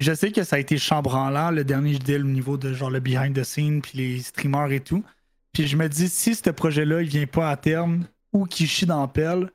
je 0.00 0.12
sais 0.12 0.32
que 0.32 0.42
ça 0.42 0.56
a 0.56 0.58
été 0.58 0.78
chambranlant, 0.78 1.50
le 1.50 1.64
dernier 1.64 1.94
JDL, 1.94 2.24
au 2.24 2.28
niveau 2.28 2.56
de 2.56 2.72
genre 2.72 2.90
le 2.90 3.00
behind 3.00 3.34
the 3.38 3.44
scene, 3.44 3.82
puis 3.82 3.98
les 3.98 4.18
streamers 4.20 4.72
et 4.72 4.80
tout. 4.80 5.04
Puis 5.52 5.68
je 5.68 5.76
me 5.76 5.88
dis, 5.88 6.08
si 6.08 6.34
ce 6.34 6.50
projet-là, 6.50 7.02
il 7.02 7.08
vient 7.08 7.26
pas 7.26 7.48
à 7.48 7.56
terme 7.56 8.04
ou 8.32 8.46
qu'il 8.46 8.66
chie 8.66 8.86
dans 8.86 9.06
pelle, 9.06 9.50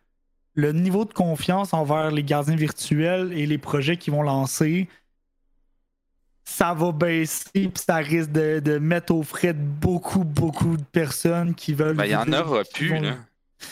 le 0.54 0.72
niveau 0.72 1.04
de 1.06 1.14
confiance 1.14 1.74
envers 1.74 2.12
les 2.12 2.24
gardiens 2.24 2.56
virtuels 2.56 3.34
et 3.34 3.46
les 3.46 3.58
projets 3.58 3.98
qu'ils 3.98 4.14
vont 4.14 4.24
lancer 4.24 4.88
ça 6.50 6.74
va 6.74 6.91
baisser, 6.91 7.45
puis 7.54 7.72
ça 7.76 7.97
risque 7.97 8.32
de, 8.32 8.80
mettre 8.80 9.14
au 9.14 9.24
frais 9.24 9.54
de 9.54 9.62
beaucoup, 9.62 10.24
beaucoup 10.24 10.78
de 10.78 10.84
personnes 10.84 11.54
qui 11.54 11.74
veulent. 11.74 11.95
Ben, 11.95 12.06
il 12.06 12.12
y 12.12 12.16
en 12.16 12.32
aura 12.34 12.64
plus, 12.64 13.00
là. 13.00 13.18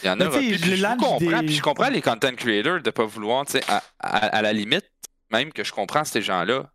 Il 0.04 0.08
y 0.08 0.10
en 0.10 0.20
aura 0.20 0.38
plus. 0.38 0.58
Je, 0.58 0.98
comprends, 0.98 1.40
puis 1.40 1.56
je 1.56 1.62
comprends 1.62 1.90
les 1.90 2.02
content 2.02 2.34
creators 2.36 2.82
de 2.82 2.90
pas 2.92 3.06
vouloir, 3.06 3.46
tu 3.46 3.54
sais, 3.54 3.64
à, 4.00 4.42
la 4.42 4.54
limite, 4.54 4.86
même 5.32 5.52
que 5.52 5.64
je 5.64 5.74
comprends 5.74 6.04
ces 6.04 6.22
gens-là, 6.22 6.70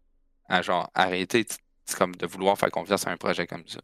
à 0.48 0.60
genre 0.60 0.90
arrêter, 0.94 1.46
comme 1.96 2.14
de 2.16 2.26
vouloir 2.26 2.58
faire 2.58 2.70
confiance 2.70 3.06
à 3.06 3.10
un 3.10 3.16
projet 3.16 3.46
comme 3.46 3.66
ça. 3.66 3.80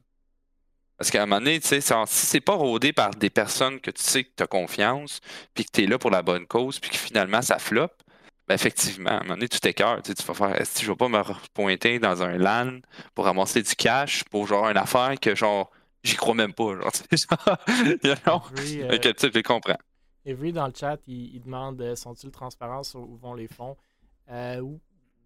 Parce 0.96 1.10
qu'à 1.10 1.22
un 1.22 1.26
moment 1.26 1.40
donné, 1.40 1.60
tu 1.60 1.68
sais, 1.68 1.80
si 1.80 1.94
c'est 2.06 2.40
pas 2.40 2.54
rodé 2.54 2.92
par 2.92 3.10
des 3.10 3.30
personnes 3.30 3.80
que 3.80 3.92
tu 3.92 4.02
sais 4.02 4.24
que 4.24 4.30
tu 4.36 4.42
as 4.42 4.48
confiance, 4.48 5.20
puis 5.54 5.64
que 5.64 5.70
tu 5.72 5.84
es 5.84 5.86
là 5.86 5.98
pour 5.98 6.10
la 6.10 6.22
bonne 6.22 6.46
cause, 6.46 6.80
puis 6.80 6.90
que 6.90 6.96
finalement 6.96 7.40
ça 7.40 7.58
floppe, 7.58 8.02
ben 8.48 8.54
effectivement, 8.54 9.10
à 9.10 9.14
un 9.16 9.20
moment 9.20 9.34
donné, 9.34 9.48
tu 9.48 9.60
t'écœures. 9.60 10.00
Tu, 10.02 10.14
vas 10.14 10.34
faire 10.34 10.66
si 10.66 10.82
je 10.82 10.90
vais 10.90 10.96
pas 10.96 11.08
me 11.08 11.22
pointer 11.52 11.98
dans 11.98 12.22
un 12.22 12.38
LAN 12.38 12.80
pour 13.14 13.26
ramasser 13.26 13.62
du 13.62 13.74
cash 13.74 14.24
pour 14.24 14.46
genre 14.46 14.70
une 14.70 14.78
affaire 14.78 15.20
que 15.20 15.34
genre 15.34 15.70
j'y 16.02 16.16
crois 16.16 16.34
même 16.34 16.54
pas. 16.54 16.74
Genre, 16.74 16.90
genre, 18.24 18.52
euh, 18.58 19.12
tu 19.12 19.30
les 19.30 19.42
comprends. 19.42 19.76
Evry 20.24 20.52
dans 20.52 20.66
le 20.66 20.72
chat, 20.74 20.98
il, 21.06 21.40
demande 21.40 21.80
euh, 21.82 21.94
sont-ils 21.94 22.30
transparents 22.30 22.82
sur 22.82 23.00
où 23.00 23.16
vont 23.16 23.34
les 23.34 23.48
fonds? 23.48 23.76
Euh, 24.30 24.62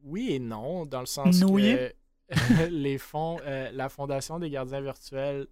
Oui 0.02 0.32
et 0.32 0.38
non, 0.40 0.84
dans 0.84 1.00
le 1.00 1.06
sens 1.06 1.38
que 1.40 1.92
les 2.70 2.98
fonds, 2.98 3.38
la 3.44 3.88
Fondation 3.88 4.40
des 4.40 4.50
gardiens 4.50 4.80
virtuels 4.80 5.46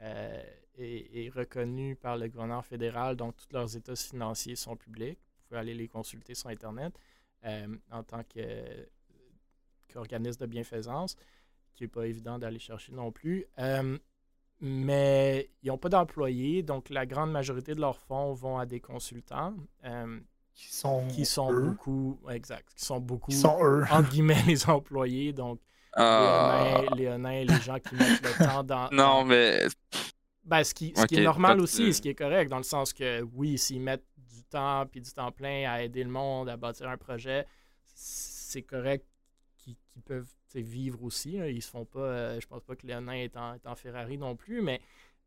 est, 0.00 0.46
est, 0.78 1.30
reconnue 1.34 1.96
par 1.96 2.16
le 2.16 2.28
gouvernement 2.28 2.62
fédéral, 2.62 3.16
donc 3.16 3.34
tous 3.36 3.52
leurs 3.52 3.76
états 3.76 3.96
financiers 3.96 4.56
sont 4.56 4.76
publics. 4.76 5.18
Pouvez 5.50 5.60
aller 5.60 5.74
les 5.74 5.88
consulter 5.88 6.34
sur 6.34 6.48
Internet. 6.48 6.94
Euh, 7.44 7.66
en 7.90 8.02
tant 8.02 8.22
qu'organisme 9.88 10.40
de 10.40 10.46
bienfaisance, 10.46 11.16
qui 11.74 11.84
n'est 11.84 11.88
pas 11.88 12.06
évident 12.06 12.38
d'aller 12.38 12.58
chercher 12.58 12.92
non 12.92 13.10
plus. 13.10 13.46
Euh, 13.58 13.98
mais 14.60 15.50
ils 15.62 15.68
n'ont 15.68 15.78
pas 15.78 15.88
d'employés, 15.88 16.62
donc 16.62 16.90
la 16.90 17.06
grande 17.06 17.32
majorité 17.32 17.74
de 17.74 17.80
leurs 17.80 17.98
fonds 17.98 18.34
vont 18.34 18.58
à 18.58 18.66
des 18.66 18.78
consultants. 18.78 19.54
Euh, 19.84 20.20
qui 20.52 20.72
sont, 20.74 21.08
qui 21.08 21.24
sont 21.24 21.50
beaucoup, 21.52 22.20
exact, 22.30 22.68
qui 22.74 22.84
sont 22.84 23.00
beaucoup, 23.00 23.32
sont 23.32 23.58
eux. 23.64 23.84
entre 23.90 24.10
guillemets, 24.10 24.42
les 24.46 24.68
employés, 24.68 25.32
donc 25.32 25.60
ah. 25.94 26.82
les, 26.94 27.16
les, 27.16 27.44
les 27.44 27.60
gens 27.62 27.78
qui 27.78 27.94
mettent 27.94 28.22
le 28.22 28.44
temps 28.44 28.62
dans... 28.62 28.90
Non, 28.92 29.24
mais... 29.24 29.66
Ben, 30.44 30.62
ce 30.62 30.74
qui, 30.74 30.92
ce 30.94 31.06
qui 31.06 31.16
est 31.16 31.24
normal 31.24 31.60
aussi, 31.60 31.94
ce 31.94 32.02
qui 32.02 32.10
est 32.10 32.14
correct, 32.14 32.50
dans 32.50 32.58
le 32.58 32.64
sens 32.64 32.92
que, 32.92 33.22
oui, 33.34 33.56
s'ils 33.56 33.80
mettent 33.80 34.04
temps 34.50 34.86
puis 34.86 35.00
du 35.00 35.10
temps 35.10 35.32
plein 35.32 35.70
à 35.70 35.82
aider 35.82 36.04
le 36.04 36.10
monde, 36.10 36.48
à 36.48 36.56
bâtir 36.56 36.88
un 36.88 36.96
projet, 36.96 37.46
c'est 37.94 38.62
correct 38.62 39.06
qu'ils 39.56 40.02
peuvent 40.04 40.32
vivre 40.54 41.02
aussi. 41.04 41.34
Ils 41.34 41.62
se 41.62 41.70
font 41.70 41.84
pas. 41.84 42.00
Euh, 42.00 42.40
je 42.40 42.46
pense 42.46 42.62
pas 42.62 42.74
que 42.74 42.86
Léonin 42.86 43.12
est 43.12 43.36
en, 43.36 43.54
est 43.54 43.66
en 43.66 43.74
Ferrari 43.74 44.18
non 44.18 44.36
plus, 44.36 44.62
mais 44.62 44.80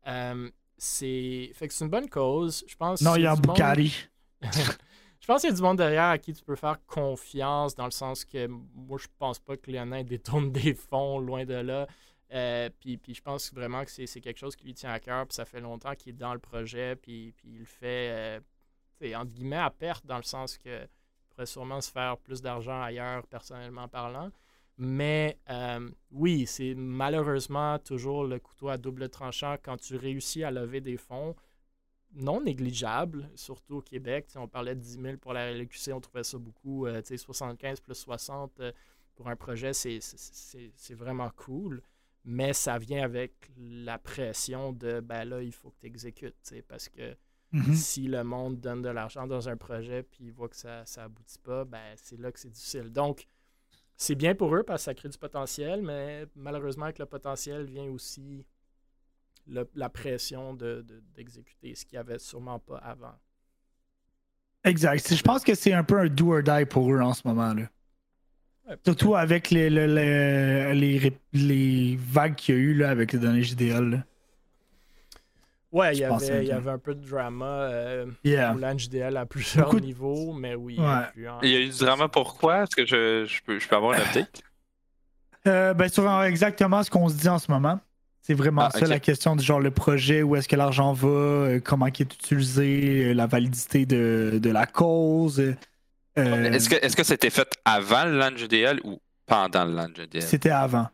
euh, 0.06 0.50
c'est. 0.76 1.50
Fait 1.54 1.68
que 1.68 1.74
c'est 1.74 1.84
une 1.84 1.90
bonne 1.90 2.08
cause. 2.08 2.64
Je 2.66 2.76
pense. 2.76 3.00
Non, 3.00 3.16
il 3.16 3.22
y 3.22 3.26
a 3.26 3.32
un 3.32 3.36
Bugatti. 3.36 4.08
je 4.42 5.26
pense 5.26 5.40
qu'il 5.40 5.50
y 5.50 5.52
a 5.52 5.56
du 5.56 5.62
monde 5.62 5.78
derrière 5.78 6.04
à 6.04 6.18
qui 6.18 6.32
tu 6.32 6.44
peux 6.44 6.56
faire 6.56 6.84
confiance, 6.86 7.74
dans 7.74 7.86
le 7.86 7.90
sens 7.90 8.24
que 8.24 8.46
moi, 8.46 8.98
je 8.98 9.08
pense 9.18 9.38
pas 9.38 9.56
que 9.56 9.70
Léonin 9.70 10.02
détourne 10.02 10.52
des 10.52 10.74
fonds 10.74 11.18
loin 11.18 11.44
de 11.44 11.54
là. 11.54 11.86
Euh, 12.32 12.68
puis, 12.80 12.96
puis, 12.96 13.14
je 13.14 13.22
pense 13.22 13.52
vraiment 13.52 13.84
que 13.84 13.90
c'est 13.90 14.20
quelque 14.20 14.38
chose 14.38 14.56
qui 14.56 14.64
lui 14.64 14.74
tient 14.74 14.90
à 14.90 14.98
cœur, 14.98 15.26
puis 15.26 15.34
ça 15.34 15.44
fait 15.44 15.60
longtemps 15.60 15.94
qu'il 15.94 16.14
est 16.14 16.18
dans 16.18 16.34
le 16.34 16.40
projet, 16.40 16.96
puis, 16.96 17.32
puis 17.36 17.48
il 17.52 17.58
le 17.60 17.64
fait 17.64 18.40
entre 19.14 19.30
guillemets 19.32 19.56
à 19.56 19.70
perte 19.70 20.06
dans 20.06 20.16
le 20.16 20.22
sens 20.22 20.58
que 20.58 20.86
pourrait 21.30 21.46
sûrement 21.46 21.80
se 21.80 21.90
faire 21.90 22.16
plus 22.18 22.40
d'argent 22.40 22.80
ailleurs, 22.80 23.26
personnellement 23.26 23.88
parlant. 23.88 24.30
Mais 24.76 25.38
euh, 25.50 25.88
oui, 26.10 26.46
c'est 26.46 26.74
malheureusement 26.74 27.78
toujours 27.78 28.24
le 28.24 28.38
couteau 28.38 28.68
à 28.68 28.76
double 28.76 29.08
tranchant 29.08 29.56
quand 29.62 29.76
tu 29.76 29.96
réussis 29.96 30.42
à 30.42 30.50
lever 30.50 30.80
des 30.80 30.96
fonds 30.96 31.36
non 32.12 32.40
négligeables, 32.40 33.28
surtout 33.34 33.76
au 33.76 33.80
Québec. 33.82 34.28
on 34.36 34.48
parlait 34.48 34.74
de 34.74 34.80
10 34.80 35.00
000 35.00 35.16
pour 35.18 35.32
la 35.32 35.52
LQC, 35.52 35.92
on 35.92 36.00
trouvait 36.00 36.24
ça 36.24 36.38
beaucoup. 36.38 36.86
75 36.86 37.80
plus 37.80 37.94
60 37.94 38.62
pour 39.14 39.28
un 39.28 39.36
projet, 39.36 39.72
c'est 39.72 40.94
vraiment 40.94 41.30
cool. 41.36 41.82
Mais 42.24 42.52
ça 42.52 42.78
vient 42.78 43.04
avec 43.04 43.50
la 43.58 43.98
pression 43.98 44.72
de 44.72 45.00
ben 45.00 45.24
là, 45.24 45.42
il 45.42 45.52
faut 45.52 45.70
que 45.70 45.80
tu 45.80 45.86
exécutes. 45.86 46.54
Parce 46.68 46.88
que 46.88 47.14
mhm. 47.54 47.74
si 47.74 48.02
le 48.08 48.24
monde 48.24 48.60
donne 48.60 48.82
de 48.82 48.88
l'argent 48.88 49.26
dans 49.26 49.48
un 49.48 49.56
projet 49.56 50.02
puis 50.02 50.24
il 50.24 50.32
voit 50.32 50.48
que 50.48 50.56
ça 50.56 50.84
n'aboutit 50.96 51.38
pas, 51.38 51.64
ben 51.64 51.94
c'est 51.96 52.18
là 52.18 52.30
que 52.30 52.38
c'est 52.38 52.50
difficile. 52.50 52.90
Donc, 52.90 53.26
c'est 53.96 54.14
bien 54.14 54.34
pour 54.34 54.54
eux 54.54 54.62
parce 54.62 54.82
que 54.82 54.84
ça 54.84 54.94
crée 54.94 55.08
du 55.08 55.18
potentiel, 55.18 55.82
mais 55.82 56.26
malheureusement, 56.34 56.84
avec 56.84 56.98
le 56.98 57.06
potentiel 57.06 57.64
vient 57.64 57.84
aussi 57.84 58.44
la 59.46 59.88
pression 59.88 60.54
d'exécuter, 60.54 61.70
de, 61.70 61.74
ce 61.74 61.84
qu'il 61.84 61.96
n'y 61.96 62.00
avait 62.00 62.18
sûrement 62.18 62.58
pas 62.58 62.78
avant. 62.78 63.14
Exact. 64.64 65.14
Je 65.14 65.22
pense 65.22 65.44
que 65.44 65.54
c'est 65.54 65.74
un 65.74 65.84
peu 65.84 65.98
un 65.98 66.08
do 66.08 66.34
or 66.34 66.42
die 66.42 66.64
pour 66.64 66.90
eux 66.92 67.00
en 67.00 67.12
ce 67.12 67.20
moment. 67.26 67.52
là. 67.52 67.68
Surtout 68.84 69.14
avec 69.14 69.50
les, 69.50 69.68
les, 69.68 71.12
les, 71.32 71.96
vagues 71.96 72.34
qu'il 72.34 72.54
y 72.54 72.58
a 72.58 72.60
eu 72.60 72.74
là, 72.74 72.88
avec 72.88 73.12
les 73.12 73.18
données 73.18 73.42
JDL. 73.42 74.06
Ouais, 75.74 75.92
il 75.92 75.98
y, 75.98 76.04
avait, 76.04 76.46
y 76.46 76.52
avait 76.52 76.70
un 76.70 76.78
peu 76.78 76.94
de 76.94 77.04
drama 77.04 77.46
euh, 77.46 78.06
pour 78.06 78.60
l'NJDL 78.60 79.16
à 79.16 79.26
plusieurs 79.26 79.74
niveaux, 79.74 80.32
mais 80.32 80.54
oui. 80.54 80.78
Il 81.42 81.50
y 81.50 81.56
a 81.56 81.60
eu 81.60 81.68
du 81.68 81.78
drama 81.78 82.06
pourquoi? 82.06 82.62
Est-ce 82.62 82.76
que 82.76 82.86
je, 82.86 83.24
je, 83.26 83.42
peux, 83.42 83.58
je, 83.58 83.66
peux, 83.66 83.74
avoir 83.74 83.98
un 83.98 84.02
update? 84.02 84.42
euh, 85.48 85.74
ben, 85.74 85.88
Sur 85.88 86.22
exactement 86.22 86.84
ce 86.84 86.90
qu'on 86.90 87.08
se 87.08 87.16
dit 87.16 87.28
en 87.28 87.40
ce 87.40 87.50
moment. 87.50 87.80
C'est 88.22 88.34
vraiment 88.34 88.62
ah, 88.62 88.70
ça 88.70 88.86
la 88.86 89.00
question 89.00 89.34
du 89.34 89.44
genre 89.44 89.58
le 89.58 89.72
projet, 89.72 90.22
où 90.22 90.36
est-ce 90.36 90.46
que 90.46 90.54
l'argent 90.54 90.92
va, 90.92 91.08
euh, 91.08 91.60
comment 91.60 91.88
il 91.88 92.00
est 92.02 92.14
utilisé, 92.14 93.12
la 93.12 93.26
validité 93.26 93.84
de, 93.84 94.38
de 94.40 94.50
la 94.50 94.66
cause. 94.66 95.40
Euh, 95.40 96.52
est-ce 96.52 96.68
que 96.68 96.76
est-ce 96.76 96.96
que 96.96 97.02
c'était 97.02 97.30
fait 97.30 97.52
avant 97.64 98.04
le 98.04 98.16
launch 98.16 98.38
GDL 98.38 98.80
ou 98.84 99.00
pendant 99.26 99.64
le 99.64 99.74
launch 99.74 99.96
GDL? 99.96 100.22
C'était 100.22 100.50
avant. 100.50 100.86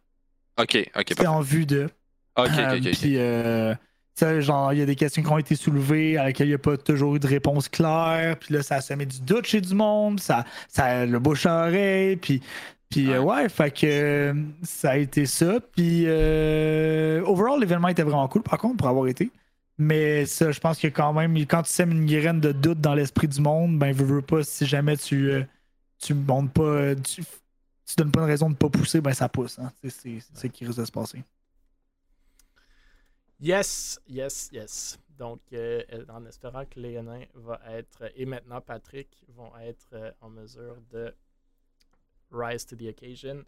Ok, 0.58 0.76
ok. 0.96 1.04
C'était 1.06 1.26
en 1.26 1.42
vue 1.42 1.66
de. 1.66 1.90
Ok, 2.36 2.48
ok, 2.48 2.56
ok. 2.56 2.86
Euh, 2.86 2.92
puis, 2.92 3.18
euh, 3.18 3.74
genre, 4.40 4.72
il 4.72 4.78
y 4.78 4.82
a 4.82 4.86
des 4.86 4.96
questions 4.96 5.22
qui 5.22 5.28
ont 5.28 5.38
été 5.38 5.54
soulevées 5.54 6.16
à 6.16 6.24
laquelle 6.24 6.46
il 6.46 6.50
n'y 6.50 6.54
a 6.54 6.58
pas 6.58 6.76
toujours 6.76 7.16
eu 7.16 7.20
de 7.20 7.26
réponse 7.26 7.68
claire. 7.68 8.36
Puis 8.38 8.54
là, 8.54 8.62
ça, 8.62 8.80
ça 8.80 8.96
met 8.96 9.06
du 9.06 9.20
doute 9.20 9.46
chez 9.46 9.60
du 9.60 9.74
monde. 9.74 10.20
Ça, 10.20 10.44
ça 10.68 11.06
le 11.06 11.18
bouche 11.18 11.46
à 11.46 11.66
oreille. 11.66 12.16
Puis, 12.16 12.42
puis 12.88 13.16
ouais. 13.16 13.48
fait 13.48 13.70
que 13.70 14.34
ça 14.62 14.90
a 14.90 14.96
été 14.96 15.26
ça. 15.26 15.58
Puis, 15.74 16.06
overall, 16.06 17.60
l'événement 17.60 17.88
était 17.88 18.02
vraiment 18.02 18.28
cool, 18.28 18.42
par 18.42 18.58
contre, 18.58 18.76
pour 18.78 18.88
avoir 18.88 19.06
été. 19.06 19.30
Mais 19.80 20.26
ça, 20.26 20.52
je 20.52 20.60
pense 20.60 20.78
que 20.78 20.88
quand 20.88 21.14
même, 21.14 21.34
quand 21.46 21.62
tu 21.62 21.70
sèmes 21.70 21.92
une 21.92 22.04
graine 22.04 22.38
de 22.38 22.52
doute 22.52 22.82
dans 22.82 22.94
l'esprit 22.94 23.28
du 23.28 23.40
monde, 23.40 23.78
ben, 23.78 23.94
veux, 23.94 24.04
veux 24.04 24.20
pas, 24.20 24.44
si 24.44 24.66
jamais 24.66 24.94
tu, 24.98 25.30
euh, 25.30 25.42
tu 25.98 26.12
montes 26.12 26.52
pas, 26.52 26.62
euh, 26.62 26.94
tu, 26.96 27.22
tu, 27.24 27.94
donnes 27.96 28.10
pas 28.10 28.20
une 28.20 28.26
raison 28.26 28.50
de 28.50 28.56
pas 28.56 28.68
pousser, 28.68 29.00
ben 29.00 29.14
ça 29.14 29.30
pousse. 29.30 29.58
Hein. 29.58 29.72
C'est 29.82 30.20
ce 30.34 30.46
qui 30.48 30.66
risque 30.66 30.78
de 30.78 30.84
se 30.84 30.92
passer. 30.92 31.24
Yes, 33.40 33.98
yes, 34.06 34.50
yes. 34.52 34.98
Donc, 35.18 35.40
euh, 35.52 35.82
en 36.08 36.24
espérant 36.26 36.64
que 36.64 36.78
Léonin 36.78 37.24
va 37.34 37.60
être, 37.70 38.10
et 38.14 38.24
maintenant 38.24 38.60
Patrick, 38.60 39.24
vont 39.28 39.52
être 39.58 40.14
en 40.20 40.30
mesure 40.30 40.76
de 40.90 41.14
rise 42.30 42.64
to 42.64 42.76
the 42.76 42.88
occasion. 42.88 43.44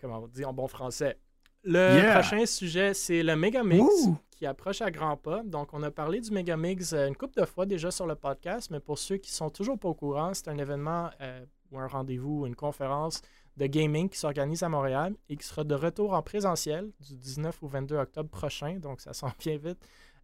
Comment 0.00 0.18
on 0.18 0.26
dit 0.26 0.44
en 0.44 0.52
bon 0.52 0.68
français? 0.68 1.18
Le 1.62 2.12
prochain 2.12 2.44
sujet, 2.44 2.92
c'est 2.92 3.22
le 3.22 3.36
Megamix 3.36 4.08
qui 4.30 4.44
approche 4.44 4.82
à 4.82 4.90
grands 4.90 5.16
pas. 5.16 5.42
Donc, 5.42 5.72
on 5.72 5.82
a 5.82 5.90
parlé 5.90 6.20
du 6.20 6.30
Megamix 6.30 6.92
euh, 6.92 7.06
une 7.06 7.16
couple 7.16 7.40
de 7.40 7.46
fois 7.46 7.64
déjà 7.64 7.90
sur 7.90 8.06
le 8.06 8.14
podcast, 8.14 8.70
mais 8.70 8.80
pour 8.80 8.98
ceux 8.98 9.16
qui 9.16 9.30
sont 9.30 9.48
toujours 9.48 9.78
pas 9.78 9.88
au 9.88 9.94
courant, 9.94 10.34
c'est 10.34 10.48
un 10.48 10.58
événement 10.58 11.08
euh, 11.20 11.44
ou 11.70 11.78
un 11.78 11.86
rendez-vous, 11.86 12.44
une 12.46 12.56
conférence 12.56 13.22
de 13.56 13.66
gaming 13.66 14.08
qui 14.08 14.18
s'organise 14.18 14.62
à 14.62 14.68
Montréal 14.68 15.14
et 15.28 15.36
qui 15.36 15.46
sera 15.46 15.64
de 15.64 15.74
retour 15.74 16.12
en 16.12 16.22
présentiel 16.22 16.92
du 17.00 17.16
19 17.16 17.62
au 17.62 17.68
22 17.68 17.96
octobre 17.96 18.30
prochain. 18.30 18.78
Donc, 18.78 19.00
ça 19.00 19.12
sent 19.12 19.32
bien 19.38 19.56
vite 19.56 19.78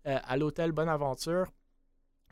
euh, 0.06 0.18
à 0.22 0.36
l'hôtel 0.36 0.72
Bonaventure. 0.72 1.46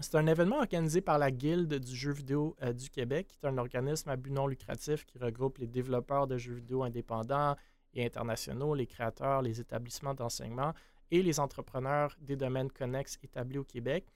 C'est 0.00 0.14
un 0.14 0.26
événement 0.26 0.58
organisé 0.58 1.00
par 1.00 1.18
la 1.18 1.30
Guilde 1.30 1.74
du 1.74 1.96
jeu 1.96 2.12
vidéo 2.12 2.56
du 2.72 2.88
Québec, 2.88 3.26
qui 3.26 3.38
est 3.42 3.48
un 3.48 3.58
organisme 3.58 4.08
à 4.10 4.16
but 4.16 4.30
non 4.30 4.46
lucratif 4.46 5.04
qui 5.04 5.18
regroupe 5.18 5.58
les 5.58 5.66
développeurs 5.66 6.28
de 6.28 6.38
jeux 6.38 6.54
vidéo 6.54 6.84
indépendants, 6.84 7.56
et 7.94 8.04
internationaux, 8.04 8.74
les 8.74 8.86
créateurs, 8.86 9.42
les 9.42 9.60
établissements 9.60 10.14
d'enseignement 10.14 10.72
et 11.10 11.22
les 11.22 11.40
entrepreneurs 11.40 12.16
des 12.20 12.36
domaines 12.36 12.70
connexes 12.70 13.18
établis 13.22 13.58
au 13.58 13.64
Québec. 13.64 14.06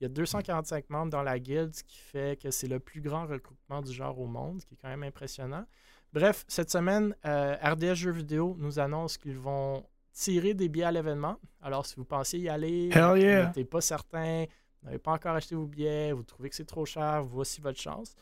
Il 0.00 0.04
y 0.04 0.06
a 0.06 0.08
245 0.08 0.90
membres 0.90 1.10
dans 1.10 1.22
la 1.22 1.38
guilde, 1.38 1.74
ce 1.74 1.82
qui 1.82 1.96
fait 1.96 2.40
que 2.40 2.50
c'est 2.50 2.68
le 2.68 2.78
plus 2.78 3.00
grand 3.00 3.26
regroupement 3.26 3.80
du 3.80 3.92
genre 3.92 4.18
au 4.18 4.26
monde, 4.26 4.60
ce 4.60 4.66
qui 4.66 4.74
est 4.74 4.76
quand 4.76 4.88
même 4.88 5.02
impressionnant. 5.02 5.66
Bref, 6.12 6.44
cette 6.48 6.70
semaine, 6.70 7.14
euh, 7.24 7.56
RDS 7.62 7.94
Jeux 7.94 8.10
vidéo 8.12 8.56
nous 8.58 8.78
annonce 8.78 9.18
qu'ils 9.18 9.38
vont 9.38 9.84
tirer 10.12 10.54
des 10.54 10.68
billets 10.68 10.84
à 10.84 10.92
l'événement. 10.92 11.36
Alors, 11.60 11.84
si 11.84 11.96
vous 11.96 12.04
pensez 12.04 12.38
y 12.38 12.48
aller, 12.48 12.88
vous 12.90 13.58
n'êtes 13.58 13.68
pas 13.68 13.80
certain, 13.80 14.46
vous 14.80 14.86
n'avez 14.86 14.98
pas 14.98 15.12
encore 15.12 15.34
acheté 15.34 15.54
vos 15.54 15.66
billets, 15.66 16.12
vous 16.12 16.22
trouvez 16.22 16.48
que 16.48 16.56
c'est 16.56 16.64
trop 16.64 16.86
cher, 16.86 17.22
voici 17.22 17.60
votre 17.60 17.80
chance. 17.80 18.14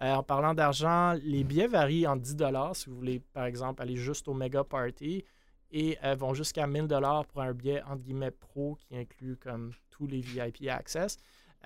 Euh, 0.00 0.14
en 0.14 0.22
parlant 0.22 0.54
d'argent, 0.54 1.14
les 1.22 1.42
billets 1.42 1.66
varient 1.66 2.06
en 2.06 2.16
10 2.16 2.36
si 2.74 2.88
vous 2.88 2.96
voulez, 2.96 3.20
par 3.32 3.46
exemple, 3.46 3.82
aller 3.82 3.96
juste 3.96 4.28
au 4.28 4.34
Mega 4.34 4.62
Party 4.62 5.24
et 5.70 5.98
euh, 6.04 6.14
vont 6.14 6.34
jusqu'à 6.34 6.66
1000 6.66 6.86
pour 7.28 7.42
un 7.42 7.52
billet 7.52 7.82
entre 7.82 8.02
guillemets 8.02 8.30
pro 8.30 8.76
qui 8.76 8.96
inclut 8.96 9.36
comme 9.36 9.72
tous 9.90 10.06
les 10.06 10.20
VIP 10.20 10.68
Access. 10.68 11.16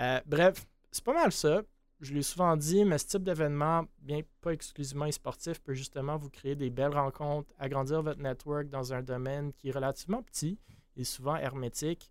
Euh, 0.01 0.21
bref, 0.27 0.65
c'est 0.91 1.05
pas 1.05 1.13
mal 1.13 1.31
ça. 1.33 1.63
Je 2.03 2.13
l'ai 2.13 2.23
souvent 2.23 2.57
dit, 2.57 2.85
mais 2.85 2.99
ce 2.99 3.07
type 3.07 3.23
d'événement, 3.23 3.85
bien 4.01 4.21
pas 4.41 4.53
exclusivement 4.53 5.11
sportif, 5.11 5.61
peut 5.61 5.73
justement 5.73 6.17
vous 6.17 6.29
créer 6.29 6.57
des 6.57 6.69
belles 6.69 6.95
rencontres, 6.95 7.55
agrandir 7.59 8.03
votre 8.03 8.21
network 8.21 8.69
dans 8.69 8.93
un 8.93 9.03
domaine 9.03 9.53
qui 9.55 9.69
est 9.69 9.73
relativement 9.73 10.23
petit 10.23 10.59
et 10.97 11.05
souvent 11.05 11.37
hermétique. 11.37 12.11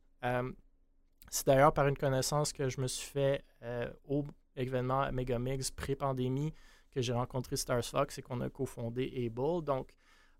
c'est 1.29 1.45
d'ailleurs 1.45 1.73
par 1.73 1.87
une 1.87 1.97
connaissance 1.97 2.53
que 2.53 2.69
je 2.69 2.79
me 2.81 2.87
suis 2.87 3.11
fait 3.11 3.43
au 4.07 4.23
événement 4.55 5.11
Megamix 5.11 5.71
pré-pandémie 5.71 6.53
que 6.91 7.01
j'ai 7.01 7.13
rencontré 7.13 7.55
Stars 7.55 7.85
Fox 7.85 8.17
et 8.17 8.21
qu'on 8.21 8.41
a 8.41 8.49
cofondé 8.49 9.11
Able. 9.25 9.63
Donc, 9.63 9.93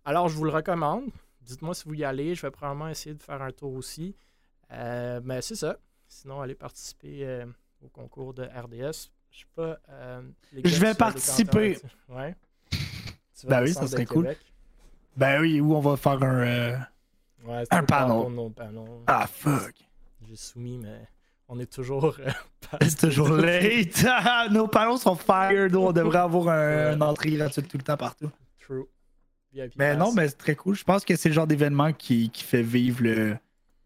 alors 0.04 0.28
je 0.28 0.36
vous 0.36 0.44
le 0.44 0.50
recommande. 0.50 1.10
Dites-moi 1.40 1.74
si 1.74 1.88
vous 1.88 1.94
y 1.94 2.04
allez. 2.04 2.34
Je 2.34 2.42
vais 2.42 2.50
probablement 2.50 2.88
essayer 2.88 3.14
de 3.14 3.22
faire 3.22 3.42
un 3.42 3.52
tour 3.52 3.72
aussi. 3.74 4.14
Euh, 4.70 5.20
mais 5.24 5.40
c'est 5.42 5.56
ça. 5.56 5.78
Sinon, 6.06 6.40
allez 6.40 6.54
participer 6.54 7.26
euh, 7.26 7.46
au 7.80 7.88
concours 7.88 8.34
de 8.34 8.44
RDS. 8.44 9.10
Je 9.32 9.38
sais 9.38 9.44
pas. 9.56 9.78
Euh, 9.90 10.20
je 10.62 10.80
vais 10.80 10.94
participer. 10.94 11.78
Ouais. 12.08 12.36
Ben 13.48 13.62
oui, 13.62 13.72
ça 13.72 13.86
serait 13.86 14.04
cool. 14.04 14.36
Ben 15.16 15.40
oui, 15.40 15.60
où 15.60 15.74
on 15.74 15.80
va 15.80 15.96
faire 15.96 16.22
un, 16.22 16.72
ouais, 17.44 17.64
un 17.70 17.82
panneau. 17.82 18.52
Ah 19.06 19.26
fuck. 19.26 19.74
J'ai 20.28 20.36
soumis, 20.36 20.78
mais 20.78 21.08
on 21.48 21.58
est 21.58 21.70
toujours. 21.70 22.16
Euh, 22.20 22.30
c'est 22.82 22.98
toujours 22.98 23.30
late. 23.30 24.06
Nos 24.50 24.68
panneaux 24.68 24.96
sont 24.96 25.16
fire. 25.16 25.68
Nous, 25.70 25.80
on 25.80 25.92
devrait 25.92 26.18
avoir 26.18 26.48
un, 26.48 26.94
une 26.94 27.02
entrée 27.02 27.32
gratuite 27.32 27.68
tout 27.68 27.78
le 27.78 27.82
temps 27.82 27.96
partout. 27.96 28.30
True. 28.60 28.86
mais 29.76 29.96
non, 29.96 30.12
mais 30.12 30.28
c'est 30.28 30.38
très 30.38 30.54
cool. 30.54 30.76
Je 30.76 30.84
pense 30.84 31.04
que 31.04 31.16
c'est 31.16 31.28
le 31.28 31.34
genre 31.34 31.46
d'événement 31.46 31.92
qui, 31.92 32.30
qui, 32.30 32.44
fait 32.44 32.62
vivre 32.62 33.02
le, 33.02 33.36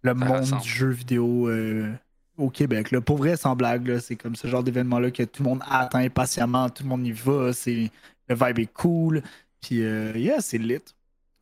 le 0.03 0.14
monde 0.14 0.44
du 0.62 0.68
jeu 0.68 0.90
vidéo 0.90 1.49
euh, 1.49 1.92
au 2.37 2.51
Québec. 2.51 2.91
Là. 2.91 3.01
Pour 3.01 3.18
vrai, 3.18 3.37
sans 3.37 3.57
blague, 3.57 3.99
c'est 3.99 4.16
comme 4.16 4.37
ce 4.37 4.49
genre 4.49 4.62
d'événement-là 4.62 5.11
que 5.11 5.22
tout 5.22 5.43
le 5.43 5.49
monde 5.49 5.62
attend 5.68 5.99
impatiemment, 5.99 6.68
tout 6.68 6.82
le 6.82 6.89
monde 6.89 7.07
y 7.07 7.12
va. 7.12 7.51
Le 8.28 8.34
vibe 8.34 8.59
est 8.59 8.72
cool. 8.72 9.22
Puis, 9.61 9.82
euh, 9.82 10.12
yeah, 10.16 10.41
c'est 10.41 10.59
lit. 10.59 10.82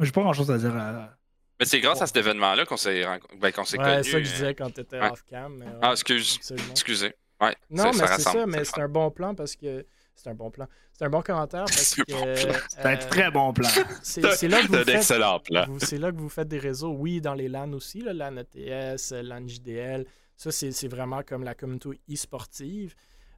J'ai 0.00 0.12
pas 0.12 0.22
grand 0.22 0.32
chose 0.32 0.50
à 0.50 0.58
dire 0.58 0.76
à, 0.76 1.10
mais 1.58 1.66
c'est 1.66 1.80
grâce 1.80 2.02
à 2.02 2.06
cet 2.06 2.16
événement-là 2.16 2.64
qu'on 2.64 2.76
s'est 2.76 3.04
ben, 3.04 3.18
qu 3.18 3.36
ouais, 3.36 3.52
connus. 3.52 3.66
C'est 3.68 4.10
ça 4.10 4.18
que 4.18 4.24
je 4.24 4.32
disais 4.32 4.54
quand 4.54 4.70
tu 4.70 4.80
étais 4.80 4.98
off-cam. 4.98 5.64
ah, 5.80 5.92
excuse, 5.92 6.40
excusez. 6.70 7.14
Ouais, 7.40 7.54
non, 7.70 7.90
mais 7.92 8.06
c'est 8.06 8.22
ça, 8.22 8.46
mais 8.46 8.64
c'est 8.64 8.80
un 8.80 8.88
bon 8.88 9.10
plan 9.10 9.34
parce 9.34 9.56
que. 9.56 9.84
C'est 10.16 10.30
un 10.30 10.34
bon 10.34 10.48
plan. 10.48 10.68
C'est 10.92 11.04
un 11.06 11.10
bon 11.10 11.22
commentaire 11.22 11.64
parce 11.64 11.96
que. 11.96 12.02
c'est 12.06 12.84
un 12.84 12.96
très 12.96 13.30
bon 13.32 13.52
plan. 13.52 13.68
C'est 14.04 14.20
là 14.22 14.62
que 14.62 14.68
vous 14.68 14.74
faites. 14.74 14.88
excellent 14.88 15.40
plan. 15.40 15.66
C'est 15.80 15.98
là 15.98 16.12
que 16.12 16.16
vous 16.16 16.28
faites 16.28 16.46
des 16.46 16.60
réseaux. 16.60 16.92
Oui, 16.92 17.20
dans 17.20 17.34
les 17.34 17.48
LAN 17.48 17.72
aussi, 17.72 18.00
là, 18.00 18.12
LAN 18.12 18.36
ETS, 18.36 19.10
LAN 19.10 19.48
JDL. 19.48 20.06
Ça, 20.36 20.50
c'est 20.50 20.88
vraiment 20.88 21.22
comme 21.22 21.44
la 21.44 21.54
communauté 21.54 22.00
e-sportive. 22.10 22.94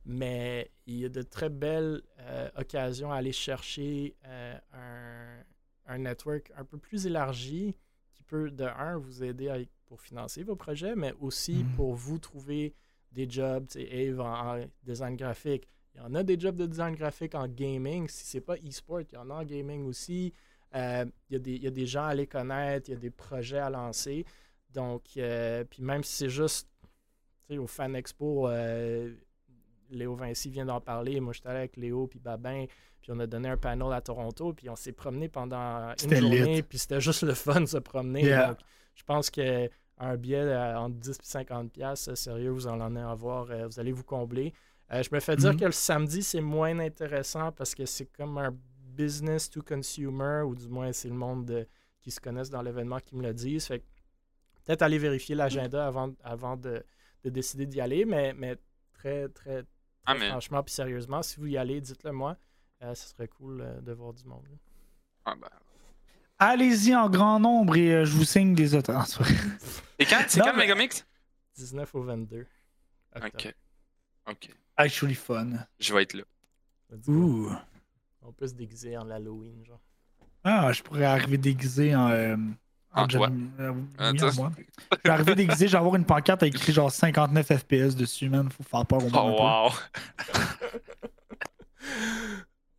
Mais 0.08 0.70
il 0.86 0.98
y 0.98 1.04
a 1.04 1.08
de 1.08 1.22
très 1.22 1.48
belles 1.48 2.00
euh, 2.20 2.48
occasions 2.56 3.10
à 3.10 3.16
aller 3.16 3.32
chercher 3.32 4.14
euh, 4.24 4.56
un, 4.72 5.92
un 5.92 5.98
network 5.98 6.52
un 6.56 6.64
peu 6.64 6.78
plus 6.78 7.06
élargi 7.06 7.74
peut, 8.26 8.50
de 8.50 8.64
un, 8.64 8.98
vous 8.98 9.24
aider 9.24 9.68
pour 9.86 10.00
financer 10.00 10.42
vos 10.42 10.56
projets, 10.56 10.94
mais 10.94 11.12
aussi 11.20 11.64
mm. 11.64 11.72
pour 11.76 11.94
vous 11.94 12.18
trouver 12.18 12.74
des 13.12 13.28
jobs. 13.28 13.66
Eve 13.76 14.20
en, 14.20 14.64
design 14.82 15.16
graphique, 15.16 15.68
Il 15.94 16.00
y 16.00 16.04
en 16.04 16.14
a 16.14 16.22
des 16.22 16.38
jobs 16.38 16.56
de 16.56 16.66
design 16.66 16.94
graphique 16.94 17.34
en 17.34 17.48
gaming. 17.48 18.08
Si 18.08 18.26
c'est 18.26 18.40
pas 18.40 18.56
e-sport, 18.56 19.00
il 19.00 19.14
y 19.14 19.16
en 19.16 19.30
a 19.30 19.34
en 19.34 19.44
gaming 19.44 19.86
aussi. 19.86 20.32
Euh, 20.74 21.04
il, 21.30 21.34
y 21.34 21.66
a 21.66 21.70
des, 21.70 21.86
gens 21.86 22.04
à 22.04 22.14
les 22.14 22.26
connaître, 22.26 22.90
il 22.90 22.92
y 22.92 22.96
a 22.96 23.00
des 23.00 23.10
projets 23.10 23.58
à 23.58 23.70
lancer. 23.70 24.24
Donc, 24.70 25.04
puis 25.70 25.82
même 25.82 26.04
si 26.04 26.16
c'est 26.16 26.28
juste 26.28 26.68
au 27.50 27.66
Fan 27.66 27.94
Expo, 27.94 28.48
euh, 28.48 29.12
Léo 29.90 30.14
Vinci 30.14 30.50
vient 30.50 30.64
d'en 30.64 30.80
parler. 30.80 31.20
Moi, 31.20 31.32
j'étais 31.32 31.48
allé 31.48 31.58
avec 31.58 31.76
Léo 31.76 32.06
puis 32.06 32.18
Babin, 32.18 32.66
puis 33.00 33.12
on 33.12 33.20
a 33.20 33.26
donné 33.26 33.48
un 33.48 33.56
panel 33.56 33.92
à 33.92 34.00
Toronto, 34.00 34.52
puis 34.52 34.68
on 34.68 34.76
s'est 34.76 34.92
promené 34.92 35.28
pendant 35.28 35.92
une 36.02 36.14
journée, 36.14 36.62
puis 36.62 36.78
c'était 36.78 37.00
juste 37.00 37.22
le 37.22 37.34
fun 37.34 37.60
de 37.60 37.66
se 37.66 37.78
promener. 37.78 38.28
Donc, 38.36 38.58
je 38.94 39.04
pense 39.04 39.30
que 39.30 39.68
un 39.98 40.16
billet 40.16 40.54
entre 40.54 40.96
10 40.96 41.10
et 41.10 41.14
50 41.22 41.72
pièces 41.72 42.12
sérieux, 42.14 42.50
vous 42.50 42.66
en 42.66 42.80
allez 42.80 43.00
avoir, 43.00 43.46
vous 43.46 43.80
allez 43.80 43.92
vous 43.92 44.04
combler. 44.04 44.52
je 44.90 45.08
me 45.12 45.20
fais 45.20 45.36
dire 45.36 45.52
mm-hmm. 45.52 45.60
que 45.60 45.64
le 45.64 45.72
samedi, 45.72 46.22
c'est 46.22 46.40
moins 46.40 46.78
intéressant 46.80 47.52
parce 47.52 47.74
que 47.74 47.86
c'est 47.86 48.06
comme 48.06 48.36
un 48.38 48.54
business 48.96 49.48
to 49.48 49.62
consumer, 49.62 50.42
ou 50.42 50.54
du 50.54 50.68
moins 50.68 50.92
c'est 50.92 51.08
le 51.08 51.14
monde 51.14 51.66
qui 52.00 52.10
se 52.10 52.20
connaissent 52.20 52.50
dans 52.50 52.62
l'événement 52.62 52.98
qui 52.98 53.16
me 53.16 53.22
le 53.22 53.32
disent. 53.32 53.66
Fait 53.66 53.82
peut-être 54.64 54.82
aller 54.82 54.98
vérifier 54.98 55.34
l'agenda 55.34 55.86
avant, 55.86 56.12
avant 56.22 56.56
de, 56.56 56.82
décider 57.30 57.66
d'y 57.66 57.80
aller, 57.80 58.04
mais, 58.04 58.32
mais 58.34 58.56
très, 58.92 59.28
très, 59.28 59.64
ah, 60.06 60.14
franchement, 60.14 60.62
puis 60.62 60.72
sérieusement, 60.72 61.22
si 61.22 61.40
vous 61.40 61.46
y 61.46 61.58
allez, 61.58 61.80
dites-le 61.80 62.12
moi. 62.12 62.36
Euh, 62.82 62.94
ce 62.94 63.08
serait 63.08 63.28
cool 63.28 63.60
euh, 63.60 63.80
de 63.80 63.92
voir 63.92 64.12
du 64.12 64.24
monde. 64.24 64.46
Ah 65.24 65.34
ben. 65.34 65.48
Allez-y 66.38 66.94
en 66.94 67.08
grand 67.08 67.40
nombre 67.40 67.76
et 67.76 67.92
euh, 67.92 68.04
je 68.04 68.12
vous 68.12 68.24
signe 68.24 68.54
des 68.54 68.74
autres. 68.74 68.92
et 69.98 70.04
quand? 70.04 70.22
C'est 70.28 70.40
quand 70.40 70.54
Megamix? 70.54 71.06
19 71.56 71.94
au 71.94 72.02
22. 72.02 72.46
Ok. 73.16 73.54
Ok. 74.28 74.50
Actually 74.76 75.14
fun. 75.14 75.52
Je 75.80 75.94
vais 75.94 76.02
être 76.02 76.14
là. 76.14 76.24
Ouh. 77.08 77.50
On 78.20 78.32
peut 78.32 78.46
se 78.46 78.54
déguiser 78.54 78.96
en 78.98 79.08
Halloween, 79.08 79.64
genre. 79.64 79.80
Ah, 80.44 80.70
je 80.72 80.82
pourrais 80.82 81.06
arriver 81.06 81.38
déguisé 81.38 81.96
en. 81.96 82.10
Euh, 82.10 82.36
en, 82.92 83.02
en 83.02 83.06
toi. 83.06 83.30
Euh, 83.60 83.72
ah. 83.98 84.12
Je 84.14 84.26
vais 85.04 85.10
arriver 85.10 85.34
déguisé, 85.34 85.66
je 85.66 85.72
vais 85.72 85.78
avoir 85.78 85.96
une 85.96 86.04
pancarte 86.04 86.42
avec 86.42 86.54
écrit 86.54 86.72
genre 86.72 86.90
59 86.90 87.46
FPS 87.46 87.94
dessus, 87.94 88.28
man. 88.28 88.48
Faut 88.50 88.62
faire 88.62 88.86
peur 88.86 89.04
au 89.04 89.10
monde. 89.10 89.36
Oh, 89.38 89.42
wow! 89.42 89.70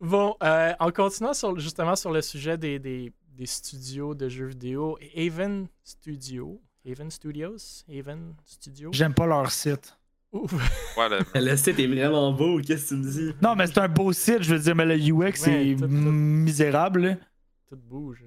bon, 0.00 0.36
euh, 0.42 0.72
en 0.78 0.90
continuant 0.90 1.34
sur, 1.34 1.58
justement 1.58 1.96
sur 1.96 2.10
le 2.10 2.22
sujet 2.22 2.58
des, 2.58 2.78
des, 2.78 3.12
des, 3.36 3.46
studios 3.46 4.14
de 4.14 4.28
jeux 4.28 4.46
vidéo, 4.46 4.98
Haven 5.16 5.68
Studio. 5.84 6.60
Haven 6.86 7.10
Studios? 7.10 7.84
Haven 7.88 8.34
Studio? 8.44 8.90
J'aime 8.92 9.14
pas 9.14 9.26
leur 9.26 9.50
site. 9.50 9.94
le 10.32 11.56
site 11.56 11.78
est 11.78 11.86
vraiment 11.86 12.32
beau, 12.32 12.60
qu'est-ce 12.60 12.90
que 12.90 12.94
tu 12.94 12.96
me 12.96 13.10
dis? 13.10 13.34
Non, 13.40 13.54
mais 13.56 13.66
c'est 13.66 13.78
un 13.78 13.88
beau 13.88 14.12
site, 14.12 14.42
je 14.42 14.54
veux 14.54 14.60
dire, 14.60 14.74
mais 14.74 14.84
le 14.84 14.96
UX 14.96 15.36
c'est 15.36 15.74
misérable. 15.88 17.18
Tout 17.66 17.76
bouge. 17.76 18.24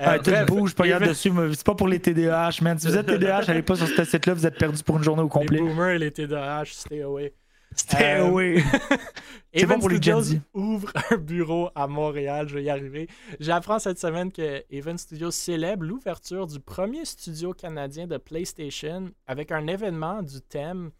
Euh, 0.00 0.18
tout 0.18 0.54
bouge, 0.54 0.74
pas 0.74 0.84
regarde 0.84 1.06
dessus, 1.06 1.30
mais 1.30 1.52
c'est 1.54 1.66
pas 1.66 1.74
pour 1.74 1.88
les 1.88 2.00
TDAH, 2.00 2.62
man. 2.62 2.78
Si 2.78 2.86
vous 2.86 2.96
êtes 2.96 3.06
TDAH, 3.06 3.44
allez 3.48 3.62
pas 3.62 3.76
sur 3.76 3.86
ce 3.86 4.04
site-là, 4.04 4.34
vous 4.34 4.46
êtes 4.46 4.58
perdu 4.58 4.82
pour 4.82 4.96
une 4.96 5.04
journée 5.04 5.22
au 5.22 5.28
complet. 5.28 5.58
Les 5.58 5.62
boomers 5.64 5.90
et 5.90 5.98
les 5.98 6.10
TDAH, 6.10 6.64
stay 6.66 7.02
away. 7.02 7.34
Stay 7.76 8.18
euh, 8.18 8.26
away. 8.26 8.62
c'est 9.54 9.66
bon 9.66 9.78
pour 9.78 9.88
les 9.88 9.96
Studios 9.96 10.40
ouvre 10.54 10.90
un 11.10 11.16
bureau 11.16 11.70
à 11.74 11.86
Montréal, 11.86 12.48
je 12.48 12.54
vais 12.54 12.64
y 12.64 12.70
arriver. 12.70 13.08
J'apprends 13.38 13.78
cette 13.78 13.98
semaine 13.98 14.32
que 14.32 14.64
Event 14.70 14.96
Studios 14.96 15.30
célèbre 15.30 15.84
l'ouverture 15.84 16.46
du 16.46 16.60
premier 16.60 17.04
studio 17.04 17.52
canadien 17.52 18.06
de 18.06 18.16
PlayStation 18.16 19.10
avec 19.26 19.52
un 19.52 19.66
événement 19.66 20.22
du 20.22 20.40
thème 20.40 20.90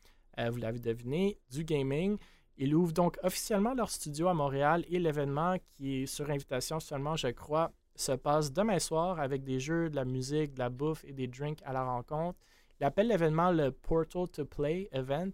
euh, 0.41 0.51
vous 0.51 0.59
l'avez 0.59 0.79
deviné, 0.79 1.39
du 1.51 1.65
gaming. 1.65 2.17
Ils 2.57 2.75
ouvrent 2.75 2.93
donc 2.93 3.19
officiellement 3.23 3.75
leur 3.75 3.91
studio 3.91 4.29
à 4.29 4.35
Montréal 4.35 4.85
et 4.89 4.99
l'événement, 4.99 5.57
qui 5.77 6.03
est 6.03 6.07
sur 6.07 6.31
invitation 6.31 6.79
seulement, 6.81 7.17
je 7.17 7.29
crois, 7.29 7.73
se 8.01 8.13
passe 8.13 8.53
demain 8.53 8.79
soir 8.79 9.21
avec 9.21 9.45
des 9.45 9.61
jeux, 9.61 9.91
de 9.91 9.97
la 9.97 10.05
musique, 10.05 10.55
de 10.55 10.59
la 10.59 10.71
bouffe 10.71 11.05
et 11.05 11.13
des 11.13 11.27
drinks 11.27 11.63
à 11.65 11.73
la 11.73 11.85
rencontre. 11.85 12.39
Il 12.81 12.85
appelle 12.85 13.09
l'événement 13.09 13.51
le 13.51 13.71
Portal 13.71 14.29
to 14.29 14.45
Play 14.45 14.89
Event. 14.93 15.33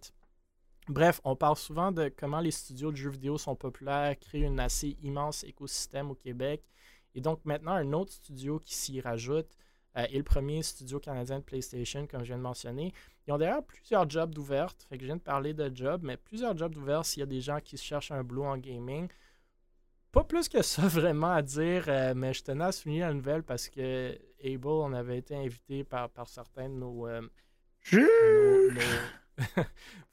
Bref, 0.89 1.21
on 1.25 1.37
parle 1.37 1.57
souvent 1.57 1.93
de 1.93 2.13
comment 2.17 2.41
les 2.41 2.51
studios 2.51 2.91
de 2.91 2.97
jeux 2.97 3.11
vidéo 3.11 3.39
sont 3.39 3.57
populaires, 3.57 4.19
créent 4.19 4.47
un 4.47 4.59
assez 4.59 4.97
immense 5.03 5.45
écosystème 5.45 6.11
au 6.11 6.15
Québec. 6.15 6.63
Et 7.15 7.21
donc 7.21 7.45
maintenant, 7.45 7.73
un 7.73 7.93
autre 7.93 8.13
studio 8.13 8.59
qui 8.59 8.75
s'y 8.75 9.01
rajoute 9.01 9.57
euh, 9.97 10.03
est 10.03 10.17
le 10.17 10.23
premier 10.23 10.63
studio 10.63 11.01
canadien 11.01 11.39
de 11.39 11.45
PlayStation, 11.45 12.07
comme 12.07 12.21
je 12.21 12.27
viens 12.27 12.37
de 12.37 12.43
mentionner. 12.43 12.93
Ils 13.27 13.33
ont 13.33 13.39
d'ailleurs 13.39 13.65
plusieurs 13.65 14.09
jobs 14.09 14.35
d'ouvertes. 14.35 14.87
Je 14.91 14.97
viens 14.97 15.17
de 15.17 15.23
parler 15.23 15.55
de 15.55 15.75
jobs, 15.75 16.03
mais 16.03 16.17
plusieurs 16.17 16.57
jobs 16.57 16.75
d'ouverts 16.75 17.05
s'il 17.05 17.21
y 17.21 17.23
a 17.23 17.27
des 17.27 17.41
gens 17.41 17.61
qui 17.61 17.77
cherchent 17.77 18.11
un 18.11 18.23
boulot 18.23 18.45
en 18.45 18.59
gaming. 18.59 19.09
Pas 20.17 20.25
plus 20.25 20.49
que 20.49 20.63
ça 20.63 20.81
vraiment 20.89 21.33
à 21.33 21.43
dire, 21.43 21.85
euh, 21.89 22.15
mais 22.17 22.33
je 22.33 22.43
tenais 22.43 22.65
à 22.65 22.73
souligner 22.73 23.01
la 23.01 23.13
nouvelle 23.13 23.43
parce 23.43 23.69
que 23.69 24.19
Able, 24.43 24.67
on 24.67 24.95
avait 24.95 25.19
été 25.19 25.37
invité 25.37 25.85
par, 25.85 26.09
par 26.09 26.27
certains 26.27 26.71
de 26.71 26.75
nos, 26.75 27.07
euh, 27.07 27.21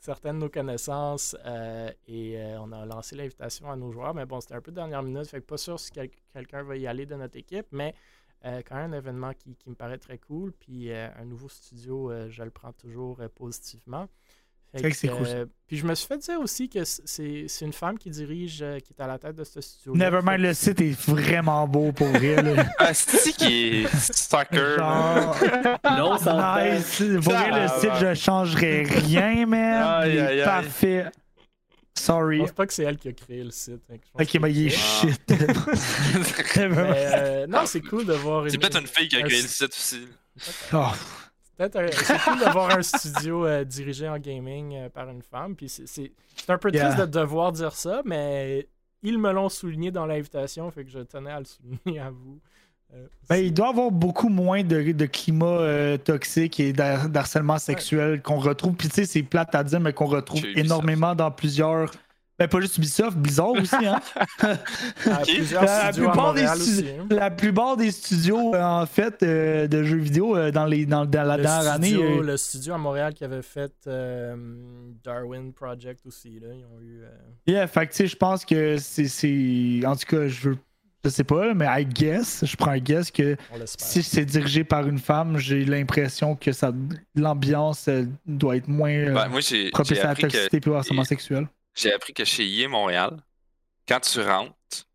certaines 0.02 0.40
de 0.40 0.42
nos 0.42 0.50
connaissances 0.50 1.38
euh, 1.46 1.90
et 2.06 2.38
on 2.60 2.74
a 2.74 2.86
lancé 2.86 3.16
l'invitation 3.16 3.72
à 3.72 3.78
nos 3.78 3.94
joueurs. 3.94 4.14
Mais 4.14 4.26
bon, 4.26 4.42
c'était 4.42 4.56
un 4.56 4.62
peu 4.62 4.72
de 4.72 4.76
dernière 4.76 5.04
minute, 5.04 5.26
fait 5.26 5.40
que 5.40 5.46
pas 5.46 5.56
sûr 5.56 5.80
si 5.80 5.90
quelqu'un 6.34 6.64
va 6.64 6.76
y 6.76 6.86
aller 6.86 7.06
de 7.06 7.16
notre 7.16 7.38
équipe, 7.38 7.68
mais 7.72 7.96
quand 8.44 8.76
même 8.76 8.94
un 8.94 8.98
événement 8.98 9.32
qui, 9.34 9.56
me 9.68 9.76
paraît 9.76 10.00
très 10.00 10.18
cool. 10.18 10.52
Puis 10.52 10.92
un 10.92 11.24
nouveau 11.24 11.48
studio, 11.48 12.12
je 12.28 12.44
le 12.44 12.52
prends 12.52 12.74
toujours 12.74 13.22
positivement. 13.36 14.10
C'est 14.76 15.08
cool. 15.08 15.48
puis 15.68 15.78
je 15.78 15.86
me 15.86 15.94
suis 15.94 16.08
fait 16.08 16.18
dire 16.18 16.40
aussi 16.40 16.68
que 16.68 16.84
c'est 16.84 17.62
une 17.62 17.74
femme 17.74 17.98
qui 17.98 18.10
dirige, 18.10 18.66
qui 18.84 18.94
est 18.94 19.02
à 19.02 19.08
la 19.08 19.20
tête 19.20 19.36
de 19.36 19.44
ce 19.44 19.62
studio. 19.62 19.96
Nevermind, 19.96 20.42
le 20.42 20.54
site 20.54 20.82
est 20.82 21.00
vraiment 21.08 21.68
beau 21.68 21.92
pour 21.92 22.16
elle. 22.16 22.66
ah, 22.80 22.94
c'est 22.94 23.34
qui 23.34 23.84
est 23.84 23.96
stalker. 23.96 24.78
non, 24.80 26.18
ça 26.18 26.60
nice. 26.64 27.04
Pour 27.24 27.34
le 27.34 27.68
site, 27.80 27.96
je 28.00 28.14
changerais 28.16 28.84
rien, 28.84 29.52
est 30.04 30.44
parfait. 30.44 31.06
Sorry. 31.96 32.38
Je 32.38 32.42
pense 32.44 32.52
pas 32.52 32.68
que 32.68 32.74
c'est 32.74 32.84
elle 32.84 32.98
qui 32.98 33.08
a 33.10 33.14
créé 33.14 33.44
le 33.44 33.52
site. 33.52 33.82
Ok, 34.20 34.38
mais 34.42 34.52
il 34.52 34.68
est 34.68 34.70
shit. 34.70 35.22
Euh, 36.56 37.48
non, 37.48 37.66
c'est 37.66 37.82
cool 37.82 38.06
de 38.06 38.14
voir. 38.14 38.46
C'est 38.50 38.58
peut-être 38.58 38.80
une 38.80 38.88
fille 38.88 39.08
qui 39.08 39.18
a 39.18 39.22
créé 39.22 39.42
le 39.42 39.48
site 39.48 39.70
aussi. 39.70 40.08
Oh. 40.74 40.92
C'est 41.58 42.20
cool 42.24 42.40
d'avoir 42.40 42.78
un 42.78 42.82
studio 42.82 43.46
euh, 43.46 43.64
dirigé 43.64 44.10
en 44.10 44.18
gaming 44.18 44.76
euh, 44.76 44.90
par 44.90 45.10
une 45.10 45.22
femme. 45.22 45.56
Puis 45.56 45.70
c'est 45.70 46.12
un 46.48 46.58
peu 46.58 46.72
triste 46.72 47.00
de 47.00 47.06
devoir 47.06 47.52
dire 47.52 47.74
ça, 47.74 48.02
mais 48.06 48.68
ils 49.02 49.18
me 49.18 49.32
l'ont 49.32 49.50
souligné 49.50 49.92
dans 49.92 50.06
l'invitation, 50.06 50.70
fait 50.72 50.84
que 50.84 50.90
je 50.90 51.00
tenais 51.00 51.32
à 51.32 51.40
le 51.40 51.46
souligner 51.46 52.00
à 52.00 52.10
vous. 52.10 52.40
Ben, 53.28 53.38
il 53.38 53.52
doit 53.52 53.68
y 53.68 53.70
avoir 53.72 53.90
beaucoup 53.90 54.30
moins 54.30 54.64
de, 54.64 54.92
de 54.92 55.06
climat 55.08 55.98
toxique 55.98 56.60
et 56.60 56.74
d'harcèlement 56.74 57.58
sexuel 57.58 58.22
qu'on 58.22 58.38
retrouve. 58.38 58.76
Puis 58.76 58.88
tu 58.88 58.96
sais, 58.96 59.06
c'est 59.06 59.24
plate 59.24 59.56
à 59.56 59.64
dire, 59.64 59.80
mais 59.80 59.94
qu'on 59.94 60.06
retrouve 60.06 60.46
énormément 60.56 61.16
dans 61.16 61.32
plusieurs 61.32 61.90
ben, 62.40 62.48
pas 62.48 62.60
juste 62.62 62.78
Ubisoft, 62.80 63.16
Blizzard 63.16 63.52
aussi, 63.52 63.76
hein. 63.76 64.00
la, 65.06 65.92
plupart 65.94 66.34
des 66.34 66.44
hein. 66.46 66.56
la, 67.12 67.30
plupart 67.30 67.78
des 67.78 67.92
studios, 67.92 68.56
euh, 68.56 68.62
en 68.64 68.88
fait, 68.88 69.22
euh, 69.22 69.68
de 69.68 69.84
jeux 69.84 69.98
vidéo 69.98 70.36
euh, 70.36 70.50
dans, 70.50 70.66
les, 70.66 70.88
dans, 70.88 71.06
dans 71.06 71.24
la 71.24 71.38
dernière 71.38 71.72
année. 71.72 71.94
Le 71.94 72.36
studio 72.38 72.74
à 72.74 72.80
Montréal 72.80 73.14
qui 73.14 73.24
avait 73.24 73.44
fait 73.44 73.72
Darwin 75.04 75.54
Project 75.54 76.08
aussi, 76.08 76.40
là, 76.40 76.48
ils 76.54 76.66
ont 76.66 76.82
eu. 76.82 77.04
Yeah, 77.46 77.68
fait 77.68 77.86
que, 77.86 78.08
je 78.08 78.16
pense 78.16 78.46
que 78.46 78.78
c'est. 78.78 79.82
En 79.86 79.96
tout 79.96 80.08
cas, 80.08 80.28
je 80.28 80.50
veux. 80.50 80.58
Je 81.06 81.10
sais 81.10 81.26
pas, 81.26 81.54
mais 81.54 81.66
I 81.68 81.86
guess, 81.86 82.46
je 82.46 82.56
prends 82.56 82.72
un 82.72 82.78
guess 82.78 83.12
que 83.12 83.36
si 83.66 84.02
c'est 84.02 84.24
dirigé 84.24 84.64
par 84.64 84.88
une 84.88 85.00
femme, 85.00 85.38
j'ai 85.38 85.66
l'impression 85.66 86.34
que 86.34 86.54
ça 86.54 86.72
l'ambiance 87.14 87.90
doit 88.26 88.56
être 88.56 88.70
moins 88.70 89.12
ben, 89.12 89.30
propice 89.74 90.00
à 90.00 90.08
la 90.08 90.16
toxicité 90.16 90.62
et 90.66 90.70
au 90.70 90.76
harcèlement 90.76 91.04
sexuel 91.04 91.50
j'ai 91.76 91.94
appris 91.94 92.14
que 92.14 92.26
chez 92.26 92.46
IE 92.46 92.68
Montréal, 92.68 93.18
quand 93.88 94.00
tu 94.00 94.22
rentres, 94.22 94.54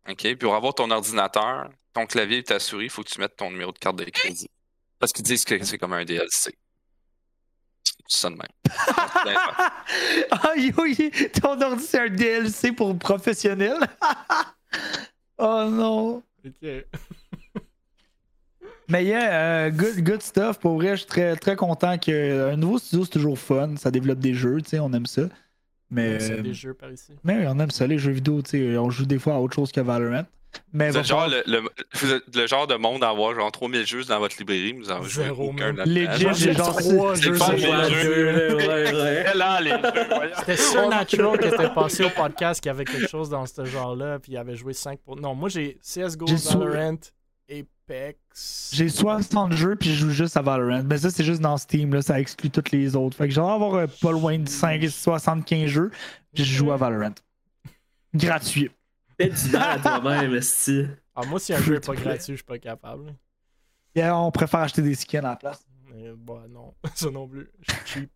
OK, 0.09 0.35
pour 0.35 0.55
avoir 0.55 0.73
ton 0.73 0.89
ordinateur, 0.91 1.69
ton 1.93 2.05
clavier 2.05 2.39
et 2.39 2.43
ta 2.43 2.59
souris, 2.59 2.85
il 2.85 2.89
faut 2.89 3.03
que 3.03 3.09
tu 3.09 3.19
mettes 3.19 3.35
ton 3.35 3.51
numéro 3.51 3.71
de 3.71 3.77
carte 3.77 3.97
de 3.97 4.05
crédit. 4.05 4.49
Parce 4.99 5.13
qu'ils 5.13 5.25
disent 5.25 5.45
que 5.45 5.63
c'est 5.63 5.77
comme 5.77 5.93
un 5.93 6.03
DLC. 6.05 6.57
C'est 8.07 8.21
ça 8.21 8.29
de 8.29 8.35
même. 8.35 8.41
ah, 10.31 10.53
oui, 10.77 11.11
ton 11.39 11.61
ordi, 11.61 11.83
c'est 11.83 11.99
un 11.99 12.09
DLC 12.09 12.71
pour 12.71 12.97
professionnel. 12.97 13.77
oh 15.37 15.65
non. 15.69 16.23
OK. 16.45 16.69
Mais 18.89 19.05
yeah, 19.05 19.67
euh, 19.67 19.69
good, 19.69 20.03
good 20.03 20.21
stuff. 20.23 20.59
Pour 20.59 20.75
vrai, 20.75 20.91
je 20.91 21.01
suis 21.01 21.05
très, 21.05 21.35
très 21.35 21.55
content 21.55 21.99
que 21.99 22.51
un 22.51 22.55
nouveau 22.55 22.79
studio, 22.79 23.05
c'est 23.05 23.11
toujours 23.11 23.37
fun. 23.37 23.75
Ça 23.77 23.91
développe 23.91 24.17
des 24.17 24.33
jeux, 24.33 24.59
tu 24.63 24.69
sais, 24.69 24.79
on 24.79 24.91
aime 24.93 25.05
ça. 25.05 25.29
Mais, 25.91 26.19
c'est 26.19 26.41
des 26.41 26.53
jeux 26.53 26.73
par 26.73 26.91
ici. 26.91 27.13
Mais 27.23 27.45
on 27.47 27.59
aime 27.59 27.71
ça, 27.71 27.87
les 27.87 27.97
jeux 27.97 28.11
vidéo. 28.11 28.41
On 28.79 28.89
joue 28.89 29.05
des 29.05 29.19
fois 29.19 29.35
à 29.35 29.39
autre 29.39 29.55
chose 29.55 29.71
que 29.71 29.81
Valorant. 29.81 30.25
Mais 30.73 30.91
le, 30.91 31.03
genre, 31.03 31.27
le, 31.27 31.43
le, 32.33 32.47
genre 32.47 32.67
de 32.67 32.75
monde 32.75 33.03
à 33.03 33.09
avoir 33.09 33.35
genre 33.35 33.51
3000 33.51 33.85
jeux 33.85 34.03
dans 34.05 34.19
votre 34.19 34.35
librairie, 34.37 34.73
vous 34.73 34.91
en 34.91 35.03
jouez 35.03 35.29
aucun 35.29 35.73
Legit, 35.73 36.27
j'ai 36.35 36.53
genre 36.53 36.75
3 36.75 37.15
jeux. 37.15 37.37
C'était 40.39 40.57
Supernatural 40.57 41.39
qui 41.39 41.47
était 41.47 41.69
passé 41.69 42.03
au 42.03 42.09
podcast 42.09 42.61
qui 42.61 42.69
avait 42.69 42.85
quelque 42.85 43.07
chose 43.07 43.29
dans 43.29 43.45
ce 43.45 43.65
genre-là, 43.65 44.19
puis 44.19 44.33
il 44.33 44.37
avait 44.37 44.55
joué 44.55 44.73
5 44.73 44.99
pour. 44.99 45.15
Non, 45.15 45.35
moi 45.35 45.49
j'ai 45.49 45.79
CSGO, 45.83 46.25
Valorant, 46.25 46.97
Apex. 47.49 48.71
J'ai 48.73 48.89
60 48.89 49.53
jeux, 49.53 49.75
puis 49.75 49.89
je 49.89 50.05
joue 50.05 50.11
juste 50.11 50.37
à 50.37 50.41
Valorant. 50.41 50.83
Mais 50.83 50.97
ça, 50.97 51.09
c'est 51.09 51.23
juste 51.23 51.41
dans 51.41 51.57
Steam, 51.57 51.93
là, 51.93 52.01
ça 52.01 52.19
exclut 52.19 52.49
tous 52.49 52.71
les 52.71 52.95
autres. 52.95 53.17
Fait 53.17 53.27
que 53.27 53.33
j'ai 53.33 53.41
avoir 53.41 53.73
euh, 53.75 53.87
pas 54.01 54.11
loin 54.11 54.37
de 54.37 54.47
5, 54.47 54.87
75 54.87 55.67
jeux, 55.67 55.91
puis 56.33 56.43
je 56.43 56.53
joue 56.53 56.71
à 56.71 56.77
Valorant. 56.77 57.15
Gratuit. 58.13 58.71
Fais 59.19 59.29
du 59.29 59.49
mal 59.51 59.79
à 59.79 59.79
toi-même, 59.79 60.39
Ah, 61.15 61.21
moi, 61.27 61.39
si 61.39 61.53
un 61.53 61.59
jeu 61.59 61.75
est 61.75 61.85
pas 61.85 61.95
gratuit, 61.95 62.33
je 62.33 62.37
suis 62.37 62.43
pas 62.43 62.59
capable. 62.59 63.13
Yeah, 63.95 64.15
on 64.17 64.31
préfère 64.31 64.61
acheter 64.61 64.81
des 64.81 64.95
skins 64.95 65.25
à 65.25 65.29
la 65.29 65.35
place. 65.35 65.65
Mais, 65.91 66.11
bah, 66.15 66.43
non, 66.49 66.73
ça 66.93 67.09
non 67.09 67.27
plus. 67.27 67.49
Je 67.61 67.73
suis 67.73 67.81
cheap. 67.85 68.11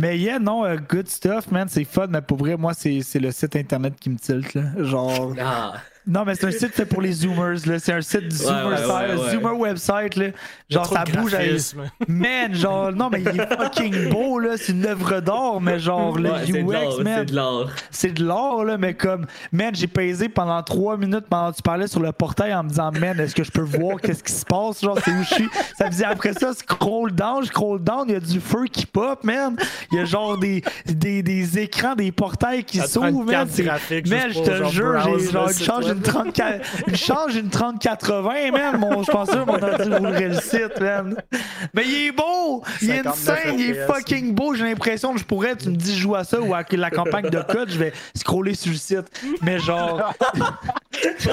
mais 0.00 0.18
yeah, 0.18 0.38
non, 0.38 0.64
uh, 0.66 0.78
good 0.78 1.08
stuff, 1.08 1.50
man. 1.50 1.68
C'est 1.68 1.84
fun, 1.84 2.06
mais 2.06 2.22
pour 2.22 2.38
vrai, 2.38 2.56
moi, 2.56 2.72
c'est 2.72 3.02
le 3.14 3.30
site 3.30 3.56
internet 3.56 3.94
qui 3.98 4.10
me 4.10 4.16
tilte. 4.16 4.54
Là. 4.54 4.82
Genre. 4.82 5.34
Ah. 5.38 5.82
Non, 6.10 6.24
mais 6.26 6.34
c'est 6.34 6.46
un 6.46 6.50
site 6.50 6.74
fait 6.74 6.84
pour 6.86 7.00
les 7.00 7.12
Zoomers. 7.12 7.64
là. 7.66 7.78
C'est 7.78 7.92
un 7.92 8.00
site 8.00 8.28
du 8.28 8.36
Zoomer, 8.36 8.76
Zoomer 9.30 9.56
website. 9.56 10.16
Là. 10.16 10.26
Genre, 10.68 10.86
ça 10.86 11.04
bouge. 11.04 11.34
À... 11.34 11.38
Man, 12.08 12.52
genre, 12.54 12.90
non, 12.92 13.08
mais 13.10 13.20
il 13.22 13.28
est 13.40 13.56
fucking 13.56 14.08
beau. 14.10 14.40
là. 14.40 14.56
C'est 14.56 14.72
une 14.72 14.84
œuvre 14.86 15.20
d'art, 15.20 15.60
mais 15.60 15.78
genre, 15.78 16.18
le 16.18 16.30
UX, 16.30 17.02
man. 17.02 17.18
C'est 17.18 17.24
de 17.26 17.34
l'art. 17.36 17.66
C'est 17.90 18.12
de 18.12 18.24
l'art, 18.24 18.64
là, 18.64 18.76
mais 18.76 18.94
comme, 18.94 19.26
man, 19.52 19.72
j'ai 19.74 19.86
pesé 19.86 20.28
pendant 20.28 20.60
trois 20.64 20.96
minutes 20.96 21.26
pendant 21.30 21.52
que 21.52 21.56
tu 21.56 21.62
parlais 21.62 21.86
sur 21.86 22.00
le 22.00 22.10
portail 22.10 22.52
en 22.54 22.64
me 22.64 22.68
disant, 22.70 22.90
man, 22.90 23.18
est-ce 23.20 23.34
que 23.34 23.44
je 23.44 23.50
peux 23.52 23.62
voir 23.62 24.00
qu'est-ce 24.00 24.24
qui 24.24 24.32
se 24.32 24.44
passe? 24.44 24.80
Genre, 24.82 24.98
c'est 25.04 25.12
où 25.12 25.22
je 25.22 25.34
suis? 25.34 25.48
Ça 25.78 25.86
me 25.86 25.90
dit 25.92 26.02
après 26.04 26.32
ça, 26.32 26.52
scroll 26.54 27.12
down, 27.12 27.44
scroll 27.44 27.80
down, 27.80 28.04
il 28.08 28.12
y 28.14 28.16
a 28.16 28.20
du 28.20 28.40
feu 28.40 28.64
qui 28.72 28.84
pop, 28.84 29.22
man. 29.22 29.54
Il 29.92 29.98
y 29.98 30.00
a 30.00 30.04
genre 30.04 30.36
des, 30.38 30.62
des, 30.86 31.22
des 31.22 31.58
écrans, 31.60 31.94
des 31.94 32.10
portails 32.10 32.64
qui 32.64 32.78
s'ouvrent, 32.78 33.24
man. 33.24 33.46
Man, 34.08 34.32
je 34.32 34.40
te 34.42 34.64
jure, 34.70 34.98
j'ai 35.48 35.64
genre 35.64 35.80
une 35.88 35.99
une 36.00 36.12
34, 36.12 36.88
une 36.88 36.96
change 36.96 37.36
une 37.36 37.50
3080, 37.50 38.50
man. 38.52 38.78
Mon, 38.78 39.02
je 39.02 39.10
pense 39.10 39.30
que 39.30 39.36
mon 39.36 39.62
ordi 39.62 39.88
ouvrirait 39.88 40.28
le 40.28 40.40
site, 40.40 40.80
man. 40.80 41.16
Mais 41.74 41.84
il 41.86 42.06
est 42.06 42.12
beau! 42.12 42.64
Il 42.80 42.90
est 42.90 43.06
insane, 43.06 43.58
il 43.58 43.70
est 43.70 43.86
fucking 43.86 44.34
beau. 44.34 44.54
J'ai 44.54 44.64
l'impression 44.64 45.12
que 45.12 45.20
je 45.20 45.24
pourrais, 45.24 45.56
tu 45.56 45.68
me 45.68 45.76
dis, 45.76 45.98
joue 45.98 46.14
à 46.14 46.24
ça 46.24 46.40
ou 46.40 46.54
à 46.54 46.64
la 46.70 46.90
campagne 46.90 47.28
de 47.28 47.42
code, 47.42 47.70
je 47.70 47.78
vais 47.78 47.92
scroller 48.14 48.54
sur 48.54 48.72
le 48.72 48.78
site. 48.78 49.10
Mais 49.42 49.58
genre. 49.58 50.14
je, 50.92 51.28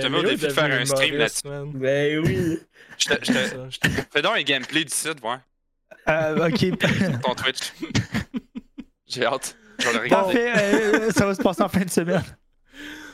te 0.00 0.06
mets 0.06 0.18
au 0.18 0.22
défi 0.22 0.46
de 0.46 0.52
faire 0.52 0.80
un 0.80 0.84
stream 0.84 1.16
là-dessus. 1.16 1.42
Ben 1.74 2.18
oui. 2.24 2.58
Je 2.98 3.08
te, 3.08 3.88
Fais 4.12 4.22
donc 4.22 4.36
un 4.36 4.42
gameplay 4.42 4.84
du 4.84 4.92
site, 4.92 5.22
ouais. 5.22 5.36
Euh, 6.08 6.48
ok. 6.48 6.78
Ton 7.22 7.34
Twitch. 7.34 7.72
J'ai 9.06 9.24
hâte. 9.24 9.56
Je 9.78 9.86
vais 9.86 9.92
le 9.92 9.98
regarder. 10.00 10.34
Parfait, 10.34 10.52
euh, 10.56 11.10
ça 11.12 11.26
va 11.26 11.34
se 11.34 11.42
passer 11.42 11.62
en 11.62 11.68
fin 11.68 11.80
de 11.80 11.90
semaine. 11.90 12.22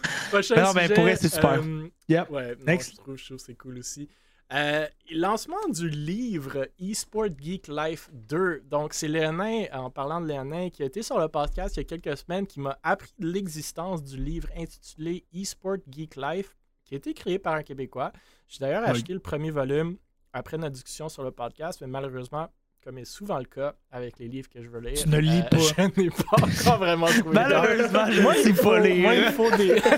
Prochain 0.31 0.63
non, 0.63 0.73
mais 0.75 0.89
pour 0.89 1.05
c'est 1.17 1.29
super. 1.29 1.63
Euh, 1.63 1.89
yep. 2.09 2.31
Ouais, 2.31 2.57
Next. 2.67 2.93
je 2.93 2.97
trouve, 2.97 3.17
que 3.17 3.39
c'est 3.39 3.55
cool 3.55 3.79
aussi. 3.79 4.09
Euh, 4.53 4.87
lancement 5.11 5.69
du 5.69 5.89
livre 5.89 6.69
eSport 6.79 7.29
Geek 7.39 7.69
Life 7.69 8.11
2. 8.13 8.63
Donc, 8.67 8.93
c'est 8.93 9.09
Léonin, 9.09 9.65
en 9.73 9.91
parlant 9.91 10.21
de 10.21 10.27
Léonin, 10.27 10.71
qui 10.71 10.83
a 10.83 10.87
été 10.87 11.03
sur 11.03 11.19
le 11.19 11.29
podcast 11.29 11.77
il 11.77 11.81
y 11.81 11.81
a 11.81 11.85
quelques 11.85 12.17
semaines, 12.19 12.47
qui 12.47 12.61
m'a 12.61 12.79
appris 12.83 13.13
l'existence 13.19 14.05
du 14.05 14.17
livre 14.17 14.49
intitulé 14.57 15.25
eSport 15.33 15.79
Geek 15.91 16.17
Life, 16.17 16.55
qui 16.85 16.95
a 16.95 16.99
été 16.99 17.15
créé 17.15 17.39
par 17.39 17.55
un 17.55 17.63
Québécois. 17.63 18.13
J'ai 18.49 18.61
d'ailleurs 18.61 18.85
acheté 18.85 19.15
le 19.15 19.21
premier 19.21 19.51
volume 19.51 19.97
après 20.33 20.59
notre 20.59 20.75
discussion 20.75 21.09
sur 21.09 21.23
le 21.23 21.31
podcast, 21.31 21.81
mais 21.81 21.87
malheureusement, 21.87 22.49
comme 22.85 22.99
est 22.99 23.07
souvent 23.07 23.39
le 23.39 23.45
cas 23.45 23.75
avec 23.91 24.19
les 24.19 24.29
livres 24.29 24.49
que 24.49 24.63
je 24.63 24.69
veux 24.69 24.81
lire. 24.81 24.95
Tu 24.95 25.09
ne 25.09 25.19
lis 25.19 25.41
euh, 25.41 25.43
pas. 25.43 25.57
Je 25.97 26.01
n'ai 26.01 26.11
pas 26.11 26.37
encore 26.37 26.79
vraiment 26.79 27.07
trouvé. 27.07 27.33
Malheureusement, 27.33 28.11
je 28.11 28.21
moi, 28.21 28.35
il 28.45 28.55
faut 28.55 28.77
lire. 28.77 29.03
Moi, 29.03 29.15
il 29.15 29.33
faut 29.33 29.51
des. 29.57 29.83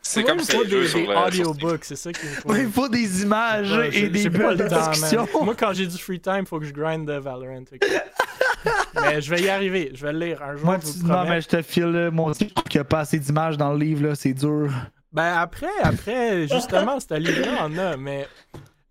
C'est 0.00 0.24
comme 0.24 0.40
ça. 0.40 0.58
des, 0.64 0.68
des 0.68 1.06
audiobooks, 1.06 1.84
c'est 1.84 1.96
ça 1.96 2.12
qu'il 2.12 2.28
me 2.28 2.34
faut. 2.34 2.48
Moi, 2.48 2.58
il 2.58 2.70
faut 2.70 2.88
des 2.88 3.22
images 3.22 3.72
et 3.94 4.10
des 4.10 4.28
belles 4.28 4.58
descriptions. 4.58 5.26
Moi, 5.42 5.54
quand 5.54 5.72
j'ai 5.72 5.86
du 5.86 5.96
free 5.96 6.20
time, 6.20 6.40
il 6.40 6.46
faut 6.46 6.58
que 6.58 6.66
je 6.66 6.72
grind 6.72 7.06
de 7.06 7.14
Valorant. 7.14 7.64
mais 8.94 9.22
je 9.22 9.30
vais 9.30 9.40
y 9.40 9.48
arriver. 9.48 9.90
Je 9.94 10.04
vais 10.04 10.12
le 10.12 10.18
lire 10.18 10.42
un 10.42 10.56
jour. 10.56 10.66
Moi, 10.66 10.78
tu... 10.80 11.04
non, 11.04 11.24
mais 11.24 11.40
je 11.40 11.48
te 11.48 11.62
file 11.62 12.10
mon 12.12 12.30
type 12.32 12.52
qu'il 12.68 12.78
n'y 12.78 12.82
a 12.82 12.84
pas 12.84 13.00
assez 13.00 13.18
d'images 13.18 13.56
dans 13.56 13.72
le 13.72 13.78
livre. 13.78 14.14
C'est 14.14 14.34
dur. 14.34 14.70
Ben 15.12 15.34
après, 15.38 15.66
après, 15.82 16.46
justement, 16.46 16.98
ce 17.00 17.14
livre-là 17.14 17.64
en 17.64 17.78
a, 17.78 17.96
mais 17.96 18.26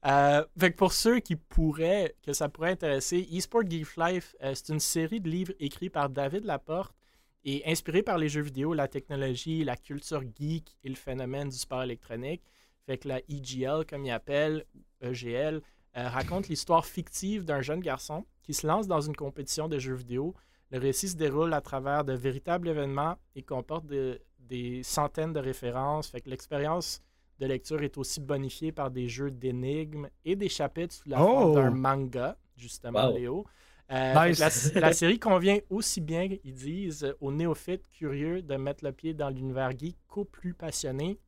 euh, 0.05 0.43
fait 0.57 0.71
que 0.71 0.77
pour 0.77 0.93
ceux 0.93 1.19
qui 1.19 1.35
pourraient, 1.35 2.15
que 2.23 2.33
ça 2.33 2.49
pourrait 2.49 2.71
intéresser, 2.71 3.27
eSport 3.31 3.69
Geek 3.69 3.97
Life, 3.97 4.35
euh, 4.41 4.53
c'est 4.55 4.73
une 4.73 4.79
série 4.79 5.21
de 5.21 5.29
livres 5.29 5.53
écrits 5.59 5.89
par 5.89 6.09
David 6.09 6.45
Laporte 6.45 6.95
et 7.43 7.63
inspirés 7.69 8.01
par 8.01 8.17
les 8.17 8.29
jeux 8.29 8.41
vidéo, 8.41 8.73
la 8.73 8.87
technologie, 8.87 9.63
la 9.63 9.75
culture 9.75 10.23
geek 10.39 10.77
et 10.83 10.89
le 10.89 10.95
phénomène 10.95 11.49
du 11.49 11.57
sport 11.57 11.83
électronique. 11.83 12.41
Fait 12.85 12.97
que 12.97 13.07
la 13.07 13.19
EGL, 13.29 13.85
comme 13.87 14.05
il 14.05 14.11
appelle, 14.11 14.65
EGL, 15.01 15.61
euh, 15.97 16.09
raconte 16.09 16.47
l'histoire 16.47 16.85
fictive 16.85 17.45
d'un 17.45 17.61
jeune 17.61 17.81
garçon 17.81 18.25
qui 18.41 18.53
se 18.55 18.65
lance 18.65 18.87
dans 18.87 19.01
une 19.01 19.15
compétition 19.15 19.67
de 19.67 19.77
jeux 19.77 19.93
vidéo. 19.93 20.33
Le 20.71 20.79
récit 20.79 21.09
se 21.09 21.15
déroule 21.15 21.53
à 21.53 21.61
travers 21.61 22.05
de 22.05 22.13
véritables 22.13 22.67
événements 22.67 23.17
et 23.35 23.43
comporte 23.43 23.85
des 23.85 24.83
centaines 24.83 25.33
de 25.33 25.39
références. 25.39 26.07
Fait 26.07 26.21
que 26.21 26.29
l'expérience 26.29 27.03
de 27.41 27.47
lecture 27.47 27.81
est 27.81 27.97
aussi 27.97 28.21
bonifié 28.21 28.71
par 28.71 28.91
des 28.91 29.07
jeux 29.07 29.31
d'énigmes 29.31 30.07
et 30.23 30.35
des 30.35 30.47
chapitres 30.47 30.93
sous 30.93 31.09
la 31.09 31.17
forme 31.17 31.55
d'un 31.55 31.71
oh! 31.71 31.75
manga, 31.75 32.37
justement, 32.55 33.09
Léo. 33.09 33.45
Euh, 33.91 34.33
la, 34.75 34.93
série 34.93 35.19
convient 35.19 35.57
aussi 35.69 36.01
bien, 36.01 36.29
ils 36.43 36.53
disent, 36.53 37.13
aux 37.19 37.31
néophytes 37.31 37.89
curieux 37.89 38.43
de 38.43 38.55
mettre 38.55 38.85
le 38.85 38.91
pied 38.91 39.13
dans 39.15 39.29
l'univers 39.29 39.71
geek 39.77 39.97
qu'aux 40.07 40.23
plus 40.23 40.53
passionnés. 40.53 41.19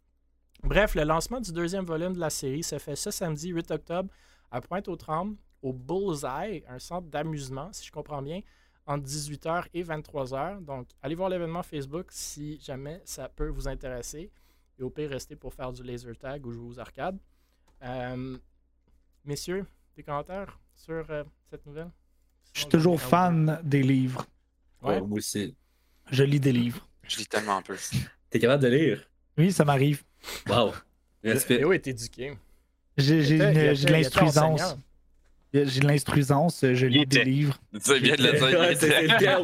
Bref, 0.64 0.94
le 0.94 1.04
lancement 1.04 1.42
du 1.42 1.52
deuxième 1.52 1.84
volume 1.84 2.14
de 2.14 2.20
la 2.20 2.30
série 2.30 2.64
se 2.64 2.78
fait 2.78 2.96
ce 2.96 3.10
samedi 3.10 3.50
8 3.50 3.72
octobre 3.72 4.10
à 4.52 4.62
Pointe-aux-Trembles, 4.62 5.36
au 5.64 5.74
Bullseye, 5.74 6.64
un 6.70 6.80
centre 6.80 7.08
d'amusement, 7.08 7.70
si 7.74 7.88
je 7.88 7.92
comprends 7.92 8.22
bien, 8.22 8.42
entre 8.86 9.06
18h 9.06 9.66
et 9.74 9.84
23h. 9.84 10.64
Donc, 10.64 10.88
allez 11.02 11.16
voir 11.16 11.30
l'événement 11.30 11.64
Facebook 11.64 12.08
si 12.12 12.60
jamais 12.62 13.02
ça 13.04 13.30
peut 13.30 13.48
vous 13.50 13.68
intéresser. 13.68 14.32
Et 14.80 14.84
au 14.84 14.90
pire, 14.90 15.10
rester 15.10 15.36
pour 15.36 15.54
faire 15.54 15.72
du 15.72 15.84
laser 15.84 16.18
tag 16.18 16.46
ou 16.46 16.52
jouer 16.52 16.68
aux 16.68 16.80
arcades. 16.80 17.18
Euh, 17.84 18.38
messieurs, 19.26 19.66
des 19.96 20.04
commentaires 20.04 20.60
sur 20.76 21.06
euh, 21.10 21.24
cette 21.50 21.66
nouvelle? 21.66 21.90
Je 22.54 22.62
suis 22.62 22.70
toujours 22.70 23.02
fan 23.02 23.60
des 23.64 23.84
livres. 23.84 24.26
Ouais. 24.82 25.02
moi 25.02 25.18
aussi. 25.18 25.56
Je 26.12 26.24
lis 26.24 26.40
des 26.40 26.52
livres. 26.52 26.88
Je 27.04 27.18
lis 27.18 27.28
tellement 27.28 27.58
un 27.58 27.62
peu. 27.62 27.76
T'es 28.30 28.40
capable 28.40 28.64
de 28.64 28.70
lire? 28.70 29.10
Oui, 29.38 29.52
ça 29.52 29.66
m'arrive. 29.66 30.04
Wow. 30.48 30.72
Respect. 31.24 31.58
Léo 31.58 31.74
est 31.74 31.88
éduqué. 31.88 32.38
J'ai 32.98 33.38
de 33.38 33.92
l'instruisance. 33.92 34.78
J'ai 35.54 35.82
de 35.82 35.88
l'instruisance, 35.88 36.66
je 36.74 36.86
lis 36.88 37.06
des 37.06 37.24
livres. 37.24 37.60
C'est 37.80 38.00
bien 38.00 38.16
de 38.16 38.24
le 38.24 39.20
dire. 39.20 39.40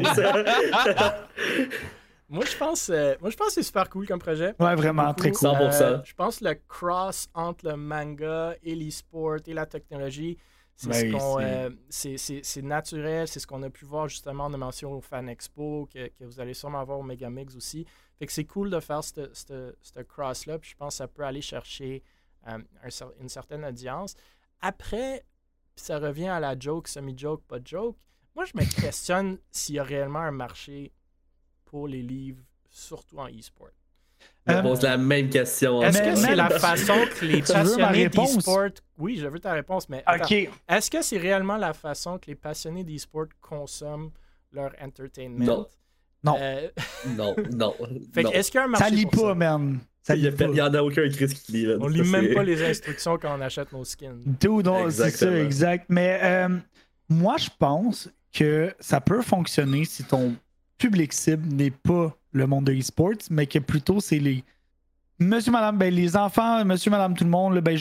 Moi, 2.29 2.45
je 2.45 2.55
pense, 2.55 2.89
euh, 2.89 3.15
moi, 3.21 3.31
je 3.31 3.35
pense 3.35 3.47
que 3.47 3.53
c'est 3.53 3.63
super 3.63 3.89
cool 3.89 4.07
comme 4.07 4.19
projet. 4.19 4.53
Ouais, 4.59 4.75
vraiment, 4.75 5.13
très 5.15 5.31
cool. 5.31 5.49
100%. 5.49 5.81
Euh, 5.81 5.97
je 6.03 6.13
pense 6.13 6.39
que 6.39 6.45
le 6.45 6.55
cross 6.67 7.27
entre 7.33 7.67
le 7.67 7.75
manga 7.75 8.55
et 8.61 8.75
l'e-sport 8.75 9.39
et 9.47 9.53
la 9.53 9.65
technologie, 9.65 10.37
c'est 10.75 11.11
euh, 11.11 11.69
c'est 11.89 12.61
naturel, 12.61 13.27
c'est 13.27 13.39
ce 13.39 13.47
qu'on 13.47 13.63
a 13.63 13.69
pu 13.69 13.83
voir 13.83 14.07
justement 14.07 14.45
en 14.45 14.57
mention 14.57 14.93
au 14.93 15.01
Fan 15.01 15.27
Expo, 15.27 15.89
que, 15.91 16.07
que, 16.07 16.23
vous 16.23 16.39
allez 16.39 16.53
sûrement 16.53 16.83
voir 16.83 16.99
au 16.99 17.03
Megamix 17.03 17.55
aussi. 17.55 17.85
Fait 18.19 18.27
que 18.27 18.31
c'est 18.31 18.45
cool 18.45 18.69
de 18.69 18.79
faire 18.79 19.03
ce 19.03 20.01
cross-là, 20.07 20.59
puis 20.59 20.69
je 20.69 20.75
pense 20.75 20.93
que 20.93 20.97
ça 20.97 21.07
peut 21.07 21.23
aller 21.23 21.41
chercher 21.41 22.03
une 23.19 23.29
certaine 23.29 23.65
audience. 23.65 24.15
Après, 24.61 25.25
ça 25.75 25.97
revient 25.97 26.27
à 26.27 26.39
la 26.39 26.57
joke, 26.57 26.87
semi-joke, 26.87 27.43
pas 27.47 27.57
joke. 27.63 27.97
Moi, 28.35 28.45
je 28.45 28.51
me 28.55 28.63
questionne 28.81 29.39
s'il 29.51 29.75
y 29.75 29.79
a 29.79 29.83
réellement 29.83 30.19
un 30.19 30.31
marché 30.31 30.93
pour 31.69 31.87
les 31.87 32.01
livres, 32.01 32.41
surtout 32.69 33.19
en 33.19 33.27
e-sport. 33.27 33.69
Je 34.47 34.53
euh, 34.53 34.61
pose 34.61 34.81
la 34.81 34.97
même 34.97 35.29
question. 35.29 35.81
Est-ce 35.81 36.01
que 36.01 36.15
c'est 36.15 36.35
la 36.35 36.49
façon 36.59 36.95
que 37.19 37.25
les 37.25 37.41
passionnés 37.41 38.09
d'e-sport. 38.09 38.69
Oui, 38.97 39.17
je 39.17 39.27
veux 39.27 39.39
ta 39.39 39.53
réponse, 39.53 39.87
mais. 39.87 40.03
Est-ce 40.67 40.89
que 40.89 41.01
c'est 41.01 41.17
réellement 41.17 41.57
la 41.57 41.73
façon 41.73 42.17
que 42.17 42.27
les 42.27 42.35
passionnés 42.35 42.83
d'e-sport 42.83 43.27
consomment 43.41 44.11
leur 44.51 44.71
entertainment? 44.81 45.45
Non. 45.45 45.67
Non. 46.21 46.35
Euh, 46.37 46.67
non, 47.15 47.35
non. 47.53 47.73
fait 48.13 48.25
est-ce 48.33 48.51
qu'il 48.51 48.59
y 48.59 48.61
a 48.61 48.65
un 48.65 48.67
marché 48.67 48.85
Ça 48.85 48.89
lit 48.89 49.05
pas, 49.05 49.33
man. 49.35 49.79
Ça 50.01 50.15
il 50.15 50.33
n'y 50.33 50.61
en 50.61 50.73
a 50.73 50.81
aucun 50.81 51.07
Chris 51.09 51.27
qui 51.27 51.51
lit. 51.51 51.65
Là, 51.65 51.75
on 51.79 51.87
lit 51.87 52.01
même 52.01 52.33
pas 52.33 52.43
les 52.43 52.61
instructions 52.63 53.17
quand 53.17 53.37
on 53.37 53.41
achète 53.41 53.71
nos 53.71 53.85
skins. 53.85 54.19
Tout, 54.39 54.63
c'est 54.89 55.11
ça, 55.11 55.39
exact. 55.39 55.85
Mais 55.87 56.19
euh, 56.23 56.57
moi, 57.07 57.37
je 57.37 57.49
pense 57.57 58.09
que 58.33 58.73
ça 58.79 59.01
peut 59.01 59.21
fonctionner 59.21 59.85
si 59.85 60.03
ton 60.03 60.35
public 60.79 61.13
cible 61.13 61.47
n'est 61.53 61.69
pas 61.69 62.15
le 62.31 62.47
monde 62.47 62.65
de 62.65 62.73
e-sports, 62.73 63.29
mais 63.29 63.45
que 63.45 63.59
plutôt 63.59 63.99
c'est 63.99 64.19
les 64.19 64.43
monsieur, 65.19 65.51
madame, 65.51 65.77
ben, 65.77 65.93
les 65.93 66.15
enfants, 66.15 66.63
monsieur, 66.65 66.89
madame, 66.89 67.13
tout 67.13 67.25
le 67.25 67.29
monde, 67.29 67.59
ben, 67.59 67.77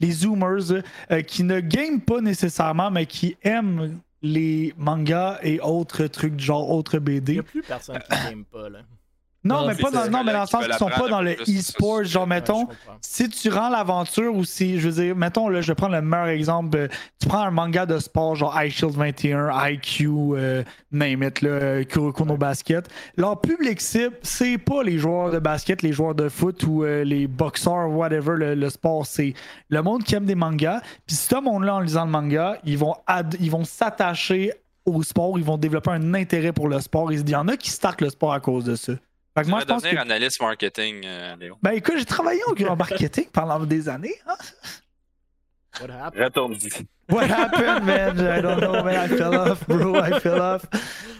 les 0.00 0.10
zoomers 0.10 0.82
euh, 1.10 1.22
qui 1.22 1.42
ne 1.42 1.60
game 1.60 2.00
pas 2.00 2.20
nécessairement, 2.20 2.90
mais 2.90 3.06
qui 3.06 3.36
aiment 3.42 3.98
les 4.22 4.74
mangas 4.76 5.38
et 5.42 5.60
autres 5.60 6.06
trucs, 6.06 6.38
genre 6.38 6.70
autres 6.70 6.98
BD. 6.98 7.32
Il 7.32 7.34
n'y 7.34 7.40
a 7.40 7.42
plus 7.42 7.62
personne 7.62 7.98
qui 7.98 8.30
game 8.30 8.44
pas, 8.44 8.68
là. 8.68 8.80
Non, 9.46 9.66
mais 9.66 9.74
pas 9.74 9.90
dans, 9.90 10.10
non, 10.10 10.24
mais 10.24 10.32
dans 10.32 10.42
le 10.42 10.46
sens 10.46 10.64
qu'ils 10.64 10.74
sont 10.74 10.88
pas 10.88 11.08
dans 11.08 11.22
le 11.22 11.32
e-sport. 11.32 12.04
Genre, 12.04 12.26
mettons, 12.26 12.68
si 13.00 13.28
tu 13.28 13.48
rends 13.48 13.68
l'aventure 13.68 14.34
ou 14.34 14.44
si, 14.44 14.80
je 14.80 14.88
veux 14.88 15.02
dire, 15.02 15.16
mettons, 15.16 15.48
là, 15.48 15.60
je 15.60 15.68
vais 15.68 15.74
prendre 15.74 15.94
le 15.94 16.02
meilleur 16.02 16.28
exemple. 16.28 16.88
Tu 17.20 17.28
prends 17.28 17.42
un 17.42 17.50
manga 17.50 17.86
de 17.86 17.98
sport, 17.98 18.34
genre 18.34 18.60
iShield 18.60 18.94
21, 18.94 19.50
IQ, 19.68 20.08
euh, 20.08 20.62
name 20.90 21.22
it, 21.22 21.40
là, 21.42 21.84
Kuroko 21.84 22.24
no 22.24 22.36
Basket. 22.36 22.88
Leur 23.16 23.40
public 23.40 23.80
cible, 23.80 24.16
c'est 24.22 24.58
pas 24.58 24.82
les 24.82 24.98
joueurs 24.98 25.30
de 25.30 25.38
basket, 25.38 25.82
les 25.82 25.92
joueurs 25.92 26.14
de 26.14 26.28
foot 26.28 26.62
ou 26.64 26.84
euh, 26.84 27.04
les 27.04 27.26
boxeurs, 27.26 27.90
whatever, 27.90 28.34
le, 28.36 28.70
sport. 28.70 29.06
C'est 29.06 29.34
le 29.68 29.82
monde 29.82 30.02
qui 30.02 30.14
aime 30.14 30.26
des 30.26 30.34
mangas. 30.34 30.80
Puis 31.06 31.16
ce 31.16 31.40
monde-là, 31.40 31.76
en 31.76 31.80
lisant 31.80 32.04
le 32.04 32.10
manga, 32.10 32.58
ils 32.64 32.78
vont, 32.78 32.94
ils 33.40 33.50
vont 33.50 33.64
s'attacher 33.64 34.52
au 34.86 35.02
sport, 35.02 35.38
ils 35.38 35.44
vont 35.44 35.58
développer 35.58 35.90
un 35.90 36.14
intérêt 36.14 36.52
pour 36.52 36.68
le 36.68 36.80
sport. 36.80 37.12
Il 37.12 37.28
y 37.28 37.34
en 37.34 37.48
a 37.48 37.56
qui 37.56 37.70
startent 37.70 38.00
le 38.00 38.10
sport 38.10 38.32
à 38.32 38.40
cause 38.40 38.64
de 38.64 38.76
ça. 38.76 38.92
Fait 39.36 39.44
que 39.44 39.50
moi, 39.50 39.60
je 39.60 39.66
pense 39.66 39.82
devenir 39.82 40.00
que... 40.00 40.06
analyste 40.06 40.40
marketing, 40.40 41.02
euh, 41.04 41.36
Léo. 41.36 41.58
Ben 41.62 41.72
écoute, 41.72 41.96
j'ai 41.98 42.06
travaillé 42.06 42.40
en 42.68 42.76
marketing 42.76 43.26
pendant 43.30 43.58
des 43.60 43.88
années. 43.88 44.14
Hein? 44.26 44.34
What 45.80 45.90
happened? 45.90 46.24
Retourne 46.24 46.56
What 47.10 47.30
happened, 47.30 47.84
man? 47.84 48.18
I 48.38 48.40
don't 48.40 48.60
know, 48.60 48.82
man. 48.82 48.94
I 48.94 49.08
fell 49.08 49.34
off, 49.34 49.66
bro. 49.66 49.94
I 49.96 50.18
fell 50.20 50.40
off. 50.40 50.64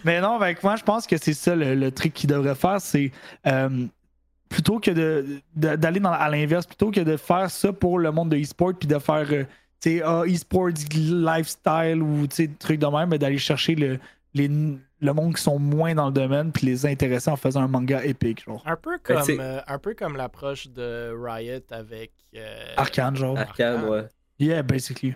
Mais 0.02 0.20
non, 0.22 0.36
avec 0.36 0.62
moi, 0.62 0.76
je 0.76 0.82
pense 0.82 1.06
que 1.06 1.18
c'est 1.18 1.34
ça 1.34 1.54
le, 1.54 1.90
truc 1.90 2.14
qu'il 2.14 2.30
devrait 2.30 2.54
faire. 2.54 2.80
C'est 2.80 3.12
euh, 3.46 3.86
plutôt 4.48 4.80
que 4.80 4.90
d'aller 5.54 6.00
de, 6.00 6.06
à 6.06 6.28
l'inverse, 6.30 6.66
plutôt 6.66 6.90
que 6.90 7.00
de 7.00 7.18
faire 7.18 7.50
ça 7.50 7.70
pour 7.72 7.98
le 7.98 8.10
monde 8.12 8.30
de 8.30 8.38
e-sport 8.38 8.72
puis 8.78 8.88
de 8.88 8.98
faire 8.98 9.26
euh, 9.30 9.44
tu 9.80 9.90
sais, 9.90 9.96
uh, 9.98 10.24
e-sport 10.26 10.70
lifestyle 10.94 12.02
ou 12.02 12.26
des 12.26 12.48
trucs 12.54 12.80
de 12.80 12.86
même, 12.86 13.10
mais 13.10 13.18
d'aller 13.18 13.36
chercher 13.36 13.74
le, 13.74 13.98
les, 14.32 14.48
le 15.00 15.12
monde 15.12 15.34
qui 15.34 15.42
sont 15.42 15.58
moins 15.58 15.94
dans 15.94 16.06
le 16.06 16.12
domaine 16.12 16.52
puis 16.52 16.66
les 16.66 16.86
intéresser 16.86 17.30
en 17.30 17.36
faisant 17.36 17.60
un 17.60 17.68
manga 17.68 18.04
épique 18.04 18.44
genre. 18.44 18.62
Un 18.66 18.76
peu 18.76 18.98
comme 19.02 19.22
euh, 19.28 19.60
un 19.66 19.78
peu 19.78 19.94
comme 19.94 20.16
l'approche 20.16 20.68
de 20.68 21.14
Riot 21.16 21.60
avec 21.70 22.12
euh, 22.34 22.74
Arkane 22.76 23.16
genre. 23.16 23.38
Arkane 23.38 23.88
ouais. 23.88 24.04
Yeah, 24.38 24.62
basically. 24.62 25.14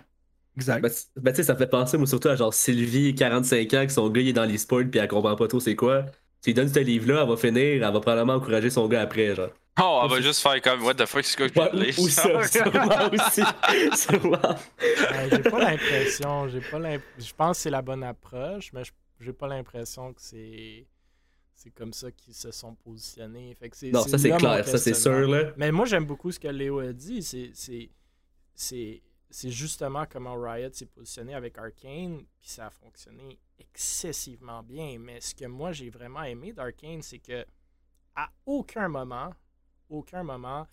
Exact. 0.57 0.81
Ben, 0.81 0.91
ben 1.15 1.31
tu 1.31 1.37
sais 1.37 1.43
ça 1.43 1.55
fait 1.55 1.67
penser 1.67 1.97
moi 1.97 2.07
surtout 2.07 2.29
à 2.29 2.35
genre 2.35 2.53
Sylvie 2.53 3.15
45 3.15 3.73
ans 3.73 3.85
qui 3.85 3.93
son 3.93 4.09
gars 4.09 4.21
il 4.21 4.29
est 4.29 4.33
dans 4.33 4.45
l'e-sport 4.45 4.83
puis 4.89 4.99
elle 4.99 5.07
comprend 5.07 5.35
pas 5.35 5.47
trop 5.47 5.59
c'est 5.59 5.75
quoi. 5.75 6.05
Si 6.41 6.51
il 6.51 6.53
donne 6.53 6.69
ce 6.69 6.79
livre 6.79 7.13
là, 7.13 7.21
elle 7.21 7.29
va 7.29 7.37
finir, 7.37 7.61
elle 7.61 7.79
va 7.81 7.91
probablement 7.91 8.33
encourager 8.33 8.69
son 8.69 8.87
gars 8.87 9.01
après 9.01 9.35
genre. 9.35 9.49
Oh, 9.81 10.01
elle 10.03 10.09
va 10.09 10.21
juste 10.21 10.41
faire 10.41 10.61
comme 10.61 10.83
What 10.83 10.95
the 10.95 11.05
fuck, 11.05 11.23
c'est 11.23 11.37
quoi 11.37 11.69
que 11.69 11.91
je 11.91 12.01
Ou 12.01 12.09
ça, 12.09 12.43
sûrement 12.47 13.09
aussi. 13.11 13.41
sûrement. 13.95 14.55
j'ai 15.29 15.39
pas 15.39 15.59
l'impression, 15.59 16.49
j'ai 16.49 16.59
pas 16.59 16.79
l'impression. 16.79 17.29
Je 17.29 17.33
pense 17.35 17.57
que 17.57 17.63
c'est 17.63 17.69
la 17.69 17.81
bonne 17.81 18.03
approche, 18.03 18.71
mais 18.73 18.83
je 18.83 18.91
j'ai 19.21 19.33
pas 19.33 19.47
l'impression 19.47 20.13
que 20.13 20.21
c'est 20.21 20.87
c'est 21.53 21.71
comme 21.71 21.93
ça 21.93 22.11
qu'ils 22.11 22.33
se 22.33 22.51
sont 22.51 22.73
positionnés. 22.75 23.53
Fait 23.55 23.69
que 23.69 23.91
non, 23.91 24.03
ça 24.03 24.17
c'est 24.17 24.31
clair, 24.31 24.67
ça 24.67 24.77
c'est 24.77 24.93
sûr. 24.93 25.29
Là. 25.29 25.53
Mais 25.57 25.71
moi 25.71 25.85
j'aime 25.85 26.05
beaucoup 26.05 26.31
ce 26.31 26.39
que 26.39 26.47
Léo 26.47 26.79
a 26.79 26.91
dit. 26.91 27.21
C'est 28.53 29.49
justement 29.49 30.05
comment 30.09 30.33
Riot 30.33 30.73
s'est 30.73 30.87
positionné 30.87 31.35
avec 31.35 31.57
Arkane, 31.57 32.23
puis 32.39 32.49
ça 32.49 32.65
a 32.67 32.69
fonctionné 32.69 33.39
excessivement 33.59 34.63
bien. 34.63 34.97
Mais 34.99 35.21
ce 35.21 35.35
que 35.35 35.45
moi 35.45 35.71
j'ai 35.71 35.89
vraiment 35.89 36.23
aimé 36.23 36.51
d'Arkane, 36.51 37.01
c'est 37.01 37.19
que 37.19 37.45
à 38.15 38.29
aucun 38.45 38.87
moment, 38.87 39.29
aucun 39.87 40.23
moment, 40.23 40.67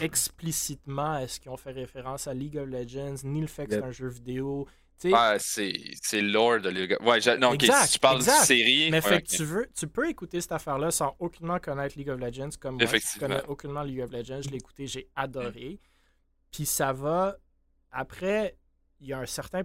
explicitement, 0.00 1.18
est-ce 1.18 1.40
qu'ils 1.40 1.50
ont 1.50 1.56
fait 1.56 1.72
référence 1.72 2.28
à 2.28 2.34
League 2.34 2.56
of 2.56 2.68
Legends, 2.68 3.16
ni 3.24 3.40
le 3.40 3.46
fait 3.46 3.66
que 3.66 3.72
c'est 3.72 3.82
un 3.82 3.90
jeu 3.90 4.08
vidéo, 4.08 4.66
Ouais, 5.04 5.36
c'est 5.38 6.20
l'or 6.20 6.60
de 6.60 6.68
League 6.68 6.96
of 6.98 7.06
Ouais, 7.06 7.38
non, 7.38 7.52
exact, 7.52 7.86
si 7.86 7.92
tu 7.92 7.98
parles 7.98 8.18
de 8.18 8.24
série. 8.24 8.90
Mais 8.90 9.00
fait 9.00 9.22
que 9.22 9.28
tu, 9.28 9.44
veux, 9.44 9.68
tu 9.74 9.86
peux 9.86 10.08
écouter 10.08 10.40
cette 10.40 10.52
affaire-là 10.52 10.90
sans 10.90 11.14
aucunement 11.18 11.58
connaître 11.58 11.96
League 11.96 12.10
of 12.10 12.18
Legends 12.18 12.50
comme 12.60 12.76
moi. 12.76 12.86
Je 12.86 13.18
connais 13.18 13.44
aucunement 13.46 13.82
League 13.82 14.00
of 14.00 14.10
Legends. 14.10 14.42
Je 14.42 14.50
l'ai 14.50 14.56
écouté, 14.56 14.86
j'ai 14.86 15.08
adoré. 15.14 15.78
Puis 16.50 16.66
ça 16.66 16.92
va. 16.92 17.36
Après, 17.90 18.56
il 19.00 19.08
y 19.08 19.12
a 19.12 19.18
un 19.18 19.26
certain 19.26 19.62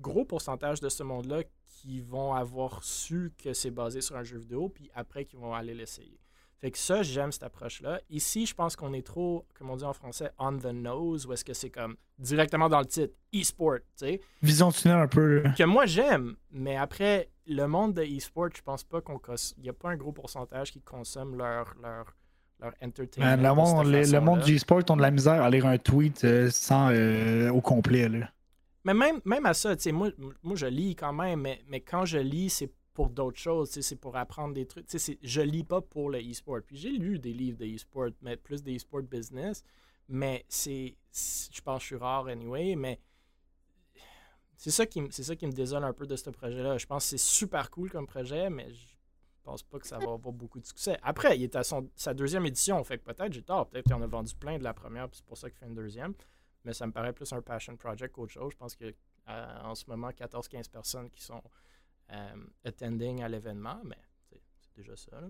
gros 0.00 0.24
pourcentage 0.24 0.80
de 0.80 0.88
ce 0.88 1.02
monde-là 1.02 1.42
qui 1.64 2.00
vont 2.00 2.34
avoir 2.34 2.82
su 2.82 3.32
que 3.42 3.52
c'est 3.52 3.70
basé 3.70 4.00
sur 4.00 4.16
un 4.16 4.22
jeu 4.22 4.38
vidéo, 4.38 4.68
puis 4.68 4.90
après, 4.94 5.24
qui 5.24 5.36
vont 5.36 5.54
aller 5.54 5.74
l'essayer. 5.74 6.18
Fait 6.60 6.72
que 6.72 6.78
ça, 6.78 7.02
j'aime 7.02 7.30
cette 7.30 7.44
approche-là. 7.44 8.00
Ici, 8.10 8.44
je 8.44 8.54
pense 8.54 8.74
qu'on 8.74 8.92
est 8.92 9.06
trop, 9.06 9.46
comme 9.54 9.70
on 9.70 9.76
dit 9.76 9.84
en 9.84 9.92
français, 9.92 10.30
on 10.38 10.58
the 10.58 10.66
nose, 10.66 11.24
ou 11.26 11.32
est-ce 11.32 11.44
que 11.44 11.54
c'est 11.54 11.70
comme 11.70 11.96
directement 12.18 12.68
dans 12.68 12.80
le 12.80 12.86
titre, 12.86 13.14
e-sport, 13.32 13.76
tu 13.96 14.06
sais. 14.06 14.20
Vision 14.42 14.72
tunnel 14.72 14.98
un 14.98 15.06
peu. 15.06 15.44
Que 15.56 15.62
moi, 15.62 15.86
j'aime, 15.86 16.34
mais 16.50 16.76
après, 16.76 17.30
le 17.46 17.66
monde 17.66 17.94
de 17.94 18.02
e-sport, 18.02 18.48
je 18.56 18.62
pense 18.62 18.82
pas 18.82 19.00
qu'on 19.00 19.20
Il 19.56 19.62
n'y 19.62 19.68
a 19.68 19.72
pas 19.72 19.90
un 19.90 19.96
gros 19.96 20.10
pourcentage 20.10 20.72
qui 20.72 20.80
consomme 20.80 21.36
leur, 21.36 21.74
leur, 21.80 22.06
leur 22.60 22.72
entertainment. 22.82 23.36
le, 23.36 23.54
monde, 23.54 23.86
le 23.86 24.20
monde 24.20 24.40
du 24.40 24.56
e-sport 24.56 24.82
ont 24.88 24.96
de 24.96 25.02
la 25.02 25.12
misère 25.12 25.40
à 25.40 25.50
lire 25.50 25.66
un 25.66 25.78
tweet 25.78 26.24
euh, 26.24 26.50
sans, 26.50 26.90
euh, 26.90 27.50
au 27.50 27.60
complet, 27.60 28.08
là. 28.08 28.30
Mais 28.84 28.94
même, 28.94 29.20
même 29.24 29.44
à 29.46 29.54
ça, 29.54 29.76
tu 29.76 29.82
sais, 29.82 29.92
moi, 29.92 30.08
moi, 30.42 30.56
je 30.56 30.66
lis 30.66 30.96
quand 30.96 31.12
même, 31.12 31.40
mais, 31.40 31.60
mais 31.68 31.80
quand 31.80 32.04
je 32.04 32.18
lis, 32.18 32.50
c'est 32.50 32.72
pour 32.98 33.10
d'autres 33.10 33.38
choses, 33.38 33.70
c'est 33.70 33.94
pour 33.94 34.16
apprendre 34.16 34.54
des 34.54 34.66
trucs. 34.66 34.86
Je 35.22 35.40
lis 35.40 35.62
pas 35.62 35.80
pour 35.80 36.10
le 36.10 36.18
e-sport. 36.18 36.62
Puis 36.66 36.76
j'ai 36.76 36.90
lu 36.90 37.20
des 37.20 37.32
livres 37.32 37.56
de 37.56 37.64
e-sport, 37.64 38.08
mais 38.22 38.36
plus 38.36 38.60
des 38.60 38.74
e-sport 38.74 39.02
business. 39.02 39.62
Mais 40.08 40.44
c'est. 40.48 40.96
Je 41.12 41.60
pense 41.60 41.78
que 41.78 41.82
je 41.82 41.86
suis 41.86 41.96
rare 41.96 42.26
anyway, 42.26 42.74
mais 42.74 42.98
c'est 44.56 44.72
ça, 44.72 44.84
qui, 44.84 45.00
ça 45.12 45.36
qui 45.36 45.46
me 45.46 45.52
désole 45.52 45.84
un 45.84 45.92
peu 45.92 46.08
de 46.08 46.16
ce 46.16 46.28
projet-là. 46.30 46.76
Je 46.76 46.86
pense 46.86 47.04
que 47.04 47.10
c'est 47.10 47.24
super 47.24 47.70
cool 47.70 47.88
comme 47.88 48.08
projet, 48.08 48.50
mais 48.50 48.68
je 48.72 48.96
pense 49.44 49.62
pas 49.62 49.78
que 49.78 49.86
ça 49.86 49.98
va 49.98 50.14
avoir 50.14 50.32
beaucoup 50.32 50.58
de 50.58 50.66
succès. 50.66 50.98
Après, 51.04 51.38
il 51.38 51.44
est 51.44 51.54
à 51.54 51.62
son, 51.62 51.88
sa 51.94 52.14
deuxième 52.14 52.46
édition, 52.46 52.82
fait 52.82 52.98
que 52.98 53.04
peut-être 53.04 53.32
j'ai 53.32 53.42
tort. 53.42 53.68
Peut-être 53.68 53.84
qu'il 53.84 53.94
en 53.94 54.02
a 54.02 54.08
vendu 54.08 54.34
plein 54.34 54.58
de 54.58 54.64
la 54.64 54.74
première, 54.74 55.08
puis 55.08 55.18
c'est 55.18 55.26
pour 55.26 55.38
ça 55.38 55.48
qu'il 55.48 55.58
fait 55.60 55.66
une 55.66 55.76
deuxième. 55.76 56.14
Mais 56.64 56.72
ça 56.72 56.84
me 56.84 56.90
paraît 56.90 57.12
plus 57.12 57.32
un 57.32 57.42
passion 57.42 57.76
project 57.76 58.12
qu'autre 58.12 58.32
chose. 58.32 58.50
Je 58.50 58.56
pense 58.56 58.74
que 58.74 58.92
en 59.28 59.76
ce 59.76 59.84
moment, 59.86 60.10
14-15 60.10 60.68
personnes 60.68 61.10
qui 61.10 61.22
sont 61.22 61.36
euh, 61.36 61.67
attending 62.64 63.22
à 63.22 63.28
l'événement, 63.28 63.80
mais 63.84 63.98
c'est 64.30 64.76
déjà 64.76 64.96
ça. 64.96 65.20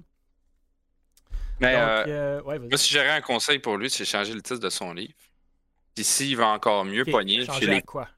Mais 1.60 1.74
euh, 1.74 2.04
euh, 2.06 2.42
moi, 2.42 2.76
si 2.76 2.94
j'aurais 2.94 3.10
un 3.10 3.20
conseil 3.20 3.58
pour 3.58 3.76
lui, 3.76 3.90
c'est 3.90 4.04
changer 4.04 4.32
le 4.32 4.42
titre 4.42 4.60
de 4.60 4.70
son 4.70 4.92
livre. 4.92 5.14
Puis 5.94 6.04
s'il 6.04 6.36
va 6.36 6.48
encore 6.48 6.84
mieux 6.84 7.02
okay, 7.02 7.10
poigner 7.10 7.44
chez 7.44 7.66
les... 7.66 7.82
quoi? 7.82 8.08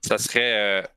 Ça 0.00 0.16
serait. 0.16 0.88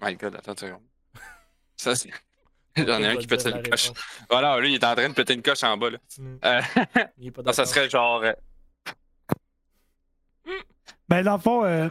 My 0.00 0.16
God, 0.16 0.34
attends 0.34 0.52
une 0.52 0.58
seconde. 0.58 0.82
Ça, 1.76 1.94
c'est. 1.94 2.10
J'en 2.76 3.00
ai 3.00 3.06
un 3.06 3.16
qui 3.16 3.26
pète 3.26 3.46
une 3.46 3.62
coche. 3.62 3.90
Voilà, 4.30 4.58
lui, 4.60 4.72
il 4.72 4.74
est 4.76 4.84
en 4.84 4.94
train 4.94 5.08
de 5.08 5.14
péter 5.14 5.34
une 5.34 5.42
coche 5.42 5.62
en 5.64 5.76
bas. 5.76 5.90
Là. 5.90 5.98
Mm. 6.18 7.52
ça 7.52 7.66
serait 7.66 7.90
genre. 7.90 8.24
Ben, 11.08 11.22
dans 11.22 11.34
le 11.34 11.40
fond, 11.40 11.90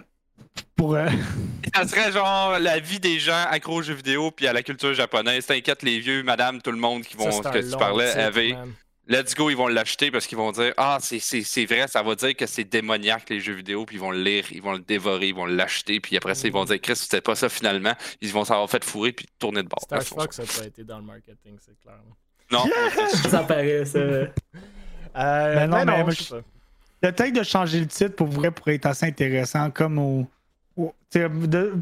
pour. 0.76 0.98
Ça 1.80 1.88
serait 1.88 2.12
genre 2.12 2.60
la 2.60 2.80
vie 2.80 3.00
des 3.00 3.20
gens 3.20 3.46
accro 3.50 3.76
aux 3.76 3.82
jeux 3.82 3.94
vidéo 3.94 4.32
puis 4.32 4.48
à 4.48 4.54
la 4.54 4.64
culture 4.64 4.94
japonaise. 4.94 5.46
T'inquiète 5.46 5.82
les 5.84 6.00
vieux, 6.00 6.24
madame, 6.24 6.62
tout 6.62 6.72
le 6.72 6.78
monde 6.78 7.04
qui 7.04 7.16
vont. 7.16 7.30
que 7.30 7.72
tu 7.72 7.78
parlais, 7.78 8.12
avait. 8.12 8.56
Let's 9.08 9.34
go, 9.34 9.50
ils 9.50 9.58
vont 9.58 9.68
l'acheter 9.68 10.12
parce 10.12 10.28
qu'ils 10.28 10.38
vont 10.38 10.52
dire 10.52 10.72
Ah, 10.78 11.00
c'est 11.02 11.66
vrai, 11.66 11.88
ça 11.88 12.04
va 12.04 12.14
dire 12.14 12.36
que 12.36 12.46
c'est 12.46 12.64
démoniaque 12.64 13.28
les 13.30 13.40
jeux 13.40 13.54
vidéo, 13.54 13.84
puis 13.86 13.96
ils 13.96 14.00
vont 14.00 14.12
le 14.12 14.22
lire, 14.22 14.46
ils 14.52 14.62
vont 14.62 14.74
le 14.74 14.80
dévorer, 14.80 15.30
ils 15.30 15.36
vont 15.36 15.48
l'acheter, 15.48 16.00
puis 16.00 16.16
après 16.16 16.36
ça, 16.36 16.48
ils 16.48 16.54
vont 16.54 16.62
mm. 16.62 16.68
dire 16.68 16.82
Chris, 16.82 16.96
c'était 16.96 17.22
pas 17.22 17.34
ça 17.34 17.50
finalement. 17.50 17.94
Ils 18.22 18.32
vont 18.32 18.46
s'avoir 18.46 18.70
fait 18.70 18.84
fourrer 18.84 19.12
puis 19.14 19.26
tourner 19.40 19.64
de 19.64 19.68
bord. 19.68 19.82
Star 19.82 20.04
Fox, 20.04 20.36
ça 20.36 20.44
n'a 20.44 20.50
pas 20.60 20.68
été 20.68 20.84
dans 20.84 21.00
le 21.00 21.06
marketing, 21.06 21.58
c'est 21.60 21.80
clair. 21.80 21.96
Non. 22.52 22.66
ça 23.30 23.44
paraît, 23.44 23.86
ça. 23.86 23.98
Euh, 23.98 24.28
ben 25.16 25.68
non, 25.68 25.86
mais, 25.86 26.04
moi, 26.04 26.12
je... 26.12 26.36
Peut-être 27.02 27.34
de 27.34 27.44
changer 27.44 27.80
le 27.80 27.88
titre 27.88 28.16
pour 28.16 28.28
vrai 28.28 28.52
pourrait 28.52 28.76
être 28.76 28.86
assez 28.86 29.08
intéressant, 29.08 29.72
comme 29.72 29.98
au 29.98 30.28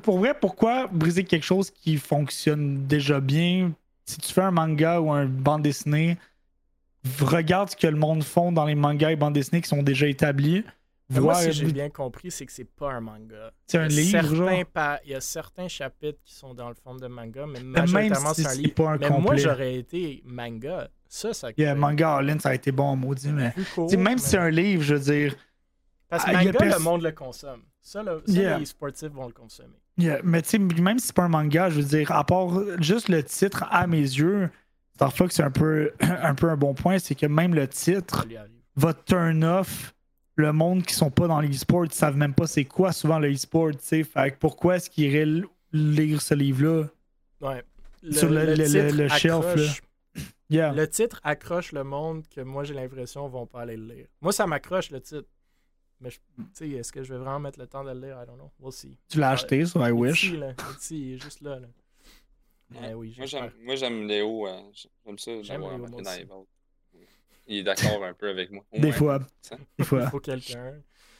pour 0.01 0.19
vrai, 0.19 0.33
pourquoi 0.39 0.87
briser 0.87 1.23
quelque 1.23 1.45
chose 1.45 1.71
qui 1.71 1.97
fonctionne 1.97 2.85
déjà 2.87 3.19
bien? 3.19 3.71
Si 4.05 4.17
tu 4.19 4.33
fais 4.33 4.41
un 4.41 4.51
manga 4.51 5.01
ou 5.01 5.11
un 5.11 5.25
bande 5.25 5.63
dessinée, 5.63 6.17
regarde 7.19 7.69
ce 7.69 7.75
que 7.75 7.87
le 7.87 7.97
monde 7.97 8.23
font 8.23 8.51
dans 8.51 8.65
les 8.65 8.75
mangas 8.75 9.11
et 9.11 9.15
bandes 9.15 9.33
dessinées 9.33 9.61
qui 9.61 9.67
sont 9.69 9.83
déjà 9.83 10.07
établis. 10.07 10.63
Moi, 11.09 11.35
si 11.35 11.53
j'ai 11.53 11.71
bien 11.71 11.89
compris, 11.89 12.31
c'est 12.31 12.45
que 12.45 12.51
c'est 12.51 12.69
pas 12.69 12.91
un 12.91 12.99
manga. 12.99 13.51
C'est 13.65 13.77
un 13.77 13.87
livre. 13.87 14.51
Il 15.05 15.11
y 15.11 15.15
a 15.15 15.21
certains 15.21 15.69
chapitres 15.69 16.19
qui 16.23 16.33
sont 16.33 16.53
dans 16.53 16.67
le 16.67 16.75
fond 16.75 16.95
de 16.95 17.07
manga, 17.07 17.45
mais 17.47 17.61
majoritairement 17.61 18.33
c'est 18.33 18.45
un 18.45 18.55
livre. 18.55 18.73
Pas 18.73 18.91
un 18.91 18.97
mais 18.97 19.09
moi, 19.19 19.35
j'aurais 19.37 19.75
été 19.75 20.21
manga. 20.25 20.89
Ça, 21.09 21.33
ça. 21.33 21.49
Yeah, 21.57 21.75
manga 21.75 22.15
all 22.15 22.41
ça 22.41 22.49
a 22.49 22.53
été 22.55 22.73
bon, 22.73 22.97
maudit, 22.97 23.29
mais 23.29 23.53
même 23.97 24.17
si 24.17 24.31
c'est 24.31 24.37
un 24.37 24.49
livre, 24.49 24.83
je 24.83 24.95
veux 24.95 24.99
dire, 24.99 25.35
Parce 26.09 26.23
que 26.23 26.31
ah, 26.33 26.43
manga, 26.43 26.65
le 26.65 26.79
monde 26.79 27.01
le 27.01 27.11
consomme. 27.11 27.61
Ça, 27.81 28.03
les 28.27 28.65
sportifs 28.65 29.11
vont 29.11 29.27
le 29.27 29.33
consommer. 29.33 29.75
Mais 30.23 30.41
tu 30.41 30.49
sais, 30.49 30.59
même 30.59 30.99
si 30.99 31.07
c'est 31.07 31.15
pas 31.15 31.23
un 31.23 31.29
manga, 31.29 31.69
je 31.69 31.81
veux 31.81 31.87
dire, 31.87 32.11
à 32.11 32.23
part 32.23 32.49
juste 32.79 33.09
le 33.09 33.23
titre, 33.23 33.65
à 33.69 33.87
mes 33.87 33.97
yeux, 33.97 34.49
Star 34.95 35.13
Fox, 35.13 35.35
c'est 35.35 35.43
un 35.43 35.51
peu, 35.51 35.91
un 35.99 36.35
peu 36.35 36.49
un 36.49 36.57
bon 36.57 36.73
point, 36.73 36.99
c'est 36.99 37.15
que 37.15 37.25
même 37.25 37.53
le 37.53 37.67
titre 37.67 38.25
va 38.75 38.93
turn 38.93 39.43
off 39.43 39.93
le 40.35 40.53
monde 40.53 40.83
qui 40.83 40.93
sont 40.93 41.09
pas 41.09 41.27
dans 41.27 41.41
l'e-sport, 41.41 41.85
ils 41.85 41.91
savent 41.91 42.15
même 42.15 42.33
pas 42.33 42.45
c'est 42.45 42.65
quoi 42.65 42.91
souvent 42.91 43.17
le 43.17 43.31
e-sport, 43.31 43.71
tu 43.71 43.79
sais. 43.81 44.03
Fait 44.03 44.37
pourquoi 44.37 44.75
est-ce 44.75 44.89
qu'ils 44.89 45.05
iraient 45.05 45.43
lire 45.73 46.21
ce 46.21 46.35
livre-là? 46.35 46.85
Ouais. 47.41 47.63
sur 48.11 48.29
le, 48.29 48.53
le, 48.53 49.07
shelf, 49.09 49.55
là. 50.49 50.73
Le 50.73 50.85
titre 50.85 51.19
accroche 51.23 51.71
le 51.71 51.83
monde 51.83 52.23
que 52.27 52.41
moi 52.41 52.63
j'ai 52.63 52.73
l'impression 52.73 53.27
vont 53.27 53.45
pas 53.45 53.61
aller 53.61 53.77
le 53.77 53.93
lire. 53.93 54.07
Moi, 54.21 54.31
ça 54.31 54.47
m'accroche 54.47 54.91
le 54.91 55.01
titre. 55.01 55.27
Mais 55.99 56.09
tu 56.09 56.19
sais, 56.53 56.69
est-ce 56.69 56.91
que 56.91 57.03
je 57.03 57.13
vais 57.13 57.19
vraiment 57.19 57.39
mettre 57.39 57.59
le 57.59 57.67
temps 57.67 57.83
de 57.83 57.91
le 57.91 57.99
lire? 58.07 58.19
I 58.21 58.25
don't 58.27 58.35
know. 58.35 58.51
We'll 58.59 58.71
see. 58.71 58.97
Tu 59.09 59.19
l'as 59.19 59.31
acheté 59.31 59.65
sur 59.65 59.85
I 59.85 59.91
Wish? 59.91 60.23
Ici, 60.23 60.37
là. 60.37 60.53
il 60.91 61.13
est 61.13 61.17
juste 61.17 61.41
là. 61.41 61.59
là. 61.59 61.67
Eh 62.83 62.93
oui, 62.93 63.17
moi, 63.63 63.75
j'aime 63.75 64.07
Léo. 64.07 64.47
Euh, 64.47 64.59
j'aime 65.05 65.17
ça. 65.17 65.41
J'aime 65.41 65.61
Léo. 65.61 66.47
Il 67.47 67.59
est 67.59 67.63
d'accord 67.63 68.03
un 68.03 68.13
peu 68.13 68.29
avec 68.29 68.51
moi. 68.51 68.63
Des 68.73 68.91
fois. 68.91 69.19
Des 69.79 69.85
fois. 69.85 70.03
Il 70.03 70.09
faut 70.09 70.19
quelqu'un. 70.19 70.73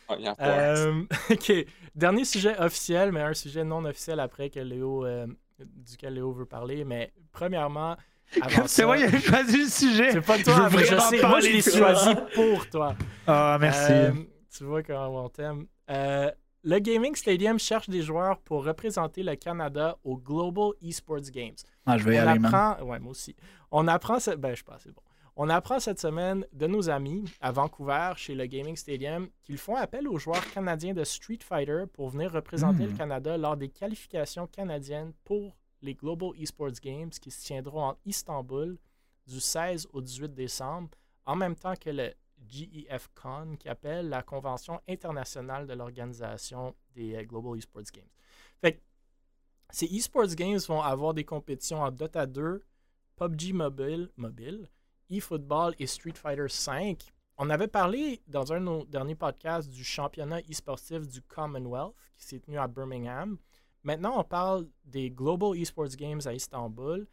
Euh, 0.10 1.04
ok. 1.32 1.54
Dernier 1.95 2.26
sujet 2.26 2.58
officiel, 2.60 3.12
mais 3.12 3.22
un 3.22 3.34
sujet 3.34 3.64
non 3.64 3.84
officiel 3.86 4.20
après 4.20 4.49
que 4.49 4.60
Léo, 4.60 5.06
euh, 5.06 5.28
duquel 5.60 6.16
Léo 6.16 6.32
veut 6.34 6.45
parler. 6.45 6.84
Mais 6.84 7.14
premièrement, 7.32 7.95
c'est 8.68 8.86
moi, 8.86 8.98
il 8.98 9.06
a 9.06 9.20
choisi 9.20 9.64
le 9.64 9.70
sujet. 9.70 10.12
C'est 10.12 10.22
pas 10.22 10.38
toi, 10.38 10.70
je, 10.70 10.78
je 10.80 10.99
sais. 10.99 11.22
Moi, 11.22 11.40
je 11.40 11.48
l'ai 11.48 11.62
choisi 11.62 12.10
pour 12.36 12.70
toi. 12.70 12.95
Ah, 13.26 13.58
merci. 13.60 14.28
Euh, 14.48 14.57
tu 14.57 14.64
vois 14.64 14.84
comment 14.84 15.26
on 15.26 15.30
t'aime. 15.30 15.68
le 15.88 16.80
Gaming 16.80 17.15
Stadium 17.15 17.60
cherche 17.60 17.90
des 17.90 18.02
joueurs 18.02 18.40
pour 18.40 18.65
représenter 18.65 19.24
le 19.24 19.36
Canada 19.36 19.98
au 20.03 20.18
Global 20.18 20.72
Esports 20.82 21.32
Games. 21.32 21.56
Ah, 21.86 21.98
je 21.98 22.03
vais 22.03 22.15
y 22.15 22.18
aller, 22.18 22.44
apprend... 22.44 22.82
Ouais, 22.84 22.99
moi 22.99 23.11
aussi. 23.11 23.36
On 23.72 23.88
apprend... 23.88 24.18
Ben, 24.38 24.56
je 24.56 24.64
pense 24.64 24.82
c'est 24.84 24.91
bon. 24.91 25.02
On 25.40 25.49
apprend 25.49 25.80
cette 25.80 25.99
semaine 25.99 26.48
de 26.52 26.65
nos 26.65 26.90
amis 26.90 27.24
à 27.41 27.52
Vancouver, 27.52 28.14
chez 28.15 28.34
le 28.34 28.48
Gaming 28.48 28.76
Stadium, 28.76 29.30
qu'ils 29.44 29.60
font 29.60 29.76
appel 29.76 30.07
aux 30.07 30.18
joueurs 30.18 30.44
canadiens 30.52 30.95
de 30.95 31.03
Street 31.03 31.38
Fighter 31.44 31.84
pour 31.94 32.10
venir 32.10 32.32
représenter 32.32 32.86
le 32.88 32.94
hmm. 32.94 32.98
Canada 32.98 33.38
lors 33.38 33.56
des 33.56 33.69
qualifications 33.69 34.48
canadiennes 34.48 35.14
pour 35.24 35.56
les 35.84 35.94
Global 35.94 36.30
Esports 36.40 36.82
Games 36.82 37.11
qui 37.11 37.30
se 37.30 37.45
tiendront 37.45 37.84
en 37.84 37.98
Istanbul 38.03 38.80
du 39.28 39.40
16 39.40 39.90
au 39.94 40.02
18 40.02 40.34
décembre, 40.34 40.90
en 41.28 41.36
même 41.36 41.56
temps 41.56 41.76
que 41.76 41.91
le 41.91 42.14
GEF-CON, 42.46 43.56
qui 43.58 43.70
appelle 43.70 44.10
la 44.10 44.24
Convention 44.24 44.82
internationale 44.88 45.68
de 45.68 45.74
l'organisation 45.74 46.76
des 46.94 47.16
euh, 47.16 47.24
Global 47.24 47.58
Esports 47.58 47.92
Games. 47.94 48.10
Fait 48.62 48.82
ces 49.70 49.86
Esports 49.86 50.36
Games 50.36 50.60
vont 50.68 50.82
avoir 50.82 51.14
des 51.14 51.26
compétitions 51.26 51.82
en 51.82 51.92
Dota 51.92 52.26
2, 52.26 52.64
PUBG 53.18 53.54
Mobile, 53.54 54.10
mobile 54.16 54.70
eFootball 55.10 55.76
et 55.80 55.88
Street 55.88 56.14
Fighter 56.14 56.48
V. 56.48 56.98
On 57.38 57.50
avait 57.50 57.68
parlé 57.68 58.22
dans 58.28 58.52
un 58.52 58.60
de 58.60 58.66
nos 58.66 58.86
derniers 58.86 59.16
podcasts 59.16 59.70
du 59.70 59.84
championnat 59.84 60.40
e-sportif 60.50 61.08
du 61.08 61.22
Commonwealth 61.22 61.94
qui 62.18 62.26
s'est 62.26 62.40
tenu 62.40 62.58
à 62.58 62.68
Birmingham. 62.68 63.38
Maintenant, 63.84 64.20
on 64.20 64.24
parle 64.24 64.68
des 64.84 65.12
Global 65.12 65.58
Esports 65.58 65.96
Games 65.96 66.22
à 66.26 66.34
Istanbul. 66.34 67.08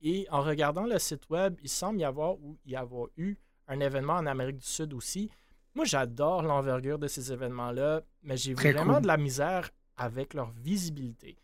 Et 0.00 0.26
en 0.30 0.42
regardant 0.42 0.84
le 0.84 0.98
site 0.98 1.28
web, 1.30 1.58
il 1.62 1.68
semble 1.68 2.00
y 2.00 2.04
avoir 2.04 2.38
ou 2.38 2.58
y 2.66 2.76
avoir 2.76 3.08
eu 3.16 3.36
un 3.68 3.80
événement 3.80 4.14
en 4.14 4.26
Amérique 4.26 4.58
du 4.58 4.66
Sud 4.66 4.92
aussi. 4.92 5.30
Moi, 5.74 5.84
j'adore 5.84 6.42
l'envergure 6.42 6.98
de 6.98 7.08
ces 7.08 7.32
événements-là, 7.32 8.02
mais 8.22 8.36
j'ai 8.36 8.54
vraiment 8.54 9.00
de 9.00 9.06
la 9.06 9.16
misère 9.16 9.70
avec 9.96 10.34
leur 10.34 10.50
visibilité. 10.50 11.36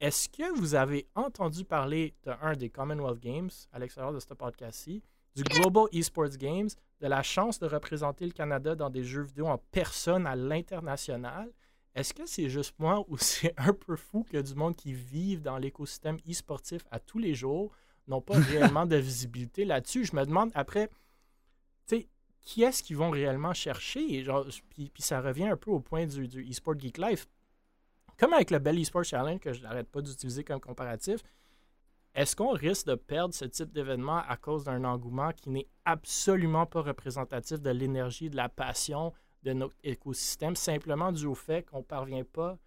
Est-ce 0.00 0.28
que 0.28 0.56
vous 0.58 0.74
avez 0.74 1.06
entendu 1.14 1.64
parler 1.64 2.14
de 2.24 2.32
un 2.42 2.54
des 2.54 2.68
Commonwealth 2.68 3.20
Games 3.20 3.50
à 3.72 3.78
l'extérieur 3.78 4.12
de 4.12 4.20
ce 4.20 4.34
podcast-ci? 4.34 5.02
du 5.36 5.42
Global 5.42 5.84
Esports 5.92 6.38
Games, 6.38 6.70
de 7.00 7.06
la 7.06 7.22
chance 7.22 7.58
de 7.58 7.66
représenter 7.66 8.24
le 8.24 8.32
Canada 8.32 8.74
dans 8.74 8.88
des 8.88 9.04
jeux 9.04 9.22
vidéo 9.22 9.46
en 9.46 9.58
personne 9.58 10.26
à 10.26 10.34
l'international? 10.34 11.52
Est-ce 11.94 12.14
que 12.14 12.24
c'est 12.24 12.48
juste 12.48 12.74
moi 12.78 13.04
ou 13.08 13.18
c'est 13.18 13.52
un 13.58 13.74
peu 13.74 13.96
fou 13.96 14.24
que 14.28 14.38
du 14.38 14.54
monde 14.54 14.74
qui 14.74 14.94
vivent 14.94 15.42
dans 15.42 15.58
l'écosystème 15.58 16.18
e-sportif 16.28 16.82
à 16.90 16.98
tous 16.98 17.18
les 17.18 17.34
jours 17.34 17.70
n'ont 18.08 18.22
pas 18.22 18.38
réellement 18.50 18.86
de 18.86 18.96
visibilité 18.96 19.66
là-dessus? 19.66 20.06
Je 20.06 20.16
me 20.16 20.24
demande 20.24 20.50
après, 20.54 20.88
sais, 21.86 22.08
qui 22.40 22.62
est-ce 22.62 22.82
qu'ils 22.82 22.96
vont 22.96 23.10
réellement 23.10 23.54
chercher? 23.54 24.22
Genre, 24.22 24.46
puis, 24.70 24.90
ça 24.98 25.20
revient 25.20 25.48
un 25.48 25.56
peu 25.56 25.70
au 25.70 25.80
point 25.80 26.06
du, 26.06 26.28
du 26.28 26.46
eSport 26.48 26.78
Geek 26.78 26.98
Life. 26.98 27.26
Comme 28.18 28.32
avec 28.32 28.50
le 28.50 28.58
Bell 28.58 28.78
eSport 28.78 29.04
Challenge, 29.04 29.40
que 29.40 29.52
je 29.52 29.62
n'arrête 29.62 29.88
pas 29.88 30.00
d'utiliser 30.00 30.44
comme 30.44 30.60
comparatif, 30.60 31.22
est-ce 32.14 32.34
qu'on 32.34 32.52
risque 32.52 32.86
de 32.86 32.94
perdre 32.94 33.34
ce 33.34 33.44
type 33.44 33.72
d'événement 33.72 34.22
à 34.26 34.38
cause 34.38 34.64
d'un 34.64 34.84
engouement 34.84 35.32
qui 35.32 35.50
n'est 35.50 35.68
absolument 35.84 36.64
pas 36.64 36.80
représentatif 36.80 37.60
de 37.60 37.68
l'énergie, 37.70 38.30
de 38.30 38.36
la 38.36 38.48
passion 38.48 39.12
de 39.42 39.52
notre 39.52 39.76
écosystème, 39.84 40.56
simplement 40.56 41.12
dû 41.12 41.26
au 41.26 41.34
fait 41.34 41.62
qu'on 41.62 41.78
ne 41.78 41.84
parvient 41.84 42.24
pas 42.24 42.58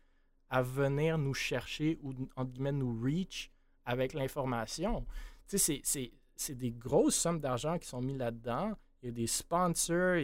à 0.49 0.61
venir 0.61 1.17
nous 1.17 1.33
chercher 1.33 1.97
ou, 2.03 2.13
entre 2.35 2.51
guillemets, 2.51 2.73
nous 2.73 3.01
reach 3.01 3.49
avec 3.85 4.13
l'information? 4.13 5.05
Tu 5.47 5.57
sais, 5.57 5.81
c'est 5.83 6.55
des 6.55 6.71
grosses 6.71 7.15
sommes 7.15 7.39
d'argent 7.39 7.79
qui 7.79 7.87
sont 7.87 8.01
mis 8.01 8.15
là-dedans. 8.15 8.73
Il 9.01 9.07
y 9.07 9.09
a 9.09 9.11
des 9.11 9.27
sponsors. 9.27 10.17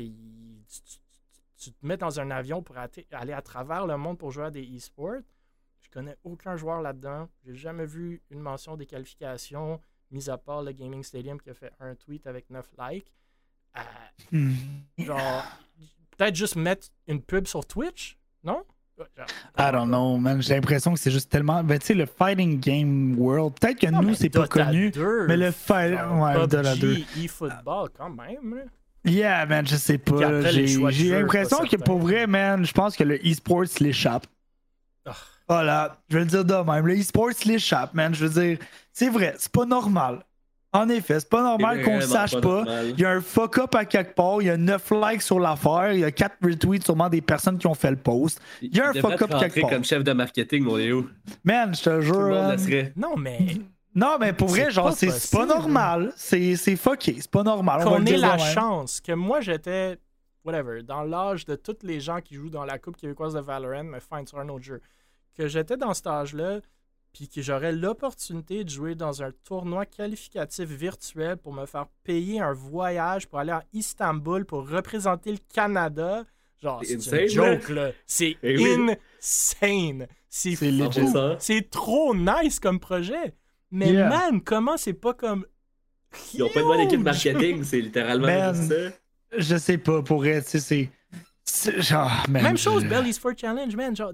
tu, 1.58 1.72
te 1.72 1.86
mets 1.86 1.98
dans 1.98 2.20
un 2.20 2.32
avion 2.32 2.62
pour 2.62 2.78
aller 2.78 3.34
à 3.34 3.42
travers 3.42 3.88
le 3.88 3.98
monde 3.98 4.18
pour 4.18 4.32
jouer 4.32 4.46
à 4.46 4.52
des 4.52 4.64
e-sports 4.76 5.22
connais 5.96 6.18
aucun 6.26 6.58
joueur 6.58 6.82
là-dedans. 6.82 7.30
J'ai 7.46 7.56
jamais 7.56 7.86
vu 7.86 8.22
une 8.30 8.42
mention 8.42 8.76
des 8.76 8.86
qualifications, 8.86 9.80
mis 10.12 10.30
à 10.30 10.38
part 10.38 10.62
le 10.62 10.74
Gaming 10.74 11.02
Stadium 11.04 11.40
qui 11.40 11.50
a 11.50 11.54
fait 11.54 11.72
un 11.80 11.96
tweet 11.96 12.28
avec 12.28 12.50
9 12.50 12.70
likes. 12.78 13.14
Euh, 13.78 13.82
hmm. 14.32 14.54
Genre, 14.98 15.44
peut-être 16.12 16.36
juste 16.36 16.58
mettre 16.58 16.90
une 17.08 17.22
pub 17.22 17.48
sur 17.48 17.66
Twitch, 17.66 18.18
non? 18.44 18.66
I 19.58 19.72
don't 19.72 19.88
know, 19.88 20.18
man. 20.18 20.42
J'ai 20.42 20.56
l'impression 20.56 20.94
que 20.94 21.00
c'est 21.00 21.12
juste 21.12 21.30
tellement. 21.32 21.64
Ben, 21.64 21.80
tu 21.80 21.88
sais, 21.88 21.94
le 21.94 22.06
fighting 22.06 22.60
game 22.60 23.16
world, 23.18 23.54
peut-être 23.60 23.80
que 23.80 23.88
nous, 23.88 24.14
c'est 24.16 24.30
pas 24.30 24.48
connu. 24.48 24.92
mais 25.28 25.38
le 25.38 25.52
fighting. 25.52 26.20
Ouais, 26.20 26.34
Dota 26.34 26.76
2. 26.76 26.98
e-football, 27.24 27.90
quand 27.98 28.10
même. 28.10 28.70
Yeah, 29.04 29.46
man, 29.46 29.68
je 29.68 29.76
sais 29.76 29.98
pas. 29.98 30.50
J'ai 30.50 31.10
l'impression 31.10 31.60
que 31.66 31.76
pour 31.78 32.00
vrai, 32.00 32.26
man, 32.26 32.66
je 32.66 32.72
pense 32.72 32.96
que 32.96 33.04
le 33.04 33.16
e-sports 33.18 33.66
l'échappe. 33.80 34.26
Oh. 35.06 35.12
Voilà, 35.48 35.98
je 36.10 36.18
vais 36.18 36.24
le 36.24 36.30
dire 36.30 36.44
de 36.46 36.54
même. 36.56 36.88
Le 36.88 37.00
e-sports 37.00 37.30
l'échappe, 37.46 37.94
man. 37.94 38.16
Je 38.16 38.26
veux 38.26 38.42
dire, 38.42 38.58
c'est 38.92 39.10
vrai, 39.10 39.36
c'est 39.38 39.52
pas 39.52 39.66
normal. 39.66 40.24
En 40.76 40.90
effet, 40.90 41.20
c'est 41.20 41.30
pas 41.30 41.42
normal 41.42 41.84
qu'on 41.84 41.96
le 41.96 42.02
sache 42.02 42.40
pas. 42.40 42.64
Il 42.84 43.00
y 43.00 43.06
a 43.06 43.12
un 43.12 43.22
fuck-up 43.22 43.74
à 43.76 43.86
quelque 43.86 44.14
part, 44.14 44.42
il 44.42 44.48
y 44.48 44.50
a 44.50 44.58
9 44.58 44.92
likes 44.92 45.22
sur 45.22 45.40
l'affaire, 45.40 45.94
il 45.94 46.00
y 46.00 46.04
a 46.04 46.12
4 46.12 46.38
retweets 46.44 46.84
sûrement 46.84 47.10
des 47.10 47.22
personnes 47.22 47.58
qui 47.58 47.68
ont 47.68 47.74
fait 47.74 47.92
le 47.92 47.98
post. 47.98 48.42
Il 48.62 48.76
y 48.76 48.82
a 48.82 48.90
un 48.90 48.94
fuck-up 48.94 49.32
quelque 49.40 49.62
part. 49.62 49.70
comme 49.70 49.84
chef 49.84 50.04
de 50.04 50.14
marketing, 50.14 50.64
mon 50.64 50.76
Léo. 50.76 51.08
Man, 51.44 51.74
je 51.76 51.84
te 51.84 52.02
jure. 52.02 52.56
Non, 52.96 53.16
mais. 53.18 53.40
Non, 53.94 54.18
mais 54.20 54.34
pour 54.34 54.50
vrai, 54.50 54.72
genre, 54.72 54.92
c'est 54.92 55.32
pas 55.32 55.46
normal. 55.46 56.12
C'est 56.16 56.76
fucké, 56.76 57.18
c'est 57.20 57.32
pas 57.32 57.44
normal. 57.44 57.84
Qu'on 57.84 58.06
ait 58.06 58.18
la 58.18 58.38
chance 58.38 59.00
que 59.00 59.14
moi, 59.14 59.42
j'étais, 59.42 59.98
whatever, 60.44 60.84
dans 60.84 61.04
l'âge 61.04 61.46
de 61.46 61.56
tous 61.56 61.78
les 61.84 62.00
gens 62.00 62.20
qui 62.22 62.36
jouent 62.36 62.50
dans 62.50 62.66
la 62.66 62.78
Coupe 62.78 62.98
québécoise 62.98 63.34
de 63.34 63.40
Valorant, 63.40 63.84
mais 63.84 64.00
fine, 64.00 64.28
sur 64.28 64.40
un 64.40 64.50
autre 64.50 64.64
jeu 64.66 64.82
que 65.38 65.48
j'étais 65.48 65.78
dans 65.78 65.94
cet 65.94 66.08
âge-là, 66.08 66.60
puis 67.16 67.30
que 67.30 67.42
j'aurais 67.42 67.72
l'opportunité 67.72 68.66
de 68.66 68.70
jouer 68.70 68.94
dans 68.94 69.24
un 69.24 69.32
tournoi 69.46 69.86
qualificatif 69.86 70.68
virtuel 70.68 71.38
pour 71.38 71.54
me 71.54 71.66
faire 71.66 71.86
payer 72.04 72.42
un 72.42 72.52
voyage 72.52 73.28
pour 73.28 73.40
aller 73.40 73.54
à 73.54 73.64
Istanbul 73.72 74.44
pour 74.44 74.70
représenter 74.70 75.32
le 75.32 75.38
Canada. 75.54 76.26
Genre, 76.62 76.82
c'est 76.84 77.24
une 77.24 77.30
joke, 77.30 77.70
là. 77.70 77.92
C'est 78.06 78.36
eh 78.44 78.58
insane. 78.66 80.08
C'est 80.28 80.58
C'est 81.40 81.70
trop 81.70 82.14
nice 82.14 82.60
comme 82.60 82.82
projet. 82.82 83.34
Mais 83.72 83.94
man, 83.94 84.42
comment 84.42 84.76
c'est 84.76 84.94
pas 84.94 85.14
comme. 85.14 85.46
Ils 86.34 86.44
ont 86.44 86.50
pas 86.50 86.60
de 86.60 86.66
bonne 86.66 86.80
équipe 86.82 87.00
marketing, 87.00 87.64
c'est 87.64 87.80
littéralement 87.80 88.54
ça. 88.54 88.76
Je 89.38 89.56
sais 89.56 89.78
pas, 89.78 90.02
pour 90.02 90.26
être, 90.26 90.46
c'est. 90.48 90.90
Genre, 91.78 92.12
Même 92.28 92.58
chose, 92.58 92.84
Belly's 92.84 93.18
for 93.18 93.32
Challenge, 93.38 93.74
man. 93.74 93.96
Genre, 93.96 94.12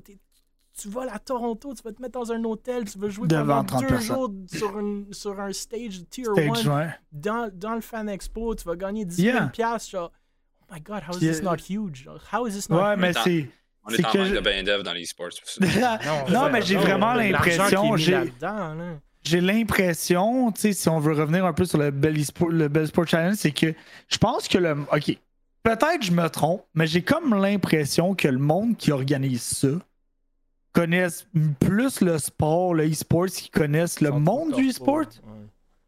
tu 0.79 0.89
vas 0.89 1.13
à 1.13 1.19
Toronto, 1.19 1.73
tu 1.73 1.83
vas 1.83 1.91
te 1.91 2.01
mettre 2.01 2.19
dans 2.19 2.31
un 2.31 2.43
hôtel, 2.43 2.85
tu 2.85 2.97
vas 2.97 3.09
jouer 3.09 3.27
pendant 3.27 3.63
deux 3.63 3.99
jours 3.99 4.31
sur, 4.47 4.81
sur 5.11 5.39
un 5.39 5.53
stage 5.53 6.01
tier 6.09 6.25
1 6.27 6.93
dans, 7.11 7.49
dans, 7.53 7.75
le 7.75 7.81
Fan 7.81 8.09
Expo, 8.09 8.55
tu 8.55 8.63
vas 8.65 8.75
gagner 8.75 9.05
10 9.05 9.15
000 9.15 9.37
genre, 9.89 10.11
oh 10.61 10.73
my 10.73 10.79
god, 10.79 11.03
how 11.07 11.15
is 11.15 11.19
this 11.19 11.41
not 11.41 11.57
huge? 11.57 12.07
How 12.31 12.47
is 12.47 12.53
this 12.53 12.69
not 12.69 12.81
Ouais, 12.81 12.97
mais 12.97 13.13
c'est... 13.13 13.49
On 13.83 13.89
est, 13.89 14.05
en 14.05 14.15
manque 14.15 14.33
de 14.33 14.39
bain 14.41 14.61
dev 14.61 14.83
dans 14.83 14.93
les 14.93 15.05
sports. 15.05 15.29
non, 16.29 16.51
mais 16.51 16.61
j'ai 16.61 16.75
vraiment 16.75 17.13
l'impression... 17.13 17.95
J'ai 19.23 19.39
l'impression, 19.39 20.51
tu 20.51 20.61
sais, 20.61 20.73
si 20.73 20.89
on 20.89 20.99
veut 20.99 21.13
revenir 21.13 21.45
un 21.45 21.53
peu 21.53 21.65
sur 21.65 21.77
le 21.77 21.91
Bell, 21.91 22.23
Sport, 22.25 22.49
le 22.49 22.67
Bell 22.67 22.87
Sport 22.87 23.07
Challenge, 23.07 23.35
c'est 23.35 23.51
que 23.51 23.73
je 24.07 24.17
pense 24.17 24.47
que 24.47 24.57
le... 24.57 24.71
OK, 24.71 25.15
peut-être 25.61 26.01
je 26.01 26.11
me 26.11 26.27
trompe, 26.27 26.63
mais 26.73 26.87
j'ai 26.87 27.03
comme 27.03 27.35
l'impression 27.35 28.15
que 28.15 28.27
le 28.27 28.39
monde 28.39 28.77
qui 28.77 28.91
organise 28.91 29.43
ça 29.43 29.67
connaissent 30.73 31.27
plus 31.59 32.01
le 32.01 32.17
sport, 32.17 32.73
le 32.73 32.89
e-sport, 32.89 33.27
qu'ils 33.27 33.51
connaissent 33.51 34.01
le 34.01 34.11
monde 34.11 34.53
du 34.53 34.69
e-sport. 34.69 35.05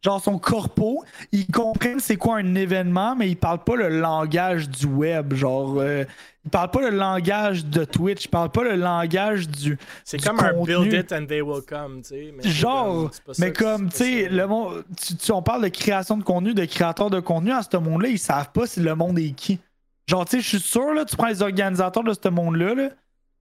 Genre 0.04 0.22
son 0.22 0.38
corpo, 0.38 1.06
ils 1.32 1.48
comprennent 1.48 2.02
c'est 2.02 2.18
quoi 2.18 2.36
un 2.38 2.56
événement, 2.56 3.16
mais 3.16 3.30
ils 3.30 3.38
parlent 3.38 3.64
pas 3.64 3.78
le 3.78 3.88
langage 3.88 4.70
du 4.70 4.86
web. 4.86 5.34
Genre, 5.34 5.80
euh, 5.80 6.04
ils 6.44 6.52
parlent 6.52 6.72
pas 6.72 6.82
le 6.82 6.90
langage 6.90 7.66
de 7.66 7.86
Twitch, 7.86 8.26
ils 8.26 8.28
parlent 8.28 8.52
pas 8.52 8.66
le 8.66 8.76
langage 8.76 9.48
du. 9.48 9.78
C'est 10.04 10.22
comme 10.22 10.42
un 10.42 10.62
build 10.62 10.92
it 10.92 11.14
and 11.14 11.26
they 11.28 11.42
will 11.42 11.62
come, 11.66 12.02
tu 12.02 12.10
sais. 12.10 12.50
Genre, 12.50 13.12
mais 13.40 13.54
comme, 13.54 13.90
tu 13.90 13.96
sais, 13.96 14.28
le 14.28 14.46
monde. 14.46 14.84
Tu, 14.98 15.32
on 15.32 15.42
parle 15.42 15.64
de 15.64 15.70
création 15.70 16.18
de 16.18 16.24
contenu, 16.24 16.54
de 16.54 16.66
créateurs 16.66 17.10
de 17.10 17.22
contenu, 17.22 17.54
à 17.54 17.62
ce 17.64 17.78
monde-là, 17.78 18.10
ils 18.10 18.20
savent 18.20 18.52
pas 18.52 18.68
si 18.68 18.82
le 18.82 18.96
monde 18.96 19.18
est 19.20 19.32
qui. 19.32 19.62
Genre, 20.10 20.26
tu 20.26 20.32
sais, 20.32 20.42
je 20.42 20.50
suis 20.50 20.60
sûr, 20.60 20.94
là, 20.94 21.06
tu 21.06 21.16
prends 21.16 21.28
les 21.28 21.42
organisateurs 21.42 22.04
de 22.04 22.12
ce 22.14 22.28
monde-là, 22.28 22.76
là, 22.76 22.90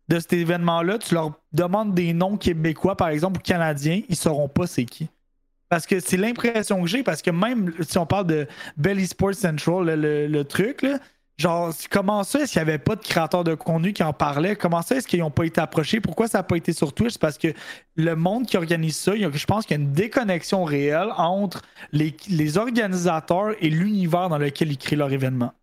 de 0.08 0.18
cet 0.18 0.32
événement-là, 0.32 0.98
tu 0.98 1.14
leur 1.14 1.32
demandes 1.52 1.94
des 1.94 2.12
noms 2.12 2.36
québécois, 2.36 2.96
par 2.96 3.08
exemple, 3.08 3.38
ou 3.38 3.42
canadiens, 3.42 4.02
ils 4.08 4.16
sauront 4.16 4.48
pas 4.48 4.66
c'est 4.66 4.84
qui. 4.84 5.08
Parce 5.68 5.86
que 5.86 6.00
c'est 6.00 6.18
l'impression 6.18 6.82
que 6.82 6.86
j'ai, 6.86 7.02
parce 7.02 7.22
que 7.22 7.30
même 7.30 7.72
si 7.80 7.96
on 7.96 8.04
parle 8.04 8.26
de 8.26 8.46
Belly 8.76 9.06
Sports 9.06 9.34
Central, 9.34 9.86
le, 9.98 10.42
truc, 10.42 10.84
genre, 11.38 11.72
comment 11.90 12.24
ça, 12.24 12.40
est-ce 12.40 12.52
qu'il 12.52 12.62
n'y 12.62 12.68
avait 12.68 12.78
pas 12.78 12.94
de 12.94 13.00
créateurs 13.00 13.42
de 13.42 13.54
contenu 13.54 13.94
qui 13.94 14.02
en 14.02 14.12
parlaient? 14.12 14.54
Comment 14.54 14.82
ça, 14.82 14.96
est-ce 14.96 15.08
qu'ils 15.08 15.20
n'ont 15.20 15.30
pas 15.30 15.44
été 15.44 15.62
approchés? 15.62 16.00
Pourquoi 16.00 16.28
ça 16.28 16.40
n'a 16.40 16.42
pas 16.42 16.56
été 16.56 16.74
sur 16.74 16.92
Twitch? 16.92 17.16
Parce 17.16 17.38
que 17.38 17.54
le 17.96 18.14
monde 18.14 18.44
qui 18.44 18.58
organise 18.58 18.96
ça, 18.96 19.12
je 19.16 19.46
pense 19.46 19.64
qu'il 19.64 19.78
y 19.78 19.80
a 19.80 19.82
une 19.82 19.92
déconnexion 19.92 20.64
réelle 20.64 21.08
entre 21.16 21.62
les, 21.92 22.14
les 22.28 22.58
organisateurs 22.58 23.54
et 23.60 23.70
l'univers 23.70 24.28
dans 24.28 24.36
lequel 24.38 24.70
ils 24.70 24.78
créent 24.78 24.96
leur 24.96 25.10
événement. 25.10 25.54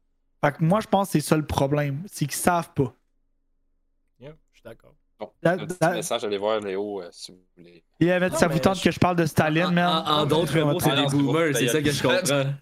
Fait 0.43 0.53
que 0.53 0.63
moi, 0.63 0.79
je 0.79 0.87
pense 0.87 1.09
que 1.09 1.11
c'est 1.13 1.27
ça 1.27 1.37
le 1.37 1.45
problème. 1.45 2.01
C'est 2.07 2.25
qu'ils 2.25 2.33
savent 2.33 2.71
pas. 2.73 2.95
Suis 4.59 4.67
d'accord. 4.67 4.93
Bon, 5.17 5.31
un 5.43 5.57
petit 5.57 5.77
message, 5.89 6.25
allez 6.25 6.37
voir 6.37 6.59
Léo 6.59 7.01
euh, 7.01 7.07
si 7.13 7.31
vous 7.31 7.39
voulez. 7.55 7.81
Yeah, 8.01 8.29
ça 8.31 8.49
vous 8.49 8.59
tente 8.59 8.81
que 8.81 8.91
je 8.91 8.99
parle 8.99 9.15
de 9.15 9.25
Staline, 9.25 9.71
mais 9.71 9.83
En, 9.85 10.25
d'autres 10.25 10.59
mots, 10.59 10.79
c'est 10.81 10.95
des 10.97 11.05
boomers, 11.05 11.55
c'est 11.55 11.67
ça 11.69 11.81
que 11.81 11.89
je 11.89 12.03
comprends. 12.03 12.53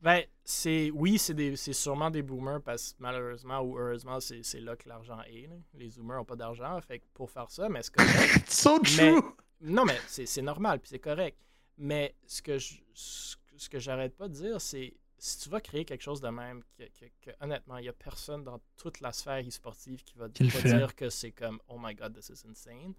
Ben, 0.00 0.22
c'est, 0.42 0.90
oui, 0.94 1.18
c'est, 1.18 1.34
des, 1.34 1.56
c'est 1.56 1.74
sûrement 1.74 2.10
des 2.10 2.22
boomers 2.22 2.62
parce 2.62 2.92
que 2.92 2.96
malheureusement 2.98 3.60
ou 3.60 3.78
heureusement, 3.78 4.20
c'est, 4.20 4.42
c'est 4.42 4.60
là 4.60 4.74
que 4.74 4.88
l'argent 4.88 5.18
est. 5.26 5.50
Les 5.74 5.88
boomers 5.90 6.18
n'ont 6.18 6.24
pas 6.24 6.36
d'argent 6.36 6.78
fait 6.80 7.02
pour 7.12 7.30
faire 7.30 7.50
ça, 7.50 7.68
mais 7.68 7.82
c'est 7.82 7.94
correct. 7.94 8.44
so 8.50 8.78
true! 8.78 9.22
non, 9.60 9.84
mais 9.84 9.98
c'est, 10.06 10.24
c'est 10.24 10.42
normal, 10.42 10.80
puis 10.80 10.88
c'est 10.90 10.98
correct. 10.98 11.38
Mais 11.76 12.14
ce 12.26 12.40
que, 12.40 12.56
je, 12.58 12.74
ce 12.94 13.68
que 13.68 13.78
j'arrête 13.78 14.16
pas 14.16 14.28
de 14.28 14.34
dire, 14.34 14.60
c'est 14.62 14.94
si 15.24 15.38
tu 15.38 15.48
vas 15.48 15.62
créer 15.62 15.86
quelque 15.86 16.02
chose 16.02 16.20
de 16.20 16.28
même, 16.28 16.62
que, 16.76 17.30
honnêtement, 17.40 17.78
il 17.78 17.84
n'y 17.84 17.88
a 17.88 17.94
personne 17.94 18.44
dans 18.44 18.60
toute 18.76 19.00
la 19.00 19.10
sphère 19.10 19.42
e-sportive 19.42 20.04
qui 20.04 20.18
va, 20.18 20.28
dire 20.28 20.94
que 20.94 21.08
c'est 21.08 21.32
comme 21.32 21.58
Oh 21.68 21.78
my 21.80 21.94
god, 21.94 22.14
this 22.14 22.28
is 22.28 22.46
insane. 22.46 22.92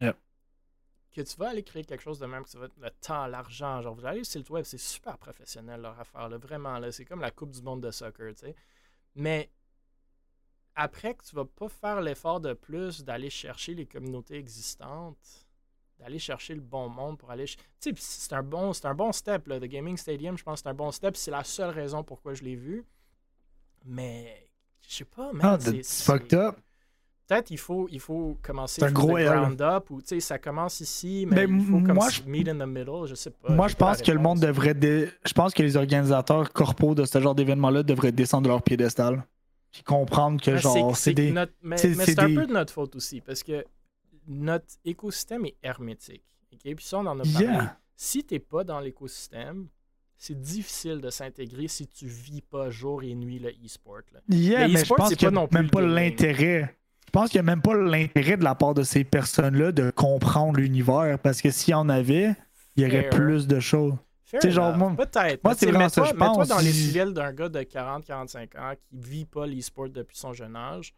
Que 0.00 1.20
tu 1.20 1.36
vas 1.36 1.50
aller 1.50 1.62
créer 1.62 1.84
quelque 1.84 2.02
chose 2.02 2.18
de 2.18 2.26
même, 2.26 2.42
que 2.42 2.50
tu 2.50 2.58
vas 2.58 2.66
le 2.76 2.90
temps, 3.00 3.26
l'argent. 3.28 3.82
Genre, 3.82 3.94
vous 3.94 4.04
allez 4.04 4.24
sur 4.24 4.40
le 4.40 4.50
web, 4.52 4.64
c'est 4.64 4.78
super 4.78 5.16
professionnel 5.16 5.80
leur 5.80 5.98
affaire, 5.98 6.28
là, 6.28 6.38
vraiment. 6.38 6.76
Là, 6.80 6.90
c'est 6.90 7.04
comme 7.04 7.20
la 7.20 7.30
Coupe 7.30 7.52
du 7.52 7.62
monde 7.62 7.82
de 7.84 7.92
soccer, 7.92 8.34
tu 8.34 8.46
sais. 8.46 8.56
Mais 9.14 9.48
après 10.74 11.14
que 11.14 11.24
tu 11.24 11.36
vas 11.36 11.44
pas 11.44 11.68
faire 11.68 12.00
l'effort 12.00 12.40
de 12.40 12.52
plus 12.52 13.04
d'aller 13.04 13.30
chercher 13.30 13.74
les 13.74 13.86
communautés 13.86 14.36
existantes 14.36 15.46
d'aller 16.00 16.18
chercher 16.18 16.54
le 16.54 16.60
bon 16.60 16.88
monde 16.88 17.18
pour 17.18 17.30
aller. 17.30 17.44
Tu 17.44 17.56
sais, 17.80 17.94
c'est 17.96 18.32
un 18.32 18.42
bon, 18.42 18.72
un 18.82 18.94
bon 18.94 19.12
step. 19.12 19.46
Là. 19.46 19.60
The 19.60 19.64
Gaming 19.64 19.96
Stadium, 19.96 20.36
je 20.36 20.42
pense 20.42 20.60
que 20.60 20.62
c'est 20.64 20.70
un 20.70 20.74
bon 20.74 20.90
step. 20.90 21.16
C'est 21.16 21.30
la 21.30 21.44
seule 21.44 21.70
raison 21.70 22.02
pourquoi 22.02 22.34
je 22.34 22.42
l'ai 22.42 22.56
vu. 22.56 22.84
Mais 23.84 24.48
je 24.88 24.96
sais 24.96 25.04
pas, 25.04 25.32
man. 25.32 25.42
Ah, 25.42 25.58
c'est 25.60 25.84
fucked 25.84 26.34
up. 26.34 26.56
Peut-être 27.26 27.50
il 27.52 27.58
faut, 27.58 27.86
il 27.92 28.00
faut 28.00 28.36
commencer 28.42 28.82
un 28.82 28.90
gros 28.90 29.14
ground 29.14 29.62
up 29.62 29.88
ou 29.90 30.02
tu 30.02 30.08
sais 30.08 30.20
ça 30.20 30.40
commence 30.40 30.80
ici 30.80 31.28
mais, 31.30 31.44
il 31.44 31.64
faut 31.64 31.78
comme 31.78 31.94
moi, 31.94 32.08
je... 32.10 32.22
meet 32.22 32.48
in 32.48 32.56
the 32.56 32.68
middle, 32.68 33.06
je 33.06 33.14
sais 33.14 33.30
pas. 33.30 33.52
Moi 33.52 33.68
je 33.68 33.76
pense 33.76 34.02
que 34.02 34.10
le 34.10 34.18
monde 34.18 34.40
devrait 34.40 34.74
je 34.74 35.32
pense 35.32 35.54
que 35.54 35.62
les 35.62 35.76
organisateurs 35.76 36.52
corpaux 36.52 36.96
de 36.96 37.04
ce 37.04 37.20
genre 37.20 37.36
d'événement 37.36 37.70
là 37.70 37.84
devraient 37.84 38.10
descendre 38.10 38.42
de 38.42 38.48
leur 38.48 38.62
piédestal 38.62 39.24
puis 39.70 39.84
comprendre 39.84 40.42
que 40.42 40.56
genre 40.56 40.96
c'est 40.96 41.14
des 41.14 41.32
mais 41.62 41.76
c'est 41.76 42.18
un 42.18 42.34
peu 42.34 42.46
de 42.48 42.52
notre 42.52 42.72
faute 42.72 42.96
aussi 42.96 43.20
parce 43.20 43.44
que 43.44 43.64
notre 44.30 44.76
écosystème 44.84 45.44
est 45.44 45.56
hermétique. 45.62 46.24
Puis 46.62 46.76
ça, 46.80 46.98
on 46.98 47.06
en 47.06 47.18
a 47.18 47.22
parlé. 47.24 47.66
Si 47.96 48.24
tu 48.24 48.34
n'es 48.34 48.40
pas 48.40 48.64
dans 48.64 48.80
l'écosystème, 48.80 49.66
c'est 50.16 50.40
difficile 50.40 51.00
de 51.00 51.10
s'intégrer 51.10 51.68
si 51.68 51.86
tu 51.86 52.06
vis 52.06 52.42
pas 52.42 52.70
jour 52.70 53.02
et 53.02 53.14
nuit 53.14 53.38
le 53.38 53.50
e-sport. 53.64 54.02
Yeah, 54.28 54.68
mais 54.68 54.84
je 54.84 54.94
pense 54.94 55.14
qu'il 55.14 55.28
n'y 55.28 55.36
a 55.36 55.48
même 55.50 55.70
pas 55.70 55.80
l'intérêt. 55.80 56.76
Je 57.06 57.10
pense 57.10 57.30
qu'il 57.30 57.40
n'y 57.40 57.48
a 57.48 57.50
même 57.50 57.62
pas 57.62 57.74
l'intérêt 57.74 58.36
de 58.36 58.44
la 58.44 58.54
part 58.54 58.74
de 58.74 58.84
ces 58.84 59.02
personnes-là 59.02 59.72
de 59.72 59.90
comprendre 59.90 60.60
l'univers. 60.60 61.18
Parce 61.18 61.42
que 61.42 61.50
s'il 61.50 61.72
y 61.72 61.74
en 61.74 61.88
avait, 61.88 62.34
il 62.76 62.84
y 62.84 62.86
aurait 62.86 63.08
plus 63.08 63.46
de 63.46 63.58
choses. 63.58 63.94
Genre, 64.44 64.96
Peut-être. 64.96 65.42
Moi, 65.42 65.54
c'est 65.54 65.66
vraiment 65.66 65.88
ça, 65.88 66.04
je 66.04 66.12
pense. 66.12 66.38
Mets-toi 66.38 66.54
dans 66.54 66.62
les 66.62 66.72
civils 66.72 67.12
d'un 67.12 67.32
gars 67.32 67.48
de 67.48 67.60
40-45 67.60 68.58
ans 68.58 68.74
qui 68.88 68.96
vit 68.96 69.24
pas 69.24 69.44
l'e-sport 69.44 69.88
depuis 69.88 70.16
son 70.16 70.32
jeune 70.32 70.54
âge 70.54 70.94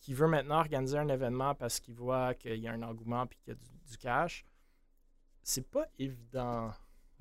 qui 0.00 0.14
veut 0.14 0.26
maintenant 0.26 0.58
organiser 0.58 0.98
un 0.98 1.08
événement 1.08 1.54
parce 1.54 1.78
qu'il 1.78 1.94
voit 1.94 2.34
qu'il 2.34 2.56
y 2.56 2.68
a 2.68 2.72
un 2.72 2.82
engouement 2.82 3.24
et 3.24 3.36
qu'il 3.44 3.48
y 3.48 3.56
a 3.56 3.60
du, 3.90 3.98
cash, 3.98 4.44
c'est 5.42 5.68
pas 5.68 5.84
évident. 5.98 6.70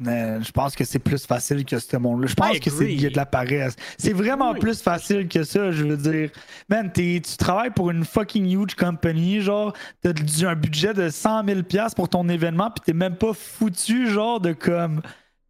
Mais 0.01 0.41
je 0.41 0.51
pense 0.51 0.77
que 0.77 0.85
c'est 0.85 0.99
plus 0.99 1.25
facile 1.25 1.65
que 1.65 1.77
ce 1.77 1.97
monde-là. 1.97 2.27
Je 2.27 2.33
pense 2.33 2.57
que 2.59 2.69
c'est 2.69 2.93
y 2.93 3.05
a 3.05 3.09
de 3.09 3.17
la 3.17 3.25
paresse. 3.25 3.75
C'est 3.97 4.13
vraiment 4.13 4.53
plus 4.53 4.81
facile 4.81 5.27
que 5.27 5.43
ça, 5.43 5.71
je 5.71 5.83
veux 5.83 5.97
dire. 5.97 6.29
Man, 6.69 6.89
tu 6.93 7.21
travailles 7.37 7.71
pour 7.71 7.91
une 7.91 8.05
fucking 8.05 8.45
huge 8.45 8.75
company, 8.75 9.41
genre, 9.41 9.73
t'as 10.01 10.13
un 10.47 10.55
budget 10.55 10.93
de 10.93 11.09
100 11.09 11.45
000 11.45 11.61
pour 11.97 12.07
ton 12.07 12.29
événement, 12.29 12.71
puis 12.71 12.81
t'es 12.85 12.93
même 12.93 13.17
pas 13.17 13.33
foutu, 13.33 14.09
genre, 14.09 14.39
de 14.39 14.53
comme 14.53 15.01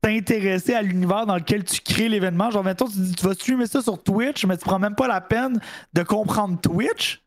t'intéresser 0.02 0.74
à 0.74 0.82
l'univers 0.82 1.26
dans 1.26 1.36
lequel 1.36 1.64
tu 1.64 1.82
crées 1.82 2.10
l'événement. 2.10 2.52
Genre, 2.52 2.64
mettons, 2.64 2.88
tu 2.88 3.00
dis, 3.00 3.16
tu 3.16 3.26
vas 3.26 3.34
streamer 3.34 3.68
ça 3.68 3.82
sur 3.82 4.02
Twitch, 4.02 4.46
mais 4.46 4.58
tu 4.58 4.66
prends 4.66 4.80
même 4.80 4.96
pas 4.96 5.08
la 5.08 5.22
peine 5.22 5.60
de 5.94 6.04
comprendre 6.04 6.60
Twitch. 6.60 7.22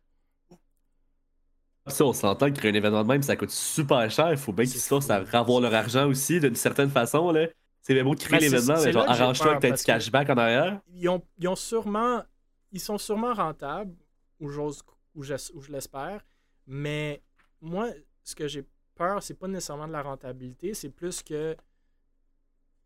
Ça, 1.86 2.04
on 2.04 2.12
s'entend 2.12 2.46
que 2.46 2.56
créer 2.56 2.70
un 2.70 2.74
événement 2.74 3.02
de 3.02 3.08
même, 3.08 3.22
ça 3.22 3.36
coûte 3.36 3.50
super 3.50 4.08
cher. 4.10 4.30
Il 4.30 4.36
faut 4.36 4.52
bien 4.52 4.64
qu'ils 4.64 4.80
se 4.80 5.12
à 5.12 5.38
avoir 5.38 5.60
leur 5.60 5.74
argent 5.74 6.06
aussi, 6.06 6.38
d'une 6.38 6.54
certaine 6.54 6.90
façon. 6.90 7.32
Là. 7.32 7.48
C'est 7.82 7.94
bien 7.94 8.04
beau 8.04 8.14
de 8.14 8.20
créer 8.20 8.38
l'événement, 8.38 8.80
mais 8.82 8.92
genre, 8.92 9.08
arrange-toi 9.08 9.56
avec 9.56 9.74
du 9.74 9.82
cashback 9.82 10.30
en 10.30 10.36
arrière. 10.36 10.80
Ils, 10.94 11.08
ont, 11.08 11.20
ils 11.38 11.48
ont 11.48 11.56
sûrement. 11.56 12.22
Ils 12.70 12.80
sont 12.80 12.96
sûrement 12.96 13.34
rentables, 13.34 13.92
ou, 14.40 14.48
ou 14.48 15.22
je, 15.22 15.34
je 15.36 15.72
l'espère, 15.72 16.24
mais 16.66 17.20
moi, 17.60 17.88
ce 18.22 18.34
que 18.34 18.48
j'ai 18.48 18.64
peur, 18.94 19.22
c'est 19.22 19.34
pas 19.34 19.48
nécessairement 19.48 19.88
de 19.88 19.92
la 19.92 20.02
rentabilité, 20.02 20.72
c'est 20.72 20.88
plus 20.88 21.22
que 21.22 21.54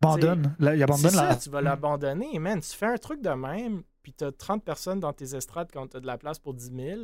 Abandonne. 0.03 0.57
il 0.61 0.83
abandonne 0.83 1.11
ça, 1.11 1.37
tu 1.37 1.51
vas 1.51 1.61
l'abandonner. 1.61 2.39
Man, 2.39 2.61
tu 2.61 2.77
fais 2.77 2.87
un 2.87 2.99
truc 2.99 3.23
de 3.23 3.31
même, 3.31 3.83
puis 4.03 4.13
tu 4.13 4.25
as 4.25 4.33
30 4.33 4.65
personnes 4.65 5.01
dans 5.01 5.13
tes 5.13 5.35
estrades 5.35 5.71
quand 5.73 5.89
tu 5.89 5.97
as 5.97 6.01
de 6.01 6.07
la 6.07 6.19
place 6.19 6.39
pour 6.39 6.55
10 6.55 6.73
000, 6.75 7.01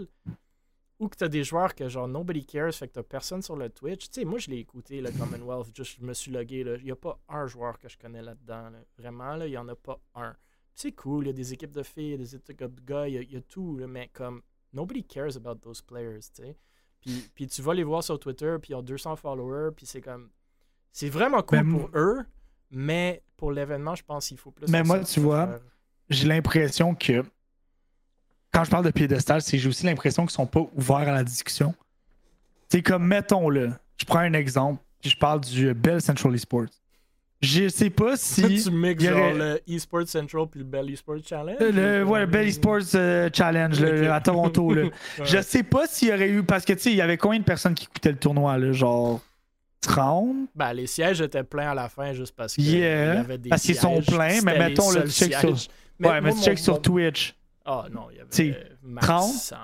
ou 0.98 1.08
que 1.08 1.16
tu 1.16 1.24
as 1.24 1.28
des 1.28 1.42
joueurs 1.42 1.74
que 1.74 1.88
genre 1.88 2.06
nobody 2.06 2.44
cares, 2.44 2.72
fait 2.72 2.86
que 2.86 3.00
tu 3.00 3.02
personne 3.02 3.42
sur 3.42 3.56
le 3.56 3.70
Twitch. 3.70 4.08
Tu 4.08 4.20
sais, 4.20 4.24
moi, 4.24 4.38
je 4.38 4.50
l'ai 4.50 4.58
écouté, 4.58 5.00
le 5.00 5.10
Commonwealth, 5.10 5.74
juste, 5.74 5.98
je 6.00 6.06
me 6.06 6.14
suis 6.14 6.30
logué. 6.30 6.60
Il 6.78 6.84
n'y 6.84 6.92
a 6.92 6.96
pas 6.96 7.18
un 7.28 7.46
joueur 7.48 7.78
que 7.78 7.88
je 7.88 7.98
connais 7.98 8.22
là-dedans. 8.22 8.70
Vraiment, 8.96 9.34
il 9.36 9.50
n'y 9.50 9.56
en 9.56 9.68
a 9.68 9.74
pas 9.74 9.98
un. 10.14 10.36
C'est 10.74 10.92
cool, 10.92 11.24
il 11.24 11.26
y 11.28 11.30
a 11.30 11.34
des 11.34 11.52
équipes 11.52 11.72
de 11.72 11.82
filles, 11.82 12.16
des 12.16 12.36
équipes 12.36 12.74
de 12.74 12.80
gars, 12.80 13.08
il 13.08 13.30
y, 13.30 13.36
a 13.36 13.40
tout, 13.42 13.78
mais 13.86 14.08
comme 14.12 14.42
nobody 14.72 15.04
cares 15.04 15.36
about 15.36 15.56
those 15.56 15.82
players, 15.82 16.20
tu 16.34 16.44
sais. 16.44 16.56
Puis, 17.00 17.28
puis 17.34 17.46
tu 17.48 17.62
vas 17.62 17.74
les 17.74 17.82
voir 17.82 18.04
sur 18.04 18.18
Twitter, 18.18 18.56
puis 18.62 18.70
ils 18.70 18.74
ont 18.76 18.82
200 18.82 19.16
followers, 19.16 19.72
puis 19.76 19.86
c'est 19.86 20.00
comme. 20.00 20.30
C'est 20.92 21.08
vraiment 21.08 21.42
cool 21.42 21.68
pour 21.68 21.90
eux, 21.94 22.24
mais 22.72 23.22
pour 23.36 23.52
l'événement, 23.52 23.94
je 23.94 24.02
pense 24.02 24.28
qu'il 24.28 24.38
faut 24.38 24.50
plus. 24.50 24.66
Mais 24.68 24.82
moi, 24.82 25.00
tu 25.00 25.20
vois, 25.20 25.60
j'ai 26.08 26.26
l'impression 26.26 26.94
que 26.94 27.22
quand 28.52 28.64
je 28.64 28.70
parle 28.70 28.84
de 28.84 28.90
piédestal, 28.90 29.42
c'est 29.42 29.58
j'ai 29.58 29.68
aussi 29.68 29.86
l'impression 29.86 30.24
qu'ils 30.24 30.32
sont 30.32 30.46
pas 30.46 30.66
ouverts 30.74 31.08
à 31.08 31.12
la 31.12 31.24
discussion. 31.24 31.74
C'est 32.68 32.82
comme, 32.82 33.06
mettons-le, 33.06 33.72
je 33.98 34.04
prends 34.04 34.20
un 34.20 34.32
exemple, 34.32 34.82
puis 35.00 35.10
je 35.10 35.16
parle 35.16 35.40
du 35.40 35.72
Bell 35.74 36.00
Central 36.00 36.34
Esports. 36.34 36.68
Je 37.42 37.68
sais 37.68 37.90
pas 37.90 38.16
si. 38.16 38.62
tu 38.62 38.70
mixes 38.70 39.04
genre 39.04 39.32
le 39.34 39.60
eSports 39.66 40.06
Central 40.06 40.46
puis 40.48 40.60
le 40.60 40.66
Bell 40.66 40.88
Esports 40.90 41.18
Challenge? 41.26 41.58
Le, 41.60 42.04
ouais, 42.04 42.20
le 42.20 42.26
Bell 42.26 42.46
Esports 42.46 42.94
euh, 42.94 43.28
Challenge 43.32 43.82
à 43.82 44.20
Toronto. 44.20 44.72
Là. 44.72 44.88
Je 45.24 45.42
sais 45.42 45.64
pas 45.64 45.86
s'il 45.86 46.08
y 46.08 46.12
aurait 46.12 46.30
eu. 46.30 46.44
Parce 46.44 46.64
que 46.64 46.72
tu 46.72 46.78
sais, 46.78 46.90
il 46.92 46.96
y 46.96 47.02
avait 47.02 47.16
combien 47.16 47.40
de 47.40 47.44
personnes 47.44 47.74
qui 47.74 47.86
écoutaient 47.86 48.12
le 48.12 48.18
tournoi? 48.18 48.56
Là, 48.58 48.72
genre? 48.72 49.20
30. 49.82 50.48
Ben, 50.54 50.72
les 50.72 50.86
sièges 50.86 51.20
étaient 51.20 51.44
pleins 51.44 51.72
à 51.72 51.74
la 51.74 51.88
fin 51.88 52.12
juste 52.12 52.34
parce 52.34 52.56
que 52.56 52.62
yeah, 52.62 53.14
y 53.14 53.18
avait 53.18 53.38
des 53.38 53.50
Parce 53.50 53.62
qu'ils 53.62 53.74
sont 53.74 54.00
pleins, 54.00 54.40
mais 54.42 54.58
mettons 54.58 54.90
le 54.90 55.08
check 55.08 55.34
sur. 55.34 55.56
ouais, 56.00 56.20
mais 56.20 56.32
check 56.32 56.58
sur 56.58 56.80
Twitch. 56.80 57.36
Ah 57.64 57.86
non, 57.90 58.06
il 58.10 58.16
y 58.16 58.20
avait 58.20 58.68
max 58.82 59.06
30. 59.06 59.58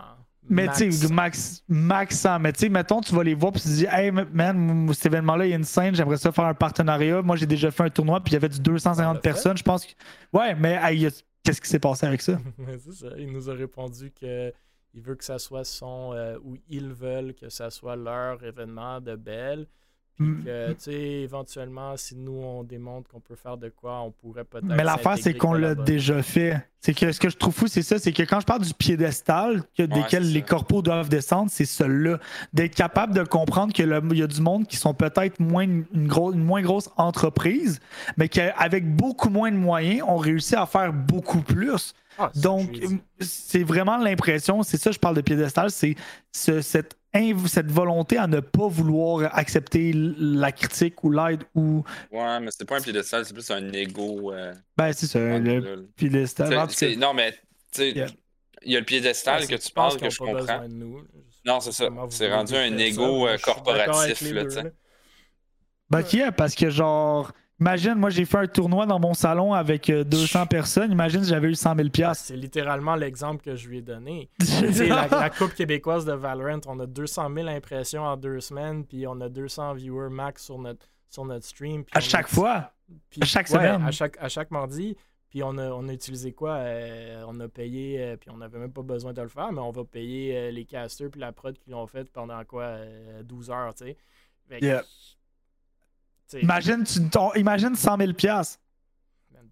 Mais 0.51 0.67
tu 0.69 0.91
sais, 0.91 1.13
max, 1.13 1.63
max 1.69 2.19
100. 2.21 2.39
Mais 2.39 2.53
tu 2.53 2.61
sais, 2.61 2.69
mettons, 2.69 3.01
tu 3.01 3.15
vas 3.15 3.23
les 3.23 3.35
voir 3.35 3.53
puis 3.53 3.61
tu 3.61 3.69
te 3.69 3.75
dis, 3.75 3.87
hey 3.91 4.11
man, 4.11 4.91
cet 4.95 5.07
événement-là, 5.07 5.47
il 5.47 5.51
y 5.51 5.53
a 5.53 5.57
une 5.57 5.65
scène, 5.65 5.95
j'aimerais 5.95 6.17
ça 6.17 6.33
faire 6.33 6.47
un 6.47 6.55
partenariat. 6.55 7.21
Moi, 7.21 7.37
j'ai 7.37 7.47
déjà 7.47 7.71
fait 7.71 7.83
un 7.83 7.91
tournoi 7.91 8.21
puis 8.21 8.33
il 8.33 8.35
y 8.35 8.37
avait 8.37 8.49
du 8.49 8.61
250 8.61 9.21
personnes. 9.21 9.57
Je 9.57 9.63
pense 9.63 9.85
que. 9.85 9.93
Ouais, 10.33 10.55
mais 10.55 10.81
il 10.93 11.03
y 11.03 11.07
a 11.07 11.11
qu'est-ce 11.45 11.61
qui 11.61 11.69
s'est 11.69 11.79
passé 11.79 12.07
avec 12.07 12.23
ça? 12.23 12.39
ça. 12.93 13.09
Il 13.19 13.31
nous 13.31 13.51
a 13.51 13.55
répondu 13.55 14.11
que 14.11 14.53
il 14.95 15.03
veut 15.03 15.15
que 15.15 15.25
ça 15.25 15.39
soit 15.39 15.65
son, 15.65 16.13
euh, 16.15 16.39
ou 16.43 16.57
ils 16.69 16.93
veulent 16.93 17.35
que 17.35 17.49
ça 17.51 17.71
soit 17.71 17.97
leur 17.97 18.43
événement 18.43 19.01
de 19.01 19.17
Belle. 19.17 19.67
Puis 20.19 20.27
mm. 20.27 20.45
que, 20.45 20.69
tu 20.73 20.77
sais, 20.79 20.93
éventuellement, 20.93 21.97
si 21.97 22.17
nous, 22.17 22.33
on 22.33 22.65
démontre 22.65 23.09
qu'on 23.09 23.21
peut 23.21 23.37
faire 23.37 23.57
de 23.57 23.69
quoi, 23.69 24.01
on 24.01 24.11
pourrait 24.11 24.45
peut-être. 24.45 24.67
Mais 24.67 24.83
l'affaire, 24.83 25.17
c'est 25.17 25.35
qu'on 25.35 25.53
l'a 25.53 25.75
déjà 25.75 26.23
fait. 26.23 26.61
C'est 26.81 26.95
que 26.95 27.11
ce 27.11 27.19
que 27.19 27.29
je 27.29 27.37
trouve 27.37 27.55
fou, 27.55 27.67
c'est 27.67 27.83
ça, 27.83 27.99
c'est 27.99 28.13
que 28.13 28.23
quand 28.23 28.41
je 28.41 28.47
parle 28.47 28.63
du 28.63 28.75
piédestal 28.75 29.63
que, 29.77 29.83
desquels 29.83 30.33
les 30.33 30.43
corpos 30.43 30.83
doivent 30.83 31.09
descendre, 31.09 31.51
c'est 31.53 31.65
celui-là. 31.65 32.19
D'être 32.53 32.75
capable 32.75 33.15
de 33.15 33.23
comprendre 33.23 33.73
qu'il 33.73 33.89
y 33.89 34.23
a 34.23 34.27
du 34.27 34.41
monde 34.41 34.67
qui 34.67 34.77
sont 34.77 34.95
peut-être 34.95 35.41
moins 35.41 35.63
une, 35.65 35.85
une 35.93 36.45
moins 36.45 36.63
grosse 36.63 36.91
entreprise, 36.97 37.81
mais 38.17 38.29
qu'avec 38.29 38.89
beaucoup 38.95 39.29
moins 39.29 39.51
de 39.51 39.57
moyens, 39.57 40.03
on 40.07 40.17
réussit 40.17 40.55
à 40.55 40.67
faire 40.67 40.93
beaucoup 40.93 41.43
plus. 41.43 41.95
Ah, 42.19 42.33
Donc, 42.35 42.71
c'est 43.21 43.63
vraiment 43.63 43.97
l'impression, 43.97 44.65
c'est 44.65 44.77
ça, 44.77 44.91
je 44.91 44.99
parle 44.99 45.15
de 45.15 45.21
piédestal, 45.21 45.71
c'est 45.71 45.95
ce, 46.33 46.61
cette, 46.61 46.98
cette 47.47 47.71
volonté 47.71 48.19
à 48.19 48.27
ne 48.27 48.41
pas 48.41 48.69
vouloir 48.69 49.35
accepter 49.37 49.93
la 49.95 50.53
critique 50.53 51.03
ou 51.05 51.11
l'aide 51.11 51.45
ou. 51.55 51.85
Ouais, 52.13 52.41
mais 52.41 52.51
c'est 52.51 52.67
pas 52.67 52.79
un 52.79 52.81
piédestal, 52.81 53.25
c'est 53.25 53.33
plus 53.33 53.51
un 53.51 53.73
ego. 53.73 54.33
Euh, 54.33 54.55
ben, 54.77 54.93
c'est 54.93 55.07
ça, 55.07 55.19
le 55.19 55.89
piédestal. 55.97 56.69
Non, 56.99 57.15
mais, 57.15 57.33
tu 57.33 57.39
sais, 57.73 57.91
il 58.63 58.73
y 58.73 58.77
a 58.77 58.81
le 58.81 58.85
piédestal 58.85 59.47
que 59.47 59.55
tu 59.55 59.73
parles 59.73 59.97
que 59.99 60.11
je 60.11 60.19
comprends. 60.19 60.67
Non, 61.45 61.61
c'est 61.61 61.73
ça. 61.73 61.89
C'est 62.11 62.33
rendu 62.33 62.55
un 62.55 62.77
ego 62.77 63.27
euh, 63.27 63.39
corporatif, 63.39 64.33
là, 64.33 64.45
tu 64.45 64.51
sais. 64.51 64.73
Ben, 65.91 66.03
qui 66.03 66.21
est, 66.21 66.33
parce 66.33 66.55
que 66.55 66.69
genre 66.69 67.33
Imagine, 67.61 67.95
moi, 67.95 68.11
j'ai 68.11 68.25
fait 68.25 68.39
un 68.39 68.47
tournoi 68.47 68.87
dans 68.87 69.01
mon 69.01 69.15
salon 69.15 69.53
avec 69.53 69.91
200 69.91 70.43
euh, 70.43 70.47
personnes. 70.47 70.93
Imagine 70.93 71.25
si 71.25 71.31
j'avais 71.31 71.49
eu 71.49 71.57
100 71.57 71.75
000 71.75 71.89
C'est 72.15 72.37
littéralement 72.37 72.95
l'exemple 72.95 73.43
que 73.43 73.57
je 73.57 73.69
lui 73.69 73.79
ai 73.79 73.83
donné. 73.83 74.31
la, 74.63 75.09
la, 75.09 75.31
Coupe 75.31 75.55
québécoise 75.55 76.05
de 76.05 76.13
Valorant, 76.13 76.61
on 76.67 76.79
a 76.79 76.87
200 76.87 77.35
000 77.35 77.49
impressions 77.49 78.05
en 78.05 78.17
deux 78.17 78.39
semaines, 78.41 78.85
puis 78.85 79.09
on 79.09 79.21
a 79.21 79.29
200 79.29 79.75
viewers 79.75 80.09
max 80.09 80.45
sur 80.45 80.59
notre, 80.59 80.87
sur 81.11 81.25
notre 81.25 81.45
stream. 81.45 81.85
à 81.93 82.01
chaque 82.01 82.29
fois? 82.29 82.73
à 83.21 83.25
chaque 83.25 83.49
semaine? 83.49 83.83
À 83.83 83.91
chaque, 83.91 84.17
à 84.21 84.29
chaque 84.29 84.53
mardi. 84.53 84.97
Puis 85.29 85.43
on 85.43 85.59
a, 85.59 85.69
on 85.71 85.89
a 85.89 85.93
utilisé 85.93 86.33
quoi? 86.33 86.53
Euh, 86.53 87.25
on 87.27 87.39
a 87.41 87.49
payé, 87.49 88.01
euh, 88.01 88.17
puis 88.17 88.31
on 88.31 88.39
n'avait 88.39 88.59
même 88.59 88.73
pas 88.73 88.83
besoin 88.83 89.13
de 89.13 89.21
le 89.21 89.29
faire, 89.29 89.53
mais 89.53 89.61
on 89.61 89.73
va 89.73 89.85
payer 89.85 90.51
les 90.53 90.65
casters 90.65 91.11
puis 91.11 91.21
la 91.21 91.33
prod 91.33 91.59
qui 91.59 91.71
l'ont 91.71 91.87
fait 91.87 92.09
pendant 92.11 92.43
quoi? 92.45 92.77
12 93.25 93.51
heures, 93.51 93.75
tu 93.75 93.85
sais. 93.85 93.97
Imagine, 96.35 96.85
tu, 96.85 97.01
imagine 97.39 97.75
100 97.75 97.97
000 97.99 98.13
piastres. 98.13 98.59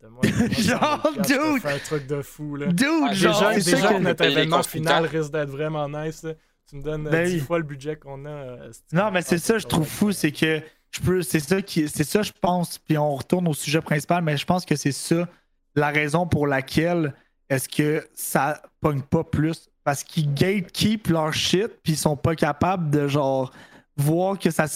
genre, 0.58 1.12
dude! 1.26 1.66
un 1.66 1.78
truc 1.78 2.06
de 2.06 2.22
fou, 2.22 2.56
là. 2.56 2.66
Dude, 2.66 2.86
ah, 3.02 3.12
genre, 3.12 3.50
déjà, 3.54 3.72
déjà 3.72 3.94
que 3.94 3.98
notre 3.98 4.24
événement 4.24 4.62
final 4.62 5.06
risque 5.06 5.32
d'être 5.32 5.50
vraiment 5.50 5.88
nice. 5.88 6.24
Tu 6.68 6.76
me 6.76 6.82
donnes 6.82 7.04
10 7.04 7.10
ben 7.10 7.40
fois 7.40 7.58
le 7.58 7.64
budget 7.64 7.96
qu'on 7.96 8.24
a. 8.24 8.28
Euh, 8.28 8.72
non, 8.92 9.10
mais 9.10 9.22
c'est 9.22 9.38
ça, 9.38 9.58
je 9.58 9.66
trouve 9.66 9.86
fou, 9.86 10.12
c'est 10.12 10.32
que 10.32 10.60
je 10.90 11.00
peux, 11.00 11.22
c'est 11.22 11.40
ça 11.40 11.62
qui, 11.62 11.88
c'est 11.88 12.04
ça, 12.04 12.22
je 12.22 12.32
pense. 12.40 12.78
Puis 12.78 12.98
on 12.98 13.14
retourne 13.14 13.46
au 13.48 13.54
sujet 13.54 13.80
principal, 13.80 14.22
mais 14.22 14.36
je 14.36 14.44
pense 14.44 14.64
que 14.64 14.76
c'est 14.76 14.92
ça 14.92 15.28
la 15.74 15.90
raison 15.90 16.26
pour 16.26 16.46
laquelle 16.46 17.14
est-ce 17.48 17.68
que 17.68 18.06
ça 18.14 18.62
pogne 18.80 19.02
pas 19.02 19.24
plus. 19.24 19.68
Parce 19.84 20.02
qu'ils 20.02 20.34
gatekeep 20.34 21.08
leur 21.08 21.32
shit, 21.32 21.68
puis 21.82 21.92
ils 21.92 21.98
sont 21.98 22.16
pas 22.16 22.34
capables 22.34 22.90
de 22.90 23.06
genre 23.06 23.52
voir 23.96 24.38
que 24.38 24.50
ça 24.50 24.66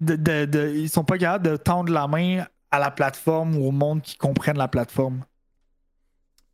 de, 0.00 0.44
de, 0.44 0.72
ils 0.74 0.88
sont 0.88 1.04
pas 1.04 1.18
capables 1.18 1.46
de 1.46 1.56
tendre 1.56 1.92
la 1.92 2.06
main 2.06 2.44
à 2.70 2.78
la 2.78 2.90
plateforme 2.90 3.56
ou 3.56 3.68
au 3.68 3.70
monde 3.70 4.02
qui 4.02 4.16
comprenne 4.16 4.58
la 4.58 4.68
plateforme. 4.68 5.24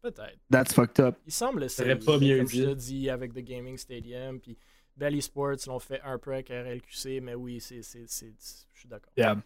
Peut-être. 0.02 0.38
That's 0.50 0.72
fucked 0.72 1.00
up. 1.00 1.16
Il 1.26 1.32
semble 1.32 1.68
c'est 1.70 1.96
pas 2.04 2.18
mieux 2.18 2.38
comme 2.38 2.48
je 2.48 2.62
l'ai 2.62 2.74
dit 2.74 3.10
avec 3.10 3.32
The 3.32 3.38
Gaming 3.38 3.78
Stadium 3.78 4.38
puis 4.38 4.56
Belly 4.96 5.22
Sports 5.22 5.56
l'ont 5.66 5.78
fait 5.78 6.00
un 6.02 6.18
peu 6.18 6.34
avec 6.34 6.50
RLQC 6.50 7.20
mais 7.22 7.34
oui 7.34 7.60
c'est 7.60 7.80
je 7.82 8.26
suis 8.74 8.88
d'accord. 8.88 9.12
Yeah. 9.16 9.36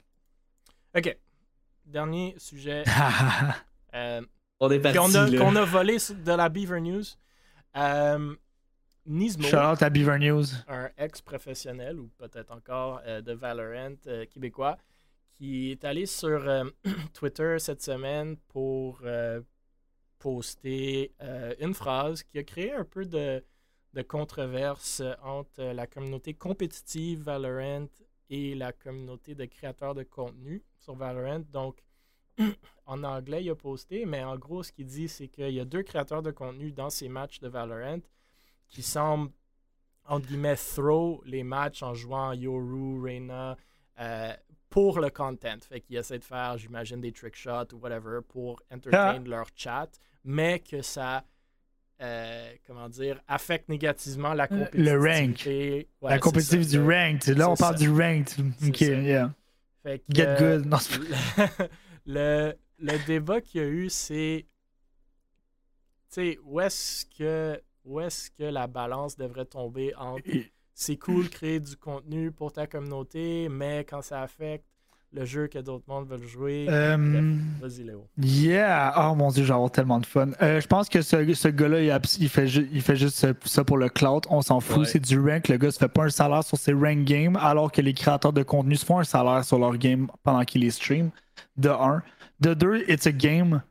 OK. 0.96 1.16
Dernier 1.84 2.34
sujet. 2.38 2.84
euh, 3.94 4.20
on 4.60 4.70
est 4.70 4.80
parti. 4.80 4.98
Qu'on 4.98 5.56
a, 5.56 5.62
a, 5.62 5.64
volé 5.64 5.96
de 5.96 6.32
la 6.32 6.48
Beaver 6.48 6.80
News. 6.80 7.04
Euh, 7.76 8.34
Nismo. 9.08 9.48
Shout 9.48 9.82
à 9.82 9.88
Beaver 9.88 10.18
News. 10.18 10.44
Un 10.68 10.90
ex-professionnel, 10.98 11.98
ou 11.98 12.10
peut-être 12.18 12.52
encore 12.52 13.00
euh, 13.06 13.22
de 13.22 13.32
Valorant 13.32 13.96
euh, 14.06 14.26
québécois, 14.26 14.76
qui 15.38 15.70
est 15.70 15.82
allé 15.84 16.04
sur 16.04 16.46
euh, 16.46 16.64
Twitter 17.14 17.56
cette 17.58 17.82
semaine 17.82 18.36
pour 18.48 19.00
poster 20.18 21.12
une 21.60 21.74
phrase 21.74 22.22
qui 22.22 22.38
a 22.38 22.42
créé 22.42 22.72
un 22.72 22.84
peu 22.84 23.06
de, 23.06 23.42
de 23.94 24.02
controverse 24.02 25.02
entre 25.22 25.62
la 25.62 25.86
communauté 25.86 26.34
compétitive 26.34 27.22
Valorant 27.22 27.88
et 28.28 28.54
la 28.56 28.72
communauté 28.72 29.34
de 29.34 29.44
créateurs 29.46 29.94
de 29.94 30.02
contenu 30.02 30.62
sur 30.76 30.96
Valorant. 30.96 31.44
Donc, 31.50 31.82
en 32.86 33.04
anglais, 33.04 33.44
il 33.44 33.50
a 33.50 33.54
posté, 33.54 34.04
mais 34.04 34.22
en 34.22 34.36
gros, 34.36 34.62
ce 34.62 34.72
qu'il 34.72 34.86
dit, 34.86 35.08
c'est 35.08 35.28
qu'il 35.28 35.50
y 35.50 35.60
a 35.60 35.64
deux 35.64 35.82
créateurs 35.82 36.22
de 36.22 36.32
contenu 36.32 36.72
dans 36.72 36.90
ces 36.90 37.08
matchs 37.08 37.38
de 37.38 37.48
Valorant 37.48 38.00
qui 38.68 38.82
semble, 38.82 39.30
entre 40.06 40.26
guillemets, 40.26 40.56
throw 40.56 41.22
les 41.26 41.42
matchs 41.42 41.82
en 41.82 41.94
jouant 41.94 42.32
Yoru, 42.32 43.00
Reina, 43.02 43.56
euh, 44.00 44.32
pour 44.70 45.00
le 45.00 45.10
content. 45.10 45.58
Fait 45.68 45.80
qu'ils 45.80 45.96
essaient 45.96 46.18
de 46.18 46.24
faire, 46.24 46.58
j'imagine, 46.58 47.00
des 47.00 47.12
trick 47.12 47.36
shots 47.36 47.72
ou 47.72 47.78
whatever 47.78 48.20
pour 48.26 48.62
entertain 48.72 49.22
ah. 49.24 49.28
leur 49.28 49.46
chat, 49.56 49.88
mais 50.24 50.60
que 50.60 50.82
ça, 50.82 51.24
euh, 52.02 52.52
comment 52.66 52.88
dire, 52.88 53.20
affecte 53.26 53.68
négativement 53.68 54.34
la 54.34 54.46
compétitivité. 54.46 54.90
Le 54.90 54.98
rank. 54.98 56.10
la 56.10 56.18
compétitivité 56.18 56.70
du 56.70 56.80
rank. 56.80 57.26
Là, 57.26 57.50
on 57.50 57.56
parle 57.56 57.76
du 57.76 57.90
rank. 57.90 58.28
Ok, 58.66 58.80
yeah. 58.80 59.32
Fait 59.82 60.00
que, 60.00 60.14
Get 60.14 60.36
good. 60.38 60.66
Non, 60.66 60.78
le, 62.06 62.52
le 62.78 63.06
débat 63.06 63.40
qu'il 63.40 63.60
y 63.60 63.64
a 63.64 63.68
eu, 63.68 63.88
c'est. 63.88 64.46
Tu 66.10 66.14
sais, 66.14 66.38
où 66.44 66.60
est-ce 66.60 67.04
que 67.06 67.60
où 67.88 68.00
est-ce 68.00 68.30
que 68.30 68.44
la 68.44 68.66
balance 68.66 69.16
devrait 69.16 69.46
tomber 69.46 69.94
entre 69.96 70.22
c'est 70.74 70.96
cool 70.96 71.28
créer 71.30 71.58
du 71.58 71.76
contenu 71.76 72.30
pour 72.30 72.52
ta 72.52 72.66
communauté, 72.66 73.48
mais 73.50 73.84
quand 73.88 74.02
ça 74.02 74.22
affecte 74.22 74.64
le 75.10 75.24
jeu 75.24 75.46
que 75.46 75.58
d'autres 75.58 75.84
mondes 75.88 76.06
veulent 76.06 76.26
jouer. 76.26 76.66
Euh, 76.68 77.36
vas-y, 77.60 77.82
Léo. 77.82 78.06
Yeah! 78.18 78.92
Oh 78.98 79.14
mon 79.14 79.30
dieu, 79.30 79.42
j'ai 79.42 79.54
tellement 79.72 80.00
de 80.00 80.06
fun. 80.06 80.32
Euh, 80.42 80.60
je 80.60 80.66
pense 80.66 80.90
que 80.90 81.00
ce, 81.00 81.32
ce 81.32 81.48
gars-là, 81.48 81.98
il, 82.20 82.28
fait 82.28 82.46
il 82.46 82.82
fait 82.82 82.96
juste 82.96 83.26
ça 83.46 83.64
pour 83.64 83.78
le 83.78 83.88
cloud. 83.88 84.24
On 84.28 84.42
s'en 84.42 84.60
fout. 84.60 84.84
C'est 84.86 85.00
du 85.00 85.18
rank. 85.18 85.48
Le 85.48 85.56
gars 85.56 85.70
se 85.70 85.78
fait 85.78 85.88
pas 85.88 86.04
un 86.04 86.10
salaire 86.10 86.44
sur 86.44 86.58
ses 86.58 86.74
rank 86.74 87.04
games, 87.04 87.36
alors 87.36 87.72
que 87.72 87.80
les 87.80 87.94
créateurs 87.94 88.34
de 88.34 88.42
contenu 88.42 88.76
se 88.76 88.84
font 88.84 88.98
un 88.98 89.04
salaire 89.04 89.44
sur 89.44 89.58
leur 89.58 89.78
game 89.78 90.08
pendant 90.22 90.44
qu'ils 90.44 90.60
les 90.60 90.70
stream. 90.70 91.10
De 91.56 91.70
un. 91.70 92.02
De 92.40 92.52
deux, 92.52 92.84
it's 92.86 93.06
a 93.06 93.12
game. 93.12 93.62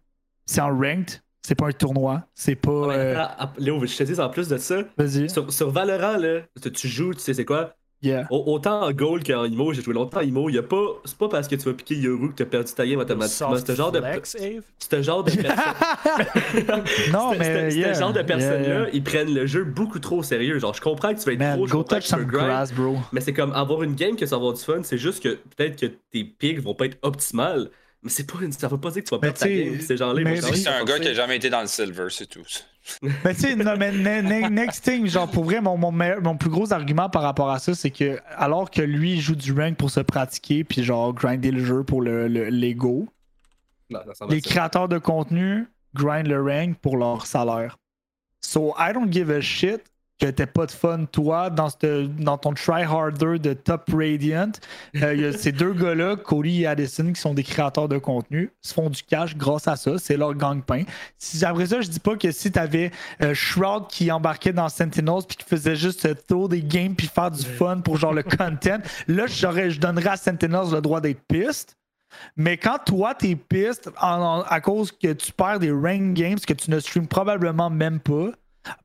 C'est 0.48 0.62
en 0.62 0.76
ranked. 0.76 1.22
C'est 1.48 1.56
pas 1.56 1.68
un 1.68 1.72
tournoi. 1.72 2.24
C'est 2.36 2.56
pas. 2.56 2.72
Euh, 2.72 3.24
Léo, 3.58 3.80
je 3.86 3.96
te 3.96 4.04
dis 4.04 4.20
en 4.20 4.28
plus 4.28 4.50
de 4.50 4.58
ça. 4.58 4.80
Vas-y. 4.98 5.30
Sur, 5.30 5.50
sur, 5.54 5.72
Valorant, 5.72 6.18
là, 6.18 6.42
tu 6.74 6.90
joues, 6.90 7.14
tu 7.14 7.22
sais 7.22 7.34
c'est 7.34 7.46
quoi? 7.46 7.74
Yeah. 8.02 8.28
Autant 8.30 8.82
en 8.82 8.92
goal 8.92 9.24
qu'en 9.24 9.46
IMO, 9.46 9.72
j'ai 9.72 9.82
joué 9.82 9.94
longtemps 9.94 10.20
en 10.20 10.24
IMO. 10.24 10.50
Y 10.50 10.58
a 10.58 10.64
pas, 10.64 10.86
c'est 11.06 11.18
pas 11.18 11.30
parce 11.30 11.48
que 11.48 11.56
tu 11.56 11.64
vas 11.64 11.74
piquer 11.74 11.96
Yoru 11.96 12.32
que 12.32 12.36
tu 12.36 12.44
as 12.44 12.48
perdu 12.48 12.74
ta 12.74 12.86
game 12.86 13.00
automatiquement. 13.00 13.56
C'est 13.56 13.66
ce 13.66 13.76
genre 13.76 13.94
de. 13.94 14.04
C'est 14.26 15.04
genre 15.04 15.24
de 15.24 15.32
personne. 15.42 16.84
non, 17.14 17.32
mais. 17.40 17.72
C'est 17.72 17.94
ce 17.94 18.00
genre 18.02 18.12
de 18.12 18.24
personnes-là, 18.24 18.88
ils 18.92 19.04
prennent 19.04 19.34
le 19.34 19.46
jeu 19.48 19.64
beaucoup 19.64 20.00
trop 20.00 20.18
au 20.18 20.24
sérieux. 20.24 20.60
Genre, 20.60 20.74
je 20.74 20.82
comprends 20.82 21.14
que 21.14 21.20
tu 21.20 21.26
vas 21.28 21.32
être 21.32 21.40
Man, 21.40 21.56
trop 21.56 21.68
go 21.68 21.84
touch 21.84 22.04
some 22.04 22.26
grass, 22.26 22.74
bro. 22.74 22.98
Mais 23.14 23.22
c'est 23.22 23.34
comme 23.34 23.54
avoir 23.54 23.84
une 23.84 23.96
game 23.96 24.18
que 24.18 24.26
ça 24.26 24.36
va 24.36 24.42
avoir 24.42 24.54
du 24.54 24.62
fun. 24.62 24.84
C'est 24.84 24.98
juste 24.98 25.24
que 25.24 25.40
peut-être 25.56 25.80
que 25.80 25.86
tes 26.12 26.26
pics 26.26 26.60
vont 26.60 26.76
pas 26.76 26.88
être 26.88 26.98
optimales. 27.04 27.70
Mais 28.08 28.14
c'est 28.14 28.26
pas, 28.26 28.40
ça 28.58 28.68
veut 28.70 28.80
pas 28.80 28.90
dire 28.92 29.04
que 29.04 29.10
tu 29.10 29.16
vas 29.16 29.20
perdre 29.20 29.38
ta 29.38 29.50
game. 29.50 29.82
C'est 29.82 29.98
genre 29.98 30.16
C'est 30.54 30.68
un 30.70 30.86
gars 30.86 30.98
qui 30.98 31.10
a 31.10 31.14
jamais 31.14 31.36
été 31.36 31.50
dans 31.50 31.60
le 31.60 31.68
silver, 31.68 32.08
c'est 32.10 32.26
tout. 32.26 32.46
mais 33.02 33.34
tu 33.36 33.42
sais, 33.42 33.56
mais 33.56 34.50
next 34.50 34.86
thing, 34.86 35.08
genre 35.08 35.30
pour 35.30 35.44
vrai, 35.44 35.60
mon, 35.60 35.78
mon, 35.78 35.92
mon, 35.92 36.38
plus 36.38 36.50
gros 36.50 36.72
argument 36.72 37.10
par 37.10 37.22
rapport 37.22 37.50
à 37.50 37.60
ça, 37.60 37.76
c'est 37.76 37.92
que 37.92 38.18
alors 38.38 38.72
que 38.72 38.82
lui 38.82 39.14
il 39.16 39.20
joue 39.20 39.36
du 39.36 39.52
rank 39.52 39.76
pour 39.76 39.92
se 39.92 40.00
pratiquer, 40.00 40.64
puis 40.64 40.84
genre 40.84 41.14
grinder 41.14 41.52
le 41.52 41.66
jeu 41.66 41.84
pour 41.84 42.02
le, 42.02 42.28
l'ego, 42.28 43.08
les 44.30 44.42
créateurs 44.42 44.88
de 44.88 44.98
contenu 44.98 45.68
grind 45.94 46.28
le 46.28 46.42
rank 46.42 46.78
pour 46.78 46.96
leur 46.96 47.26
salaire. 47.26 47.78
So 48.42 48.74
I 48.80 48.94
don't 48.94 49.12
give 49.12 49.30
a 49.30 49.42
shit 49.42 49.82
que 50.20 50.26
t'as 50.28 50.48
pas 50.48 50.66
de 50.66 50.72
fun, 50.72 51.06
toi, 51.06 51.50
dans, 51.50 51.70
dans 52.20 52.38
ton 52.38 52.54
try-harder 52.54 53.40
de 53.40 53.54
Top 53.54 53.90
Radiant. 53.94 54.52
Euh, 54.96 55.14
il 55.14 55.22
y 55.22 55.26
a 55.26 55.34
ces 55.34 55.52
deux 55.52 55.74
gars-là, 55.74 56.16
Cody 56.16 56.64
et 56.64 56.68
Addison, 56.68 57.14
qui 57.14 57.22
sont 57.22 57.34
des 57.34 57.44
créateurs 57.44 57.88
de 57.88 57.98
contenu, 57.98 58.52
se 58.62 58.74
font 58.74 58.90
du 58.90 59.04
cash 59.04 59.38
grâce 59.38 59.68
à 59.68 59.76
ça. 59.76 59.98
C'est 59.98 60.18
leur 60.18 60.34
gang-pain. 60.34 60.84
Si, 61.18 61.44
après 61.46 61.68
ça, 61.68 61.82
je 61.82 61.90
dis 61.90 62.00
pas 62.00 62.16
que 62.16 62.32
si 62.32 62.52
t'avais 62.52 62.92
euh, 63.22 63.34
Shroud 63.34 63.88
qui 63.90 64.12
embarquait 64.12 64.54
dans 64.54 64.70
Sentinels 64.70 65.24
puis 65.28 65.38
qui 65.38 65.46
faisait 65.46 65.76
juste 65.76 66.08
tour 66.28 66.50
des 66.50 66.64
games 66.64 66.96
puis 66.96 67.08
faire 67.08 67.32
du 67.32 67.44
fun 67.44 67.80
pour 67.82 67.98
genre 67.98 68.14
le 68.14 68.24
content, 68.24 68.80
là, 69.08 69.28
je 69.28 69.80
donnerais 69.80 70.10
à 70.10 70.18
Sentinels 70.18 70.72
le 70.72 70.82
droit 70.82 71.02
d'être 71.02 71.22
piste. 71.28 71.78
Mais 72.36 72.58
quand 72.58 72.78
toi, 72.86 73.14
t'es 73.14 73.36
piste 73.36 73.90
à 73.98 74.62
cause 74.62 74.92
que 74.92 75.14
tu 75.14 75.32
perds 75.32 75.60
des 75.60 75.72
rank 75.72 76.14
games 76.14 76.40
que 76.40 76.54
tu 76.54 76.72
ne 76.72 76.80
streams 76.80 77.08
probablement 77.08 77.70
même 77.70 78.00
pas, 78.00 78.32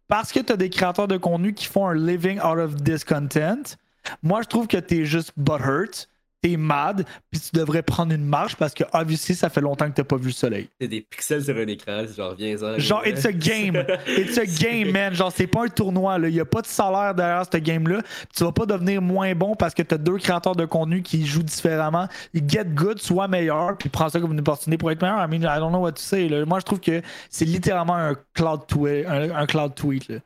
parce 0.09 0.33
que 0.33 0.41
tu 0.41 0.53
as 0.53 0.57
des 0.57 0.71
créateurs 0.71 1.09
de 1.09 1.17
contenu 1.17 1.55
qui 1.55 1.67
font 1.67 1.87
un 1.87 1.95
living 1.95 2.39
out 2.41 2.59
of 2.59 2.77
discontent, 2.77 3.77
moi, 4.23 4.43
je 4.43 4.49
trouve 4.49 4.67
que 4.67 4.77
tu 4.77 5.01
es 5.01 5.05
juste 5.05 5.33
butthurt 5.37 6.09
t'es 6.43 6.57
mad, 6.57 7.07
puis 7.31 7.41
tu 7.41 7.51
devrais 7.57 7.83
prendre 7.83 8.13
une 8.13 8.25
marche 8.25 8.57
parce 8.57 8.75
que, 8.75 8.83
obviously, 8.93 9.35
ça 9.35 9.49
fait 9.49 9.61
longtemps 9.61 9.89
que 9.89 9.95
t'as 9.95 10.05
pas 10.05 10.17
vu 10.17 10.27
le 10.27 10.33
soleil. 10.33 10.69
C'est 10.81 10.89
des 10.89 11.01
pixels 11.01 11.45
sur 11.45 11.57
un 11.57 11.67
écran, 11.69 12.05
genre, 12.07 12.35
viens-en. 12.35 12.79
Genre, 12.79 13.07
it's 13.07 13.25
a 13.25 13.33
game. 13.33 13.77
It's 14.07 14.37
a 14.39 14.45
game, 14.45 14.91
man. 14.91 15.15
Genre, 15.15 15.33
c'est 15.33 15.47
pas 15.47 15.65
un 15.65 15.69
tournoi, 15.69 16.19
là. 16.19 16.29
Y 16.29 16.41
a 16.41 16.45
pas 16.45 16.61
de 16.61 16.67
salaire 16.67 17.15
derrière 17.15 17.45
ce 17.51 17.57
game-là. 17.59 18.01
Tu 18.35 18.43
vas 18.43 18.53
pas 18.53 18.67
devenir 18.67 19.01
moins 19.01 19.35
bon 19.35 19.55
parce 19.55 19.73
que 19.73 19.83
t'as 19.83 19.99
deux 19.99 20.19
créateurs 20.19 20.57
de 20.57 20.65
contenu 20.65 21.03
qui 21.03 21.25
jouent 21.25 21.45
différemment. 21.45 22.09
Get 22.35 22.65
good, 22.75 22.99
sois 22.99 23.29
meilleur, 23.29 23.79
puis 23.79 23.89
prends 23.89 24.09
ça 24.09 24.21
comme 24.21 24.33
une 24.33 24.41
opportunité 24.41 24.79
pour 24.79 24.91
être 24.91 25.01
meilleur. 25.01 25.19
I 25.19 25.29
mean, 25.29 25.43
I 25.43 25.61
don't 25.61 25.71
know 25.71 25.81
what 25.81 25.93
to 25.93 26.03
say. 26.03 26.29
Là. 26.29 26.45
Moi, 26.45 26.59
je 26.59 26.65
trouve 26.65 26.81
que 26.81 27.01
c'est 27.31 27.45
littéralement 27.45 27.95
un 27.95 28.17
cloud 28.35 28.67
tweet. 28.67 29.07
Un, 29.07 29.47
cloud 29.47 29.75
tweet 29.75 30.09
là. 30.09 30.17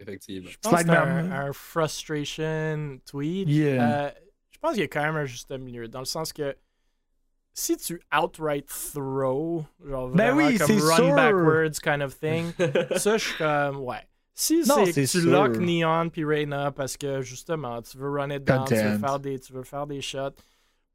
Effectivement. 0.00 0.50
Je 0.50 0.68
pense 0.68 0.88
un, 0.88 1.30
un, 1.30 1.52
frustration 1.52 2.98
tweet. 3.06 3.48
Yeah. 3.48 4.06
Euh, 4.06 4.10
pense 4.62 4.72
qu'il 4.72 4.80
y 4.80 4.84
a 4.84 4.88
quand 4.88 5.02
même 5.02 5.16
un 5.16 5.24
juste 5.24 5.50
milieu, 5.50 5.88
dans 5.88 5.98
le 5.98 6.04
sens 6.06 6.32
que 6.32 6.56
si 7.52 7.76
tu 7.76 8.00
outright 8.16 8.66
throw, 8.66 9.64
genre 9.84 10.08
ben 10.08 10.34
vraiment 10.34 10.58
comme 10.58 10.78
run 10.78 11.14
backwards 11.14 11.80
kind 11.82 12.02
of 12.02 12.18
thing, 12.18 12.52
ça 12.96 13.18
je 13.18 13.24
suis 13.24 13.36
comme 13.36 13.80
ouais. 13.80 14.08
Si 14.34 14.64
c'est 14.64 15.06
tu 15.06 15.20
lock 15.20 15.56
Neon 15.58 16.08
puis 16.08 16.24
Reyna 16.24 16.70
parce 16.70 16.96
que 16.96 17.20
justement 17.20 17.82
tu 17.82 17.98
veux 17.98 18.10
run 18.10 18.30
it 18.30 18.44
down, 18.44 18.64
tu 18.66 18.74
veux, 18.74 18.98
faire 18.98 19.18
des, 19.18 19.38
tu 19.38 19.52
veux 19.52 19.62
faire 19.62 19.86
des 19.86 20.00
shots, 20.00 20.36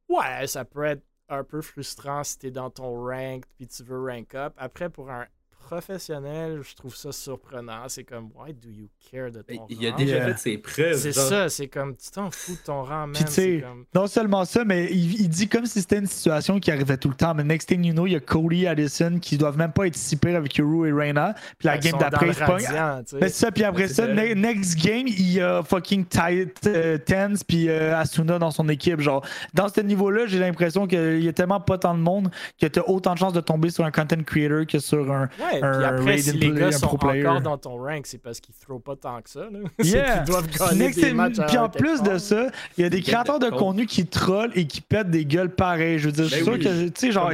ouais, 0.10 0.48
ça 0.48 0.66
peut 0.66 0.86
être 0.86 1.04
un 1.30 1.44
peu 1.44 1.62
frustrant 1.62 2.24
si 2.24 2.40
t'es 2.40 2.52
dans 2.52 2.72
ton 2.72 3.06
rank 3.06 3.44
puis 3.56 3.68
tu 3.68 3.84
veux 3.84 4.02
rank 4.02 4.34
up. 4.34 4.54
Après, 4.58 4.90
pour 4.90 5.12
un 5.12 5.28
professionnel, 5.68 6.62
je 6.64 6.76
trouve 6.76 6.96
ça 6.96 7.12
surprenant. 7.12 7.84
C'est 7.90 8.06
comme, 8.06 8.30
why 8.36 8.54
do 8.54 8.70
you 8.70 8.88
care 9.12 9.30
de 9.32 9.42
ton 9.42 9.66
Il 9.70 9.86
a 9.86 9.92
déjà 9.92 10.26
fait 10.26 10.38
ses 10.38 10.58
preuves. 10.58 10.96
C'est 10.96 11.12
ça, 11.12 11.50
c'est 11.50 11.68
comme, 11.68 11.96
tu 11.98 12.10
t'en 12.10 12.32
fous 12.32 12.54
de 12.54 12.66
ton 12.66 12.84
rang, 12.84 13.08
même. 13.08 13.62
Comme... 13.62 13.86
Non 13.94 14.08
seulement 14.08 14.46
ça, 14.46 14.64
mais 14.64 14.88
il, 14.92 15.28
dit 15.28 15.50
comme 15.50 15.66
si 15.66 15.82
c'était 15.82 16.00
une 16.00 16.08
situation 16.08 16.60
qui 16.62 16.72
arrivait 16.72 16.96
tout 16.96 17.10
le 17.10 17.16
temps. 17.16 17.34
Mais 17.34 17.44
next 17.44 17.68
thing 17.68 17.84
you 17.84 17.92
know, 17.92 18.08
il 18.08 18.14
y 18.14 18.16
a 18.16 18.22
Cody 18.22 18.66
Addison 18.66 19.20
qui 19.20 19.38
doivent 19.38 19.58
même 19.58 19.74
pas 19.74 19.88
être 19.88 19.96
si 19.98 20.16
pire 20.16 20.38
avec 20.38 20.56
Yuru 20.56 20.88
et 20.88 20.94
Reina. 20.94 21.36
Puis 21.58 21.68
la 21.68 21.78
game 21.78 22.00
d'après, 22.00 22.32
c'est 22.32 22.46
pas. 22.46 23.02
Mais 23.20 23.30
ça, 23.30 23.52
puis 23.52 23.66
après 23.66 23.90
ça, 23.90 24.08
next 24.08 24.82
game, 24.82 25.08
il 25.08 25.34
y 25.34 25.42
a 25.42 25.64
fucking 25.64 26.06
Tight 26.06 26.66
euh, 26.66 26.98
Tens 26.98 27.44
puis 27.44 27.68
euh, 27.68 27.98
Asuna 27.98 28.40
dans 28.40 28.52
son 28.52 28.70
équipe. 28.70 29.02
Genre, 29.02 29.26
dans 29.54 29.68
ce 29.68 29.82
niveau-là, 29.82 30.28
j'ai 30.28 30.40
l'impression 30.40 30.88
qu'il 30.88 31.24
y 31.24 31.28
a 31.28 31.34
tellement 31.34 31.60
pas 31.60 31.78
tant 31.78 31.94
de 31.94 32.00
monde 32.00 32.30
que 32.60 32.68
tu 32.68 32.80
as 32.80 32.88
autant 32.90 33.14
de 33.14 33.20
chances 33.20 33.34
de 33.34 33.42
tomber 33.42 33.70
sur 33.70 33.84
un 33.84 33.92
content 33.92 34.24
creator 34.26 34.66
que 34.66 34.80
sur 34.80 35.12
un, 35.12 35.28
puis 35.60 35.84
après, 35.84 36.18
si 36.18 36.32
les 36.34 36.52
gars 36.52 36.72
sont 36.72 36.88
encore 36.88 37.42
dans 37.42 37.58
ton 37.58 37.78
rank, 37.78 38.06
c'est 38.06 38.18
parce 38.18 38.40
qu'ils 38.40 38.56
ne 38.70 38.78
pas 38.80 38.96
tant 38.96 39.22
que 39.22 39.30
ça. 39.30 39.48
Yeah. 39.84 40.24
doivent 40.24 40.48
gagner 40.50 40.92
des 40.92 41.14
matchs 41.14 41.38
Puis 41.48 41.58
en 41.58 41.70
plus 41.70 42.02
de 42.02 42.18
ça, 42.18 42.48
il 42.78 42.82
y 42.82 42.86
a 42.86 42.90
des 42.90 43.02
créateurs 43.02 43.40
de 43.40 43.50
contenu 43.50 43.86
qui 43.86 44.06
trollent 44.06 44.52
et 44.56 44.66
qui 44.68 44.82
pètent 44.82 45.10
des 45.10 45.26
gueules 45.26 45.54
pareilles. 45.54 46.00
Je 46.00 46.08
veux 46.08 46.12
dire, 46.12 46.26
je 46.26 46.36
suis 46.36 46.46
ben 46.46 46.62
sûr 46.62 46.64
que, 46.64 46.88
tu 46.88 46.92
sais, 46.96 47.12
genre... 47.12 47.32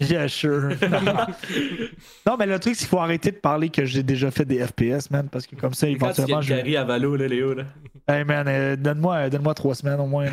Yeah, 0.00 0.28
sure. 0.28 0.70
non, 2.26 2.36
mais 2.38 2.46
le 2.46 2.58
truc, 2.58 2.74
c'est 2.74 2.80
qu'il 2.80 2.88
faut 2.88 2.98
arrêter 2.98 3.30
de 3.30 3.36
parler 3.36 3.68
que 3.68 3.84
j'ai 3.84 4.02
déjà 4.02 4.30
fait 4.30 4.44
des 4.44 4.64
FPS, 4.66 5.10
man, 5.10 5.28
parce 5.30 5.46
que 5.46 5.54
comme 5.56 5.74
ça, 5.74 5.88
éventuellement. 5.88 6.40
je 6.40 6.54
vais. 6.54 6.76
à 6.76 6.84
Valo, 6.84 7.16
là, 7.16 7.28
Léo, 7.28 7.54
là. 7.54 7.64
Hey, 8.08 8.24
man, 8.24 8.46
euh, 8.48 8.76
donne-moi 8.76 9.30
donne 9.30 9.54
trois 9.54 9.74
semaines 9.74 10.00
au 10.00 10.06
moins. 10.06 10.26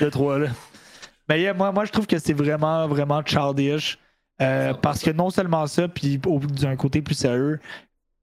Deux, 0.00 0.10
trois, 0.10 0.38
là. 0.38 0.48
Mais 1.28 1.40
yeah, 1.40 1.54
moi, 1.54 1.72
moi, 1.72 1.84
je 1.84 1.92
trouve 1.92 2.06
que 2.06 2.18
c'est 2.18 2.34
vraiment, 2.34 2.86
vraiment 2.88 3.22
childish. 3.24 3.98
Euh, 4.42 4.74
parce 4.74 5.02
que 5.02 5.10
non 5.10 5.30
seulement 5.30 5.66
ça, 5.66 5.88
puis 5.88 6.18
d'un 6.18 6.76
côté 6.76 7.02
plus 7.02 7.14
sérieux, 7.14 7.60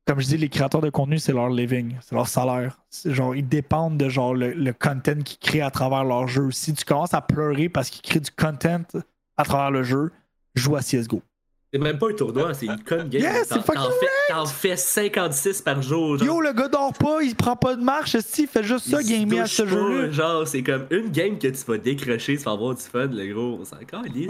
comme 0.06 0.20
je 0.20 0.28
dis, 0.28 0.38
les 0.38 0.50
créateurs 0.50 0.82
de 0.82 0.90
contenu, 0.90 1.20
c'est 1.20 1.32
leur 1.32 1.50
living, 1.50 1.96
c'est 2.02 2.16
leur 2.16 2.28
salaire. 2.28 2.80
Genre, 3.06 3.36
ils 3.36 3.48
dépendent 3.48 3.98
de 3.98 4.10
genre 4.10 4.34
le, 4.34 4.74
content 4.74 5.22
qu'ils 5.24 5.40
créent 5.40 5.62
à 5.62 5.72
travers 5.72 6.04
leur 6.04 6.28
jeu. 6.28 6.52
Si 6.52 6.74
tu 6.74 6.84
commences 6.84 7.14
à 7.14 7.22
pleurer 7.22 7.70
parce 7.70 7.90
qu'ils 7.90 8.02
créent 8.02 8.20
du 8.20 8.32
content 8.32 8.84
à 9.38 9.44
travers 9.44 9.72
le 9.72 9.84
jeu, 9.84 10.12
joue 10.56 10.76
à 10.76 10.82
CSGO. 10.82 11.22
C'est 11.74 11.80
même 11.80 11.98
pas 11.98 12.10
un 12.10 12.14
tournoi, 12.14 12.54
c'est 12.54 12.66
une 12.66 12.84
con 12.84 13.06
game. 13.10 13.22
Yeah, 13.22 13.46
t'en, 13.46 13.62
fais, 13.62 14.76
fais 14.76 14.76
56 14.76 15.62
par 15.62 15.82
jour. 15.82 16.18
Genre. 16.18 16.28
Yo, 16.28 16.42
le 16.42 16.52
gars 16.52 16.68
dort 16.68 16.92
pas, 16.92 17.22
il 17.22 17.34
prend 17.34 17.56
pas 17.56 17.78
de 17.78 17.82
marche, 17.82 18.18
il 18.38 18.48
fait 18.48 18.62
juste 18.62 18.90
ça, 18.90 19.02
gamer 19.02 19.44
à 19.44 19.46
ce 19.46 19.66
jeu 19.66 20.12
Genre, 20.12 20.46
c'est 20.46 20.64
comme 20.64 20.86
une 20.90 21.08
game 21.08 21.40
que 21.40 21.48
tu 21.48 21.64
vas 21.66 21.78
décrocher, 21.78 22.36
tu 22.36 22.44
vas 22.44 22.52
avoir 22.52 22.76
du 22.76 22.82
fun, 22.82 23.08
le 23.08 23.34
gros. 23.34 23.60
On 23.62 23.64
s'en 23.64 23.78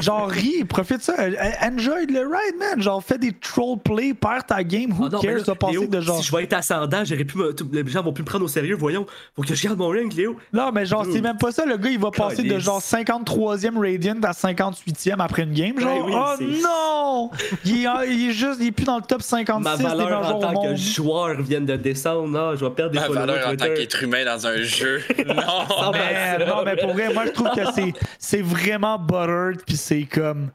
Genre, 0.02 0.30
ris, 0.30 0.66
profite 0.66 1.02
ça. 1.02 1.16
Enjoy 1.64 2.06
le 2.06 2.20
ride, 2.20 2.60
man. 2.60 2.80
Genre, 2.80 3.04
fais 3.04 3.18
des 3.18 3.32
troll 3.32 3.80
play, 3.80 4.14
perds 4.14 4.46
ta 4.46 4.64
game. 4.64 4.92
Who 4.92 5.06
ah 5.12 5.18
cares 5.20 5.44
de 5.44 5.54
passer 5.54 5.88
de 5.88 6.00
genre. 6.00 6.20
Si 6.20 6.28
je 6.28 6.36
vais 6.36 6.44
être 6.44 6.54
ascendant, 6.54 7.04
j'aurais 7.04 7.26
pu 7.26 7.40
les 7.72 7.88
gens 7.88 8.04
vont 8.04 8.14
plus 8.14 8.22
me 8.22 8.28
prendre 8.28 8.46
au 8.46 8.50
sérieux. 8.50 8.76
Voyons, 8.76 9.08
faut 9.36 9.42
que 9.42 9.56
je 9.56 9.64
garde 9.64 9.80
mon 9.80 9.88
rank, 9.88 10.14
Léo. 10.14 10.36
Non, 10.54 10.72
mais 10.72 10.86
genre, 10.86 11.08
c'est 11.12 11.22
même 11.22 11.40
pas 11.40 11.52
ça. 11.52 11.66
Le 11.66 11.78
gars, 11.78 11.90
il 11.90 11.98
va 11.98 12.12
passer 12.12 12.44
de 12.44 12.60
genre 12.60 12.82
53e 12.82 13.80
Radiant 13.80 14.22
à 14.22 14.32
58e 14.32 15.16
après 15.18 15.42
une 15.42 15.54
game. 15.54 15.80
Genre, 15.80 16.08
oh 16.08 16.44
non! 16.44 17.31
il, 17.66 17.86
est 17.86 18.32
juste, 18.32 18.60
il 18.60 18.68
est 18.68 18.72
plus 18.72 18.86
dans 18.86 18.98
le 18.98 19.04
top 19.04 19.22
56 19.22 19.64
Ma 19.64 19.76
valeur 19.76 20.36
en 20.36 20.40
tant 20.40 20.62
que 20.62 20.76
joueur 20.76 21.42
vient 21.42 21.62
de 21.62 21.76
descendre. 21.76 22.28
Non, 22.28 22.56
je 22.56 22.66
vais 22.66 22.72
perdre 22.72 22.92
des 22.92 23.00
Ma 23.00 23.08
valeur 23.08 23.48
en 23.48 23.56
tant 23.56 23.66
qu'être 23.66 24.04
humain 24.04 24.26
dans 24.26 24.48
un 24.48 24.58
jeu. 24.58 25.02
non, 25.26 25.92
mais, 25.94 26.46
non, 26.46 26.64
mais 26.64 26.76
pour 26.76 26.94
vrai, 26.94 27.14
moi, 27.14 27.26
je 27.26 27.32
trouve 27.32 27.52
que 27.52 27.94
c'est 28.20 28.42
vraiment 28.42 28.98
buttered, 28.98 29.64
puis 29.66 29.78
c'est 29.78 30.04
comme. 30.04 30.52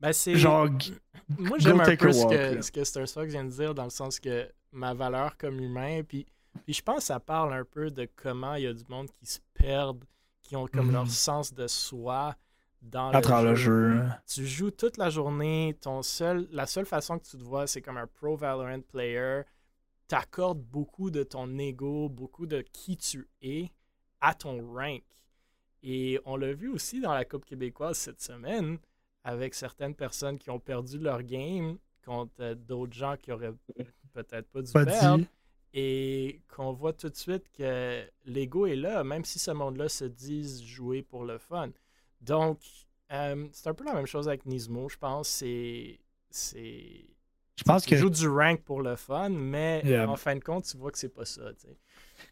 Ben, 0.00 0.12
c'est. 0.12 0.36
Genre. 0.36 0.68
Moi, 1.38 1.58
j'aime 1.58 1.80
un 1.80 1.96
peu 1.96 2.12
ce 2.12 2.26
que, 2.26 2.62
ce 2.62 2.70
que 2.70 2.84
Star 2.84 3.08
Fox 3.08 3.32
vient 3.32 3.44
de 3.44 3.50
dire, 3.50 3.74
dans 3.74 3.84
le 3.84 3.90
sens 3.90 4.20
que 4.20 4.48
ma 4.72 4.94
valeur 4.94 5.36
comme 5.36 5.60
humain, 5.60 6.02
puis, 6.06 6.24
puis 6.64 6.74
je 6.74 6.82
pense 6.82 6.98
que 6.98 7.04
ça 7.04 7.18
parle 7.18 7.52
un 7.52 7.64
peu 7.64 7.90
de 7.90 8.08
comment 8.14 8.54
il 8.54 8.62
y 8.62 8.66
a 8.66 8.72
du 8.72 8.84
monde 8.88 9.08
qui 9.18 9.26
se 9.26 9.40
perdent, 9.54 10.04
qui 10.42 10.54
ont 10.54 10.66
comme 10.66 10.92
leur 10.92 11.04
mhm. 11.04 11.10
sens 11.10 11.52
de 11.52 11.66
soi 11.66 12.36
dans 12.90 13.10
le, 13.42 13.54
jeu. 13.54 14.02
Tu 14.26 14.46
joues 14.46 14.70
toute 14.70 14.96
la 14.96 15.10
journée, 15.10 15.76
ton 15.80 16.02
seul, 16.02 16.48
la 16.50 16.66
seule 16.66 16.86
façon 16.86 17.18
que 17.18 17.24
tu 17.24 17.36
te 17.36 17.42
vois, 17.42 17.66
c'est 17.66 17.82
comme 17.82 17.96
un 17.96 18.06
pro 18.06 18.36
Valorant 18.36 18.80
player. 18.80 19.42
T'accordes 20.08 20.60
beaucoup 20.60 21.10
de 21.10 21.22
ton 21.22 21.58
ego, 21.58 22.08
beaucoup 22.08 22.46
de 22.46 22.60
qui 22.60 22.96
tu 22.96 23.28
es 23.42 23.70
à 24.20 24.34
ton 24.34 24.60
rank. 24.72 25.02
Et 25.82 26.20
on 26.24 26.36
l'a 26.36 26.52
vu 26.52 26.68
aussi 26.68 27.00
dans 27.00 27.12
la 27.12 27.24
Coupe 27.24 27.44
québécoise 27.44 27.96
cette 27.96 28.20
semaine, 28.20 28.78
avec 29.24 29.54
certaines 29.54 29.94
personnes 29.94 30.38
qui 30.38 30.50
ont 30.50 30.60
perdu 30.60 30.98
leur 30.98 31.22
game 31.22 31.78
contre 32.04 32.32
euh, 32.40 32.54
d'autres 32.54 32.94
gens 32.94 33.16
qui 33.16 33.32
auraient 33.32 33.54
peut-être 34.12 34.48
pas 34.50 34.62
dû 34.62 34.72
perdre. 34.72 35.24
Et 35.74 36.40
qu'on 36.48 36.72
voit 36.72 36.92
tout 36.92 37.08
de 37.08 37.16
suite 37.16 37.50
que 37.52 38.02
l'ego 38.24 38.66
est 38.66 38.76
là, 38.76 39.04
même 39.04 39.24
si 39.24 39.38
ce 39.38 39.50
monde-là 39.50 39.88
se 39.88 40.04
dise 40.04 40.62
jouer 40.62 41.02
pour 41.02 41.24
le 41.24 41.36
fun. 41.38 41.70
Donc, 42.20 42.58
euh, 43.12 43.46
c'est 43.52 43.68
un 43.68 43.74
peu 43.74 43.84
la 43.84 43.94
même 43.94 44.06
chose 44.06 44.28
avec 44.28 44.46
Nismo, 44.46 44.88
je 44.88 44.96
pense. 44.96 45.28
C'est. 45.28 46.00
c'est 46.30 47.06
je 47.56 47.64
pense 47.64 47.86
que. 47.86 47.96
joue 47.96 48.10
du 48.10 48.28
rank 48.28 48.62
pour 48.62 48.82
le 48.82 48.96
fun, 48.96 49.30
mais 49.30 49.82
en 50.06 50.16
fin 50.16 50.34
de 50.34 50.44
compte, 50.44 50.64
tu 50.64 50.76
vois 50.76 50.90
que 50.90 50.98
c'est 50.98 51.14
pas 51.14 51.24
ça. 51.24 51.42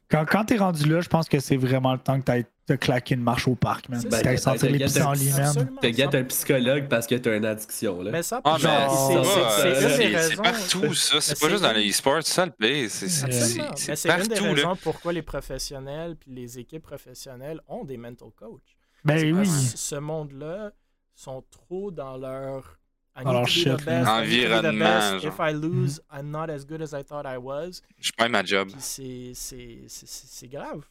Quand, 0.09 0.25
quand 0.27 0.45
t'es 0.45 0.57
rendu 0.57 0.89
là, 0.89 1.01
je 1.01 1.09
pense 1.09 1.29
que 1.29 1.41
c'est 1.41 1.57
vraiment 1.57 1.93
le 1.93 1.99
temps 1.99 2.19
que 2.21 2.25
t'as 2.25 2.43
de 2.67 2.77
claquer 2.77 3.15
une 3.15 3.23
marche 3.23 3.47
au 3.47 3.55
parc, 3.55 3.91
man. 3.91 4.03
Ben, 4.09 4.23
t'as 4.23 4.37
senti 4.39 4.69
les 4.69 4.79
pissenlits, 4.79 5.33
man. 5.33 5.71
T'as 5.81 6.19
un 6.19 6.25
psychologue 6.25 6.89
parce 6.89 7.07
que 7.07 7.15
t'as 7.17 7.37
une 7.37 7.45
addiction, 7.45 8.03
là. 8.03 8.11
Mais 8.11 8.23
ça, 8.23 8.41
ah, 8.45 8.57
c'est 8.59 10.37
partout, 10.37 10.95
ça. 10.95 11.21
C'est 11.21 11.39
pas 11.39 11.49
juste 11.49 11.63
dans 11.63 11.73
les 11.73 11.91
e-sports, 11.91 12.23
c'est 12.23 12.33
ça 12.33 12.47
le 12.47 12.53
pire. 12.53 12.91
C'est 12.91 14.09
partout, 14.09 14.25
une 14.25 14.29
des 14.29 14.41
raisons 14.41 14.77
pourquoi 14.77 15.13
les 15.13 15.23
professionnels 15.23 16.17
puis 16.17 16.33
les 16.33 16.59
équipes 16.59 16.83
professionnelles 16.83 17.61
ont 17.69 17.85
des 17.85 17.97
mental 17.97 18.29
coachs. 18.35 18.77
Ben 19.05 19.35
oui. 19.35 19.47
Ce 19.47 19.97
monde-là 19.97 20.73
sont 21.15 21.45
trop 21.51 21.91
dans 21.91 22.17
leur 22.17 22.79
environnement. 23.15 25.19
If 25.23 25.39
I 25.39 25.53
lose, 25.53 26.01
I'm 26.13 26.31
not 26.31 26.51
as 26.51 26.65
good 26.65 26.83
as 26.83 26.93
I 26.93 27.05
thought 27.05 27.27
I 27.27 27.37
was. 27.37 27.83
Je 28.01 28.13
perds 28.17 28.31
ma 28.31 28.45
job. 28.45 28.71
C'est 28.79 30.49
grave. 30.49 30.83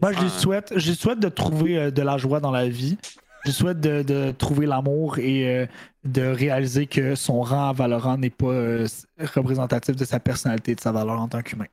Moi, 0.00 0.12
je 0.12 0.20
lui 0.20 0.30
souhaite, 0.30 0.72
je 0.76 0.92
souhaite 0.92 1.18
de 1.18 1.28
trouver 1.28 1.76
euh, 1.76 1.90
de 1.90 2.02
la 2.02 2.16
joie 2.18 2.40
dans 2.40 2.52
la 2.52 2.68
vie. 2.68 2.96
Je 3.44 3.50
souhaite 3.50 3.80
de, 3.80 4.02
de 4.02 4.30
trouver 4.30 4.66
l'amour 4.66 5.18
et 5.18 5.62
euh, 5.62 5.66
de 6.04 6.22
réaliser 6.22 6.86
que 6.86 7.14
son 7.14 7.42
rang 7.42 7.70
à 7.70 7.72
Valorant 7.72 8.16
n'est 8.16 8.30
pas 8.30 8.46
euh, 8.46 8.86
représentatif 9.34 9.96
de 9.96 10.04
sa 10.04 10.20
personnalité 10.20 10.72
et 10.72 10.74
de 10.76 10.80
sa 10.80 10.92
valeur 10.92 11.20
en 11.20 11.28
tant 11.28 11.42
qu'humain. 11.42 11.66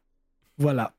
Voilà. 0.57 0.91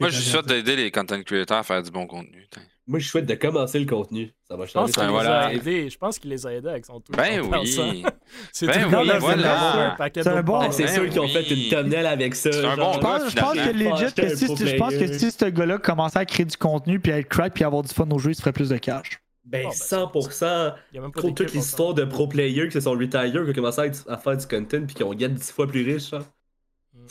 Moi, 0.00 0.10
je 0.10 0.20
souhaite 0.20 0.46
d'aider 0.46 0.76
les 0.76 0.90
content 0.90 1.22
creators 1.22 1.58
à 1.58 1.62
faire 1.62 1.82
du 1.82 1.90
bon 1.90 2.06
contenu. 2.06 2.46
Moi, 2.86 2.98
je 2.98 3.08
souhaite 3.08 3.24
de 3.24 3.34
commencer 3.34 3.78
le 3.78 3.86
contenu. 3.86 4.34
Ça 4.46 4.56
va 4.56 4.66
changer. 4.66 4.92
Je 4.92 4.98
pense 4.98 5.08
qu'il 5.08 5.18
les 5.18 5.26
a 5.26 5.54
aidés. 5.54 5.90
Je 5.90 5.98
pense 5.98 6.18
qu'il 6.18 6.30
les 6.30 6.46
a 6.46 6.52
aidés 6.52 6.68
avec 6.68 6.84
son 6.84 7.00
tour. 7.00 7.16
Ben 7.16 7.40
oui. 7.40 8.04
C'est 8.52 8.66
ben 8.66 8.86
oui, 8.86 9.10
voilà. 9.20 9.96
C'est 10.12 10.26
un 10.26 10.42
bon. 10.42 10.70
C'est 10.70 10.88
ceux 10.88 11.06
qui 11.06 11.18
ont 11.18 11.28
fait 11.28 11.50
une 11.50 11.68
tunnel 11.68 12.06
avec 12.06 12.34
ça. 12.34 12.52
C'est 12.52 12.64
un 12.64 12.76
bon 12.76 12.98
gars, 12.98 13.20
je 13.28 13.36
pense 13.36 13.54
que 13.54 13.70
legit, 13.70 14.14
que 14.14 14.36
si, 14.36 14.46
je 14.46 14.76
pense 14.76 14.94
que 14.94 15.06
si 15.18 15.30
ce 15.30 15.46
gars-là 15.46 15.78
commençait 15.78 16.18
à 16.18 16.26
créer 16.26 16.44
du 16.44 16.56
contenu 16.56 17.00
puis 17.00 17.12
à 17.12 17.18
être 17.18 17.28
crack 17.28 17.54
puis 17.54 17.64
avoir 17.64 17.82
du 17.82 17.92
fun 17.92 18.08
au 18.10 18.18
jeu, 18.18 18.30
il 18.30 18.34
se 18.34 18.40
ferait 18.40 18.52
plus 18.52 18.68
de 18.68 18.76
cash. 18.76 19.20
Ben, 19.44 19.68
100%. 19.68 20.74
Ben, 20.92 21.10
trop 21.10 21.30
toutes 21.30 21.52
les 21.52 21.58
histoires 21.58 21.94
de 21.94 22.04
pro 22.04 22.26
players 22.26 22.66
qui 22.68 22.72
se 22.72 22.80
sont 22.80 22.92
retired, 22.92 23.32
qui 23.32 23.38
ont 23.38 23.52
commencé 23.52 23.90
à, 24.08 24.16
faire 24.16 24.36
du 24.36 24.46
content 24.46 24.86
puis 24.86 24.94
qui 24.94 25.02
ont 25.02 25.12
gagné 25.12 25.34
10 25.34 25.52
fois 25.52 25.66
plus 25.66 25.84
riches. 25.84 26.10
Genre. 26.10 26.22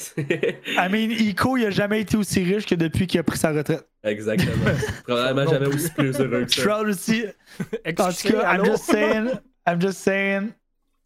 I 0.17 0.89
mean, 0.89 1.11
Ico, 1.11 1.57
il 1.57 1.65
a 1.65 1.69
jamais 1.69 2.01
été 2.01 2.17
aussi 2.17 2.43
riche 2.43 2.65
que 2.65 2.75
depuis 2.75 3.07
qu'il 3.07 3.19
a 3.19 3.23
pris 3.23 3.37
sa 3.37 3.51
retraite. 3.51 3.87
Exactement. 4.03 4.71
Probablement 5.07 5.51
jamais 5.51 5.67
aussi 5.67 5.89
plus 5.91 6.19
heureux 6.19 6.45
que 6.45 6.53
ça. 6.53 6.61
Trout 6.61 6.87
aussi. 6.87 7.25
en 7.85 8.11
tout 8.11 8.27
cas, 8.29 8.55
I'm 8.55 8.65
just 8.65 8.83
saying, 8.85 9.29
I'm 9.67 9.81
just 9.81 9.99
saying, 9.99 10.53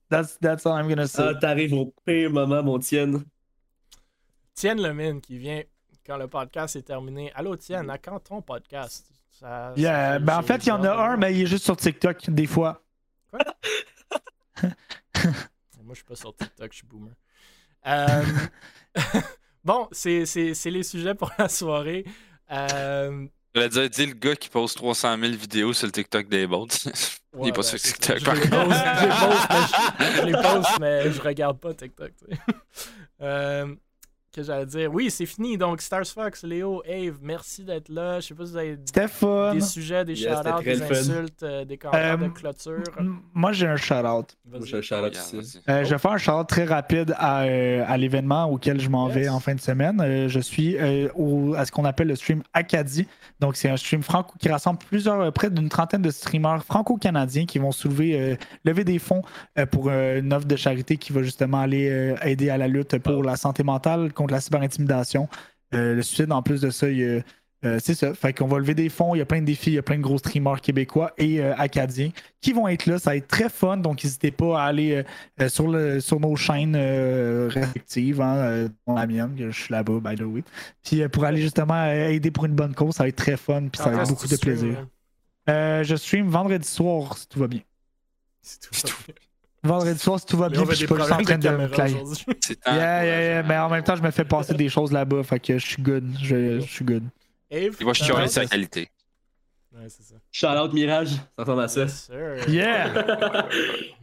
that's, 0.09 0.37
that's 0.39 0.65
all 0.65 0.73
I'm 0.73 0.87
gonna 0.87 1.07
say. 1.07 1.23
Ah, 1.23 1.35
t'arrives 1.35 1.73
au 1.73 1.93
pire 2.05 2.31
moment, 2.31 2.63
mon 2.63 2.79
Tien. 2.79 3.23
Tien 4.53 4.75
Lemine 4.75 5.21
qui 5.21 5.37
vient 5.37 5.61
quand 6.05 6.17
le 6.17 6.27
podcast 6.27 6.75
est 6.75 6.83
terminé. 6.83 7.31
Allô, 7.35 7.55
Tien, 7.55 7.87
à 7.89 7.97
quand 7.97 8.19
ton 8.19 8.41
podcast? 8.41 9.05
Ça, 9.29 9.73
yeah, 9.77 10.17
ben 10.17 10.37
en 10.37 10.41
fait, 10.41 10.65
il 10.65 10.69
y 10.69 10.71
en 10.71 10.83
a 10.83 10.91
un, 10.91 11.17
mais 11.17 11.33
il 11.33 11.43
est 11.43 11.45
juste 11.45 11.65
sur 11.65 11.77
TikTok, 11.77 12.29
des 12.31 12.47
fois. 12.47 12.83
Quoi? 13.29 13.39
Moi, 15.83 15.93
je 15.93 15.95
suis 15.95 16.03
pas 16.03 16.15
sur 16.15 16.35
TikTok, 16.35 16.71
je 16.71 16.77
suis 16.77 16.87
boomer. 16.87 17.13
Euh, 17.85 18.23
bon, 19.63 19.87
c'est 19.91 20.25
les 20.65 20.83
sujets 20.83 21.15
pour 21.15 21.31
la 21.37 21.49
soirée. 21.49 22.05
Euh... 22.51 23.27
Je 23.55 23.87
dire, 23.87 24.07
le 24.07 24.13
gars 24.13 24.35
qui 24.35 24.49
poste 24.49 24.77
300 24.77 25.17
000 25.19 25.33
vidéos 25.33 25.73
sur 25.73 25.87
le 25.87 25.91
TikTok 25.91 26.27
des 26.27 26.45
bots. 26.45 26.67
il 27.41 27.47
est 27.47 27.51
pas 27.51 27.63
sur 27.63 27.79
TikTok. 27.79 28.19
Je, 28.19 28.31
les 28.31 28.49
poste, 28.49 28.77
je, 29.99 30.25
les 30.25 30.31
poste, 30.33 30.79
mais 30.79 31.11
je 31.11 31.21
regarde 31.21 31.59
pas 31.59 31.73
TikTok. 31.73 32.11
Euh, 33.21 33.75
que 34.37 34.43
j'allais 34.43 34.65
dire. 34.65 34.93
Oui, 34.93 35.09
c'est 35.09 35.25
fini. 35.25 35.57
Donc, 35.57 35.81
Stars 35.81 36.05
Fox, 36.07 36.43
Léo, 36.43 36.83
Ave, 36.87 37.17
merci 37.21 37.63
d'être 37.63 37.89
là. 37.89 38.19
Je 38.19 38.27
sais 38.27 38.35
pas 38.35 38.45
si 38.45 38.51
vous 38.51 38.57
avez 38.57 38.77
des 38.77 39.61
sujets, 39.61 40.05
des 40.05 40.15
shout-outs, 40.15 40.63
des 40.63 40.81
insultes, 40.81 41.43
euh, 41.43 41.65
des 41.65 41.77
commentaires 41.77 42.17
de 42.17 42.25
euh, 42.25 42.29
clôture. 42.29 42.83
Moi, 43.33 43.51
j'ai 43.51 43.67
un 43.67 43.77
shout-out. 43.77 44.37
Moi, 44.45 44.59
j'ai 44.63 44.77
un 44.77 44.81
shout-out 44.81 45.17
aussi. 45.37 45.59
Euh, 45.67 45.83
je 45.83 45.89
vais 45.89 45.97
faire 45.97 46.11
un 46.11 46.17
shout-out 46.17 46.47
très 46.47 46.65
rapide 46.65 47.15
à, 47.17 47.39
à 47.39 47.97
l'événement 47.97 48.45
auquel 48.45 48.79
je 48.79 48.89
m'en 48.89 49.07
vais 49.07 49.27
en 49.27 49.39
fin 49.39 49.55
de 49.55 49.59
semaine. 49.59 50.27
je 50.27 50.39
suis 50.39 50.77
au, 51.15 51.55
à 51.55 51.65
ce 51.65 51.71
qu'on 51.71 51.85
appelle 51.85 52.07
le 52.07 52.15
stream 52.15 52.43
Acadie. 52.53 53.07
Donc, 53.39 53.55
c'est 53.55 53.69
un 53.69 53.77
stream 53.77 54.03
franco 54.03 54.35
qui 54.39 54.49
rassemble 54.49 54.79
plusieurs, 54.79 55.31
près 55.33 55.49
d'une 55.49 55.69
trentaine 55.69 56.01
de 56.01 56.11
streamers 56.11 56.63
franco-canadiens 56.63 57.45
qui 57.45 57.59
vont 57.59 57.71
soulever, 57.71 58.37
lever 58.65 58.83
des 58.83 58.99
fonds 58.99 59.23
pour 59.71 59.89
une 59.89 60.33
offre 60.33 60.47
de 60.47 60.55
charité 60.55 60.97
qui 60.97 61.11
va 61.11 61.23
justement 61.23 61.59
aller 61.59 62.15
aider 62.23 62.49
à 62.49 62.57
la 62.57 62.67
lutte 62.67 62.97
pour 62.99 63.23
la 63.23 63.35
santé 63.35 63.63
mentale 63.63 64.13
la 64.31 64.41
cyberintimidation. 64.41 65.27
Euh, 65.73 65.95
le 65.95 66.01
suicide, 66.01 66.31
en 66.31 66.41
plus 66.41 66.61
de 66.61 66.69
ça, 66.69 66.87
euh, 66.87 67.21
c'est 67.79 67.95
ça. 67.95 68.13
Fait 68.13 68.33
qu'on 68.33 68.47
va 68.47 68.59
lever 68.59 68.75
des 68.75 68.89
fonds. 68.89 69.15
Il 69.15 69.19
y 69.19 69.21
a 69.21 69.25
plein 69.25 69.41
de 69.41 69.45
défis. 69.45 69.71
Il 69.71 69.75
y 69.75 69.77
a 69.77 69.83
plein 69.83 69.97
de 69.97 70.01
gros 70.01 70.17
streamers 70.17 70.61
québécois 70.61 71.13
et 71.17 71.41
euh, 71.41 71.55
acadiens 71.57 72.11
qui 72.39 72.53
vont 72.53 72.67
être 72.67 72.85
là. 72.85 72.99
Ça 72.99 73.11
va 73.11 73.15
être 73.17 73.27
très 73.27 73.49
fun. 73.49 73.77
Donc, 73.77 74.03
n'hésitez 74.03 74.31
pas 74.31 74.61
à 74.61 74.65
aller 74.67 75.03
sur, 75.47 75.67
le, 75.67 75.99
sur 75.99 76.19
nos 76.19 76.35
chaînes 76.35 76.77
respectives. 77.47 78.21
Hein, 78.21 78.69
dans 78.85 78.93
la 78.93 79.07
mienne, 79.07 79.35
je 79.37 79.49
suis 79.49 79.73
là-bas, 79.73 79.99
by 79.99 80.15
the 80.15 80.21
way. 80.21 80.43
Puis 80.83 81.07
pour 81.09 81.25
aller 81.25 81.41
justement 81.41 81.85
aider 81.85 82.31
pour 82.31 82.45
une 82.45 82.55
bonne 82.55 82.73
cause, 82.73 82.95
ça 82.95 83.03
va 83.03 83.09
être 83.09 83.15
très 83.15 83.37
fun. 83.37 83.67
Puis 83.71 83.81
ça 83.81 83.89
va 83.89 84.03
être 84.03 84.09
beaucoup 84.09 84.27
de 84.27 84.37
plaisir. 84.37 84.87
je 85.47 85.95
stream 85.95 86.29
vendredi 86.29 86.67
soir 86.67 87.17
si 87.17 87.27
tout 87.27 87.39
va 87.39 87.47
bien. 87.47 87.61
Si 88.41 88.59
tout 88.59 88.69
va 88.73 88.89
bien. 89.07 89.15
Vendredi 89.67 89.99
soir, 89.99 90.19
si 90.19 90.25
tout 90.25 90.37
va 90.37 90.49
bien, 90.49 90.63
puis 90.63 90.71
je 90.71 90.75
suis 90.77 90.87
pas 90.87 90.97
juste 90.97 91.11
en 91.11 91.21
train 91.21 91.37
de 91.37 91.49
me 91.49 91.67
claquer. 91.67 92.03
Yeah, 92.65 93.05
yeah, 93.05 93.21
yeah. 93.21 93.43
Mais 93.43 93.57
en 93.57 93.69
même 93.69 93.83
temps, 93.83 93.95
je 93.95 94.01
me 94.01 94.11
fais 94.11 94.25
passer 94.25 94.53
des 94.53 94.69
choses 94.69 94.91
là-bas, 94.91 95.23
fait 95.23 95.39
que 95.39 95.57
je 95.57 95.65
suis 95.65 95.81
good. 95.81 96.05
Je, 96.21 96.59
suis 96.59 96.85
good. 96.85 97.03
Il 97.51 97.71
va 97.71 97.93
chialer 97.93 98.27
sa 98.27 98.45
qualité. 98.45 98.89
Ouais, 99.73 99.89
c'est 99.89 100.03
ça. 100.03 100.15
Shout 100.31 100.59
out 100.59 100.73
Mirage, 100.73 101.09
ça 101.09 101.21
ressemble 101.37 101.61
à 101.61 101.67
ça. 101.67 101.81
Yes, 101.81 102.05
sir. 102.05 102.49
Yeah! 102.49 103.47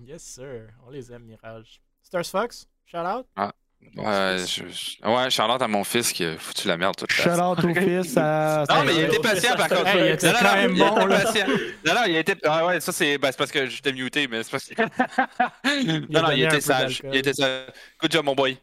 yes, 0.07 0.23
sir. 0.23 0.69
On 0.87 0.91
les 0.91 1.13
aime, 1.13 1.25
Mirage. 1.25 1.81
Stars 2.03 2.27
Fox, 2.27 2.69
shout 2.87 2.99
out. 2.99 3.27
Ah. 3.35 3.53
Ouais, 3.97 4.39
je, 4.47 5.09
ouais, 5.09 5.31
Charlotte 5.31 5.63
à 5.63 5.69
mon 5.69 5.85
fils 5.85 6.13
qui 6.13 6.25
a 6.25 6.37
foutu 6.37 6.67
la 6.67 6.77
merde 6.77 6.97
toute 6.97 7.17
la 7.17 7.25
Charlotte 7.25 7.65
au 7.65 7.75
fils. 7.75 8.17
À... 8.17 8.65
Non, 8.69 8.85
mais 8.85 8.95
il 8.95 9.05
a 9.05 9.07
été 9.07 9.19
patient 9.21 9.55
par 9.57 9.69
contre. 9.69 9.97
il 9.97 10.07
était 10.09 10.33
quand 10.33 10.55
même 10.55 10.77
bon. 10.77 10.97
Non, 10.97 11.95
non, 11.95 12.05
il 12.09 12.17
a 12.17 12.19
été. 12.19 12.35
Ah 12.45 12.67
ouais, 12.67 12.81
ça 12.81 12.93
c'est 12.93 13.19
ben, 13.19 13.31
parce 13.37 13.53
que 13.53 13.67
j'étais 13.67 13.93
muté, 13.93 14.27
mais 14.27 14.43
c'est 14.43 14.51
parce 14.51 14.67
que. 14.67 14.83
non, 16.13 16.23
non, 16.23 16.31
il 16.33 16.43
était 16.43 16.61
sage. 16.61 17.03
Il 17.05 17.17
était 17.17 17.35
sage. 17.35 17.67
Good 18.01 18.13
job, 18.13 18.25
mon 18.25 18.35
boy. 18.35 18.59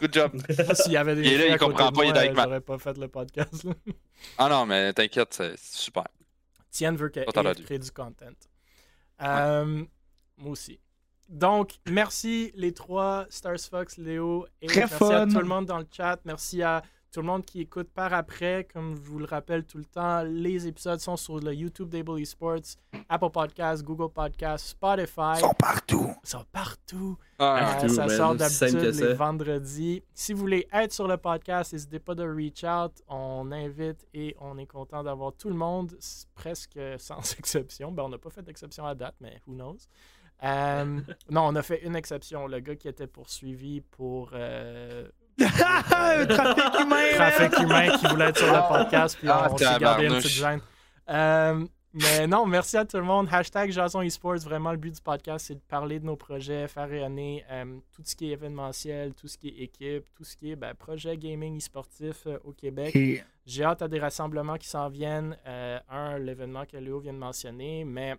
Good 0.00 0.12
job. 0.12 0.32
S'il 0.74 0.92
y 0.92 0.96
avait 0.96 1.14
des 1.14 1.22
il 1.22 1.32
est 1.32 1.38
là, 1.38 1.46
il 1.54 1.58
comprend 1.58 1.90
pas, 1.90 2.04
il 2.04 2.14
est 2.14 2.18
avec 2.18 2.34
moi. 2.34 2.44
J'aurais 2.44 2.60
pas 2.60 2.78
fait 2.78 2.98
le 2.98 3.08
podcast. 3.08 3.66
ah 4.36 4.48
non, 4.48 4.66
mais 4.66 4.92
t'inquiète, 4.92 5.32
c'est 5.32 5.58
super. 5.58 6.04
Tienne 6.70 6.96
veut 6.96 7.08
qu'elle 7.08 7.26
crée 7.64 7.78
du 7.78 7.90
content. 7.90 8.26
Euh, 9.22 9.84
moi 10.36 10.52
aussi. 10.52 10.78
Donc, 11.28 11.72
merci 11.86 12.52
les 12.54 12.72
trois, 12.72 13.26
Stars 13.28 13.60
Fox, 13.70 13.98
Léo, 13.98 14.46
et 14.62 14.66
merci 14.74 15.04
à 15.04 15.26
tout 15.26 15.38
le 15.38 15.44
monde 15.44 15.66
dans 15.66 15.78
le 15.78 15.86
chat. 15.90 16.18
Merci 16.24 16.62
à 16.62 16.82
tout 17.12 17.20
le 17.20 17.26
monde 17.26 17.44
qui 17.44 17.60
écoute 17.60 17.88
par 17.92 18.12
après. 18.12 18.66
Comme 18.72 18.94
je 18.94 19.00
vous 19.00 19.18
le 19.18 19.26
rappelle 19.26 19.64
tout 19.64 19.78
le 19.78 19.84
temps, 19.84 20.22
les 20.22 20.66
épisodes 20.66 21.00
sont 21.00 21.16
sur 21.16 21.38
le 21.38 21.54
YouTube 21.54 21.88
d'Able 21.88 22.20
Esports, 22.20 22.76
Apple 23.08 23.30
Podcasts, 23.30 23.82
Google 23.82 24.12
Podcasts, 24.12 24.68
Spotify. 24.68 25.36
Ils 25.36 25.40
sont 25.40 25.54
partout. 25.54 26.10
Ils 26.24 26.28
sont 26.28 26.44
partout. 26.50 27.18
Ah, 27.38 27.78
euh, 27.82 27.88
ça 27.88 28.08
sort 28.08 28.34
d'habitude 28.34 28.94
les 28.94 29.14
vendredis. 29.14 30.02
Si 30.14 30.32
vous 30.32 30.40
voulez 30.40 30.66
être 30.72 30.92
sur 30.92 31.08
le 31.08 31.16
podcast, 31.16 31.72
n'hésitez 31.72 31.98
pas 31.98 32.14
de 32.14 32.24
reach 32.24 32.64
out. 32.64 32.92
On 33.08 33.52
invite 33.52 34.06
et 34.14 34.34
on 34.40 34.58
est 34.58 34.66
content 34.66 35.02
d'avoir 35.02 35.32
tout 35.34 35.48
le 35.48 35.56
monde, 35.56 35.94
presque 36.34 36.78
sans 36.98 37.20
exception. 37.38 37.92
Ben, 37.92 38.04
on 38.04 38.08
n'a 38.08 38.18
pas 38.18 38.30
fait 38.30 38.42
d'exception 38.42 38.86
à 38.86 38.94
date, 38.94 39.14
mais 39.20 39.40
who 39.46 39.54
knows? 39.54 39.78
Euh, 40.44 41.00
non, 41.30 41.48
on 41.48 41.56
a 41.56 41.62
fait 41.62 41.84
une 41.84 41.96
exception. 41.96 42.46
Le 42.46 42.60
gars 42.60 42.76
qui 42.76 42.88
était 42.88 43.06
poursuivi 43.06 43.80
pour. 43.80 44.30
Euh, 44.32 45.08
trafic 45.38 46.80
humain! 46.80 47.14
trafic 47.14 47.58
humain 47.60 47.96
qui 47.96 48.06
voulait 48.06 48.26
être 48.26 48.38
sur 48.38 48.52
le 48.52 48.68
podcast, 48.68 49.16
puis 49.18 49.28
ah, 49.28 49.48
on, 49.50 49.56
s'est 49.56 49.78
gardé 49.78 50.06
une 50.06 50.14
petite 50.14 50.30
gêne. 50.30 50.60
Euh, 51.08 51.64
mais 51.94 52.26
non, 52.26 52.44
merci 52.44 52.76
à 52.76 52.84
tout 52.84 52.98
le 52.98 53.04
monde. 53.04 53.28
Hashtag 53.30 53.70
Jason 53.70 54.02
Esports. 54.02 54.38
Vraiment, 54.38 54.72
le 54.72 54.76
but 54.76 54.94
du 54.94 55.00
podcast, 55.00 55.46
c'est 55.46 55.54
de 55.54 55.60
parler 55.60 55.98
de 56.00 56.04
nos 56.04 56.16
projets, 56.16 56.68
faire 56.68 56.88
rayonner 56.88 57.44
tout 57.92 58.02
ce 58.04 58.14
qui 58.14 58.30
est 58.30 58.32
événementiel, 58.32 59.14
tout 59.14 59.26
ce 59.26 59.38
qui 59.38 59.48
est 59.48 59.62
équipe, 59.62 60.04
tout 60.14 60.24
ce 60.24 60.36
qui 60.36 60.52
est 60.52 60.56
ben, 60.56 60.74
projet 60.74 61.16
gaming 61.16 61.56
e-sportif 61.56 62.26
au 62.44 62.52
Québec. 62.52 63.24
J'ai 63.46 63.64
hâte 63.64 63.82
à 63.82 63.88
des 63.88 63.98
rassemblements 63.98 64.56
qui 64.56 64.68
s'en 64.68 64.88
viennent. 64.88 65.36
un, 65.46 66.18
l'événement 66.18 66.66
que 66.66 66.76
Léo 66.76 67.00
vient 67.00 67.14
de 67.14 67.18
mentionner, 67.18 67.84
mais 67.84 68.16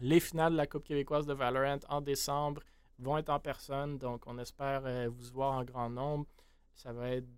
les 0.00 0.20
finales 0.20 0.52
de 0.52 0.56
la 0.56 0.66
Coupe 0.66 0.84
québécoise 0.84 1.26
de 1.26 1.32
Valorant 1.32 1.78
en 1.88 2.00
décembre 2.00 2.62
vont 2.98 3.18
être 3.18 3.30
en 3.30 3.40
personne, 3.40 3.98
donc 3.98 4.26
on 4.26 4.38
espère 4.38 4.82
euh, 4.84 5.08
vous 5.08 5.32
voir 5.32 5.52
en 5.52 5.64
grand 5.64 5.90
nombre. 5.90 6.26
Ça 6.74 6.92
va 6.92 7.10
être 7.10 7.28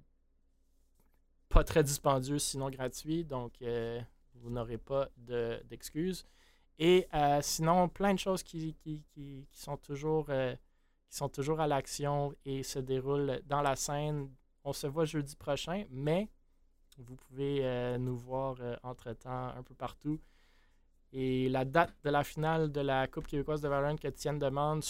pas 1.48 1.64
très 1.64 1.82
dispendieux, 1.82 2.38
sinon 2.38 2.70
gratuit, 2.70 3.24
donc 3.24 3.54
euh, 3.62 4.00
vous 4.34 4.50
n'aurez 4.50 4.78
pas 4.78 5.08
d'excuses. 5.16 6.24
Et 6.78 7.08
euh, 7.14 7.40
sinon, 7.42 7.88
plein 7.88 8.14
de 8.14 8.18
choses 8.18 8.42
qui, 8.42 8.76
sont, 9.50 9.76
toujours, 9.76 10.26
qui 10.26 11.16
sont 11.16 11.28
toujours 11.28 11.60
à 11.60 11.66
l'action 11.66 12.34
et 12.44 12.62
se 12.62 12.78
déroulent 12.78 13.40
dans 13.46 13.62
la 13.62 13.74
scène. 13.74 14.30
On 14.62 14.72
se 14.72 14.86
voit 14.86 15.04
jeudi 15.04 15.34
prochain, 15.34 15.84
mais 15.90 16.28
vous 16.98 17.16
pouvez 17.16 17.98
nous 17.98 18.16
voir 18.16 18.56
entre-temps 18.84 19.48
un 19.56 19.62
peu 19.64 19.74
partout. 19.74 20.20
Et 21.12 21.48
la 21.48 21.64
date 21.64 21.94
de 22.04 22.10
la 22.10 22.22
finale 22.22 22.70
de 22.70 22.80
la 22.80 23.06
Coupe 23.06 23.26
québécoise 23.26 23.60
de 23.60 23.68
Valorant 23.68 23.96
que 23.96 24.08
Tienne 24.08 24.38
demande, 24.38 24.82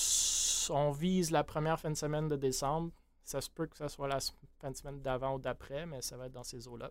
on 0.70 0.90
vise 0.90 1.30
la 1.30 1.44
première 1.44 1.78
fin 1.78 1.90
de 1.90 1.96
semaine 1.96 2.28
de 2.28 2.36
décembre. 2.36 2.90
Ça 3.22 3.40
se 3.40 3.50
peut 3.50 3.66
que 3.66 3.76
ce 3.76 3.88
soit 3.88 4.08
la 4.08 4.18
fin 4.60 4.70
de 4.70 4.76
semaine 4.76 5.00
d'avant 5.00 5.34
ou 5.34 5.38
d'après, 5.38 5.86
mais 5.86 6.02
ça 6.02 6.16
va 6.16 6.26
être 6.26 6.32
dans 6.32 6.42
ces 6.42 6.66
eaux-là. 6.66 6.90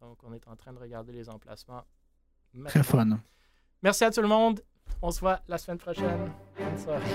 Donc, 0.00 0.18
on 0.22 0.32
est 0.32 0.46
en 0.48 0.56
train 0.56 0.72
de 0.72 0.78
regarder 0.78 1.12
les 1.12 1.28
emplacements. 1.28 1.82
Très 2.66 2.82
fun. 2.82 3.18
Merci 3.82 4.04
à 4.04 4.10
tout 4.10 4.22
le 4.22 4.28
monde. 4.28 4.62
On 5.02 5.10
se 5.10 5.20
voit 5.20 5.40
la 5.48 5.58
semaine 5.58 5.78
prochaine. 5.78 6.32
Ça. 6.76 6.98
Je 7.00 7.10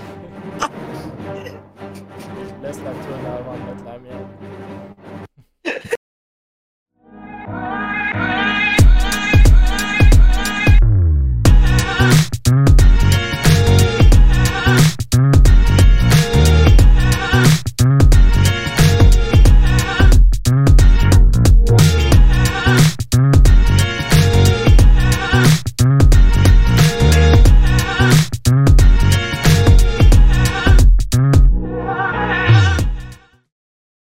laisse 2.61 2.81
la 2.81 2.91
tourne 2.91 3.25
avant 3.25 3.53
de 3.53 3.63
mettre 3.63 3.83
la 3.85 3.99
mienne. 3.99 5.27